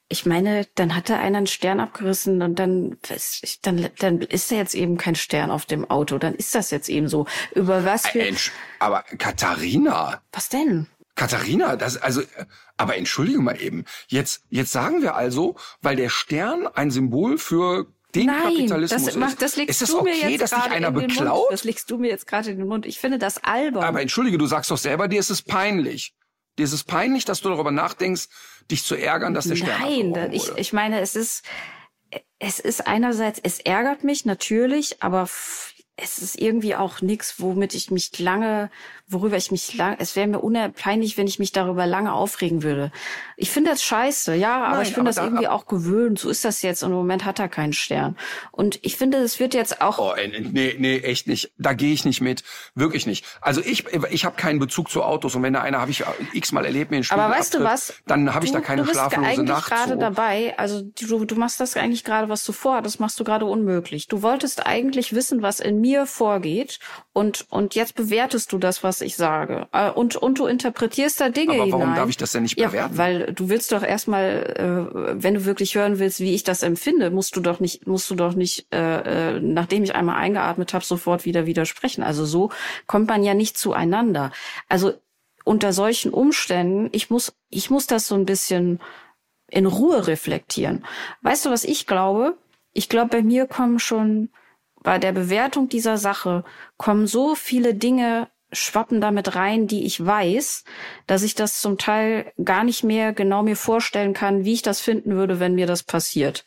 ich 0.08 0.26
meine, 0.26 0.68
dann 0.76 0.96
hat 0.96 1.10
da 1.10 1.20
einer 1.20 1.40
einen 1.40 1.48
Stern 1.48 1.80
abgerissen 1.80 2.42
und 2.42 2.58
dann, 2.58 2.98
dann, 3.62 3.90
dann 4.00 4.22
ist 4.22 4.52
da 4.52 4.56
jetzt 4.56 4.74
eben 4.74 4.98
kein 4.98 5.16
Stern 5.16 5.52
auf 5.52 5.66
dem 5.66 5.90
Auto. 5.90 6.18
Dann 6.18 6.34
ist 6.34 6.56
das 6.56 6.72
jetzt 6.72 6.90
eben 6.90 7.08
so. 7.10 7.28
Über 7.54 7.84
was 7.86 8.14
wir, 8.14 8.24
Entsch- 8.24 8.52
aber 8.80 9.04
Katharina, 9.18 10.22
was 10.32 10.50
denn? 10.50 10.88
Katharina, 11.16 11.76
das 11.76 11.98
also, 11.98 12.22
aber 12.78 12.96
entschuldige 12.98 13.40
mal 13.40 13.60
eben. 13.62 13.86
Jetzt, 14.08 14.44
jetzt 14.50 14.72
sagen 14.72 15.02
wir 15.02 15.16
also, 15.16 15.56
weil 15.82 15.96
der 15.96 16.10
Stern 16.10 16.68
ein 16.68 16.90
Symbol 16.92 17.38
für 17.38 17.88
den 18.16 18.26
Nein, 18.28 18.42
Kapitalismus 18.44 19.06
das, 19.06 19.16
mach, 19.16 19.30
ist. 19.30 19.42
das 19.42 19.56
legst 19.56 19.82
ist 19.82 19.90
es 19.90 19.96
du 19.96 20.04
mir 20.04 20.12
okay, 20.14 20.30
jetzt 20.32 20.42
dass 20.42 20.50
dich 20.52 20.60
gerade 20.60 20.76
einer 20.76 20.88
in 20.90 20.94
den 20.96 21.02
Mund. 21.02 21.16
beklaut? 21.18 21.48
Das 21.52 21.64
legst 21.64 21.90
du 21.92 21.98
mir 21.98 22.10
jetzt 22.10 22.28
gerade 22.28 22.50
in 22.52 22.58
den 22.58 22.68
Mund. 22.68 22.86
Ich 22.86 23.00
finde 23.00 23.18
das 23.20 23.44
albern. 23.44 23.84
Aber 23.84 24.02
entschuldige, 24.02 24.38
du 24.38 24.46
sagst 24.48 24.72
doch 24.72 24.78
selber, 24.78 25.08
dir 25.08 25.20
ist 25.20 25.30
es 25.30 25.42
peinlich. 25.42 26.14
Dir 26.58 26.64
ist 26.66 26.74
es 26.74 26.84
peinlich, 26.84 27.24
dass 27.24 27.40
du 27.42 27.50
darüber 27.50 27.72
nachdenkst, 27.72 28.28
dich 28.70 28.84
zu 28.84 28.96
ärgern, 28.96 29.34
dass 29.34 29.48
der 29.48 29.56
Stern 29.56 29.82
Nein, 29.82 30.14
da- 30.14 30.28
ich, 30.28 30.50
ich 30.58 30.74
meine, 30.74 31.00
es 31.00 31.16
ist, 31.16 31.46
es 32.40 32.60
ist 32.60 32.86
einerseits, 32.88 33.40
es 33.42 33.60
ärgert 33.60 34.04
mich 34.04 34.26
natürlich, 34.26 35.02
aber 35.02 35.30
es 35.98 36.18
ist 36.18 36.40
irgendwie 36.42 36.76
auch 36.76 37.02
nichts, 37.02 37.36
womit 37.40 37.76
ich 37.76 37.92
mich 37.92 38.18
lange, 38.18 38.72
worüber 39.08 39.38
ich 39.38 39.52
mich 39.52 39.76
lange, 39.76 39.98
es 40.00 40.16
wäre 40.16 40.26
mir 40.28 40.40
unerpeinlich, 40.40 41.18
wenn 41.18 41.28
ich 41.28 41.38
mich 41.38 41.52
darüber 41.52 41.86
lange 41.86 42.14
aufregen 42.14 42.64
würde. 42.64 42.92
Ich 43.38 43.52
finde 43.52 43.70
das 43.72 43.84
scheiße, 43.84 44.34
ja, 44.34 44.64
aber 44.64 44.78
Nein, 44.78 44.88
ich 44.88 44.94
finde 44.94 45.10
das 45.10 45.18
aber 45.18 45.28
da- 45.28 45.32
irgendwie 45.34 45.48
auch 45.50 45.68
gewöhnt. 45.68 46.18
So 46.18 46.30
ist 46.30 46.44
das 46.46 46.62
jetzt 46.64 46.82
und 46.84 46.90
im 46.92 46.96
Moment 46.98 47.26
hat 47.26 47.40
er 47.40 47.50
keinen 47.50 47.74
Stern. 47.74 48.18
Und 48.52 48.80
ich 48.82 48.96
finde, 48.98 49.18
es 49.20 49.40
wird 49.40 49.54
jetzt 49.54 49.82
auch 49.82 50.00
Oh, 50.00 50.14
nee, 50.18 50.76
nee, 50.80 50.98
echt 51.00 51.28
nicht. 51.28 51.52
Da 51.58 51.74
gehe 51.74 51.94
ich 51.94 52.04
nicht 52.06 52.22
mit. 52.22 52.44
Wirklich 52.74 53.06
nicht. 53.06 53.26
Also 53.42 53.62
ich, 53.62 53.86
ich 54.10 54.26
habe 54.26 54.36
keinen 54.38 54.58
Bezug 54.60 54.90
zu 54.90 55.04
Autos 55.04 55.36
und 55.36 55.44
wenn 55.44 55.54
da 55.54 55.62
einer 55.62 55.82
habe 55.82 55.92
ich 55.92 56.04
x-mal 56.34 56.66
erlebt, 56.66 56.90
mir 56.90 56.98
einen 56.98 57.06
Aber 57.12 57.30
weißt 57.30 57.54
du 57.54 57.58
abtritt, 57.60 57.74
was? 57.74 57.94
Dann 58.08 58.34
habe 58.34 58.46
ich 58.46 58.52
Du- 58.52 58.58
da 58.58 58.64
keine 58.64 58.82
du 58.82 58.88
bist 58.88 59.00
schlaflose 59.00 59.28
eigentlich 59.28 59.50
Nacht. 59.50 59.70
gerade 59.70 59.98
dabei. 59.98 60.58
Also 60.58 60.82
du, 60.82 61.26
du 61.26 61.36
machst 61.36 61.60
das 61.60 61.76
eigentlich 61.78 62.04
gerade, 62.04 62.28
was 62.30 62.44
du 62.46 62.54
vorhattest, 62.54 63.00
machst 63.00 63.20
du 63.20 63.24
gerade 63.24 63.46
unmöglich. 63.46 64.08
Du 64.08 64.22
wolltest 64.24 64.66
eigentlich 64.66 65.14
wissen, 65.14 65.42
was 65.44 65.60
in 65.60 65.80
mir 65.82 65.91
vorgeht 66.06 66.80
und 67.14 67.46
und 67.50 67.76
jetzt 67.76 67.96
bewertest 67.96 68.52
du 68.52 68.58
das, 68.58 68.84
was 68.84 69.02
ich 69.02 69.16
sage 69.16 69.68
Äh, 69.72 69.90
und 69.92 70.16
und 70.16 70.40
du 70.40 70.46
interpretierst 70.46 71.20
da 71.22 71.30
Dinge 71.30 71.54
Aber 71.54 71.72
warum 71.72 71.82
hinein. 71.82 71.96
darf 71.96 72.10
ich 72.10 72.18
das 72.18 72.32
denn 72.32 72.44
nicht 72.44 72.58
ja, 72.58 72.68
bewerten? 72.70 72.98
Weil 72.98 73.34
du 73.34 73.50
willst 73.50 73.72
doch 73.72 73.84
erstmal, 73.84 74.26
äh, 74.58 75.14
wenn 75.24 75.34
du 75.36 75.46
wirklich 75.46 75.76
hören 75.76 76.00
willst, 76.00 76.20
wie 76.20 76.34
ich 76.34 76.44
das 76.44 76.64
empfinde, 76.64 77.10
musst 77.12 77.36
du 77.36 77.42
doch 77.42 77.60
nicht, 77.60 77.88
musst 77.88 78.10
du 78.10 78.16
doch 78.16 78.34
nicht, 78.34 78.68
äh, 78.74 79.36
äh, 79.36 79.40
nachdem 79.40 79.84
ich 79.84 79.96
einmal 79.96 80.16
eingeatmet 80.18 80.74
habe, 80.74 80.86
sofort 80.86 81.26
wieder 81.26 81.46
widersprechen. 81.46 82.04
Also 82.04 82.26
so 82.26 82.50
kommt 82.88 83.08
man 83.08 83.24
ja 83.24 83.34
nicht 83.34 83.58
zueinander. 83.58 84.32
Also 84.70 84.94
unter 85.44 85.74
solchen 85.74 86.12
Umständen, 86.14 86.90
ich 86.92 87.10
muss, 87.10 87.34
ich 87.50 87.70
muss 87.70 87.88
das 87.88 88.08
so 88.08 88.16
ein 88.16 88.26
bisschen 88.26 88.80
in 89.48 89.66
Ruhe 89.66 90.08
reflektieren. 90.08 90.86
Weißt 91.22 91.46
du, 91.46 91.50
was 91.50 91.64
ich 91.64 91.88
glaube? 91.88 92.38
Ich 92.74 92.88
glaube, 92.88 93.10
bei 93.10 93.22
mir 93.22 93.48
kommen 93.48 93.80
schon 93.80 94.30
bei 94.84 94.98
der 94.98 95.12
Bewertung 95.12 95.70
dieser 95.70 95.98
Sache 95.98 96.44
kommen 96.78 97.08
so 97.08 97.36
viele 97.36 97.74
Dinge 97.74 98.30
schwappen 98.54 99.00
damit 99.00 99.36
rein, 99.36 99.68
die 99.68 99.86
ich 99.86 100.06
weiß, 100.06 100.64
dass 101.08 101.24
ich 101.24 101.36
das 101.36 101.62
zum 101.62 101.78
Teil 101.78 102.32
gar 102.44 102.64
nicht 102.64 102.84
mehr 102.84 103.14
genau 103.14 103.44
mir 103.44 103.56
vorstellen 103.56 104.14
kann, 104.14 104.44
wie 104.44 104.54
ich 104.54 104.62
das 104.62 104.82
finden 104.82 105.16
würde, 105.16 105.40
wenn 105.40 105.56
mir 105.56 105.68
das 105.68 105.84
passiert. 105.84 106.46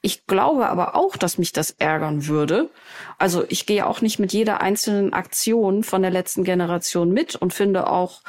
Ich 0.00 0.26
glaube 0.26 0.68
aber 0.68 0.96
auch, 0.96 1.16
dass 1.16 1.38
mich 1.38 1.52
das 1.52 1.70
ärgern 1.70 2.26
würde. 2.26 2.70
Also 3.18 3.44
ich 3.48 3.66
gehe 3.66 3.86
auch 3.86 4.00
nicht 4.00 4.18
mit 4.18 4.32
jeder 4.32 4.60
einzelnen 4.60 5.12
Aktion 5.12 5.84
von 5.84 6.02
der 6.02 6.10
letzten 6.10 6.44
Generation 6.44 7.12
mit 7.12 7.36
und 7.36 7.54
finde 7.54 7.88
auch 7.88 8.22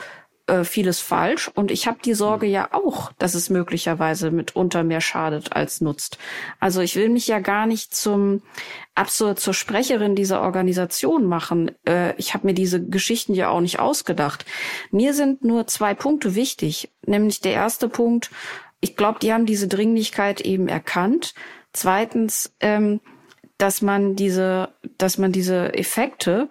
äh, 0.47 0.63
vieles 0.63 0.99
falsch. 0.99 1.47
Und 1.47 1.71
ich 1.71 1.87
habe 1.87 1.97
die 2.03 2.13
Sorge 2.13 2.45
ja 2.45 2.69
auch, 2.71 3.11
dass 3.17 3.33
es 3.33 3.49
möglicherweise 3.49 4.31
mitunter 4.31 4.83
mehr 4.83 5.01
schadet 5.01 5.53
als 5.53 5.81
nutzt. 5.81 6.17
Also 6.59 6.81
ich 6.81 6.95
will 6.95 7.09
mich 7.09 7.27
ja 7.27 7.39
gar 7.39 7.65
nicht 7.65 7.95
zum 7.95 8.41
absolut 8.93 9.39
zur 9.39 9.53
Sprecherin 9.53 10.15
dieser 10.15 10.41
Organisation 10.41 11.25
machen. 11.25 11.71
Äh, 11.87 12.15
ich 12.17 12.33
habe 12.33 12.47
mir 12.47 12.53
diese 12.53 12.85
Geschichten 12.85 13.33
ja 13.33 13.49
auch 13.49 13.61
nicht 13.61 13.79
ausgedacht. 13.79 14.45
Mir 14.91 15.13
sind 15.13 15.43
nur 15.43 15.67
zwei 15.67 15.93
Punkte 15.93 16.35
wichtig. 16.35 16.91
Nämlich 17.05 17.41
der 17.41 17.53
erste 17.53 17.89
Punkt, 17.89 18.29
ich 18.81 18.95
glaube, 18.95 19.19
die 19.19 19.33
haben 19.33 19.45
diese 19.45 19.67
Dringlichkeit 19.67 20.41
eben 20.41 20.67
erkannt. 20.67 21.33
Zweitens, 21.73 22.53
ähm, 22.59 23.01
dass 23.57 23.81
man 23.81 24.15
diese, 24.15 24.69
dass 24.97 25.17
man 25.17 25.31
diese 25.31 25.73
Effekte 25.73 26.49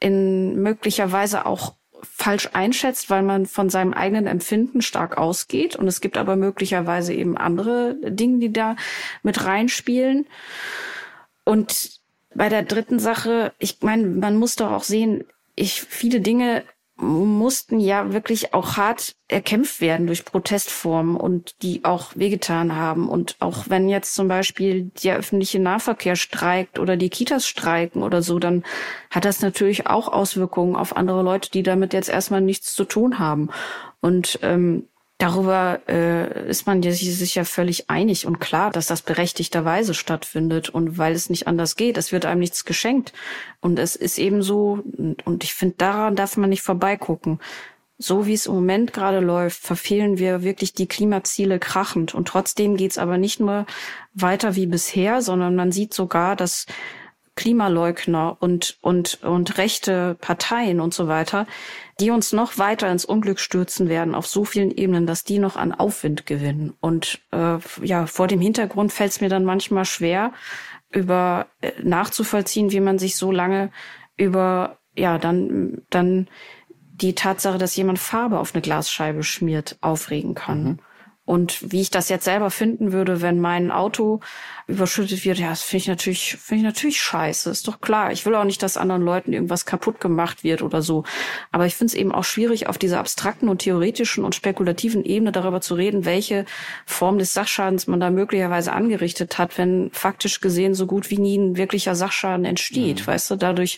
in 0.00 0.62
möglicherweise 0.62 1.46
auch 1.46 1.74
falsch 2.02 2.50
einschätzt, 2.52 3.10
weil 3.10 3.22
man 3.22 3.46
von 3.46 3.70
seinem 3.70 3.92
eigenen 3.92 4.26
Empfinden 4.26 4.82
stark 4.82 5.18
ausgeht. 5.18 5.76
Und 5.76 5.88
es 5.88 6.00
gibt 6.00 6.16
aber 6.16 6.36
möglicherweise 6.36 7.14
eben 7.14 7.36
andere 7.36 7.96
Dinge, 8.02 8.38
die 8.38 8.52
da 8.52 8.76
mit 9.22 9.44
reinspielen. 9.44 10.26
Und 11.44 12.00
bei 12.34 12.48
der 12.48 12.62
dritten 12.62 12.98
Sache, 12.98 13.52
ich 13.58 13.78
meine, 13.80 14.06
man 14.06 14.36
muss 14.36 14.56
doch 14.56 14.70
auch 14.70 14.84
sehen, 14.84 15.24
ich, 15.54 15.82
viele 15.82 16.20
Dinge 16.20 16.62
mussten 17.00 17.78
ja 17.78 18.12
wirklich 18.12 18.54
auch 18.54 18.76
hart 18.76 19.14
erkämpft 19.28 19.80
werden 19.80 20.08
durch 20.08 20.24
Protestformen 20.24 21.16
und 21.16 21.62
die 21.62 21.84
auch 21.84 22.10
wehgetan 22.16 22.74
haben. 22.74 23.08
Und 23.08 23.36
auch 23.38 23.66
wenn 23.68 23.88
jetzt 23.88 24.14
zum 24.14 24.26
Beispiel 24.26 24.90
der 25.04 25.16
öffentliche 25.16 25.60
Nahverkehr 25.60 26.16
streikt 26.16 26.78
oder 26.78 26.96
die 26.96 27.08
Kitas 27.08 27.46
streiken 27.46 28.02
oder 28.02 28.20
so, 28.20 28.40
dann 28.40 28.64
hat 29.10 29.24
das 29.24 29.40
natürlich 29.40 29.86
auch 29.86 30.08
Auswirkungen 30.08 30.74
auf 30.74 30.96
andere 30.96 31.22
Leute, 31.22 31.50
die 31.50 31.62
damit 31.62 31.92
jetzt 31.92 32.08
erstmal 32.08 32.40
nichts 32.40 32.74
zu 32.74 32.84
tun 32.84 33.20
haben. 33.20 33.50
Und 34.00 34.40
ähm, 34.42 34.88
Darüber 35.18 35.80
äh, 35.88 36.48
ist 36.48 36.68
man 36.68 36.80
sich 36.80 37.34
ja 37.34 37.42
völlig 37.42 37.90
einig 37.90 38.24
und 38.24 38.38
klar, 38.38 38.70
dass 38.70 38.86
das 38.86 39.02
berechtigterweise 39.02 39.92
stattfindet 39.92 40.68
und 40.68 40.96
weil 40.96 41.12
es 41.12 41.28
nicht 41.28 41.48
anders 41.48 41.74
geht. 41.74 41.96
Es 41.96 42.12
wird 42.12 42.24
einem 42.24 42.38
nichts 42.38 42.64
geschenkt. 42.64 43.12
Und 43.60 43.80
es 43.80 43.96
ist 43.96 44.18
eben 44.18 44.42
so, 44.42 44.78
und, 45.24 45.42
ich 45.42 45.54
finde, 45.54 45.74
daran 45.76 46.14
darf 46.14 46.36
man 46.36 46.50
nicht 46.50 46.62
vorbeigucken. 46.62 47.40
So 47.98 48.28
wie 48.28 48.34
es 48.34 48.46
im 48.46 48.54
Moment 48.54 48.92
gerade 48.92 49.18
läuft, 49.18 49.60
verfehlen 49.60 50.18
wir 50.18 50.44
wirklich 50.44 50.72
die 50.72 50.86
Klimaziele 50.86 51.58
krachend. 51.58 52.14
Und 52.14 52.28
trotzdem 52.28 52.76
geht's 52.76 52.96
aber 52.96 53.18
nicht 53.18 53.40
nur 53.40 53.66
weiter 54.14 54.54
wie 54.54 54.66
bisher, 54.66 55.20
sondern 55.20 55.56
man 55.56 55.72
sieht 55.72 55.94
sogar, 55.94 56.36
dass 56.36 56.66
Klimaleugner 57.38 58.36
und, 58.40 58.78
und, 58.80 59.22
und 59.22 59.58
rechte 59.58 60.16
Parteien 60.20 60.80
und 60.80 60.92
so 60.92 61.06
weiter, 61.06 61.46
die 62.00 62.10
uns 62.10 62.32
noch 62.32 62.58
weiter 62.58 62.90
ins 62.90 63.04
Unglück 63.04 63.38
stürzen 63.38 63.88
werden 63.88 64.16
auf 64.16 64.26
so 64.26 64.44
vielen 64.44 64.72
Ebenen, 64.72 65.06
dass 65.06 65.22
die 65.22 65.38
noch 65.38 65.54
an 65.54 65.72
Aufwind 65.72 66.26
gewinnen. 66.26 66.74
Und 66.80 67.20
äh, 67.30 67.58
ja, 67.80 68.06
vor 68.06 68.26
dem 68.26 68.40
Hintergrund 68.40 68.92
fällt 68.92 69.12
es 69.12 69.20
mir 69.20 69.28
dann 69.28 69.44
manchmal 69.44 69.84
schwer, 69.84 70.32
über 70.90 71.46
äh, 71.60 71.70
nachzuvollziehen, 71.80 72.72
wie 72.72 72.80
man 72.80 72.98
sich 72.98 73.14
so 73.14 73.30
lange 73.30 73.70
über 74.16 74.78
ja 74.96 75.16
dann 75.18 75.82
dann 75.90 76.26
die 77.00 77.14
Tatsache, 77.14 77.58
dass 77.58 77.76
jemand 77.76 78.00
Farbe 78.00 78.40
auf 78.40 78.52
eine 78.52 78.62
Glasscheibe 78.62 79.22
schmiert, 79.22 79.78
aufregen 79.80 80.34
kann. 80.34 80.80
Und 81.28 81.72
wie 81.72 81.82
ich 81.82 81.90
das 81.90 82.08
jetzt 82.08 82.24
selber 82.24 82.48
finden 82.48 82.90
würde, 82.90 83.20
wenn 83.20 83.38
mein 83.38 83.70
Auto 83.70 84.20
überschüttet 84.66 85.26
wird, 85.26 85.38
ja, 85.38 85.50
das 85.50 85.60
finde 85.60 85.82
ich 85.82 85.88
natürlich, 85.88 86.36
finde 86.40 86.60
ich 86.60 86.64
natürlich 86.64 87.02
scheiße. 87.02 87.50
Ist 87.50 87.68
doch 87.68 87.82
klar. 87.82 88.12
Ich 88.12 88.24
will 88.24 88.34
auch 88.34 88.44
nicht, 88.44 88.62
dass 88.62 88.78
anderen 88.78 89.02
Leuten 89.02 89.34
irgendwas 89.34 89.66
kaputt 89.66 90.00
gemacht 90.00 90.42
wird 90.42 90.62
oder 90.62 90.80
so. 90.80 91.04
Aber 91.52 91.66
ich 91.66 91.74
finde 91.74 91.92
es 91.92 91.94
eben 92.00 92.12
auch 92.12 92.24
schwierig, 92.24 92.66
auf 92.66 92.78
dieser 92.78 92.98
abstrakten 92.98 93.50
und 93.50 93.58
theoretischen 93.58 94.24
und 94.24 94.36
spekulativen 94.36 95.04
Ebene 95.04 95.30
darüber 95.30 95.60
zu 95.60 95.74
reden, 95.74 96.06
welche 96.06 96.46
Form 96.86 97.18
des 97.18 97.34
Sachschadens 97.34 97.86
man 97.86 98.00
da 98.00 98.08
möglicherweise 98.08 98.72
angerichtet 98.72 99.36
hat, 99.36 99.58
wenn 99.58 99.90
faktisch 99.92 100.40
gesehen 100.40 100.72
so 100.72 100.86
gut 100.86 101.10
wie 101.10 101.18
nie 101.18 101.36
ein 101.36 101.58
wirklicher 101.58 101.94
Sachschaden 101.94 102.46
entsteht. 102.46 103.06
Weißt 103.06 103.30
du, 103.30 103.36
dadurch, 103.36 103.76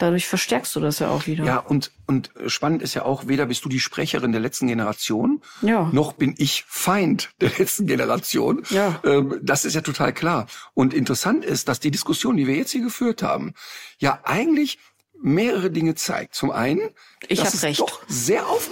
dadurch 0.00 0.26
verstärkst 0.26 0.74
du 0.74 0.80
das 0.80 0.98
ja 0.98 1.08
auch 1.08 1.26
wieder. 1.26 1.44
Ja, 1.44 1.58
und, 1.58 1.92
und 2.06 2.30
spannend 2.46 2.82
ist 2.82 2.94
ja 2.94 3.04
auch, 3.04 3.28
weder 3.28 3.46
bist 3.46 3.64
du 3.64 3.68
die 3.68 3.80
Sprecherin 3.80 4.32
der 4.32 4.40
letzten 4.40 4.66
Generation, 4.66 5.40
Ja. 5.62 5.88
noch 5.92 6.14
bin 6.14 6.34
ich 6.38 6.64
Feind 6.66 7.30
der 7.40 7.50
letzten 7.58 7.86
Generation. 7.86 8.62
Ja. 8.70 9.00
Ähm, 9.04 9.38
das 9.42 9.64
ist 9.64 9.74
ja 9.74 9.80
total 9.82 10.12
klar. 10.12 10.46
Und 10.74 10.92
interessant 10.94 11.44
ist, 11.44 11.68
dass 11.68 11.78
die 11.80 11.90
Diskussion, 11.90 12.36
die 12.36 12.46
wir 12.46 12.56
jetzt 12.56 12.72
hier 12.72 12.82
geführt 12.82 13.22
haben, 13.22 13.54
ja 13.98 14.20
eigentlich 14.24 14.78
mehrere 15.22 15.70
Dinge 15.70 15.94
zeigt. 15.94 16.34
Zum 16.34 16.50
einen, 16.50 16.80
Ich 17.28 17.40
dass 17.40 17.52
es 17.52 17.62
recht. 17.62 17.78
doch 17.80 18.00
sehr 18.08 18.48
auf, 18.48 18.70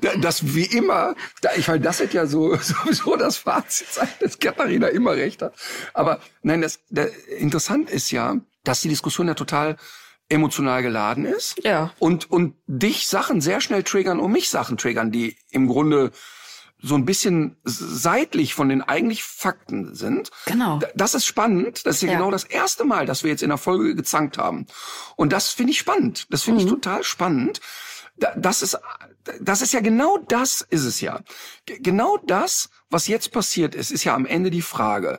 da- 0.00 0.16
dass 0.16 0.54
wie 0.54 0.64
immer, 0.64 1.14
da, 1.40 1.50
ich 1.56 1.68
meine, 1.68 1.80
das 1.80 2.00
wird 2.00 2.12
ja 2.14 2.26
so 2.26 2.56
sowieso 2.60 3.14
das 3.16 3.36
Fazit 3.36 3.86
sein, 3.88 4.08
dass 4.20 4.40
Katharina 4.40 4.88
immer 4.88 5.12
recht 5.12 5.40
hat. 5.40 5.54
Aber 5.94 6.18
nein, 6.42 6.62
das, 6.62 6.80
das 6.90 7.10
interessant 7.38 7.90
ist 7.90 8.10
ja, 8.10 8.36
dass 8.64 8.80
die 8.80 8.88
Diskussion 8.88 9.28
ja 9.28 9.34
total 9.34 9.76
emotional 10.28 10.82
geladen 10.82 11.24
ist 11.24 11.56
Ja. 11.64 11.92
und 11.98 12.30
und 12.30 12.54
dich 12.66 13.06
Sachen 13.08 13.40
sehr 13.40 13.60
schnell 13.60 13.82
triggern 13.82 14.20
und 14.20 14.30
mich 14.32 14.50
Sachen 14.50 14.76
triggern, 14.76 15.10
die 15.10 15.36
im 15.50 15.66
Grunde 15.68 16.10
so 16.80 16.94
ein 16.94 17.04
bisschen 17.04 17.56
seitlich 17.64 18.54
von 18.54 18.68
den 18.68 18.82
eigentlich 18.82 19.24
Fakten 19.24 19.94
sind. 19.96 20.30
Genau. 20.46 20.78
Das 20.94 21.14
ist 21.14 21.26
spannend. 21.26 21.84
Das 21.86 21.96
ist 21.96 22.02
ja, 22.02 22.12
Ja. 22.12 22.18
genau 22.18 22.30
das 22.30 22.44
erste 22.44 22.84
Mal, 22.84 23.04
dass 23.04 23.24
wir 23.24 23.30
jetzt 23.30 23.42
in 23.42 23.48
der 23.48 23.58
Folge 23.58 23.96
gezankt 23.96 24.38
haben. 24.38 24.66
Und 25.16 25.32
das 25.32 25.48
finde 25.50 25.72
ich 25.72 25.78
spannend. 25.78 26.26
Das 26.30 26.44
finde 26.44 26.60
Mhm. 26.62 26.66
ich 26.68 26.72
total 26.72 27.02
spannend. 27.02 27.60
Da- 28.16 28.32
Das 28.36 28.62
ist, 28.62 28.78
das 29.40 29.60
ist 29.62 29.72
ja 29.72 29.80
genau 29.80 30.18
das 30.18 30.60
ist 30.70 30.84
es 30.84 31.00
ja. 31.00 31.20
Genau 31.66 32.16
das, 32.26 32.68
was 32.90 33.08
jetzt 33.08 33.32
passiert 33.32 33.74
ist, 33.74 33.90
ist 33.90 34.04
ja 34.04 34.14
am 34.14 34.24
Ende 34.26 34.50
die 34.50 34.62
Frage. 34.62 35.18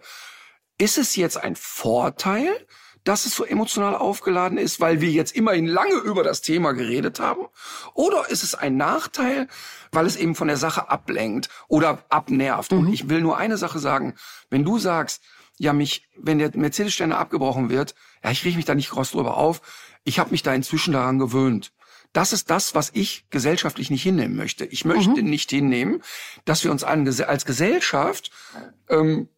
Ist 0.77 0.97
es 0.97 1.17
jetzt 1.17 1.35
ein 1.37 1.57
Vorteil, 1.57 2.65
dass 3.09 3.25
es 3.25 3.33
so 3.33 3.43
emotional 3.43 3.95
aufgeladen 3.95 4.59
ist, 4.59 4.79
weil 4.79 5.01
wir 5.01 5.09
jetzt 5.09 5.35
immerhin 5.35 5.65
lange 5.65 5.95
über 5.95 6.21
das 6.21 6.41
Thema 6.41 6.73
geredet 6.73 7.19
haben? 7.19 7.47
Oder 7.95 8.29
ist 8.29 8.43
es 8.43 8.53
ein 8.53 8.77
Nachteil, 8.77 9.47
weil 9.91 10.05
es 10.05 10.15
eben 10.15 10.35
von 10.35 10.47
der 10.47 10.57
Sache 10.57 10.91
ablenkt 10.91 11.49
oder 11.67 12.05
abnervt? 12.09 12.71
Und 12.71 12.93
ich 12.93 13.09
will 13.09 13.21
nur 13.21 13.39
eine 13.39 13.57
Sache 13.57 13.79
sagen. 13.79 14.13
Wenn 14.51 14.63
du 14.63 14.77
sagst, 14.77 15.23
ja, 15.57 15.73
mich, 15.73 16.07
wenn 16.17 16.37
der 16.37 16.55
Mercedes-Sterne 16.55 17.17
abgebrochen 17.17 17.71
wird, 17.71 17.95
ja, 18.23 18.29
ich 18.29 18.45
rieche 18.45 18.57
mich 18.57 18.65
da 18.65 18.75
nicht 18.75 18.91
groß 18.91 19.09
drüber 19.09 19.37
auf. 19.37 19.63
Ich 20.03 20.19
habe 20.19 20.29
mich 20.29 20.43
da 20.43 20.53
inzwischen 20.53 20.93
daran 20.93 21.17
gewöhnt. 21.17 21.71
Das 22.13 22.31
ist 22.31 22.51
das, 22.51 22.75
was 22.75 22.91
ich 22.93 23.25
gesellschaftlich 23.31 23.89
nicht 23.89 24.03
hinnehmen 24.03 24.35
möchte. 24.35 24.65
Ich 24.65 24.85
möchte 24.85 25.23
nicht 25.23 25.49
hinnehmen, 25.49 26.03
dass 26.45 26.63
wir 26.63 26.69
uns 26.69 26.83
als 26.83 27.45
Gesellschaft 27.45 28.29
ähm, 28.87 29.29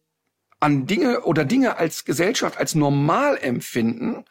an 0.62 0.86
Dinge 0.86 1.22
oder 1.22 1.44
Dinge 1.44 1.76
als 1.76 2.04
Gesellschaft 2.04 2.56
als 2.56 2.76
normal 2.76 3.36
empfinden, 3.36 4.24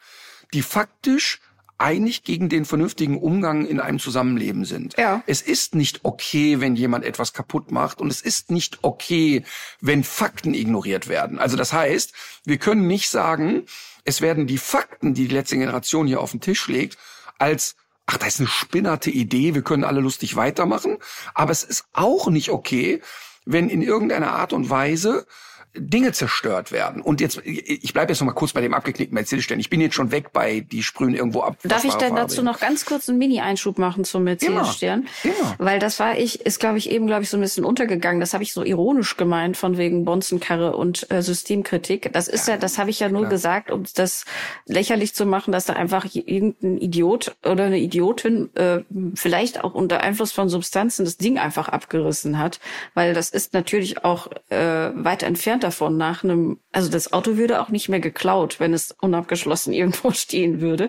die 0.54 0.62
faktisch 0.62 1.40
eigentlich 1.76 2.22
gegen 2.22 2.48
den 2.48 2.64
vernünftigen 2.64 3.18
Umgang 3.18 3.66
in 3.66 3.80
einem 3.80 3.98
Zusammenleben 3.98 4.64
sind. 4.64 4.96
Ja. 4.96 5.22
Es 5.26 5.42
ist 5.42 5.74
nicht 5.74 6.04
okay, 6.04 6.60
wenn 6.60 6.76
jemand 6.76 7.04
etwas 7.04 7.32
kaputt 7.32 7.70
macht 7.70 8.00
und 8.00 8.10
es 8.10 8.22
ist 8.22 8.50
nicht 8.50 8.78
okay, 8.82 9.44
wenn 9.80 10.04
Fakten 10.04 10.54
ignoriert 10.54 11.08
werden. 11.08 11.38
Also 11.38 11.56
das 11.56 11.72
heißt, 11.72 12.14
wir 12.44 12.58
können 12.58 12.86
nicht 12.86 13.10
sagen, 13.10 13.64
es 14.04 14.20
werden 14.20 14.46
die 14.46 14.58
Fakten, 14.58 15.12
die 15.12 15.28
die 15.28 15.34
letzte 15.34 15.58
Generation 15.58 16.06
hier 16.06 16.20
auf 16.20 16.30
den 16.30 16.40
Tisch 16.40 16.66
legt, 16.68 16.96
als 17.38 17.76
ach, 18.06 18.16
das 18.16 18.28
ist 18.28 18.40
eine 18.40 18.48
spinnerte 18.48 19.10
Idee, 19.10 19.54
wir 19.54 19.62
können 19.62 19.84
alle 19.84 20.00
lustig 20.00 20.36
weitermachen, 20.36 20.98
aber 21.34 21.52
es 21.52 21.62
ist 21.62 21.84
auch 21.92 22.28
nicht 22.28 22.50
okay, 22.50 23.02
wenn 23.44 23.68
in 23.68 23.82
irgendeiner 23.82 24.32
Art 24.32 24.52
und 24.52 24.70
Weise 24.70 25.26
Dinge 25.74 26.12
zerstört 26.12 26.70
werden. 26.70 27.00
Und 27.00 27.20
jetzt, 27.22 27.40
ich 27.44 27.92
bleibe 27.94 28.12
jetzt 28.12 28.20
noch 28.20 28.26
mal 28.26 28.34
kurz 28.34 28.52
bei 28.52 28.60
dem 28.60 28.74
abgeknickten 28.74 29.14
Mercedes-Stern. 29.14 29.58
Ich 29.58 29.70
bin 29.70 29.80
jetzt 29.80 29.94
schon 29.94 30.10
weg 30.10 30.32
bei, 30.32 30.60
die 30.60 30.82
sprühen 30.82 31.14
irgendwo 31.14 31.40
ab. 31.40 31.56
Darf 31.62 31.84
ich 31.84 31.94
denn 31.94 32.14
dazu 32.14 32.42
noch 32.42 32.60
ganz 32.60 32.84
kurz 32.84 33.08
einen 33.08 33.16
Mini-Einschub 33.16 33.78
machen 33.78 34.04
zum 34.04 34.24
Mercedes-Stern? 34.24 35.08
Immer. 35.24 35.54
Weil 35.58 35.78
das 35.78 35.98
war 35.98 36.18
ich, 36.18 36.44
ist 36.44 36.60
glaube 36.60 36.76
ich 36.76 36.90
eben, 36.90 37.06
glaube 37.06 37.22
ich, 37.22 37.30
so 37.30 37.38
ein 37.38 37.40
bisschen 37.40 37.64
untergegangen. 37.64 38.20
Das 38.20 38.34
habe 38.34 38.42
ich 38.42 38.52
so 38.52 38.62
ironisch 38.62 39.16
gemeint 39.16 39.56
von 39.56 39.78
wegen 39.78 40.04
Bonzenkarre 40.04 40.76
und 40.76 41.10
äh, 41.10 41.22
Systemkritik. 41.22 42.12
Das 42.12 42.28
ist 42.28 42.48
ja, 42.48 42.58
das 42.58 42.76
habe 42.76 42.90
ich 42.90 43.00
ja 43.00 43.08
nur 43.08 43.22
klar. 43.22 43.30
gesagt, 43.30 43.70
um 43.70 43.84
das 43.94 44.26
lächerlich 44.66 45.14
zu 45.14 45.24
machen, 45.24 45.52
dass 45.52 45.64
da 45.64 45.72
einfach 45.72 46.06
irgendein 46.12 46.76
Idiot 46.76 47.34
oder 47.44 47.64
eine 47.64 47.78
Idiotin 47.78 48.54
äh, 48.56 48.80
vielleicht 49.14 49.64
auch 49.64 49.72
unter 49.72 50.02
Einfluss 50.02 50.32
von 50.32 50.50
Substanzen 50.50 51.06
das 51.06 51.16
Ding 51.16 51.38
einfach 51.38 51.70
abgerissen 51.70 52.38
hat. 52.38 52.60
Weil 52.92 53.14
das 53.14 53.30
ist 53.30 53.54
natürlich 53.54 54.04
auch 54.04 54.28
äh, 54.50 54.90
weit 54.94 55.22
entfernt 55.22 55.61
davon 55.62 55.96
nach 55.96 56.24
einem, 56.24 56.58
also 56.72 56.90
das 56.90 57.12
Auto 57.12 57.36
würde 57.36 57.60
auch 57.60 57.68
nicht 57.68 57.88
mehr 57.88 58.00
geklaut, 58.00 58.60
wenn 58.60 58.74
es 58.74 58.94
unabgeschlossen 59.00 59.72
irgendwo 59.72 60.10
stehen 60.12 60.60
würde. 60.60 60.88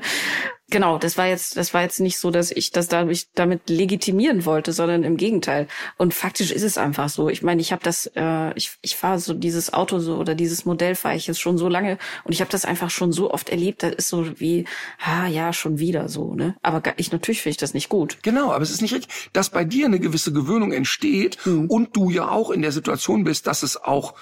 Genau, 0.69 0.97
das 0.97 1.17
war 1.17 1.27
jetzt, 1.27 1.55
das 1.55 1.73
war 1.75 1.83
jetzt 1.83 1.99
nicht 1.99 2.17
so, 2.17 2.31
dass 2.31 2.49
ich 2.49 2.71
das 2.71 2.87
dadurch 2.87 3.27
damit 3.35 3.69
legitimieren 3.69 4.45
wollte, 4.45 4.73
sondern 4.73 5.03
im 5.03 5.17
Gegenteil. 5.17 5.67
Und 5.97 6.15
faktisch 6.15 6.49
ist 6.49 6.63
es 6.63 6.79
einfach 6.79 7.09
so. 7.09 7.29
Ich 7.29 7.43
meine, 7.43 7.61
ich 7.61 7.71
habe 7.71 7.83
das, 7.83 8.09
äh, 8.15 8.53
ich, 8.55 8.71
ich 8.81 8.95
fahre 8.95 9.19
so 9.19 9.35
dieses 9.35 9.71
Auto 9.73 9.99
so 9.99 10.15
oder 10.15 10.33
dieses 10.33 10.65
Modell 10.65 10.95
fahre 10.95 11.15
ich 11.15 11.27
jetzt 11.27 11.41
schon 11.41 11.59
so 11.59 11.67
lange 11.67 11.99
und 12.23 12.31
ich 12.31 12.41
habe 12.41 12.49
das 12.49 12.65
einfach 12.65 12.89
schon 12.89 13.11
so 13.11 13.29
oft 13.29 13.49
erlebt. 13.49 13.83
Das 13.83 13.93
ist 13.93 14.07
so 14.07 14.39
wie, 14.39 14.65
ah 14.99 15.27
ja, 15.27 15.53
schon 15.53 15.77
wieder 15.77 16.09
so, 16.09 16.33
ne? 16.33 16.55
Aber 16.63 16.81
ich 16.97 17.11
natürlich 17.11 17.41
finde 17.41 17.51
ich 17.51 17.57
das 17.57 17.75
nicht 17.75 17.89
gut. 17.89 18.17
Genau, 18.23 18.51
aber 18.51 18.63
es 18.63 18.71
ist 18.71 18.81
nicht 18.81 18.95
richtig, 18.95 19.29
dass 19.31 19.51
bei 19.51 19.65
dir 19.65 19.85
eine 19.85 19.99
gewisse 19.99 20.33
Gewöhnung 20.33 20.71
entsteht 20.71 21.37
Hm. 21.43 21.67
und 21.69 21.95
du 21.95 22.09
ja 22.09 22.29
auch 22.29 22.49
in 22.49 22.61
der 22.61 22.71
Situation 22.71 23.23
bist, 23.23 23.45
dass 23.45 23.61
es 23.61 23.77
auch 23.77 24.15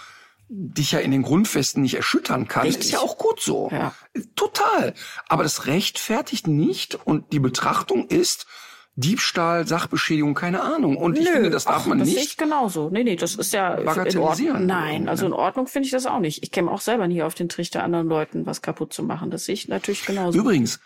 dich 0.54 0.92
ja 0.92 1.00
in 1.00 1.12
den 1.12 1.22
Grundfesten 1.22 1.82
nicht 1.82 1.96
erschüttern 1.96 2.48
kann, 2.50 2.64
Richtig. 2.64 2.88
ist 2.88 2.92
ja 2.92 3.00
auch 3.00 3.18
gut 3.18 3.40
so. 3.40 3.70
Ja. 3.72 3.94
Total. 4.36 4.94
Aber 5.30 5.44
das 5.44 5.66
rechtfertigt 5.66 6.46
nicht 6.48 6.96
und 7.06 7.32
die 7.32 7.40
Betrachtung 7.40 8.08
ist 8.08 8.48
Diebstahl, 8.96 9.66
Sachbeschädigung, 9.66 10.34
keine 10.34 10.62
Ahnung. 10.62 10.98
Und 10.98 11.18
ich 11.18 11.30
finde, 11.30 11.50
das 11.50 11.64
darf 11.64 11.84
Ach, 11.84 11.86
man 11.86 12.00
das 12.00 12.10
sehe 12.10 12.18
ich 12.18 12.24
nicht. 12.24 12.38
genauso. 12.38 12.90
Nee, 12.90 13.06
nee, 13.06 13.16
das 13.16 13.36
ist 13.36 13.54
ja 13.54 13.78
Bagatellisieren. 13.78 14.66
Nein, 14.66 15.08
also 15.08 15.26
in 15.26 15.32
Ordnung 15.32 15.68
finde 15.68 15.86
ich 15.86 15.92
das 15.94 16.06
auch 16.06 16.20
nicht. 16.20 16.44
Ich 16.44 16.52
käme 16.52 16.70
auch 16.70 16.82
selber 16.82 17.08
nie 17.08 17.24
auf 17.24 17.34
den 17.34 17.48
Trichter, 17.48 17.84
anderen 17.84 18.08
Leuten 18.08 18.46
was 18.46 18.62
kaputt 18.62 18.92
zu 18.92 19.04
machen. 19.04 19.32
Das 19.32 19.46
sehe 19.46 19.54
ich 19.54 19.70
natürlich 19.70 20.06
genauso. 20.06 20.38
Übrigens, 20.38 20.82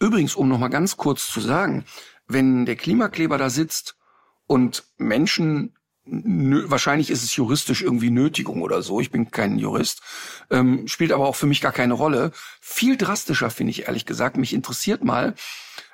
übrigens, 0.00 0.34
um 0.34 0.48
noch 0.48 0.58
mal 0.58 0.68
ganz 0.68 0.96
kurz 0.96 1.30
zu 1.30 1.40
sagen, 1.40 1.84
wenn 2.26 2.64
der 2.64 2.76
Klimakleber 2.76 3.36
da 3.36 3.50
sitzt 3.50 3.98
und 4.46 4.84
Menschen 4.96 5.76
nö, 6.06 6.64
wahrscheinlich 6.68 7.10
ist 7.10 7.24
es 7.24 7.34
juristisch 7.36 7.82
irgendwie 7.82 8.10
Nötigung 8.10 8.62
oder 8.62 8.82
so. 8.82 9.00
Ich 9.00 9.10
bin 9.10 9.30
kein 9.30 9.58
Jurist, 9.58 10.02
ähm, 10.50 10.86
spielt 10.86 11.12
aber 11.12 11.26
auch 11.26 11.36
für 11.36 11.46
mich 11.46 11.60
gar 11.60 11.72
keine 11.72 11.94
Rolle. 11.94 12.32
Viel 12.60 12.96
drastischer 12.96 13.50
finde 13.50 13.70
ich 13.70 13.86
ehrlich 13.86 14.06
gesagt. 14.06 14.36
Mich 14.36 14.52
interessiert 14.52 15.04
mal, 15.04 15.34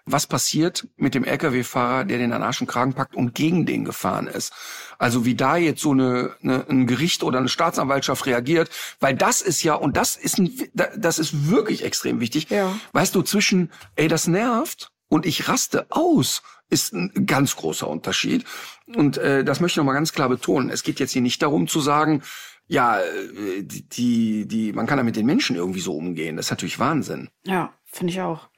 was 0.06 0.26
passiert 0.26 0.88
mit 0.96 1.14
dem 1.14 1.24
Lkw-Fahrer, 1.24 2.04
der 2.04 2.18
den 2.18 2.32
an 2.32 2.42
Arsch 2.42 2.60
und 2.60 2.66
Kragen 2.66 2.94
packt 2.94 3.14
und 3.14 3.34
gegen 3.34 3.66
den 3.66 3.84
gefahren 3.84 4.26
ist. 4.26 4.52
Also 4.98 5.24
wie 5.24 5.34
da 5.34 5.56
jetzt 5.56 5.80
so 5.80 5.92
eine, 5.92 6.36
eine, 6.42 6.66
ein 6.68 6.86
Gericht 6.86 7.22
oder 7.22 7.38
eine 7.38 7.48
Staatsanwaltschaft 7.48 8.26
reagiert, 8.26 8.70
weil 8.98 9.14
das 9.14 9.42
ist 9.42 9.62
ja, 9.62 9.74
und 9.74 9.96
das 9.96 10.16
ist, 10.16 10.38
ein, 10.38 10.52
das 10.74 11.18
ist 11.18 11.50
wirklich 11.50 11.84
extrem 11.84 12.20
wichtig. 12.20 12.50
Ja. 12.50 12.74
Weißt 12.92 13.14
du, 13.14 13.22
zwischen, 13.22 13.70
ey, 13.96 14.08
das 14.08 14.26
nervt 14.26 14.92
und 15.08 15.26
ich 15.26 15.48
raste 15.48 15.86
aus, 15.90 16.42
ist 16.70 16.94
ein 16.94 17.26
ganz 17.26 17.56
großer 17.56 17.88
Unterschied. 17.88 18.44
Und 18.86 19.18
äh, 19.18 19.44
das 19.44 19.60
möchte 19.60 19.74
ich 19.74 19.76
nochmal 19.78 19.94
ganz 19.94 20.12
klar 20.12 20.28
betonen. 20.28 20.70
Es 20.70 20.82
geht 20.82 21.00
jetzt 21.00 21.12
hier 21.12 21.22
nicht 21.22 21.42
darum 21.42 21.68
zu 21.68 21.80
sagen, 21.80 22.22
ja, 22.66 23.00
äh, 23.00 23.62
die, 23.62 24.46
die, 24.46 24.72
man 24.72 24.86
kann 24.86 24.96
da 24.96 25.02
mit 25.04 25.16
den 25.16 25.26
Menschen 25.26 25.56
irgendwie 25.56 25.80
so 25.80 25.94
umgehen. 25.94 26.36
Das 26.36 26.46
ist 26.46 26.50
natürlich 26.50 26.78
Wahnsinn. 26.78 27.28
Ja, 27.44 27.74
finde 27.84 28.12
ich 28.12 28.20
auch. 28.20 28.48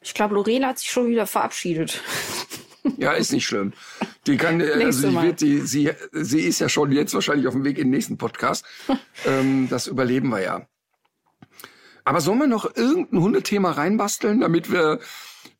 Ich 0.00 0.14
glaube, 0.14 0.34
Lorena 0.34 0.68
hat 0.68 0.78
sich 0.78 0.90
schon 0.90 1.08
wieder 1.08 1.26
verabschiedet. 1.26 2.02
Ja, 2.96 3.12
ist 3.12 3.32
nicht 3.32 3.46
schlimm. 3.46 3.74
Die 4.26 4.36
kann, 4.36 4.60
äh, 4.60 4.84
also 4.84 5.10
die 5.10 5.16
wird, 5.16 5.40
die, 5.40 5.60
sie, 5.60 5.90
sie 6.12 6.40
ist 6.40 6.60
ja 6.60 6.68
schon 6.68 6.92
jetzt 6.92 7.12
wahrscheinlich 7.14 7.46
auf 7.46 7.54
dem 7.54 7.64
Weg 7.64 7.76
in 7.78 7.84
den 7.84 7.90
nächsten 7.90 8.16
Podcast. 8.16 8.64
ähm, 9.26 9.68
das 9.68 9.86
überleben 9.86 10.30
wir 10.30 10.40
ja. 10.40 10.66
Aber 12.04 12.20
sollen 12.20 12.38
wir 12.38 12.46
noch 12.46 12.74
irgendein 12.76 13.20
Hundethema 13.20 13.72
reinbasteln, 13.72 14.40
damit 14.40 14.72
wir 14.72 15.00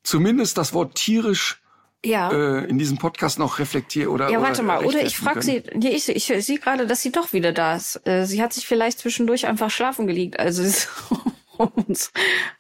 zumindest 0.03 0.57
das 0.59 0.73
Wort 0.75 0.95
tierisch 0.95 1.61
Ja. 2.05 2.31
äh, 2.31 2.65
in 2.67 2.79
diesem 2.79 2.99
Podcast 2.99 3.39
noch 3.39 3.59
reflektieren 3.59 4.09
oder 4.11 4.31
ja, 4.31 4.41
warte 4.41 4.63
mal. 4.63 4.85
Oder 4.85 5.03
ich 5.03 5.17
frage 5.17 5.43
sie, 5.43 5.63
nee, 5.75 5.91
ich, 5.91 6.09
ich, 6.09 6.31
ich 6.31 6.47
sehe 6.47 6.59
gerade, 6.59 6.87
dass 6.87 7.03
sie 7.03 7.13
doch 7.13 7.33
wieder 7.33 7.53
da 7.53 7.77
ist. 7.77 8.01
Äh, 8.07 8.25
Sie 8.27 8.43
hat 8.43 8.53
sich 8.53 8.67
vielleicht 8.67 8.99
zwischendurch 8.99 9.47
einfach 9.47 9.71
schlafen 9.71 10.07
gelegt, 10.07 10.39
also 10.41 10.63
es 10.63 10.89
um 11.59 11.69
uns, 11.87 12.11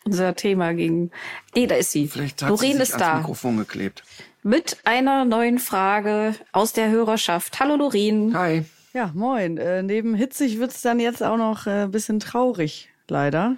unser 0.04 0.34
Thema 0.36 0.74
ging. 0.74 1.10
Nee, 1.54 1.66
da 1.66 1.76
ist 1.76 1.90
sie. 1.92 2.06
Vielleicht 2.08 2.42
hat 2.42 2.50
Doreen 2.50 2.72
sie 2.72 2.78
sich 2.78 2.82
ist 2.82 2.92
ans 2.94 3.04
da. 3.12 3.14
Mikrofon 3.18 3.56
geklebt. 3.56 4.02
Mit 4.42 4.78
einer 4.84 5.24
neuen 5.24 5.58
Frage 5.58 6.34
aus 6.52 6.72
der 6.74 6.90
Hörerschaft. 6.90 7.60
Hallo 7.60 7.76
Doreen. 7.78 8.34
Hi. 8.36 8.64
Ja, 8.92 9.10
moin. 9.14 9.56
Äh, 9.56 9.82
neben 9.82 10.14
hitzig 10.14 10.58
wird's 10.58 10.82
dann 10.82 10.98
jetzt 11.00 11.22
auch 11.22 11.36
noch 11.36 11.66
äh, 11.66 11.86
bisschen 11.88 12.20
traurig, 12.20 12.88
leider. 13.08 13.56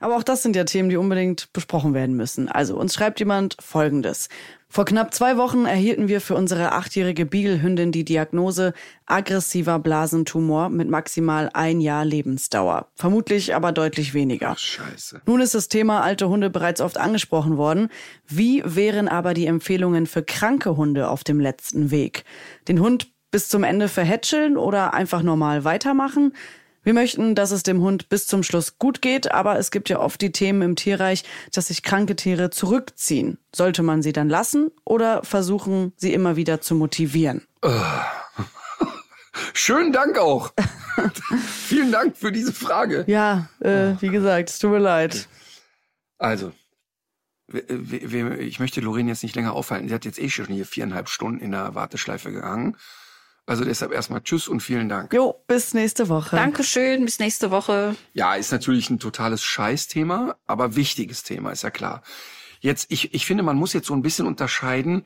Aber 0.00 0.16
auch 0.16 0.22
das 0.22 0.42
sind 0.42 0.54
ja 0.54 0.64
Themen, 0.64 0.88
die 0.88 0.96
unbedingt 0.96 1.52
besprochen 1.52 1.94
werden 1.94 2.16
müssen. 2.16 2.48
Also, 2.48 2.76
uns 2.76 2.94
schreibt 2.94 3.18
jemand 3.18 3.56
Folgendes. 3.60 4.28
Vor 4.70 4.84
knapp 4.84 5.14
zwei 5.14 5.38
Wochen 5.38 5.64
erhielten 5.64 6.08
wir 6.08 6.20
für 6.20 6.34
unsere 6.34 6.72
achtjährige 6.72 7.24
Beagle-Hündin 7.24 7.90
die 7.90 8.04
Diagnose 8.04 8.74
aggressiver 9.06 9.78
Blasentumor 9.78 10.68
mit 10.68 10.90
maximal 10.90 11.48
ein 11.54 11.80
Jahr 11.80 12.04
Lebensdauer. 12.04 12.88
Vermutlich 12.94 13.54
aber 13.54 13.72
deutlich 13.72 14.12
weniger. 14.12 14.54
Scheiße. 14.58 15.22
Nun 15.24 15.40
ist 15.40 15.54
das 15.54 15.68
Thema 15.68 16.02
alte 16.02 16.28
Hunde 16.28 16.50
bereits 16.50 16.82
oft 16.82 16.98
angesprochen 16.98 17.56
worden. 17.56 17.88
Wie 18.26 18.62
wären 18.66 19.08
aber 19.08 19.32
die 19.32 19.46
Empfehlungen 19.46 20.06
für 20.06 20.22
kranke 20.22 20.76
Hunde 20.76 21.08
auf 21.08 21.24
dem 21.24 21.40
letzten 21.40 21.90
Weg? 21.90 22.24
Den 22.68 22.80
Hund 22.80 23.10
bis 23.30 23.48
zum 23.48 23.64
Ende 23.64 23.88
verhätscheln 23.88 24.58
oder 24.58 24.92
einfach 24.92 25.22
normal 25.22 25.64
weitermachen? 25.64 26.34
Wir 26.88 26.94
möchten, 26.94 27.34
dass 27.34 27.50
es 27.50 27.64
dem 27.64 27.82
Hund 27.82 28.08
bis 28.08 28.26
zum 28.26 28.42
Schluss 28.42 28.78
gut 28.78 29.02
geht, 29.02 29.30
aber 29.30 29.58
es 29.58 29.70
gibt 29.70 29.90
ja 29.90 30.00
oft 30.00 30.22
die 30.22 30.32
Themen 30.32 30.62
im 30.62 30.74
Tierreich, 30.74 31.22
dass 31.52 31.66
sich 31.66 31.82
kranke 31.82 32.16
Tiere 32.16 32.48
zurückziehen. 32.48 33.36
Sollte 33.54 33.82
man 33.82 34.00
sie 34.00 34.14
dann 34.14 34.30
lassen 34.30 34.70
oder 34.86 35.22
versuchen, 35.22 35.92
sie 35.98 36.14
immer 36.14 36.36
wieder 36.36 36.62
zu 36.62 36.74
motivieren? 36.74 37.46
Schönen 39.52 39.92
Dank 39.92 40.16
auch. 40.16 40.54
Vielen 41.66 41.92
Dank 41.92 42.16
für 42.16 42.32
diese 42.32 42.54
Frage. 42.54 43.04
Ja, 43.06 43.50
äh, 43.60 43.92
wie 44.00 44.08
gesagt, 44.08 44.48
es 44.48 44.58
tut 44.58 44.70
mir 44.70 44.78
leid. 44.78 45.28
Also, 46.16 46.52
ich 47.52 48.60
möchte 48.60 48.80
Lorraine 48.80 49.10
jetzt 49.10 49.24
nicht 49.24 49.36
länger 49.36 49.52
aufhalten. 49.52 49.88
Sie 49.88 49.94
hat 49.94 50.06
jetzt 50.06 50.18
eh 50.18 50.30
schon 50.30 50.46
hier 50.46 50.64
viereinhalb 50.64 51.10
Stunden 51.10 51.40
in 51.40 51.50
der 51.50 51.74
Warteschleife 51.74 52.32
gehangen. 52.32 52.78
Also 53.48 53.64
deshalb 53.64 53.92
erstmal 53.92 54.20
Tschüss 54.20 54.46
und 54.46 54.60
vielen 54.60 54.90
Dank. 54.90 55.14
Jo, 55.14 55.42
bis 55.46 55.72
nächste 55.72 56.10
Woche. 56.10 56.36
Dankeschön, 56.36 57.06
bis 57.06 57.18
nächste 57.18 57.50
Woche. 57.50 57.96
Ja, 58.12 58.34
ist 58.34 58.52
natürlich 58.52 58.90
ein 58.90 58.98
totales 58.98 59.42
Scheißthema, 59.42 60.36
aber 60.46 60.76
wichtiges 60.76 61.22
Thema, 61.22 61.50
ist 61.50 61.62
ja 61.62 61.70
klar. 61.70 62.02
Jetzt, 62.60 62.92
ich, 62.92 63.14
ich 63.14 63.24
finde, 63.24 63.42
man 63.42 63.56
muss 63.56 63.72
jetzt 63.72 63.86
so 63.86 63.94
ein 63.94 64.02
bisschen 64.02 64.26
unterscheiden, 64.26 65.04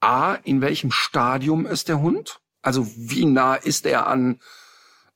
A, 0.00 0.34
in 0.42 0.60
welchem 0.60 0.90
Stadium 0.90 1.66
ist 1.66 1.88
der 1.88 2.00
Hund? 2.00 2.40
Also 2.62 2.84
wie 2.96 3.26
nah 3.26 3.54
ist 3.54 3.86
er 3.86 4.08
an, 4.08 4.40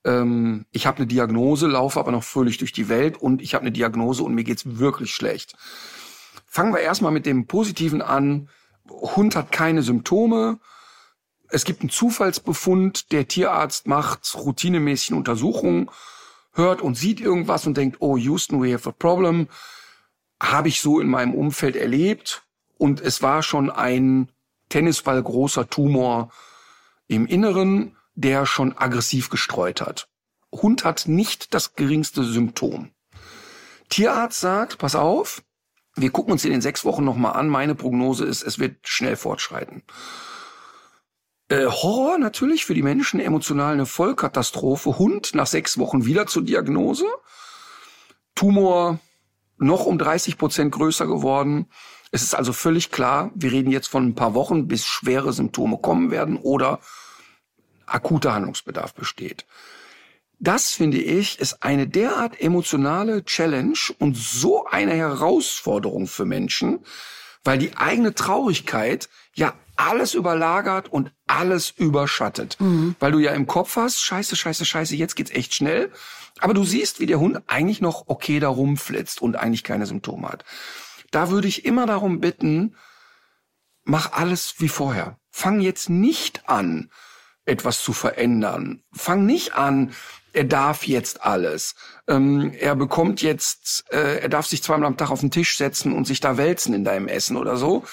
ähm, 0.05 0.65
ich 0.71 0.87
habe 0.87 0.99
eine 0.99 1.09
Diagnose, 1.09 1.67
laufe 1.67 1.99
aber 1.99 2.13
noch 2.13 2.23
fröhlich 2.23 2.59
durch 2.59 2.73
die 2.73 2.89
Welt 2.89 3.17
und 3.17 3.43
ich 3.43 3.55
habe 3.55 3.63
eine 3.63 3.73
Diagnose 3.73 4.23
und 4.23 4.35
mir 4.35 4.45
geht's 4.45 4.79
wirklich 4.79 5.13
schlecht. 5.13 5.57
Fangen 6.47 6.73
wir 6.73 6.81
erstmal 6.81 7.11
mit 7.11 7.27
dem 7.27 7.49
Positiven 7.49 8.03
an. 8.03 8.51
Hund 8.89 9.35
hat 9.35 9.51
keine 9.51 9.83
Symptome. 9.83 10.61
Es 11.53 11.67
gibt 11.67 11.83
einen 11.83 11.91
Zufallsbefund. 11.91 13.13
Der 13.13 13.29
Tierarzt 13.29 13.87
macht 13.87 14.35
routinemäßig 14.35 15.13
Untersuchungen, 15.13 15.91
hört 16.55 16.81
und 16.81 16.97
sieht 16.97 17.21
irgendwas 17.21 17.67
und 17.67 17.77
denkt, 17.77 17.99
oh, 18.01 18.17
Houston, 18.17 18.63
we 18.63 18.73
have 18.73 18.89
a 18.89 18.93
problem. 18.93 19.49
Habe 20.43 20.69
ich 20.69 20.81
so 20.81 20.99
in 20.99 21.09
meinem 21.09 21.35
Umfeld 21.35 21.77
erlebt. 21.77 22.43
Und 22.79 23.03
es 23.03 23.21
war 23.21 23.43
schon 23.43 23.71
ein 23.71 24.33
Tennisball 24.71 25.23
großer 25.23 25.69
Tumor 25.69 26.33
im 27.07 27.27
Inneren, 27.27 27.99
der 28.15 28.47
schon 28.47 28.77
aggressiv 28.77 29.29
gestreut 29.29 29.83
hat. 29.83 30.09
Hund 30.51 30.85
hat 30.85 31.07
nicht 31.07 31.53
das 31.53 31.75
geringste 31.75 32.25
Symptom. 32.25 32.93
Tierarzt 33.91 34.41
sagt, 34.41 34.79
pass 34.79 34.95
auf, 34.95 35.43
wir 35.97 36.11
gucken 36.11 36.33
uns 36.33 36.47
in 36.47 36.53
den 36.53 36.63
sechs 36.63 36.87
Wochen 36.87 37.05
nochmal 37.05 37.35
an. 37.35 37.49
Meine 37.49 37.75
Prognose 37.75 38.25
ist, 38.25 38.43
es 38.43 38.59
wird 38.59 38.89
schnell 38.89 39.17
fortschreiten. 39.17 39.83
Äh, 41.53 41.67
Horror 41.67 42.17
natürlich 42.17 42.65
für 42.65 42.73
die 42.73 42.83
Menschen, 42.83 43.21
emotional 43.21 43.75
eine 43.75 43.85
Vollkatastrophe. 43.85 44.99
Hund 44.99 45.35
nach 45.35 45.47
sechs 45.47 45.77
Wochen 45.77 46.07
wieder 46.07 46.27
zur 46.27 46.45
Diagnose. 46.45 47.05
Tumor 48.35 49.01
noch 49.59 49.85
um 49.85 49.99
30 49.99 50.39
Prozent 50.39 50.73
größer 50.73 51.07
geworden. 51.07 51.67
Es 52.11 52.23
ist 52.23 52.35
also 52.35 52.55
völlig 52.55 52.91
klar, 52.91 53.33
wir 53.35 53.53
reden 53.53 53.71
jetzt 53.71 53.89
von 53.89 54.07
ein 54.07 54.15
paar 54.15 54.33
Wochen, 54.33 54.67
bis 54.67 54.87
schwere 54.87 55.35
Symptome 55.35 55.77
kommen 55.77 56.11
werden 56.11 56.39
oder 56.39 56.81
akuter 57.85 58.33
Handlungsbedarf 58.33 58.95
besteht. 58.95 59.45
Das 60.39 60.71
finde 60.71 61.03
ich 61.03 61.39
ist 61.39 61.63
eine 61.63 61.87
derart 61.87 62.41
emotionale 62.41 63.27
Challenge 63.27 63.79
und 63.99 64.17
so 64.17 64.65
eine 64.65 64.95
Herausforderung 64.95 66.07
für 66.07 66.25
Menschen, 66.25 66.79
weil 67.45 67.59
die 67.59 67.77
eigene 67.77 68.15
Traurigkeit 68.15 69.11
ja 69.35 69.53
alles 69.83 70.15
überlagert 70.15 70.93
und 70.93 71.13
alles 71.27 71.71
überschattet. 71.71 72.57
Mhm. 72.61 72.95
Weil 73.01 73.13
du 73.13 73.19
ja 73.19 73.33
im 73.33 73.47
Kopf 73.47 73.77
hast, 73.77 74.01
scheiße, 74.01 74.37
scheiße, 74.37 74.65
scheiße, 74.65 74.95
jetzt 74.95 75.17
geht's 75.17 75.33
echt 75.33 75.55
schnell. 75.55 75.91
Aber 76.39 76.55
du 76.55 76.65
siehst, 76.65 77.01
wie 77.01 77.07
der 77.07 77.19
Hund 77.19 77.41
eigentlich 77.49 77.81
noch 77.81 78.05
okay 78.07 78.39
da 78.41 78.49
rumflitzt 78.49 79.21
und 79.21 79.37
eigentlich 79.37 79.65
keine 79.65 79.87
Symptome 79.87 80.29
hat. 80.29 80.45
Da 81.11 81.31
würde 81.31 81.49
ich 81.49 81.65
immer 81.65 81.87
darum 81.87 82.21
bitten, 82.21 82.77
mach 83.85 84.13
alles 84.13 84.55
wie 84.59 84.69
vorher. 84.69 85.19
Fang 85.31 85.61
jetzt 85.61 85.91
nicht 85.91 86.49
an, 86.49 86.91
etwas 87.45 87.83
zu 87.83 87.93
verändern. 87.93 88.83
Fang 88.93 89.27
nicht 89.27 89.55
an, 89.55 89.93
er 90.33 90.45
darf 90.45 90.87
jetzt 90.87 91.23
alles. 91.23 91.75
Ähm, 92.07 92.53
er 92.59 92.77
bekommt 92.77 93.21
jetzt, 93.21 93.85
äh, 93.91 94.21
er 94.21 94.29
darf 94.29 94.47
sich 94.47 94.63
zweimal 94.63 94.87
am 94.87 94.97
Tag 94.97 95.11
auf 95.11 95.21
den 95.21 95.31
Tisch 95.31 95.57
setzen 95.57 95.93
und 95.93 96.07
sich 96.07 96.21
da 96.21 96.37
wälzen 96.37 96.73
in 96.73 96.85
deinem 96.85 97.09
Essen 97.09 97.37
oder 97.37 97.57
so 97.57 97.85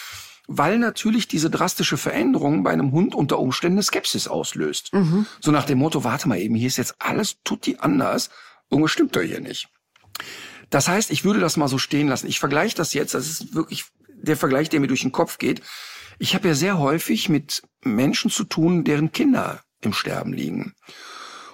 weil 0.52 0.80
natürlich 0.80 1.28
diese 1.28 1.52
drastische 1.52 1.96
Veränderung 1.96 2.64
bei 2.64 2.72
einem 2.72 2.92
Hund 2.92 3.14
unter 3.14 3.38
Umständen 3.38 3.84
Skepsis 3.84 4.28
auslöst. 4.28 4.92
Mhm. 4.94 5.28
So 5.40 5.52
nach 5.52 5.66
dem 5.66 5.78
Motto, 5.78 6.04
warte 6.04 6.28
mal 6.28 6.40
eben, 6.40 6.56
hier 6.56 6.68
ist 6.68 6.78
jetzt 6.78 6.96
alles 6.98 7.38
tutti 7.44 7.78
anders, 7.80 8.32
irgendwas 8.72 8.92
stimmt 8.92 9.16
doch 9.16 9.22
hier 9.22 9.42
nicht. 9.42 9.70
Das 10.72 10.88
heißt, 10.88 11.12
ich 11.12 11.24
würde 11.24 11.40
das 11.40 11.56
mal 11.56 11.68
so 11.68 11.78
stehen 11.78 12.08
lassen. 12.08 12.28
Ich 12.28 12.40
vergleiche 12.40 12.76
das 12.76 12.96
jetzt, 12.96 13.14
das 13.14 13.28
ist 13.28 13.54
wirklich 13.54 13.86
der 14.08 14.38
Vergleich, 14.38 14.70
der 14.70 14.80
mir 14.80 14.88
durch 14.88 15.04
den 15.04 15.12
Kopf 15.12 15.38
geht. 15.38 15.62
Ich 16.18 16.34
habe 16.34 16.48
ja 16.48 16.56
sehr 16.56 16.80
häufig 16.80 17.30
mit 17.30 17.62
Menschen 17.84 18.32
zu 18.32 18.44
tun, 18.44 18.84
deren 18.84 19.12
Kinder 19.12 19.62
im 19.82 19.94
Sterben 19.94 20.34
liegen. 20.34 20.74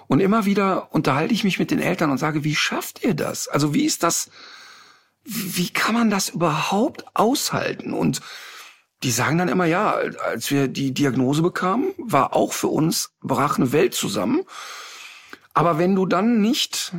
Und 0.08 0.20
immer 0.20 0.46
wieder 0.46 0.94
unterhalte 0.94 1.34
ich 1.34 1.44
mich 1.44 1.58
mit 1.58 1.70
den 1.70 1.80
Eltern 1.80 2.10
und 2.10 2.18
sage, 2.18 2.44
wie 2.44 2.54
schafft 2.54 3.04
ihr 3.04 3.12
das? 3.12 3.46
Also 3.46 3.74
wie 3.74 3.84
ist 3.84 4.02
das, 4.02 4.30
wie 5.22 5.68
kann 5.68 5.94
man 5.94 6.08
das 6.08 6.30
überhaupt 6.30 7.04
aushalten? 7.14 7.92
Und 7.92 8.22
die 9.02 9.10
sagen 9.10 9.38
dann 9.38 9.48
immer, 9.48 9.66
ja, 9.66 9.92
als 9.92 10.50
wir 10.50 10.68
die 10.68 10.92
Diagnose 10.92 11.42
bekamen, 11.42 11.92
war 11.98 12.34
auch 12.34 12.52
für 12.52 12.68
uns, 12.68 13.10
brach 13.20 13.58
eine 13.58 13.72
Welt 13.72 13.94
zusammen. 13.94 14.42
Aber 15.54 15.78
wenn 15.78 15.94
du 15.94 16.06
dann 16.06 16.40
nicht 16.40 16.94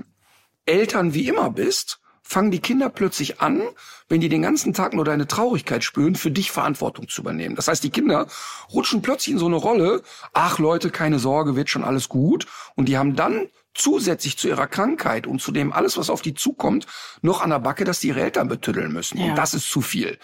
Eltern 0.66 1.14
wie 1.14 1.28
immer 1.28 1.50
bist, 1.50 2.00
fangen 2.22 2.52
die 2.52 2.60
Kinder 2.60 2.90
plötzlich 2.90 3.40
an, 3.40 3.64
wenn 4.10 4.20
die 4.20 4.30
den 4.30 4.42
ganzen 4.42 4.74
Tag 4.74 4.94
nur 4.94 5.06
deine 5.06 5.28
Traurigkeit 5.28 5.84
spüren, 5.84 6.16
für 6.16 6.30
dich 6.30 6.52
Verantwortung 6.52 7.08
zu 7.08 7.22
übernehmen. 7.22 7.56
Das 7.56 7.68
heißt, 7.68 7.84
die 7.84 7.90
Kinder 7.90 8.28
rutschen 8.72 9.02
plötzlich 9.02 9.34
in 9.34 9.40
so 9.40 9.46
eine 9.46 9.56
Rolle, 9.56 10.04
ach 10.34 10.60
Leute, 10.60 10.90
keine 10.90 11.20
Sorge, 11.20 11.56
wird 11.56 11.70
schon 11.70 11.86
alles 11.86 12.10
gut. 12.10 12.46
Und 12.76 12.90
die 12.90 12.98
haben 12.98 13.16
dann 13.16 13.48
zusätzlich 13.74 14.38
zu 14.38 14.48
ihrer 14.50 14.68
Krankheit 14.68 15.26
und 15.26 15.42
zu 15.42 15.52
dem 15.52 15.72
alles, 15.72 15.98
was 15.98 16.10
auf 16.10 16.22
die 16.22 16.34
zukommt, 16.34 16.86
noch 17.22 17.42
an 17.42 17.50
der 17.50 17.60
Backe, 17.60 17.86
dass 17.86 18.00
die 18.00 18.10
ihre 18.10 18.22
Eltern 18.22 18.50
betüddeln 18.50 18.92
müssen. 18.92 19.20
Ja. 19.20 19.26
Und 19.30 19.36
das 19.36 19.54
ist 19.54 19.70
zu 19.70 19.82
viel. 19.82 20.18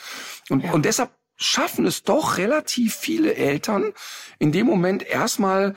Und, 0.49 0.63
ja. 0.63 0.73
und 0.73 0.85
deshalb 0.85 1.11
schaffen 1.35 1.85
es 1.85 2.03
doch 2.03 2.37
relativ 2.37 2.95
viele 2.95 3.35
Eltern 3.35 3.93
in 4.39 4.51
dem 4.51 4.65
Moment 4.65 5.03
erstmal 5.03 5.75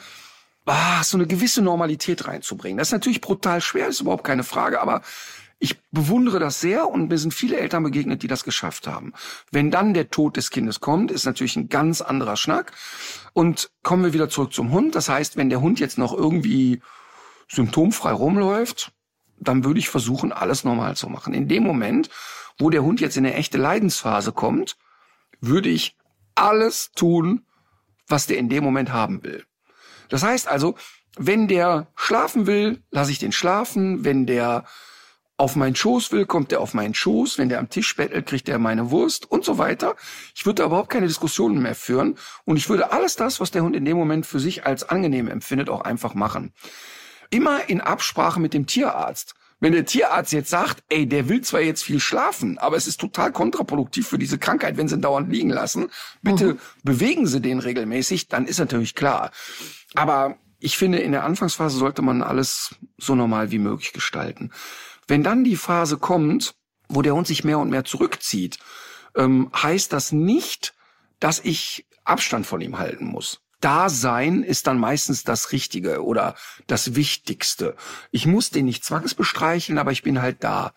ah, 0.67 1.03
so 1.05 1.17
eine 1.17 1.27
gewisse 1.27 1.63
Normalität 1.63 2.27
reinzubringen. 2.27 2.79
Das 2.79 2.89
ist 2.89 2.93
natürlich 2.93 3.21
brutal 3.21 3.61
schwer, 3.61 3.89
ist 3.89 4.01
überhaupt 4.01 4.25
keine 4.25 4.45
Frage, 4.45 4.81
aber 4.81 5.03
ich 5.59 5.81
bewundere 5.91 6.39
das 6.39 6.61
sehr 6.61 6.89
und 6.89 7.09
mir 7.09 7.17
sind 7.19 7.33
viele 7.33 7.57
Eltern 7.57 7.83
begegnet, 7.83 8.23
die 8.23 8.27
das 8.27 8.45
geschafft 8.45 8.87
haben. 8.87 9.15
Wenn 9.51 9.71
dann 9.71 9.95
der 9.95 10.11
Tod 10.11 10.37
des 10.37 10.51
Kindes 10.51 10.81
kommt, 10.81 11.11
ist 11.11 11.25
natürlich 11.25 11.57
ein 11.57 11.71
ganz 11.71 12.03
anderer 12.03 12.37
Schnack. 12.37 12.73
Und 13.33 13.71
kommen 13.83 14.05
wir 14.05 14.13
wieder 14.13 14.29
zurück 14.29 14.53
zum 14.53 14.71
Hund. 14.71 14.95
Das 14.95 15.09
heißt, 15.09 15.37
wenn 15.37 15.49
der 15.49 15.63
Hund 15.63 15.81
jetzt 15.81 15.97
noch 15.97 16.13
irgendwie 16.13 16.83
symptomfrei 17.49 18.13
rumläuft, 18.13 18.93
dann 19.39 19.65
würde 19.65 19.79
ich 19.79 19.89
versuchen, 19.89 20.33
alles 20.33 20.65
normal 20.65 20.97
zu 20.97 21.09
machen. 21.09 21.33
In 21.33 21.49
dem 21.49 21.63
Moment, 21.63 22.11
wo 22.59 22.69
der 22.69 22.83
Hund 22.83 23.01
jetzt 23.01 23.17
in 23.17 23.25
eine 23.25 23.35
echte 23.35 23.59
Leidensphase 23.59 24.33
kommt, 24.33 24.77
würde 25.41 25.69
ich 25.69 25.97
alles 26.35 26.93
tun, 26.93 27.45
was 28.09 28.27
der 28.27 28.39
in 28.39 28.49
dem 28.49 28.63
Moment 28.63 28.93
haben 28.93 29.23
will. 29.25 29.45
Das 30.09 30.23
heißt 30.23 30.49
also, 30.49 30.77
wenn 31.17 31.49
der 31.49 31.89
schlafen 31.97 32.47
will, 32.47 32.83
lasse 32.91 33.11
ich 33.11 33.19
den 33.19 33.33
schlafen. 33.33 34.05
Wenn 34.05 34.27
der 34.27 34.65
auf 35.39 35.57
meinen 35.57 35.75
Schoß 35.75 36.13
will, 36.13 36.27
kommt 36.27 36.51
der 36.51 36.61
auf 36.61 36.75
meinen 36.75 36.95
Schoß. 36.95 37.39
Wenn 37.39 37.49
der 37.49 37.59
am 37.59 37.71
Tisch 37.71 37.97
bettelt, 37.97 38.27
kriegt 38.27 38.49
er 38.49 38.59
meine 38.59 38.91
Wurst 38.91 39.31
und 39.31 39.45
so 39.45 39.59
weiter. 39.59 39.97
Ich 40.35 40.47
würde 40.47 40.63
da 40.63 40.67
überhaupt 40.67 40.91
keine 40.91 41.07
Diskussionen 41.07 41.61
mehr 41.61 41.75
führen. 41.75 42.17
Und 42.45 42.57
ich 42.57 42.69
würde 42.69 42.93
alles 42.93 43.17
das, 43.17 43.41
was 43.41 43.51
der 43.51 43.63
Hund 43.63 43.75
in 43.75 43.85
dem 43.85 43.97
Moment 43.97 44.27
für 44.27 44.41
sich 44.41 44.67
als 44.67 44.85
angenehm 44.89 45.29
empfindet, 45.29 45.69
auch 45.69 45.83
einfach 45.83 46.15
machen. 46.15 46.53
Immer 47.31 47.69
in 47.69 47.81
Absprache 47.81 48.41
mit 48.41 48.55
dem 48.55 48.67
Tierarzt. 48.67 49.35
Wenn 49.59 49.73
der 49.73 49.87
Tierarzt 49.87 50.33
jetzt 50.33 50.51
sagt, 50.51 50.85
ey, 50.91 51.07
der 51.07 51.29
will 51.29 51.41
zwar 51.41 51.61
jetzt 51.61 51.83
viel 51.83 51.99
schlafen, 51.99 52.59
aber 52.59 52.77
es 52.77 52.87
ist 52.87 53.01
total 53.01 53.33
kontraproduktiv 53.33 54.07
für 54.07 54.19
diese 54.19 54.39
Krankheit, 54.39 54.77
wenn 54.77 54.87
sie 54.87 54.97
ihn 54.97 55.01
dauernd 55.01 55.33
liegen 55.33 55.49
lassen, 55.49 55.89
bitte 56.23 56.55
mhm. 56.55 56.59
bewegen 56.83 57.27
Sie 57.27 57.41
den 57.41 57.61
regelmäßig, 57.61 58.29
dann 58.29 58.47
ist 58.47 58.59
natürlich 58.59 58.95
klar. 58.95 59.31
Aber 59.95 60.37
ich 60.59 60.77
finde, 60.77 60.99
in 60.99 61.13
der 61.13 61.25
Anfangsphase 61.25 61.79
sollte 61.79 62.03
man 62.03 62.23
alles 62.23 62.75
so 62.99 63.15
normal 63.15 63.51
wie 63.51 63.59
möglich 63.59 63.93
gestalten. 63.93 64.53
Wenn 65.09 65.23
dann 65.23 65.45
die 65.45 65.57
Phase 65.57 65.97
kommt, 65.97 66.55
wo 66.89 67.03
der 67.03 67.15
Hund 67.15 67.27
sich 67.27 67.45
mehr 67.45 67.59
und 67.59 67.71
mehr 67.71 67.85
zurückzieht, 67.85 68.59
ähm, 69.15 69.51
heißt 69.55 69.93
das 69.93 70.13
nicht, 70.13 70.75
dass 71.19 71.41
ich 71.41 71.87
Abstand 72.05 72.47
von 72.47 72.61
ihm 72.61 72.79
halten 72.79 73.07
muss. 73.07 73.41
Dasein 73.61 74.43
ist 74.43 74.67
dann 74.67 74.79
meistens 74.79 75.25
das 75.25 75.53
Richtige 75.53 76.05
oder 76.05 76.35
das 76.67 76.95
Wichtigste. 76.95 77.75
Ich 78.11 78.27
muss 78.27 78.51
den 78.51 78.67
nicht 78.67 78.85
zwangsbestreicheln, 78.85 79.79
aber 79.79 79.93
ich 79.93 80.03
bin 80.03 80.21
halt 80.21 80.45
da. 80.45 80.73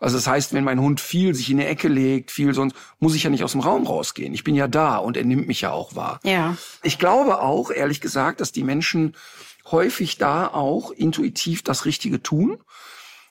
Also 0.00 0.16
das 0.16 0.26
heißt, 0.26 0.54
wenn 0.54 0.64
mein 0.64 0.80
Hund 0.80 1.00
viel 1.00 1.34
sich 1.34 1.50
in 1.50 1.58
die 1.58 1.66
Ecke 1.66 1.88
legt, 1.88 2.30
viel 2.30 2.54
sonst, 2.54 2.74
muss 3.00 3.14
ich 3.14 3.24
ja 3.24 3.30
nicht 3.30 3.44
aus 3.44 3.52
dem 3.52 3.60
Raum 3.60 3.86
rausgehen. 3.86 4.32
Ich 4.32 4.44
bin 4.44 4.54
ja 4.54 4.66
da 4.66 4.96
und 4.96 5.16
er 5.16 5.24
nimmt 5.24 5.46
mich 5.46 5.60
ja 5.60 5.72
auch 5.72 5.94
wahr. 5.94 6.20
Ja. 6.24 6.56
Ich 6.82 6.98
glaube 6.98 7.40
auch, 7.40 7.70
ehrlich 7.70 8.00
gesagt, 8.00 8.40
dass 8.40 8.50
die 8.50 8.64
Menschen 8.64 9.14
häufig 9.70 10.16
da 10.16 10.46
auch 10.46 10.90
intuitiv 10.90 11.62
das 11.62 11.84
Richtige 11.84 12.22
tun. 12.22 12.58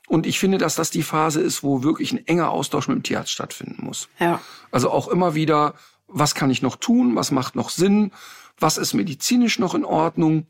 Und 0.07 0.27
ich 0.27 0.39
finde, 0.39 0.59
dass 0.59 0.75
das 0.75 0.91
die 0.91 1.03
Phase 1.03 1.41
ist, 1.41 1.63
wo 1.63 1.83
wirklich 1.83 2.11
ein 2.11 2.25
enger 2.27 2.49
Austausch 2.49 2.87
mit 2.87 2.97
dem 2.97 3.03
Tierarzt 3.03 3.31
stattfinden 3.31 3.83
muss. 3.85 4.07
Ja. 4.19 4.39
Also 4.71 4.91
auch 4.91 5.07
immer 5.07 5.33
wieder, 5.33 5.73
was 6.07 6.35
kann 6.35 6.51
ich 6.51 6.61
noch 6.61 6.75
tun? 6.75 7.15
Was 7.15 7.31
macht 7.31 7.55
noch 7.55 7.69
Sinn? 7.69 8.11
Was 8.59 8.77
ist 8.77 8.93
medizinisch 8.93 9.59
noch 9.59 9.75
in 9.75 9.85
Ordnung 9.85 10.47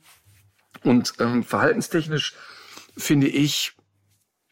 und 0.83 1.13
ähm, 1.19 1.43
verhaltenstechnisch 1.43 2.35
finde 2.97 3.27
ich, 3.27 3.73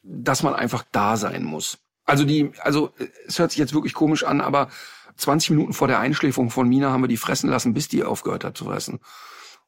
dass 0.04 0.44
man 0.44 0.54
einfach 0.54 0.84
da 0.92 1.18
sein 1.18 1.44
muss. 1.44 1.80
Also 2.06 2.24
die, 2.24 2.52
also 2.60 2.94
es 3.28 3.38
hört 3.40 3.52
sich 3.52 3.60
jetzt 3.60 3.74
wirklich 3.74 3.94
komisch 3.94 4.24
an, 4.24 4.40
aber 4.40 4.70
20 5.18 5.52
Minuten 5.52 5.74
vor 5.74 5.88
der 5.88 6.00
Einschläferung 6.00 6.50
von 6.50 6.70
Mina 6.70 6.92
haben 6.92 7.04
wir 7.04 7.08
die 7.08 7.18
fressen 7.18 7.50
lassen, 7.50 7.74
bis 7.74 7.88
die 7.88 8.04
aufgehört 8.04 8.44
hat 8.44 8.58
zu 8.58 8.66
fressen. 8.66 9.00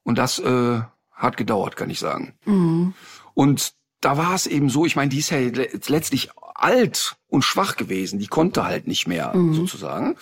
Und 0.03 0.17
das 0.17 0.39
äh, 0.39 0.81
hat 1.11 1.37
gedauert, 1.37 1.75
kann 1.75 1.89
ich 1.89 1.99
sagen. 1.99 2.33
Mhm. 2.45 2.93
Und 3.33 3.73
da 3.99 4.17
war 4.17 4.33
es 4.33 4.47
eben 4.47 4.69
so, 4.69 4.85
ich 4.85 4.95
meine, 4.95 5.09
die 5.09 5.19
ist 5.19 5.31
ja 5.31 5.39
letztlich 5.39 6.29
alt 6.55 7.17
und 7.27 7.43
schwach 7.43 7.75
gewesen, 7.75 8.19
die 8.19 8.27
konnte 8.27 8.63
halt 8.63 8.87
nicht 8.87 9.07
mehr 9.07 9.35
mhm. 9.35 9.53
sozusagen. 9.53 10.15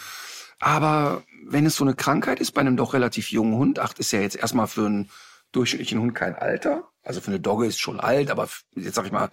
Aber 0.60 1.24
wenn 1.46 1.66
es 1.66 1.76
so 1.76 1.84
eine 1.84 1.96
Krankheit 1.96 2.40
ist 2.40 2.52
bei 2.52 2.62
einem 2.62 2.78
doch 2.78 2.94
relativ 2.94 3.32
jungen 3.32 3.56
Hund, 3.56 3.80
acht 3.80 4.00
ist 4.00 4.12
ja 4.12 4.22
jetzt 4.22 4.36
erstmal 4.36 4.68
für 4.68 4.86
einen 4.86 5.10
durchschnittlichen 5.52 6.00
Hund 6.00 6.16
kein 6.16 6.36
Alter. 6.36 6.88
Also 7.04 7.22
für 7.22 7.32
eine 7.32 7.40
Dogge 7.40 7.66
ist 7.66 7.80
schon 7.80 8.00
alt, 8.00 8.30
aber 8.32 8.50
jetzt 8.76 8.96
sag 8.96 9.06
ich 9.06 9.12
mal, 9.12 9.30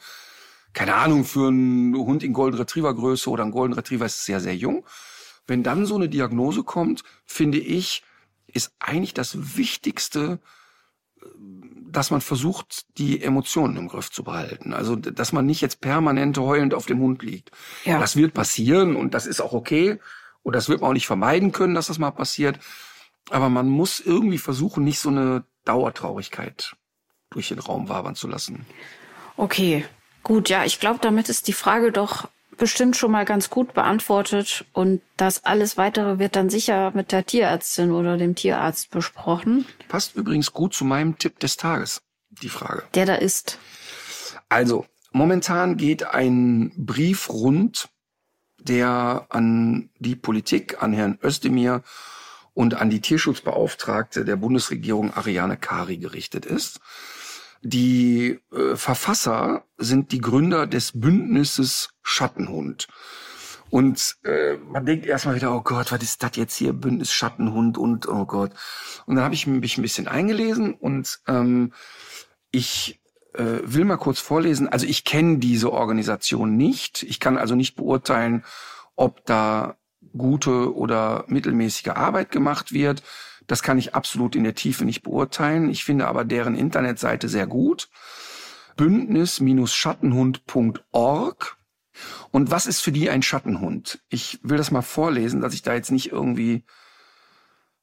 keine 0.72 0.94
Ahnung, 0.94 1.24
für 1.24 1.48
einen 1.48 1.94
Hund 1.94 2.22
in 2.22 2.32
Golden 2.32 2.56
Retriever 2.58 2.94
Größe 2.94 3.30
oder 3.30 3.42
einen 3.42 3.52
Golden 3.52 3.74
Retriever 3.74 4.06
ist 4.06 4.18
es 4.18 4.24
sehr, 4.24 4.40
sehr 4.40 4.56
jung. 4.56 4.84
Wenn 5.46 5.62
dann 5.62 5.86
so 5.86 5.94
eine 5.94 6.08
Diagnose 6.08 6.62
kommt, 6.62 7.02
finde 7.24 7.58
ich, 7.58 8.02
ist 8.46 8.72
eigentlich 8.78 9.14
das 9.14 9.56
Wichtigste, 9.56 10.40
dass 11.90 12.10
man 12.10 12.20
versucht, 12.20 12.86
die 12.98 13.22
Emotionen 13.22 13.76
im 13.76 13.88
Griff 13.88 14.10
zu 14.10 14.24
behalten. 14.24 14.72
Also, 14.72 14.96
dass 14.96 15.32
man 15.32 15.46
nicht 15.46 15.60
jetzt 15.60 15.80
permanent 15.80 16.36
heulend 16.38 16.74
auf 16.74 16.86
dem 16.86 17.00
Hund 17.00 17.22
liegt. 17.22 17.50
Ja. 17.84 17.98
Das 18.00 18.16
wird 18.16 18.34
passieren 18.34 18.96
und 18.96 19.14
das 19.14 19.26
ist 19.26 19.40
auch 19.40 19.52
okay. 19.52 20.00
Und 20.44 20.54
das 20.54 20.68
wird 20.68 20.80
man 20.80 20.90
auch 20.90 20.94
nicht 20.94 21.08
vermeiden 21.08 21.50
können, 21.50 21.74
dass 21.74 21.88
das 21.88 21.98
mal 21.98 22.12
passiert. 22.12 22.60
Aber 23.30 23.48
man 23.48 23.68
muss 23.68 23.98
irgendwie 23.98 24.38
versuchen, 24.38 24.84
nicht 24.84 25.00
so 25.00 25.08
eine 25.08 25.44
Dauertraurigkeit 25.64 26.76
durch 27.30 27.48
den 27.48 27.58
Raum 27.58 27.88
wabern 27.88 28.14
zu 28.14 28.28
lassen. 28.28 28.64
Okay, 29.36 29.84
gut, 30.22 30.48
ja, 30.48 30.64
ich 30.64 30.78
glaube, 30.78 31.00
damit 31.02 31.28
ist 31.28 31.48
die 31.48 31.52
Frage 31.52 31.90
doch 31.90 32.28
bestimmt 32.56 32.96
schon 32.96 33.10
mal 33.10 33.24
ganz 33.24 33.50
gut 33.50 33.74
beantwortet 33.74 34.64
und 34.72 35.00
das 35.16 35.44
alles 35.44 35.76
weitere 35.76 36.20
wird 36.20 36.36
dann 36.36 36.50
sicher 36.50 36.92
mit 36.94 37.10
der 37.10 37.26
Tierärztin 37.26 37.90
oder 37.90 38.16
dem 38.16 38.36
Tierarzt 38.36 38.90
besprochen. 38.90 39.66
Passt 39.88 40.14
übrigens 40.14 40.52
gut 40.52 40.74
zu 40.74 40.84
meinem 40.84 41.18
Tipp 41.18 41.40
des 41.40 41.56
Tages, 41.56 42.02
die 42.42 42.48
Frage. 42.48 42.84
Der 42.94 43.06
da 43.06 43.14
ist. 43.16 43.58
Also, 44.48 44.86
momentan 45.10 45.76
geht 45.76 46.04
ein 46.04 46.72
Brief 46.76 47.28
rund, 47.30 47.88
der 48.64 49.26
an 49.28 49.90
die 49.98 50.16
Politik, 50.16 50.82
an 50.82 50.92
Herrn 50.92 51.18
Özdemir 51.22 51.82
und 52.54 52.74
an 52.74 52.90
die 52.90 53.00
Tierschutzbeauftragte 53.00 54.24
der 54.24 54.36
Bundesregierung 54.36 55.12
Ariane 55.12 55.56
Kari 55.56 55.98
gerichtet 55.98 56.46
ist. 56.46 56.80
Die 57.62 58.40
äh, 58.52 58.76
Verfasser 58.76 59.64
sind 59.78 60.12
die 60.12 60.20
Gründer 60.20 60.66
des 60.66 60.92
Bündnisses 60.92 61.90
Schattenhund. 62.02 62.88
Und 63.70 64.18
äh, 64.22 64.56
man 64.56 64.86
denkt 64.86 65.06
erstmal 65.06 65.34
wieder, 65.34 65.54
oh 65.54 65.62
Gott, 65.62 65.90
was 65.90 66.02
ist 66.02 66.22
das 66.22 66.36
jetzt 66.36 66.54
hier? 66.54 66.72
Bündnis 66.72 67.12
Schattenhund 67.12 67.76
und 67.76 68.06
oh 68.06 68.24
Gott. 68.24 68.52
Und 69.06 69.16
dann 69.16 69.24
habe 69.24 69.34
ich 69.34 69.46
mich 69.46 69.78
ein 69.78 69.82
bisschen 69.82 70.06
eingelesen 70.06 70.74
und 70.74 71.20
ähm, 71.26 71.72
ich 72.52 73.00
äh, 73.34 73.60
will 73.64 73.84
mal 73.84 73.96
kurz 73.96 74.20
vorlesen. 74.20 74.68
Also 74.68 74.86
ich 74.86 75.04
kenne 75.04 75.38
diese 75.38 75.72
Organisation 75.72 76.56
nicht. 76.56 77.02
Ich 77.02 77.20
kann 77.20 77.36
also 77.36 77.54
nicht 77.54 77.76
beurteilen, 77.76 78.44
ob 78.96 79.24
da 79.26 79.76
gute 80.16 80.74
oder 80.74 81.24
mittelmäßige 81.28 81.88
Arbeit 81.88 82.30
gemacht 82.30 82.72
wird. 82.72 83.02
Das 83.46 83.62
kann 83.62 83.76
ich 83.78 83.94
absolut 83.94 84.36
in 84.36 84.44
der 84.44 84.54
Tiefe 84.54 84.84
nicht 84.84 85.02
beurteilen. 85.02 85.68
Ich 85.68 85.84
finde 85.84 86.06
aber 86.06 86.24
deren 86.24 86.54
Internetseite 86.54 87.28
sehr 87.28 87.46
gut. 87.46 87.88
Bündnis-Schattenhund.org. 88.76 91.56
Und 92.32 92.50
was 92.50 92.66
ist 92.66 92.80
für 92.80 92.92
die 92.92 93.10
ein 93.10 93.22
Schattenhund? 93.22 94.02
Ich 94.08 94.40
will 94.42 94.58
das 94.58 94.72
mal 94.72 94.82
vorlesen, 94.82 95.40
dass 95.40 95.54
ich 95.54 95.62
da 95.62 95.74
jetzt 95.74 95.92
nicht 95.92 96.10
irgendwie, 96.10 96.64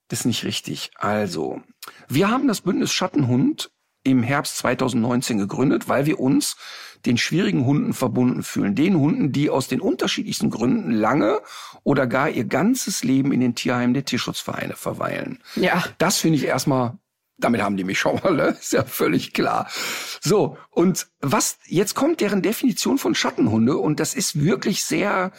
das 0.09 0.19
ist 0.19 0.25
nicht 0.25 0.43
richtig. 0.43 0.91
Also, 0.95 1.61
wir 2.09 2.29
haben 2.29 2.47
das 2.47 2.61
Bündnis 2.61 2.91
Schattenhund 2.91 3.71
im 4.03 4.23
Herbst 4.23 4.57
2019 4.57 5.37
gegründet, 5.37 5.87
weil 5.87 6.05
wir 6.05 6.19
uns 6.19 6.55
den 7.05 7.17
schwierigen 7.17 7.65
Hunden 7.65 7.93
verbunden 7.93 8.43
fühlen. 8.43 8.75
Den 8.75 8.95
Hunden, 8.95 9.31
die 9.31 9.49
aus 9.49 9.67
den 9.67 9.81
unterschiedlichsten 9.81 10.49
Gründen 10.49 10.91
lange 10.91 11.39
oder 11.83 12.07
gar 12.07 12.29
ihr 12.29 12.45
ganzes 12.45 13.03
Leben 13.03 13.31
in 13.31 13.39
den 13.39 13.55
Tierheimen 13.55 13.93
der 13.93 14.05
Tierschutzvereine 14.05 14.75
verweilen. 14.75 15.39
Ja. 15.55 15.83
Das 15.97 16.17
finde 16.17 16.37
ich 16.37 16.45
erstmal, 16.45 16.97
damit 17.37 17.61
haben 17.61 17.77
die 17.77 17.83
mich 17.83 17.99
schon 17.99 18.19
mal, 18.23 18.33
ne? 18.33 18.43
ist 18.59 18.73
ja 18.73 18.83
völlig 18.83 19.33
klar. 19.33 19.69
So, 20.19 20.57
und 20.69 21.07
was, 21.19 21.57
jetzt 21.65 21.95
kommt 21.95 22.21
deren 22.21 22.41
Definition 22.41 22.97
von 22.97 23.15
Schattenhunde 23.15 23.77
und 23.77 23.99
das 23.99 24.13
ist 24.13 24.39
wirklich 24.39 24.83
sehr, 24.83 25.31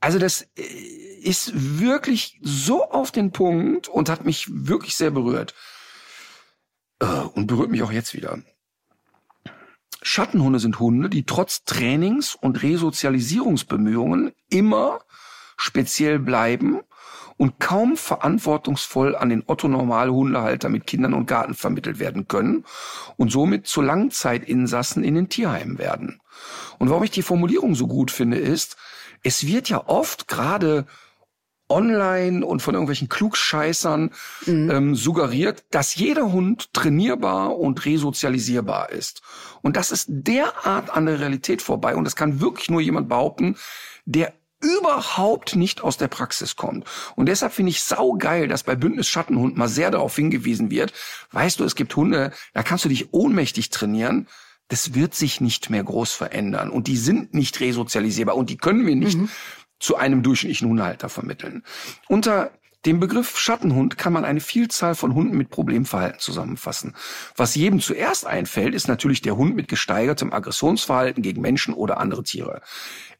also 0.00 0.18
das 0.18 0.42
äh, 0.56 0.62
ist 1.22 1.52
wirklich 1.80 2.38
so 2.42 2.84
auf 2.84 3.10
den 3.10 3.32
Punkt 3.32 3.88
und 3.88 4.08
hat 4.08 4.24
mich 4.24 4.46
wirklich 4.50 4.96
sehr 4.96 5.10
berührt. 5.10 5.54
Äh, 7.00 7.06
und 7.06 7.46
berührt 7.46 7.70
mich 7.70 7.82
auch 7.82 7.92
jetzt 7.92 8.14
wieder. 8.14 8.38
Schattenhunde 10.02 10.60
sind 10.60 10.78
Hunde, 10.80 11.10
die 11.10 11.24
trotz 11.24 11.64
Trainings- 11.64 12.34
und 12.34 12.62
Resozialisierungsbemühungen 12.62 14.32
immer 14.48 15.00
speziell 15.56 16.18
bleiben 16.18 16.80
und 17.36 17.58
kaum 17.58 17.96
verantwortungsvoll 17.96 19.14
an 19.16 19.28
den 19.28 19.42
Otto-Normalhundehalter 19.46 20.68
mit 20.68 20.86
Kindern 20.86 21.14
und 21.14 21.26
Garten 21.26 21.54
vermittelt 21.54 21.98
werden 21.98 22.28
können 22.28 22.64
und 23.16 23.30
somit 23.30 23.66
zu 23.66 23.82
Langzeitinsassen 23.82 25.04
in 25.04 25.14
den 25.14 25.28
Tierheimen 25.28 25.78
werden. 25.78 26.20
Und 26.78 26.90
warum 26.90 27.02
ich 27.04 27.10
die 27.10 27.22
Formulierung 27.22 27.74
so 27.74 27.86
gut 27.86 28.10
finde, 28.10 28.38
ist, 28.38 28.76
es 29.22 29.46
wird 29.46 29.68
ja 29.68 29.86
oft 29.86 30.28
gerade 30.28 30.86
online 31.70 32.44
und 32.44 32.60
von 32.60 32.74
irgendwelchen 32.74 33.08
Klugscheißern 33.08 34.10
mhm. 34.46 34.70
ähm, 34.70 34.94
suggeriert, 34.94 35.64
dass 35.70 35.94
jeder 35.94 36.32
Hund 36.32 36.72
trainierbar 36.74 37.56
und 37.56 37.84
resozialisierbar 37.84 38.90
ist. 38.90 39.22
Und 39.62 39.76
das 39.76 39.90
ist 39.90 40.06
derart 40.08 40.90
an 40.90 41.06
der 41.06 41.20
Realität 41.20 41.62
vorbei. 41.62 41.94
Und 41.94 42.04
das 42.04 42.16
kann 42.16 42.40
wirklich 42.40 42.70
nur 42.70 42.80
jemand 42.80 43.08
behaupten, 43.08 43.56
der 44.04 44.34
überhaupt 44.62 45.56
nicht 45.56 45.82
aus 45.82 45.96
der 45.96 46.08
Praxis 46.08 46.56
kommt. 46.56 46.84
Und 47.16 47.26
deshalb 47.26 47.52
finde 47.52 47.70
ich 47.70 47.82
saugeil, 47.82 48.46
dass 48.46 48.64
bei 48.64 48.76
Bündnis 48.76 49.08
Schattenhund 49.08 49.56
mal 49.56 49.68
sehr 49.68 49.90
darauf 49.90 50.14
hingewiesen 50.16 50.70
wird. 50.70 50.92
Weißt 51.32 51.60
du, 51.60 51.64
es 51.64 51.74
gibt 51.74 51.96
Hunde, 51.96 52.32
da 52.52 52.62
kannst 52.62 52.84
du 52.84 52.90
dich 52.90 53.14
ohnmächtig 53.14 53.70
trainieren. 53.70 54.28
Das 54.68 54.94
wird 54.94 55.14
sich 55.14 55.40
nicht 55.40 55.70
mehr 55.70 55.82
groß 55.82 56.12
verändern. 56.12 56.70
Und 56.70 56.86
die 56.88 56.98
sind 56.98 57.34
nicht 57.34 57.58
resozialisierbar. 57.60 58.36
Und 58.36 58.50
die 58.50 58.58
können 58.58 58.86
wir 58.86 58.96
nicht 58.96 59.18
mhm 59.18 59.30
zu 59.80 59.96
einem 59.96 60.22
durchschnittlichen 60.22 60.68
Hundehalter 60.68 61.08
vermitteln. 61.08 61.64
Unter 62.08 62.52
dem 62.86 62.98
Begriff 62.98 63.38
Schattenhund 63.38 63.98
kann 63.98 64.14
man 64.14 64.24
eine 64.24 64.40
Vielzahl 64.40 64.94
von 64.94 65.14
Hunden 65.14 65.36
mit 65.36 65.50
Problemverhalten 65.50 66.18
zusammenfassen. 66.18 66.94
Was 67.36 67.54
jedem 67.54 67.80
zuerst 67.80 68.26
einfällt, 68.26 68.74
ist 68.74 68.88
natürlich 68.88 69.20
der 69.20 69.36
Hund 69.36 69.54
mit 69.54 69.68
gesteigertem 69.68 70.32
Aggressionsverhalten 70.32 71.22
gegen 71.22 71.42
Menschen 71.42 71.74
oder 71.74 71.98
andere 71.98 72.22
Tiere. 72.22 72.62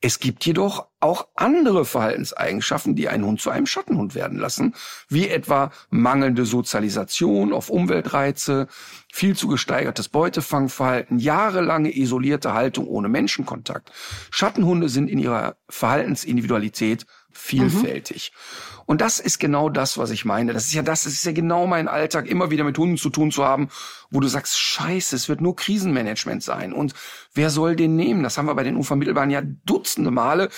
Es 0.01 0.19
gibt 0.19 0.47
jedoch 0.47 0.87
auch 0.99 1.29
andere 1.35 1.85
Verhaltenseigenschaften, 1.85 2.95
die 2.95 3.11
einen 3.11 3.25
Hund 3.27 3.41
zu 3.41 3.51
einem 3.51 3.67
Schattenhund 3.67 4.15
werden 4.15 4.39
lassen, 4.39 4.75
wie 5.09 5.29
etwa 5.29 5.71
mangelnde 5.91 6.47
Sozialisation 6.47 7.53
auf 7.53 7.69
Umweltreize, 7.69 8.67
viel 9.13 9.37
zu 9.37 9.49
gesteigertes 9.49 10.09
Beutefangverhalten, 10.09 11.19
jahrelange 11.19 11.95
isolierte 11.95 12.55
Haltung 12.55 12.87
ohne 12.87 13.09
Menschenkontakt. 13.09 13.93
Schattenhunde 14.31 14.89
sind 14.89 15.09
in 15.09 15.19
ihrer 15.19 15.57
Verhaltensindividualität 15.69 17.05
vielfältig. 17.33 18.33
Mhm. 18.33 18.81
Und 18.87 19.01
das 19.01 19.21
ist 19.21 19.39
genau 19.39 19.69
das, 19.69 19.99
was 19.99 20.11
ich 20.11 20.25
meine. 20.25 20.53
Das 20.53 20.67
ist 20.67 20.75
ja 20.75 20.83
das, 20.83 21.05
das 21.05 21.13
ist 21.13 21.25
ja 21.25 21.33
genau 21.33 21.67
mein 21.67 21.89
Alltag, 21.89 22.27
immer 22.27 22.51
wieder 22.51 22.65
mit 22.65 22.77
Hunden 22.77 22.97
zu 22.97 23.11
tun 23.11 23.31
zu 23.31 23.45
haben, 23.45 23.69
wo 24.11 24.21
du 24.21 24.29
sagst, 24.29 24.59
scheiße, 24.59 25.15
es 25.15 25.29
wird 25.29 25.41
nur 25.41 25.55
Krisenmanagement 25.55 26.43
sein. 26.43 26.73
Und 26.73 26.95
wer 27.33 27.51
soll 27.51 27.77
den 27.77 27.95
nehmen? 27.95 28.23
Das 28.23 28.37
haben 28.37 28.47
wir 28.47 28.55
bei 28.55 28.65
den 28.65 28.77
Unvermittelbaren 28.77 29.31
ja 29.31 29.43
dutzende 29.65 30.11
Male, 30.11 30.49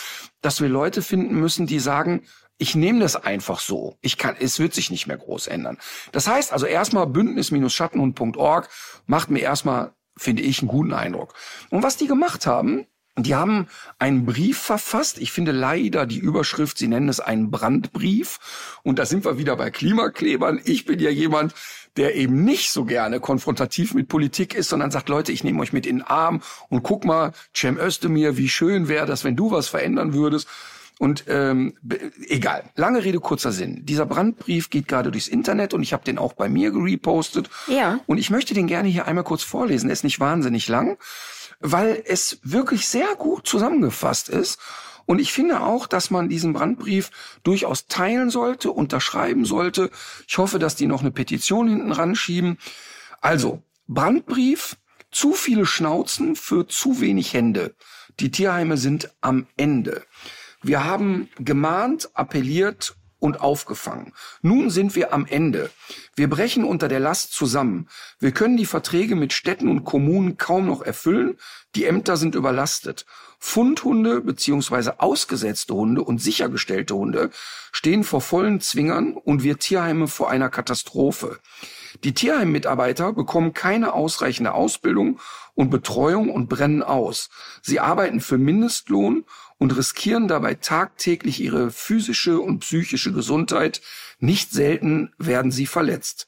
dass 0.41 0.61
wir 0.61 0.69
Leute 0.69 1.03
finden 1.03 1.39
müssen, 1.39 1.67
die 1.67 1.79
sagen, 1.79 2.23
ich 2.59 2.75
nehme 2.75 3.01
das 3.01 3.17
einfach 3.17 3.61
so. 3.61 3.97
Ich 4.01 4.19
kann, 4.19 4.37
es 4.39 4.59
wird 4.59 4.73
sich 4.73 4.91
nicht 4.91 5.07
mehr 5.07 5.17
groß 5.17 5.49
ändern. 5.49 5.79
Das 6.13 6.29
heißt 6.29 6.53
also 6.53 6.67
erstmal 6.67 7.07
bündnis-schattenhund.org 7.07 8.69
macht 9.07 9.31
mir 9.31 9.41
erstmal, 9.41 9.93
finde 10.17 10.43
ich, 10.43 10.61
einen 10.61 10.69
guten 10.69 10.93
Eindruck. 10.93 11.35
Und 11.71 11.83
was 11.83 11.97
die 11.97 12.07
gemacht 12.07 12.47
haben, 12.47 12.87
die 13.19 13.35
haben 13.35 13.69
einen 13.99 14.25
Brief 14.25 14.59
verfasst. 14.59 15.19
Ich 15.19 15.33
finde 15.33 15.53
leider 15.53 16.07
die 16.07 16.19
Überschrift, 16.19 16.79
sie 16.79 16.89
nennen 16.89 17.11
es 17.11 17.21
einen 17.21 17.51
Brandbrief. 17.51 18.39
Und 18.83 18.99
da 18.99 19.05
sind 19.05 19.25
wir 19.25 19.37
wieder 19.37 19.57
bei 19.57 19.71
Klimaklebern. 19.71 20.61
Ich 20.65 20.87
bin 20.87 20.99
ja 20.99 21.11
jemand, 21.11 21.55
der 21.97 22.15
eben 22.15 22.43
nicht 22.45 22.71
so 22.71 22.87
gerne 22.87 23.21
konfrontativ 23.21 23.93
mit 23.93 24.09
Politik 24.09 24.55
ist, 24.55 24.71
sondern 24.71 24.91
sagt, 24.91 25.11
Leute, 25.11 25.31
ich 25.31 25.45
nehme 25.45 25.61
euch 25.61 25.75
mit 25.75 25.87
in 25.87 25.99
den 25.99 26.07
Arm 26.07 26.43
und 26.71 26.83
guck 26.83 27.05
mal, 27.05 27.33
Cem 27.55 27.79
Özdemir, 27.79 28.39
wie 28.39 28.49
schön 28.49 28.89
wäre 28.89 29.05
das, 29.05 29.25
wenn 29.25 29.37
du 29.37 29.51
was 29.51 29.69
verändern 29.69 30.15
würdest. 30.15 30.49
Und 30.99 31.25
ähm, 31.27 31.75
egal, 32.29 32.65
lange 32.77 33.03
Rede, 33.03 33.19
kurzer 33.19 33.51
Sinn. 33.51 33.85
Dieser 33.85 34.07
Brandbrief 34.07 34.71
geht 34.71 34.89
gerade 34.89 35.11
durchs 35.11 35.27
Internet 35.27 35.75
und 35.75 35.83
ich 35.83 35.93
habe 35.93 36.05
den 36.05 36.17
auch 36.17 36.33
bei 36.33 36.49
mir 36.49 36.71
gerepostet. 36.71 37.51
Ja. 37.67 37.99
Und 38.07 38.19
ich 38.19 38.31
möchte 38.31 38.55
den 38.55 38.69
gerne 38.69 38.89
hier 38.89 39.07
einmal 39.07 39.25
kurz 39.25 39.43
vorlesen. 39.43 39.91
Er 39.91 39.95
ist 39.95 40.05
nicht 40.05 40.21
wahnsinnig 40.21 40.69
lang 40.69 40.99
weil 41.63 42.03
es 42.07 42.39
wirklich 42.43 42.89
sehr 42.89 43.15
gut 43.17 43.47
zusammengefasst 43.47 44.29
ist. 44.29 44.59
Und 45.07 45.21
ich 45.21 45.33
finde 45.33 45.63
auch, 45.63 45.87
dass 45.87 46.11
man 46.11 46.29
diesen 46.29 46.53
Brandbrief 46.53 47.11
durchaus 47.43 47.87
teilen 47.87 48.31
sollte, 48.31 48.71
unterschreiben 48.71 49.45
sollte. 49.45 49.91
Ich 50.29 50.39
hoffe, 50.39 50.59
dass 50.59 50.77
die 50.77 50.87
noch 50.87 51.01
eine 51.01 51.11
Petition 51.11 51.69
hinten 51.69 51.93
ranschieben. 51.93 52.59
Also, 53.21 53.63
Brandbrief, 53.89 54.77
zu 55.11 55.33
viele 55.35 55.67
Schnauzen 55.67 56.37
für 56.37 56.67
zu 56.67 57.01
wenig 57.01 57.35
Hände. 57.35 57.75
Die 58.21 58.31
Tierheime 58.31 58.77
sind 58.77 59.11
am 59.21 59.47
Ende. 59.57 60.05
Wir 60.63 60.85
haben 60.85 61.29
gemahnt, 61.39 62.11
appelliert 62.15 62.97
und 63.23 63.41
aufgefangen. 63.41 64.13
Nun 64.43 64.69
sind 64.69 64.97
wir 64.97 65.13
am 65.13 65.27
Ende. 65.27 65.71
Wir 66.17 66.29
brechen 66.29 66.65
unter 66.65 66.89
der 66.89 66.99
Last 66.99 67.33
zusammen. 67.33 67.89
Wir 68.19 68.33
können 68.33 68.57
die 68.57 68.67
Verträge 68.67 69.15
mit 69.15 69.33
Städten 69.33 69.69
und 69.69 69.85
Kommunen 69.85 70.39
kaum 70.39 70.67
noch 70.67 70.83
erfüllen. 70.83 71.39
Die 71.77 71.85
Ämter 71.85 72.17
sind 72.17 72.35
überlastet. 72.35 73.07
Fundhunde 73.39 74.23
bzw. 74.23 74.95
ausgesetzte 74.99 75.73
Hunde 75.73 76.03
und 76.03 76.21
sichergestellte 76.21 76.97
Hunde 76.97 77.31
stehen 77.71 78.03
vor 78.03 78.21
vollen 78.21 78.61
Zwingern 78.61 79.15
und 79.15 79.45
wir 79.45 79.57
Tierheime 79.57 80.09
vor 80.09 80.29
einer 80.29 80.51
Katastrophe. 80.51 81.39
Die 82.03 82.15
Tierheimmitarbeiter 82.15 83.13
bekommen 83.13 83.53
keine 83.53 83.93
ausreichende 83.93 84.53
Ausbildung 84.53 85.21
und 85.55 85.71
Betreuung 85.71 86.31
und 86.31 86.49
brennen 86.49 86.83
aus. 86.83 87.31
Sie 87.61 87.79
arbeiten 87.79 88.21
für 88.21 88.39
Mindestlohn 88.39 89.25
und 89.63 89.77
riskieren 89.77 90.27
dabei 90.27 90.55
tagtäglich 90.55 91.41
ihre 91.41 91.71
physische 91.71 92.41
und 92.41 92.59
psychische 92.59 93.13
Gesundheit. 93.13 93.81
Nicht 94.19 94.51
selten 94.51 95.13
werden 95.19 95.53
sie 95.53 95.67
verletzt. 95.67 96.27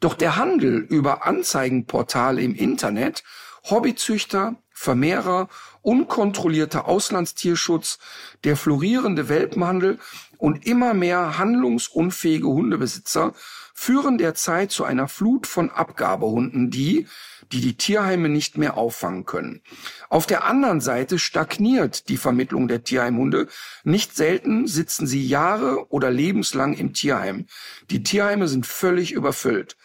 Doch 0.00 0.14
der 0.14 0.36
Handel 0.36 0.78
über 0.78 1.26
Anzeigenportale 1.26 2.40
im 2.40 2.54
Internet, 2.54 3.22
Hobbyzüchter, 3.64 4.56
Vermehrer 4.70 5.50
unkontrollierter 5.82 6.88
Auslandstierschutz, 6.88 7.98
der 8.44 8.56
florierende 8.56 9.28
Welpenhandel 9.28 9.98
und 10.38 10.64
immer 10.64 10.94
mehr 10.94 11.36
handlungsunfähige 11.36 12.48
Hundebesitzer 12.48 13.34
führen 13.74 14.16
derzeit 14.16 14.70
zu 14.70 14.84
einer 14.84 15.06
Flut 15.06 15.46
von 15.46 15.70
Abgabehunden, 15.70 16.70
die, 16.70 17.06
die 17.52 17.60
die 17.60 17.76
Tierheime 17.76 18.28
nicht 18.28 18.56
mehr 18.56 18.76
auffangen 18.76 19.24
können. 19.24 19.62
Auf 20.08 20.26
der 20.26 20.44
anderen 20.44 20.80
Seite 20.80 21.18
stagniert 21.18 22.08
die 22.08 22.16
Vermittlung 22.16 22.68
der 22.68 22.84
Tierheimhunde. 22.84 23.48
Nicht 23.84 24.16
selten 24.16 24.66
sitzen 24.66 25.06
sie 25.06 25.26
Jahre 25.26 25.90
oder 25.90 26.10
lebenslang 26.10 26.74
im 26.74 26.92
Tierheim. 26.92 27.46
Die 27.90 28.02
Tierheime 28.02 28.48
sind 28.48 28.66
völlig 28.66 29.12
überfüllt. 29.12 29.76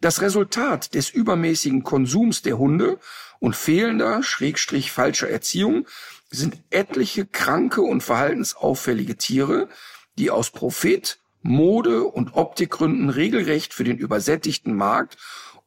Das 0.00 0.22
Resultat 0.22 0.94
des 0.94 1.10
übermäßigen 1.10 1.82
Konsums 1.82 2.42
der 2.42 2.58
Hunde 2.58 2.98
und 3.38 3.56
fehlender, 3.56 4.22
schrägstrich 4.22 4.92
falscher 4.92 5.28
Erziehung 5.28 5.86
sind 6.30 6.62
etliche 6.70 7.26
kranke 7.26 7.82
und 7.82 8.02
verhaltensauffällige 8.02 9.16
Tiere, 9.16 9.68
die 10.18 10.30
aus 10.30 10.50
Profit, 10.50 11.18
Mode 11.42 12.04
und 12.04 12.34
Optikgründen 12.34 13.08
regelrecht 13.08 13.74
für 13.74 13.84
den 13.84 13.96
übersättigten 13.96 14.74
Markt 14.74 15.16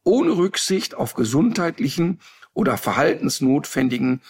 ohne 0.04 0.36
Rücksicht 0.36 0.94
auf 0.94 1.14
gesundheitlichen 1.14 2.20
oder 2.52 2.76
verhaltensnotwendigen 2.76 4.22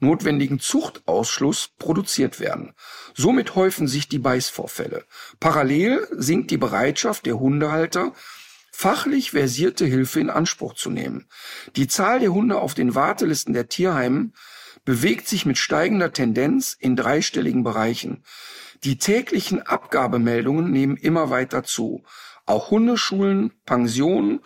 notwendigen 0.00 0.60
Zuchtausschluss 0.60 1.70
produziert 1.78 2.40
werden. 2.40 2.74
Somit 3.14 3.54
häufen 3.54 3.88
sich 3.88 4.08
die 4.08 4.18
Beißvorfälle. 4.18 5.04
Parallel 5.40 6.06
sinkt 6.10 6.50
die 6.50 6.58
Bereitschaft 6.58 7.26
der 7.26 7.38
Hundehalter, 7.38 8.12
fachlich 8.70 9.30
versierte 9.30 9.86
Hilfe 9.86 10.20
in 10.20 10.30
Anspruch 10.30 10.74
zu 10.74 10.90
nehmen. 10.90 11.26
Die 11.76 11.88
Zahl 11.88 12.20
der 12.20 12.32
Hunde 12.32 12.60
auf 12.60 12.74
den 12.74 12.94
Wartelisten 12.94 13.54
der 13.54 13.68
Tierheimen 13.68 14.34
bewegt 14.84 15.28
sich 15.28 15.46
mit 15.46 15.58
steigender 15.58 16.12
Tendenz 16.12 16.76
in 16.78 16.94
dreistelligen 16.94 17.64
Bereichen. 17.64 18.22
Die 18.84 18.98
täglichen 18.98 19.62
Abgabemeldungen 19.62 20.70
nehmen 20.70 20.96
immer 20.96 21.30
weiter 21.30 21.64
zu. 21.64 22.04
Auch 22.44 22.70
Hundeschulen, 22.70 23.52
Pensionen 23.64 24.40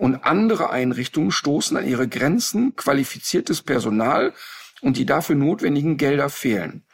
und 0.00 0.24
andere 0.24 0.70
Einrichtungen 0.70 1.30
stoßen 1.30 1.76
an 1.76 1.86
ihre 1.86 2.08
Grenzen, 2.08 2.74
qualifiziertes 2.74 3.60
Personal 3.60 4.32
und 4.80 4.96
die 4.96 5.04
dafür 5.04 5.36
notwendigen 5.36 5.98
Gelder 5.98 6.30
fehlen. 6.30 6.86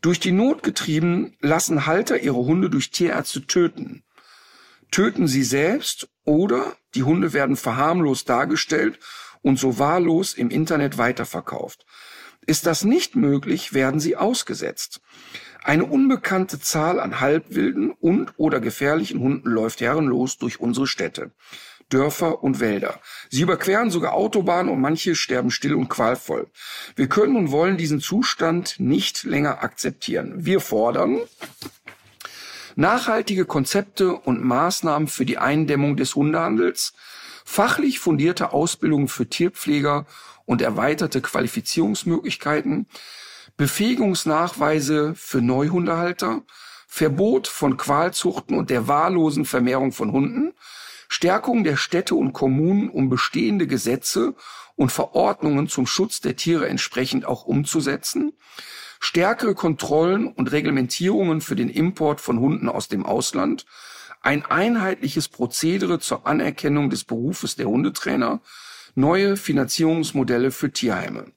Durch 0.00 0.18
die 0.18 0.32
Not 0.32 0.62
getrieben 0.62 1.36
lassen 1.40 1.84
Halter 1.84 2.18
ihre 2.18 2.38
Hunde 2.38 2.70
durch 2.70 2.90
Tierärzte 2.90 3.46
töten. 3.46 4.02
Töten 4.90 5.28
sie 5.28 5.42
selbst 5.42 6.08
oder 6.24 6.74
die 6.94 7.02
Hunde 7.02 7.34
werden 7.34 7.56
verharmlost 7.56 8.26
dargestellt 8.30 8.98
und 9.42 9.58
so 9.58 9.78
wahllos 9.78 10.32
im 10.32 10.48
Internet 10.48 10.96
weiterverkauft. 10.96 11.84
Ist 12.46 12.64
das 12.64 12.82
nicht 12.82 13.14
möglich, 13.14 13.74
werden 13.74 14.00
sie 14.00 14.16
ausgesetzt. 14.16 15.02
Eine 15.62 15.84
unbekannte 15.84 16.58
Zahl 16.58 16.98
an 16.98 17.20
halbwilden 17.20 17.90
und 17.90 18.32
oder 18.38 18.58
gefährlichen 18.58 19.20
Hunden 19.20 19.50
läuft 19.50 19.82
herrenlos 19.82 20.38
durch 20.38 20.60
unsere 20.60 20.86
Städte. 20.86 21.32
Dörfer 21.88 22.42
und 22.42 22.60
Wälder. 22.60 23.00
Sie 23.30 23.42
überqueren 23.42 23.90
sogar 23.90 24.12
Autobahnen 24.14 24.72
und 24.72 24.80
manche 24.80 25.14
sterben 25.14 25.50
still 25.50 25.74
und 25.74 25.88
qualvoll. 25.88 26.48
Wir 26.96 27.08
können 27.08 27.36
und 27.36 27.50
wollen 27.50 27.76
diesen 27.76 28.00
Zustand 28.00 28.76
nicht 28.78 29.24
länger 29.24 29.62
akzeptieren. 29.62 30.44
Wir 30.44 30.60
fordern 30.60 31.20
nachhaltige 32.78 33.44
Konzepte 33.44 34.14
und 34.14 34.44
Maßnahmen 34.44 35.08
für 35.08 35.26
die 35.26 35.38
Eindämmung 35.38 35.96
des 35.96 36.14
Hundehandels, 36.14 36.92
fachlich 37.44 37.98
fundierte 37.98 38.52
Ausbildung 38.52 39.08
für 39.08 39.28
Tierpfleger 39.28 40.06
und 40.46 40.62
erweiterte 40.62 41.20
Qualifizierungsmöglichkeiten, 41.20 42.86
Befähigungsnachweise 43.56 45.14
für 45.16 45.42
Neuhundehalter, 45.42 46.42
Verbot 46.86 47.48
von 47.48 47.76
Qualzuchten 47.76 48.56
und 48.56 48.70
der 48.70 48.86
wahllosen 48.86 49.44
Vermehrung 49.44 49.90
von 49.90 50.12
Hunden, 50.12 50.54
Stärkung 51.08 51.64
der 51.64 51.76
Städte 51.76 52.14
und 52.14 52.32
Kommunen, 52.32 52.90
um 52.90 53.08
bestehende 53.08 53.66
Gesetze 53.66 54.34
und 54.76 54.92
Verordnungen 54.92 55.68
zum 55.68 55.86
Schutz 55.86 56.20
der 56.20 56.36
Tiere 56.36 56.68
entsprechend 56.68 57.24
auch 57.24 57.44
umzusetzen, 57.44 58.34
stärkere 59.00 59.54
Kontrollen 59.54 60.28
und 60.28 60.52
Reglementierungen 60.52 61.40
für 61.40 61.56
den 61.56 61.70
Import 61.70 62.20
von 62.20 62.38
Hunden 62.38 62.68
aus 62.68 62.88
dem 62.88 63.04
Ausland, 63.04 63.66
ein 64.20 64.44
einheitliches 64.44 65.28
Prozedere 65.28 65.98
zur 66.00 66.26
Anerkennung 66.26 66.90
des 66.90 67.04
Berufes 67.04 67.56
der 67.56 67.66
Hundetrainer, 67.66 68.40
neue 68.94 69.36
Finanzierungsmodelle 69.36 70.50
für 70.50 70.72
Tierheime. 70.72 71.32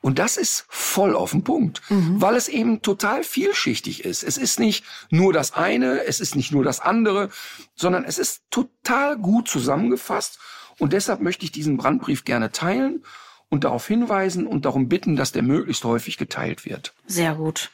Und 0.00 0.18
das 0.18 0.36
ist 0.36 0.64
voll 0.68 1.14
auf 1.14 1.32
den 1.32 1.44
Punkt, 1.44 1.82
mhm. 1.90 2.20
weil 2.20 2.34
es 2.34 2.48
eben 2.48 2.80
total 2.80 3.22
vielschichtig 3.22 4.04
ist. 4.04 4.22
Es 4.22 4.38
ist 4.38 4.58
nicht 4.58 4.84
nur 5.10 5.32
das 5.32 5.52
eine, 5.52 6.04
es 6.04 6.20
ist 6.20 6.36
nicht 6.36 6.52
nur 6.52 6.64
das 6.64 6.80
andere, 6.80 7.28
sondern 7.74 8.04
es 8.04 8.18
ist 8.18 8.42
total 8.50 9.18
gut 9.18 9.48
zusammengefasst. 9.48 10.38
Und 10.78 10.94
deshalb 10.94 11.20
möchte 11.20 11.44
ich 11.44 11.52
diesen 11.52 11.76
Brandbrief 11.76 12.24
gerne 12.24 12.50
teilen 12.50 13.04
und 13.50 13.64
darauf 13.64 13.86
hinweisen 13.86 14.46
und 14.46 14.64
darum 14.64 14.88
bitten, 14.88 15.16
dass 15.16 15.32
der 15.32 15.42
möglichst 15.42 15.84
häufig 15.84 16.16
geteilt 16.16 16.64
wird. 16.64 16.94
Sehr 17.06 17.34
gut. 17.34 17.70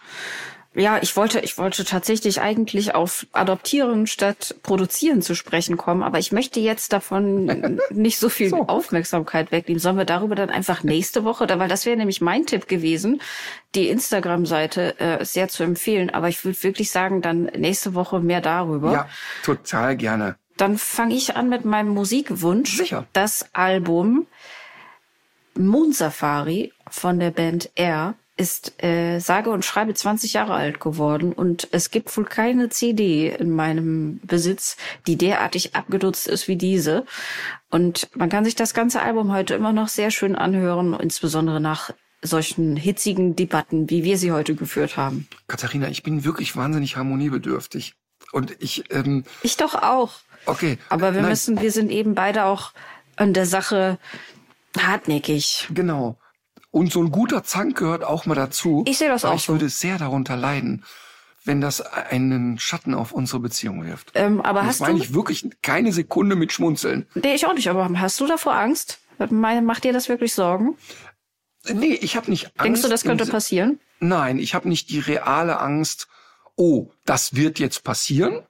Ja, 0.77 0.99
ich 1.01 1.17
wollte, 1.17 1.41
ich 1.41 1.57
wollte 1.57 1.87
tatsächlich 1.87 2.43
eigentlich 2.43 2.95
auf 2.95 3.27
Adoptieren 3.33 4.07
statt 4.07 4.57
Produzieren 4.63 5.23
zu 5.23 5.35
sprechen 5.35 5.79
kommen, 5.79 6.03
aber 6.03 6.19
ich 6.19 6.33
möchte 6.33 6.61
jetzt 6.61 6.93
davon 6.93 7.81
nicht 7.91 8.19
so 8.19 8.29
viel 8.29 8.51
so. 8.51 8.67
Aufmerksamkeit 8.67 9.53
wegnehmen. 9.53 9.81
Sollen 9.81 9.97
wir 9.97 10.05
darüber 10.05 10.35
dann 10.35 10.51
einfach 10.51 10.83
nächste 10.83 11.25
Woche, 11.25 11.49
weil 11.49 11.69
das 11.69 11.87
wäre 11.87 11.97
nämlich 11.97 12.21
mein 12.21 12.45
Tipp 12.45 12.69
gewesen, 12.69 13.23
die 13.75 13.89
Instagram-Seite 13.89 15.01
äh, 15.01 15.25
sehr 15.25 15.49
zu 15.49 15.63
empfehlen. 15.63 16.11
Aber 16.11 16.29
ich 16.29 16.45
würde 16.45 16.63
wirklich 16.63 16.91
sagen, 16.91 17.23
dann 17.23 17.45
nächste 17.45 17.95
Woche 17.95 18.21
mehr 18.21 18.43
darüber. 18.43 18.93
Ja, 18.93 19.09
total 19.43 19.97
gerne. 19.97 20.37
Dann 20.59 20.77
fange 20.77 21.15
ich 21.15 21.37
an 21.37 21.49
mit 21.49 21.65
meinem 21.65 21.89
Musikwunsch. 21.89 22.77
Sicher. 22.77 23.07
Das 23.15 23.49
Album 23.55 24.27
Moon 25.55 25.93
Safari 25.93 26.75
von 26.91 27.19
der 27.19 27.31
Band 27.31 27.71
Air 27.77 28.15
ist 28.37 28.83
äh, 28.83 29.19
sage 29.19 29.51
und 29.51 29.65
schreibe 29.65 29.95
20 29.95 30.35
Jahre 30.35 30.55
alt 30.55 30.79
geworden 30.79 31.33
und 31.33 31.69
es 31.73 31.91
gibt 31.91 32.15
wohl 32.17 32.27
keine 32.27 32.69
CD 32.69 33.31
in 33.31 33.51
meinem 33.51 34.21
Besitz, 34.25 34.77
die 35.07 35.17
derartig 35.17 35.75
abgedutzt 35.75 36.29
ist 36.29 36.47
wie 36.47 36.57
diese. 36.57 37.07
Und 37.71 38.09
man 38.15 38.29
kann 38.29 38.45
sich 38.45 38.55
das 38.55 38.75
ganze 38.75 39.01
Album 39.01 39.33
heute 39.33 39.55
immer 39.55 39.73
noch 39.73 39.89
sehr 39.89 40.11
schön 40.11 40.37
anhören, 40.37 40.95
insbesondere 40.95 41.61
nach 41.61 41.91
solchen 42.23 42.77
hitzigen 42.77 43.37
Debatten, 43.37 43.89
wie 43.89 44.05
wir 44.05 44.19
sie 44.19 44.33
heute 44.33 44.55
geführt 44.55 44.97
haben. 44.97 45.29
Katharina, 45.49 45.89
ich 45.89 46.03
bin 46.03 46.25
wirklich 46.25 46.57
wahnsinnig 46.57 46.97
harmoniebedürftig. 46.97 47.95
Und 48.33 48.57
ich. 48.59 48.91
Ähm, 48.91 49.25
ich 49.43 49.57
doch 49.57 49.75
auch. 49.75 50.15
Okay. 50.47 50.79
Aber 50.89 51.15
wir 51.15 51.23
Nein. 51.23 51.31
müssen, 51.31 51.61
wir 51.61 51.73
sind 51.73 51.91
eben 51.91 52.15
beide 52.15 52.45
auch 52.45 52.73
an 53.17 53.33
der 53.33 53.47
Sache 53.47 53.99
hartnäckig. 54.79 55.69
Genau. 55.73 56.19
Und 56.77 56.93
so 56.93 57.03
ein 57.03 57.11
guter 57.11 57.43
Zank 57.43 57.79
gehört 57.79 58.05
auch 58.05 58.27
mal 58.27 58.35
dazu. 58.35 58.85
Ich 58.87 58.99
sehe 58.99 59.09
das 59.09 59.25
auch 59.25 59.35
ich 59.35 59.45
so. 59.45 59.55
Würde 59.55 59.71
sehr 59.71 59.97
darunter 59.97 60.37
leiden, 60.37 60.85
wenn 61.43 61.63
das 61.63 61.81
einen 61.81 62.59
Schatten 62.59 62.93
auf 62.93 63.13
unsere 63.13 63.41
Beziehung 63.41 63.87
wirft. 63.87 64.11
Ähm, 64.13 64.43
aber 64.43 64.61
das 64.61 64.69
hast 64.69 64.81
meine 64.81 64.99
du... 64.99 65.05
ich 65.05 65.15
wirklich 65.15 65.49
keine 65.63 65.91
Sekunde 65.91 66.37
mit 66.37 66.53
Schmunzeln. 66.53 67.07
Nee, 67.15 67.35
ich 67.35 67.47
auch 67.47 67.55
nicht. 67.55 67.71
Aber 67.71 67.89
hast 67.99 68.21
du 68.21 68.27
davor 68.27 68.57
Angst? 68.57 68.99
Macht 69.31 69.85
dir 69.85 69.95
das 69.95 70.11
wirklich 70.11 70.35
Sorgen? 70.35 70.77
Nee, 71.73 71.95
ich 71.95 72.15
habe 72.15 72.29
nicht 72.29 72.45
Angst. 72.49 72.65
Denkst 72.67 72.83
du, 72.83 72.89
das 72.89 73.05
könnte 73.05 73.25
passieren? 73.25 73.81
Nein, 74.01 74.39
ich 74.39 74.55
habe 74.55 74.69
nicht 74.69 74.91
die 74.91 74.99
reale 74.99 75.59
Angst, 75.59 76.09
oh, 76.57 76.91
das 77.07 77.35
wird 77.35 77.59
jetzt 77.59 77.85
passieren. 77.85 78.43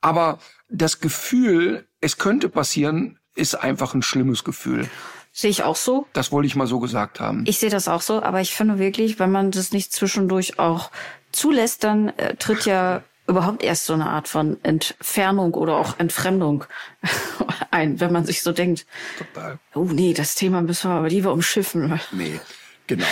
Aber 0.00 0.38
das 0.70 1.00
Gefühl, 1.00 1.86
es 2.00 2.16
könnte 2.16 2.48
passieren, 2.48 3.18
ist 3.34 3.56
einfach 3.56 3.92
ein 3.92 4.00
schlimmes 4.00 4.42
Gefühl. 4.42 4.88
Sehe 5.36 5.50
ich 5.50 5.64
auch 5.64 5.74
so. 5.74 6.06
Das 6.12 6.30
wollte 6.30 6.46
ich 6.46 6.54
mal 6.54 6.68
so 6.68 6.78
gesagt 6.78 7.18
haben. 7.18 7.42
Ich 7.48 7.58
sehe 7.58 7.68
das 7.68 7.88
auch 7.88 8.02
so, 8.02 8.22
aber 8.22 8.40
ich 8.40 8.54
finde 8.54 8.78
wirklich, 8.78 9.18
wenn 9.18 9.32
man 9.32 9.50
das 9.50 9.72
nicht 9.72 9.92
zwischendurch 9.92 10.60
auch 10.60 10.92
zulässt, 11.32 11.82
dann 11.82 12.10
äh, 12.10 12.36
tritt 12.36 12.66
ja 12.66 13.02
überhaupt 13.26 13.64
erst 13.64 13.86
so 13.86 13.94
eine 13.94 14.08
Art 14.08 14.28
von 14.28 14.58
Entfernung 14.62 15.54
oder 15.54 15.76
auch 15.76 15.98
Entfremdung 15.98 16.66
ein, 17.72 17.98
wenn 17.98 18.12
man 18.12 18.24
sich 18.24 18.42
so 18.42 18.52
denkt. 18.52 18.86
Total. 19.18 19.58
Oh 19.74 19.82
nee, 19.82 20.14
das 20.14 20.36
Thema 20.36 20.62
müssen 20.62 20.88
wir 20.88 20.94
aber 20.94 21.08
lieber 21.08 21.32
umschiffen. 21.32 22.00
Nee, 22.12 22.38
genau. 22.86 23.06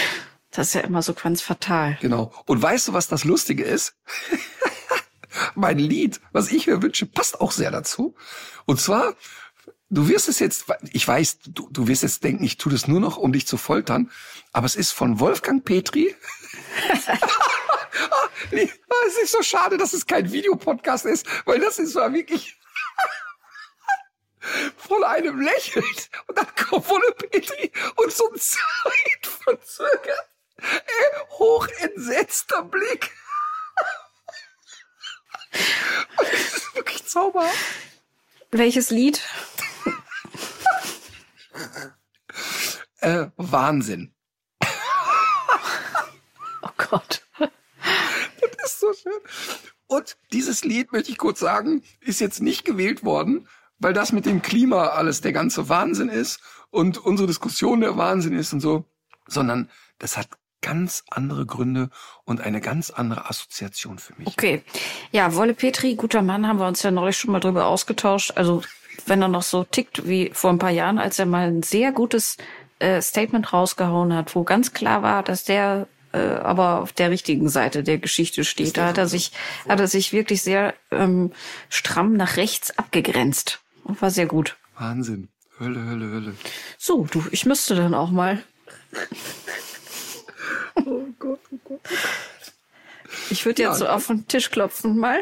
Das 0.52 0.68
ist 0.68 0.74
ja 0.74 0.82
immer 0.82 1.02
so 1.02 1.14
ganz 1.14 1.42
fatal. 1.42 1.98
Genau. 2.02 2.32
Und 2.46 2.62
weißt 2.62 2.86
du, 2.86 2.92
was 2.92 3.08
das 3.08 3.24
Lustige 3.24 3.64
ist? 3.64 3.96
mein 5.56 5.78
Lied, 5.78 6.20
was 6.30 6.52
ich 6.52 6.68
mir 6.68 6.82
wünsche, 6.82 7.06
passt 7.06 7.40
auch 7.40 7.50
sehr 7.50 7.72
dazu. 7.72 8.14
Und 8.64 8.80
zwar 8.80 9.14
du 9.92 10.08
wirst 10.08 10.28
es 10.28 10.38
jetzt, 10.38 10.64
ich 10.92 11.06
weiß, 11.06 11.38
du, 11.46 11.68
du 11.70 11.86
wirst 11.86 12.02
jetzt 12.02 12.24
denken, 12.24 12.44
ich 12.44 12.56
tue 12.56 12.72
das 12.72 12.88
nur 12.88 12.98
noch, 12.98 13.18
um 13.18 13.32
dich 13.32 13.46
zu 13.46 13.58
foltern, 13.58 14.10
aber 14.52 14.66
es 14.66 14.74
ist 14.74 14.92
von 14.92 15.20
Wolfgang 15.20 15.64
Petri. 15.64 16.16
es 18.50 19.18
ist 19.22 19.32
so 19.32 19.42
schade, 19.42 19.76
dass 19.76 19.92
es 19.92 20.06
kein 20.06 20.32
Videopodcast 20.32 21.04
ist, 21.04 21.26
weil 21.44 21.60
das 21.60 21.78
ist 21.78 21.92
zwar 21.92 22.12
wirklich 22.12 22.58
von 24.76 25.04
einem 25.04 25.40
lächelt 25.40 26.10
und 26.26 26.38
dann 26.38 26.46
kommt 26.56 26.88
Wolle 26.88 27.12
Petri 27.12 27.70
und 27.96 28.12
so 28.12 28.30
ein 28.30 28.40
Zeit 28.40 29.26
verzögert. 29.44 30.28
Hochentsetzter 31.30 32.62
Blick. 32.62 33.10
Und 36.16 36.28
das 36.32 36.40
ist 36.40 36.74
wirklich 36.76 37.04
zauberhaft. 37.04 37.58
Welches 38.52 38.90
Lied? 38.90 39.20
Äh, 43.00 43.26
Wahnsinn. 43.36 44.14
Oh 46.64 46.70
Gott. 46.76 47.26
Das 47.38 48.72
ist 48.72 48.80
so 48.80 48.92
schön. 48.92 49.12
Und 49.88 50.16
dieses 50.32 50.62
Lied, 50.64 50.92
möchte 50.92 51.10
ich 51.10 51.18
kurz 51.18 51.40
sagen, 51.40 51.82
ist 52.00 52.20
jetzt 52.20 52.40
nicht 52.40 52.64
gewählt 52.64 53.04
worden, 53.04 53.48
weil 53.78 53.92
das 53.92 54.12
mit 54.12 54.26
dem 54.26 54.40
Klima 54.40 54.86
alles 54.90 55.20
der 55.20 55.32
ganze 55.32 55.68
Wahnsinn 55.68 56.08
ist 56.08 56.40
und 56.70 56.98
unsere 56.98 57.26
Diskussion 57.26 57.80
der 57.80 57.96
Wahnsinn 57.96 58.38
ist 58.38 58.52
und 58.52 58.60
so, 58.60 58.84
sondern 59.26 59.68
das 59.98 60.16
hat 60.16 60.28
ganz 60.62 61.04
andere 61.10 61.44
Gründe 61.44 61.90
und 62.24 62.40
eine 62.40 62.60
ganz 62.60 62.90
andere 62.90 63.28
Assoziation 63.28 63.98
für 63.98 64.14
mich. 64.16 64.28
Okay. 64.28 64.62
Ja, 65.10 65.34
Wolle 65.34 65.54
Petri, 65.54 65.96
guter 65.96 66.22
Mann, 66.22 66.46
haben 66.46 66.58
wir 66.58 66.66
uns 66.66 66.82
ja 66.82 66.90
neulich 66.90 67.18
schon 67.18 67.32
mal 67.32 67.40
drüber 67.40 67.66
ausgetauscht. 67.66 68.32
Also, 68.36 68.62
wenn 69.06 69.22
er 69.22 69.28
noch 69.28 69.42
so 69.42 69.64
tickt 69.64 70.06
wie 70.08 70.30
vor 70.32 70.50
ein 70.50 70.58
paar 70.58 70.70
Jahren, 70.70 70.98
als 70.98 71.18
er 71.18 71.26
mal 71.26 71.48
ein 71.48 71.62
sehr 71.62 71.92
gutes 71.92 72.36
äh, 72.78 73.00
Statement 73.00 73.52
rausgehauen 73.52 74.14
hat, 74.14 74.34
wo 74.34 74.44
ganz 74.44 74.72
klar 74.72 75.02
war, 75.02 75.22
dass 75.22 75.44
der 75.44 75.86
äh, 76.12 76.18
aber 76.18 76.80
auf 76.82 76.92
der 76.92 77.10
richtigen 77.10 77.48
Seite 77.48 77.82
der 77.82 77.98
Geschichte 77.98 78.44
steht. 78.44 78.76
Da 78.76 78.86
hat 78.88 78.98
er 78.98 79.08
sich, 79.08 79.32
hat 79.68 79.80
er 79.80 79.88
sich 79.88 80.12
wirklich 80.12 80.42
sehr 80.42 80.74
ähm, 80.90 81.32
stramm 81.70 82.14
nach 82.14 82.36
rechts 82.36 82.76
abgegrenzt. 82.78 83.60
Und 83.84 84.00
war 84.02 84.10
sehr 84.10 84.26
gut. 84.26 84.56
Wahnsinn. 84.78 85.28
Hölle, 85.58 85.84
Hölle, 85.86 86.10
Hölle. 86.10 86.34
So, 86.78 87.06
du, 87.10 87.24
ich 87.30 87.46
müsste 87.46 87.74
dann 87.74 87.94
auch 87.94 88.10
mal. 88.10 88.42
Oh 90.74 91.04
Gott, 91.18 91.38
oh 91.52 91.58
Gott. 91.64 91.80
Ich 93.30 93.44
würde 93.44 93.62
jetzt 93.62 93.72
Ja. 93.72 93.86
so 93.86 93.88
auf 93.88 94.06
den 94.06 94.26
Tisch 94.26 94.50
klopfen 94.50 94.96
mal. 94.96 95.20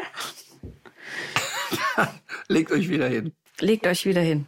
Legt 2.47 2.71
euch 2.71 2.89
wieder 2.89 3.07
hin. 3.07 3.33
Legt 3.61 3.85
euch 3.85 4.05
wieder 4.07 4.21
hin. 4.21 4.47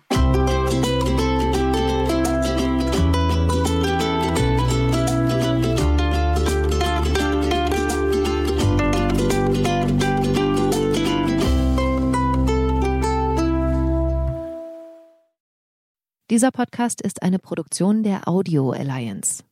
Dieser 16.31 16.49
Podcast 16.49 17.03
ist 17.03 17.21
eine 17.21 17.37
Produktion 17.37 18.01
der 18.01 18.27
Audio 18.27 18.71
Alliance. 18.71 19.43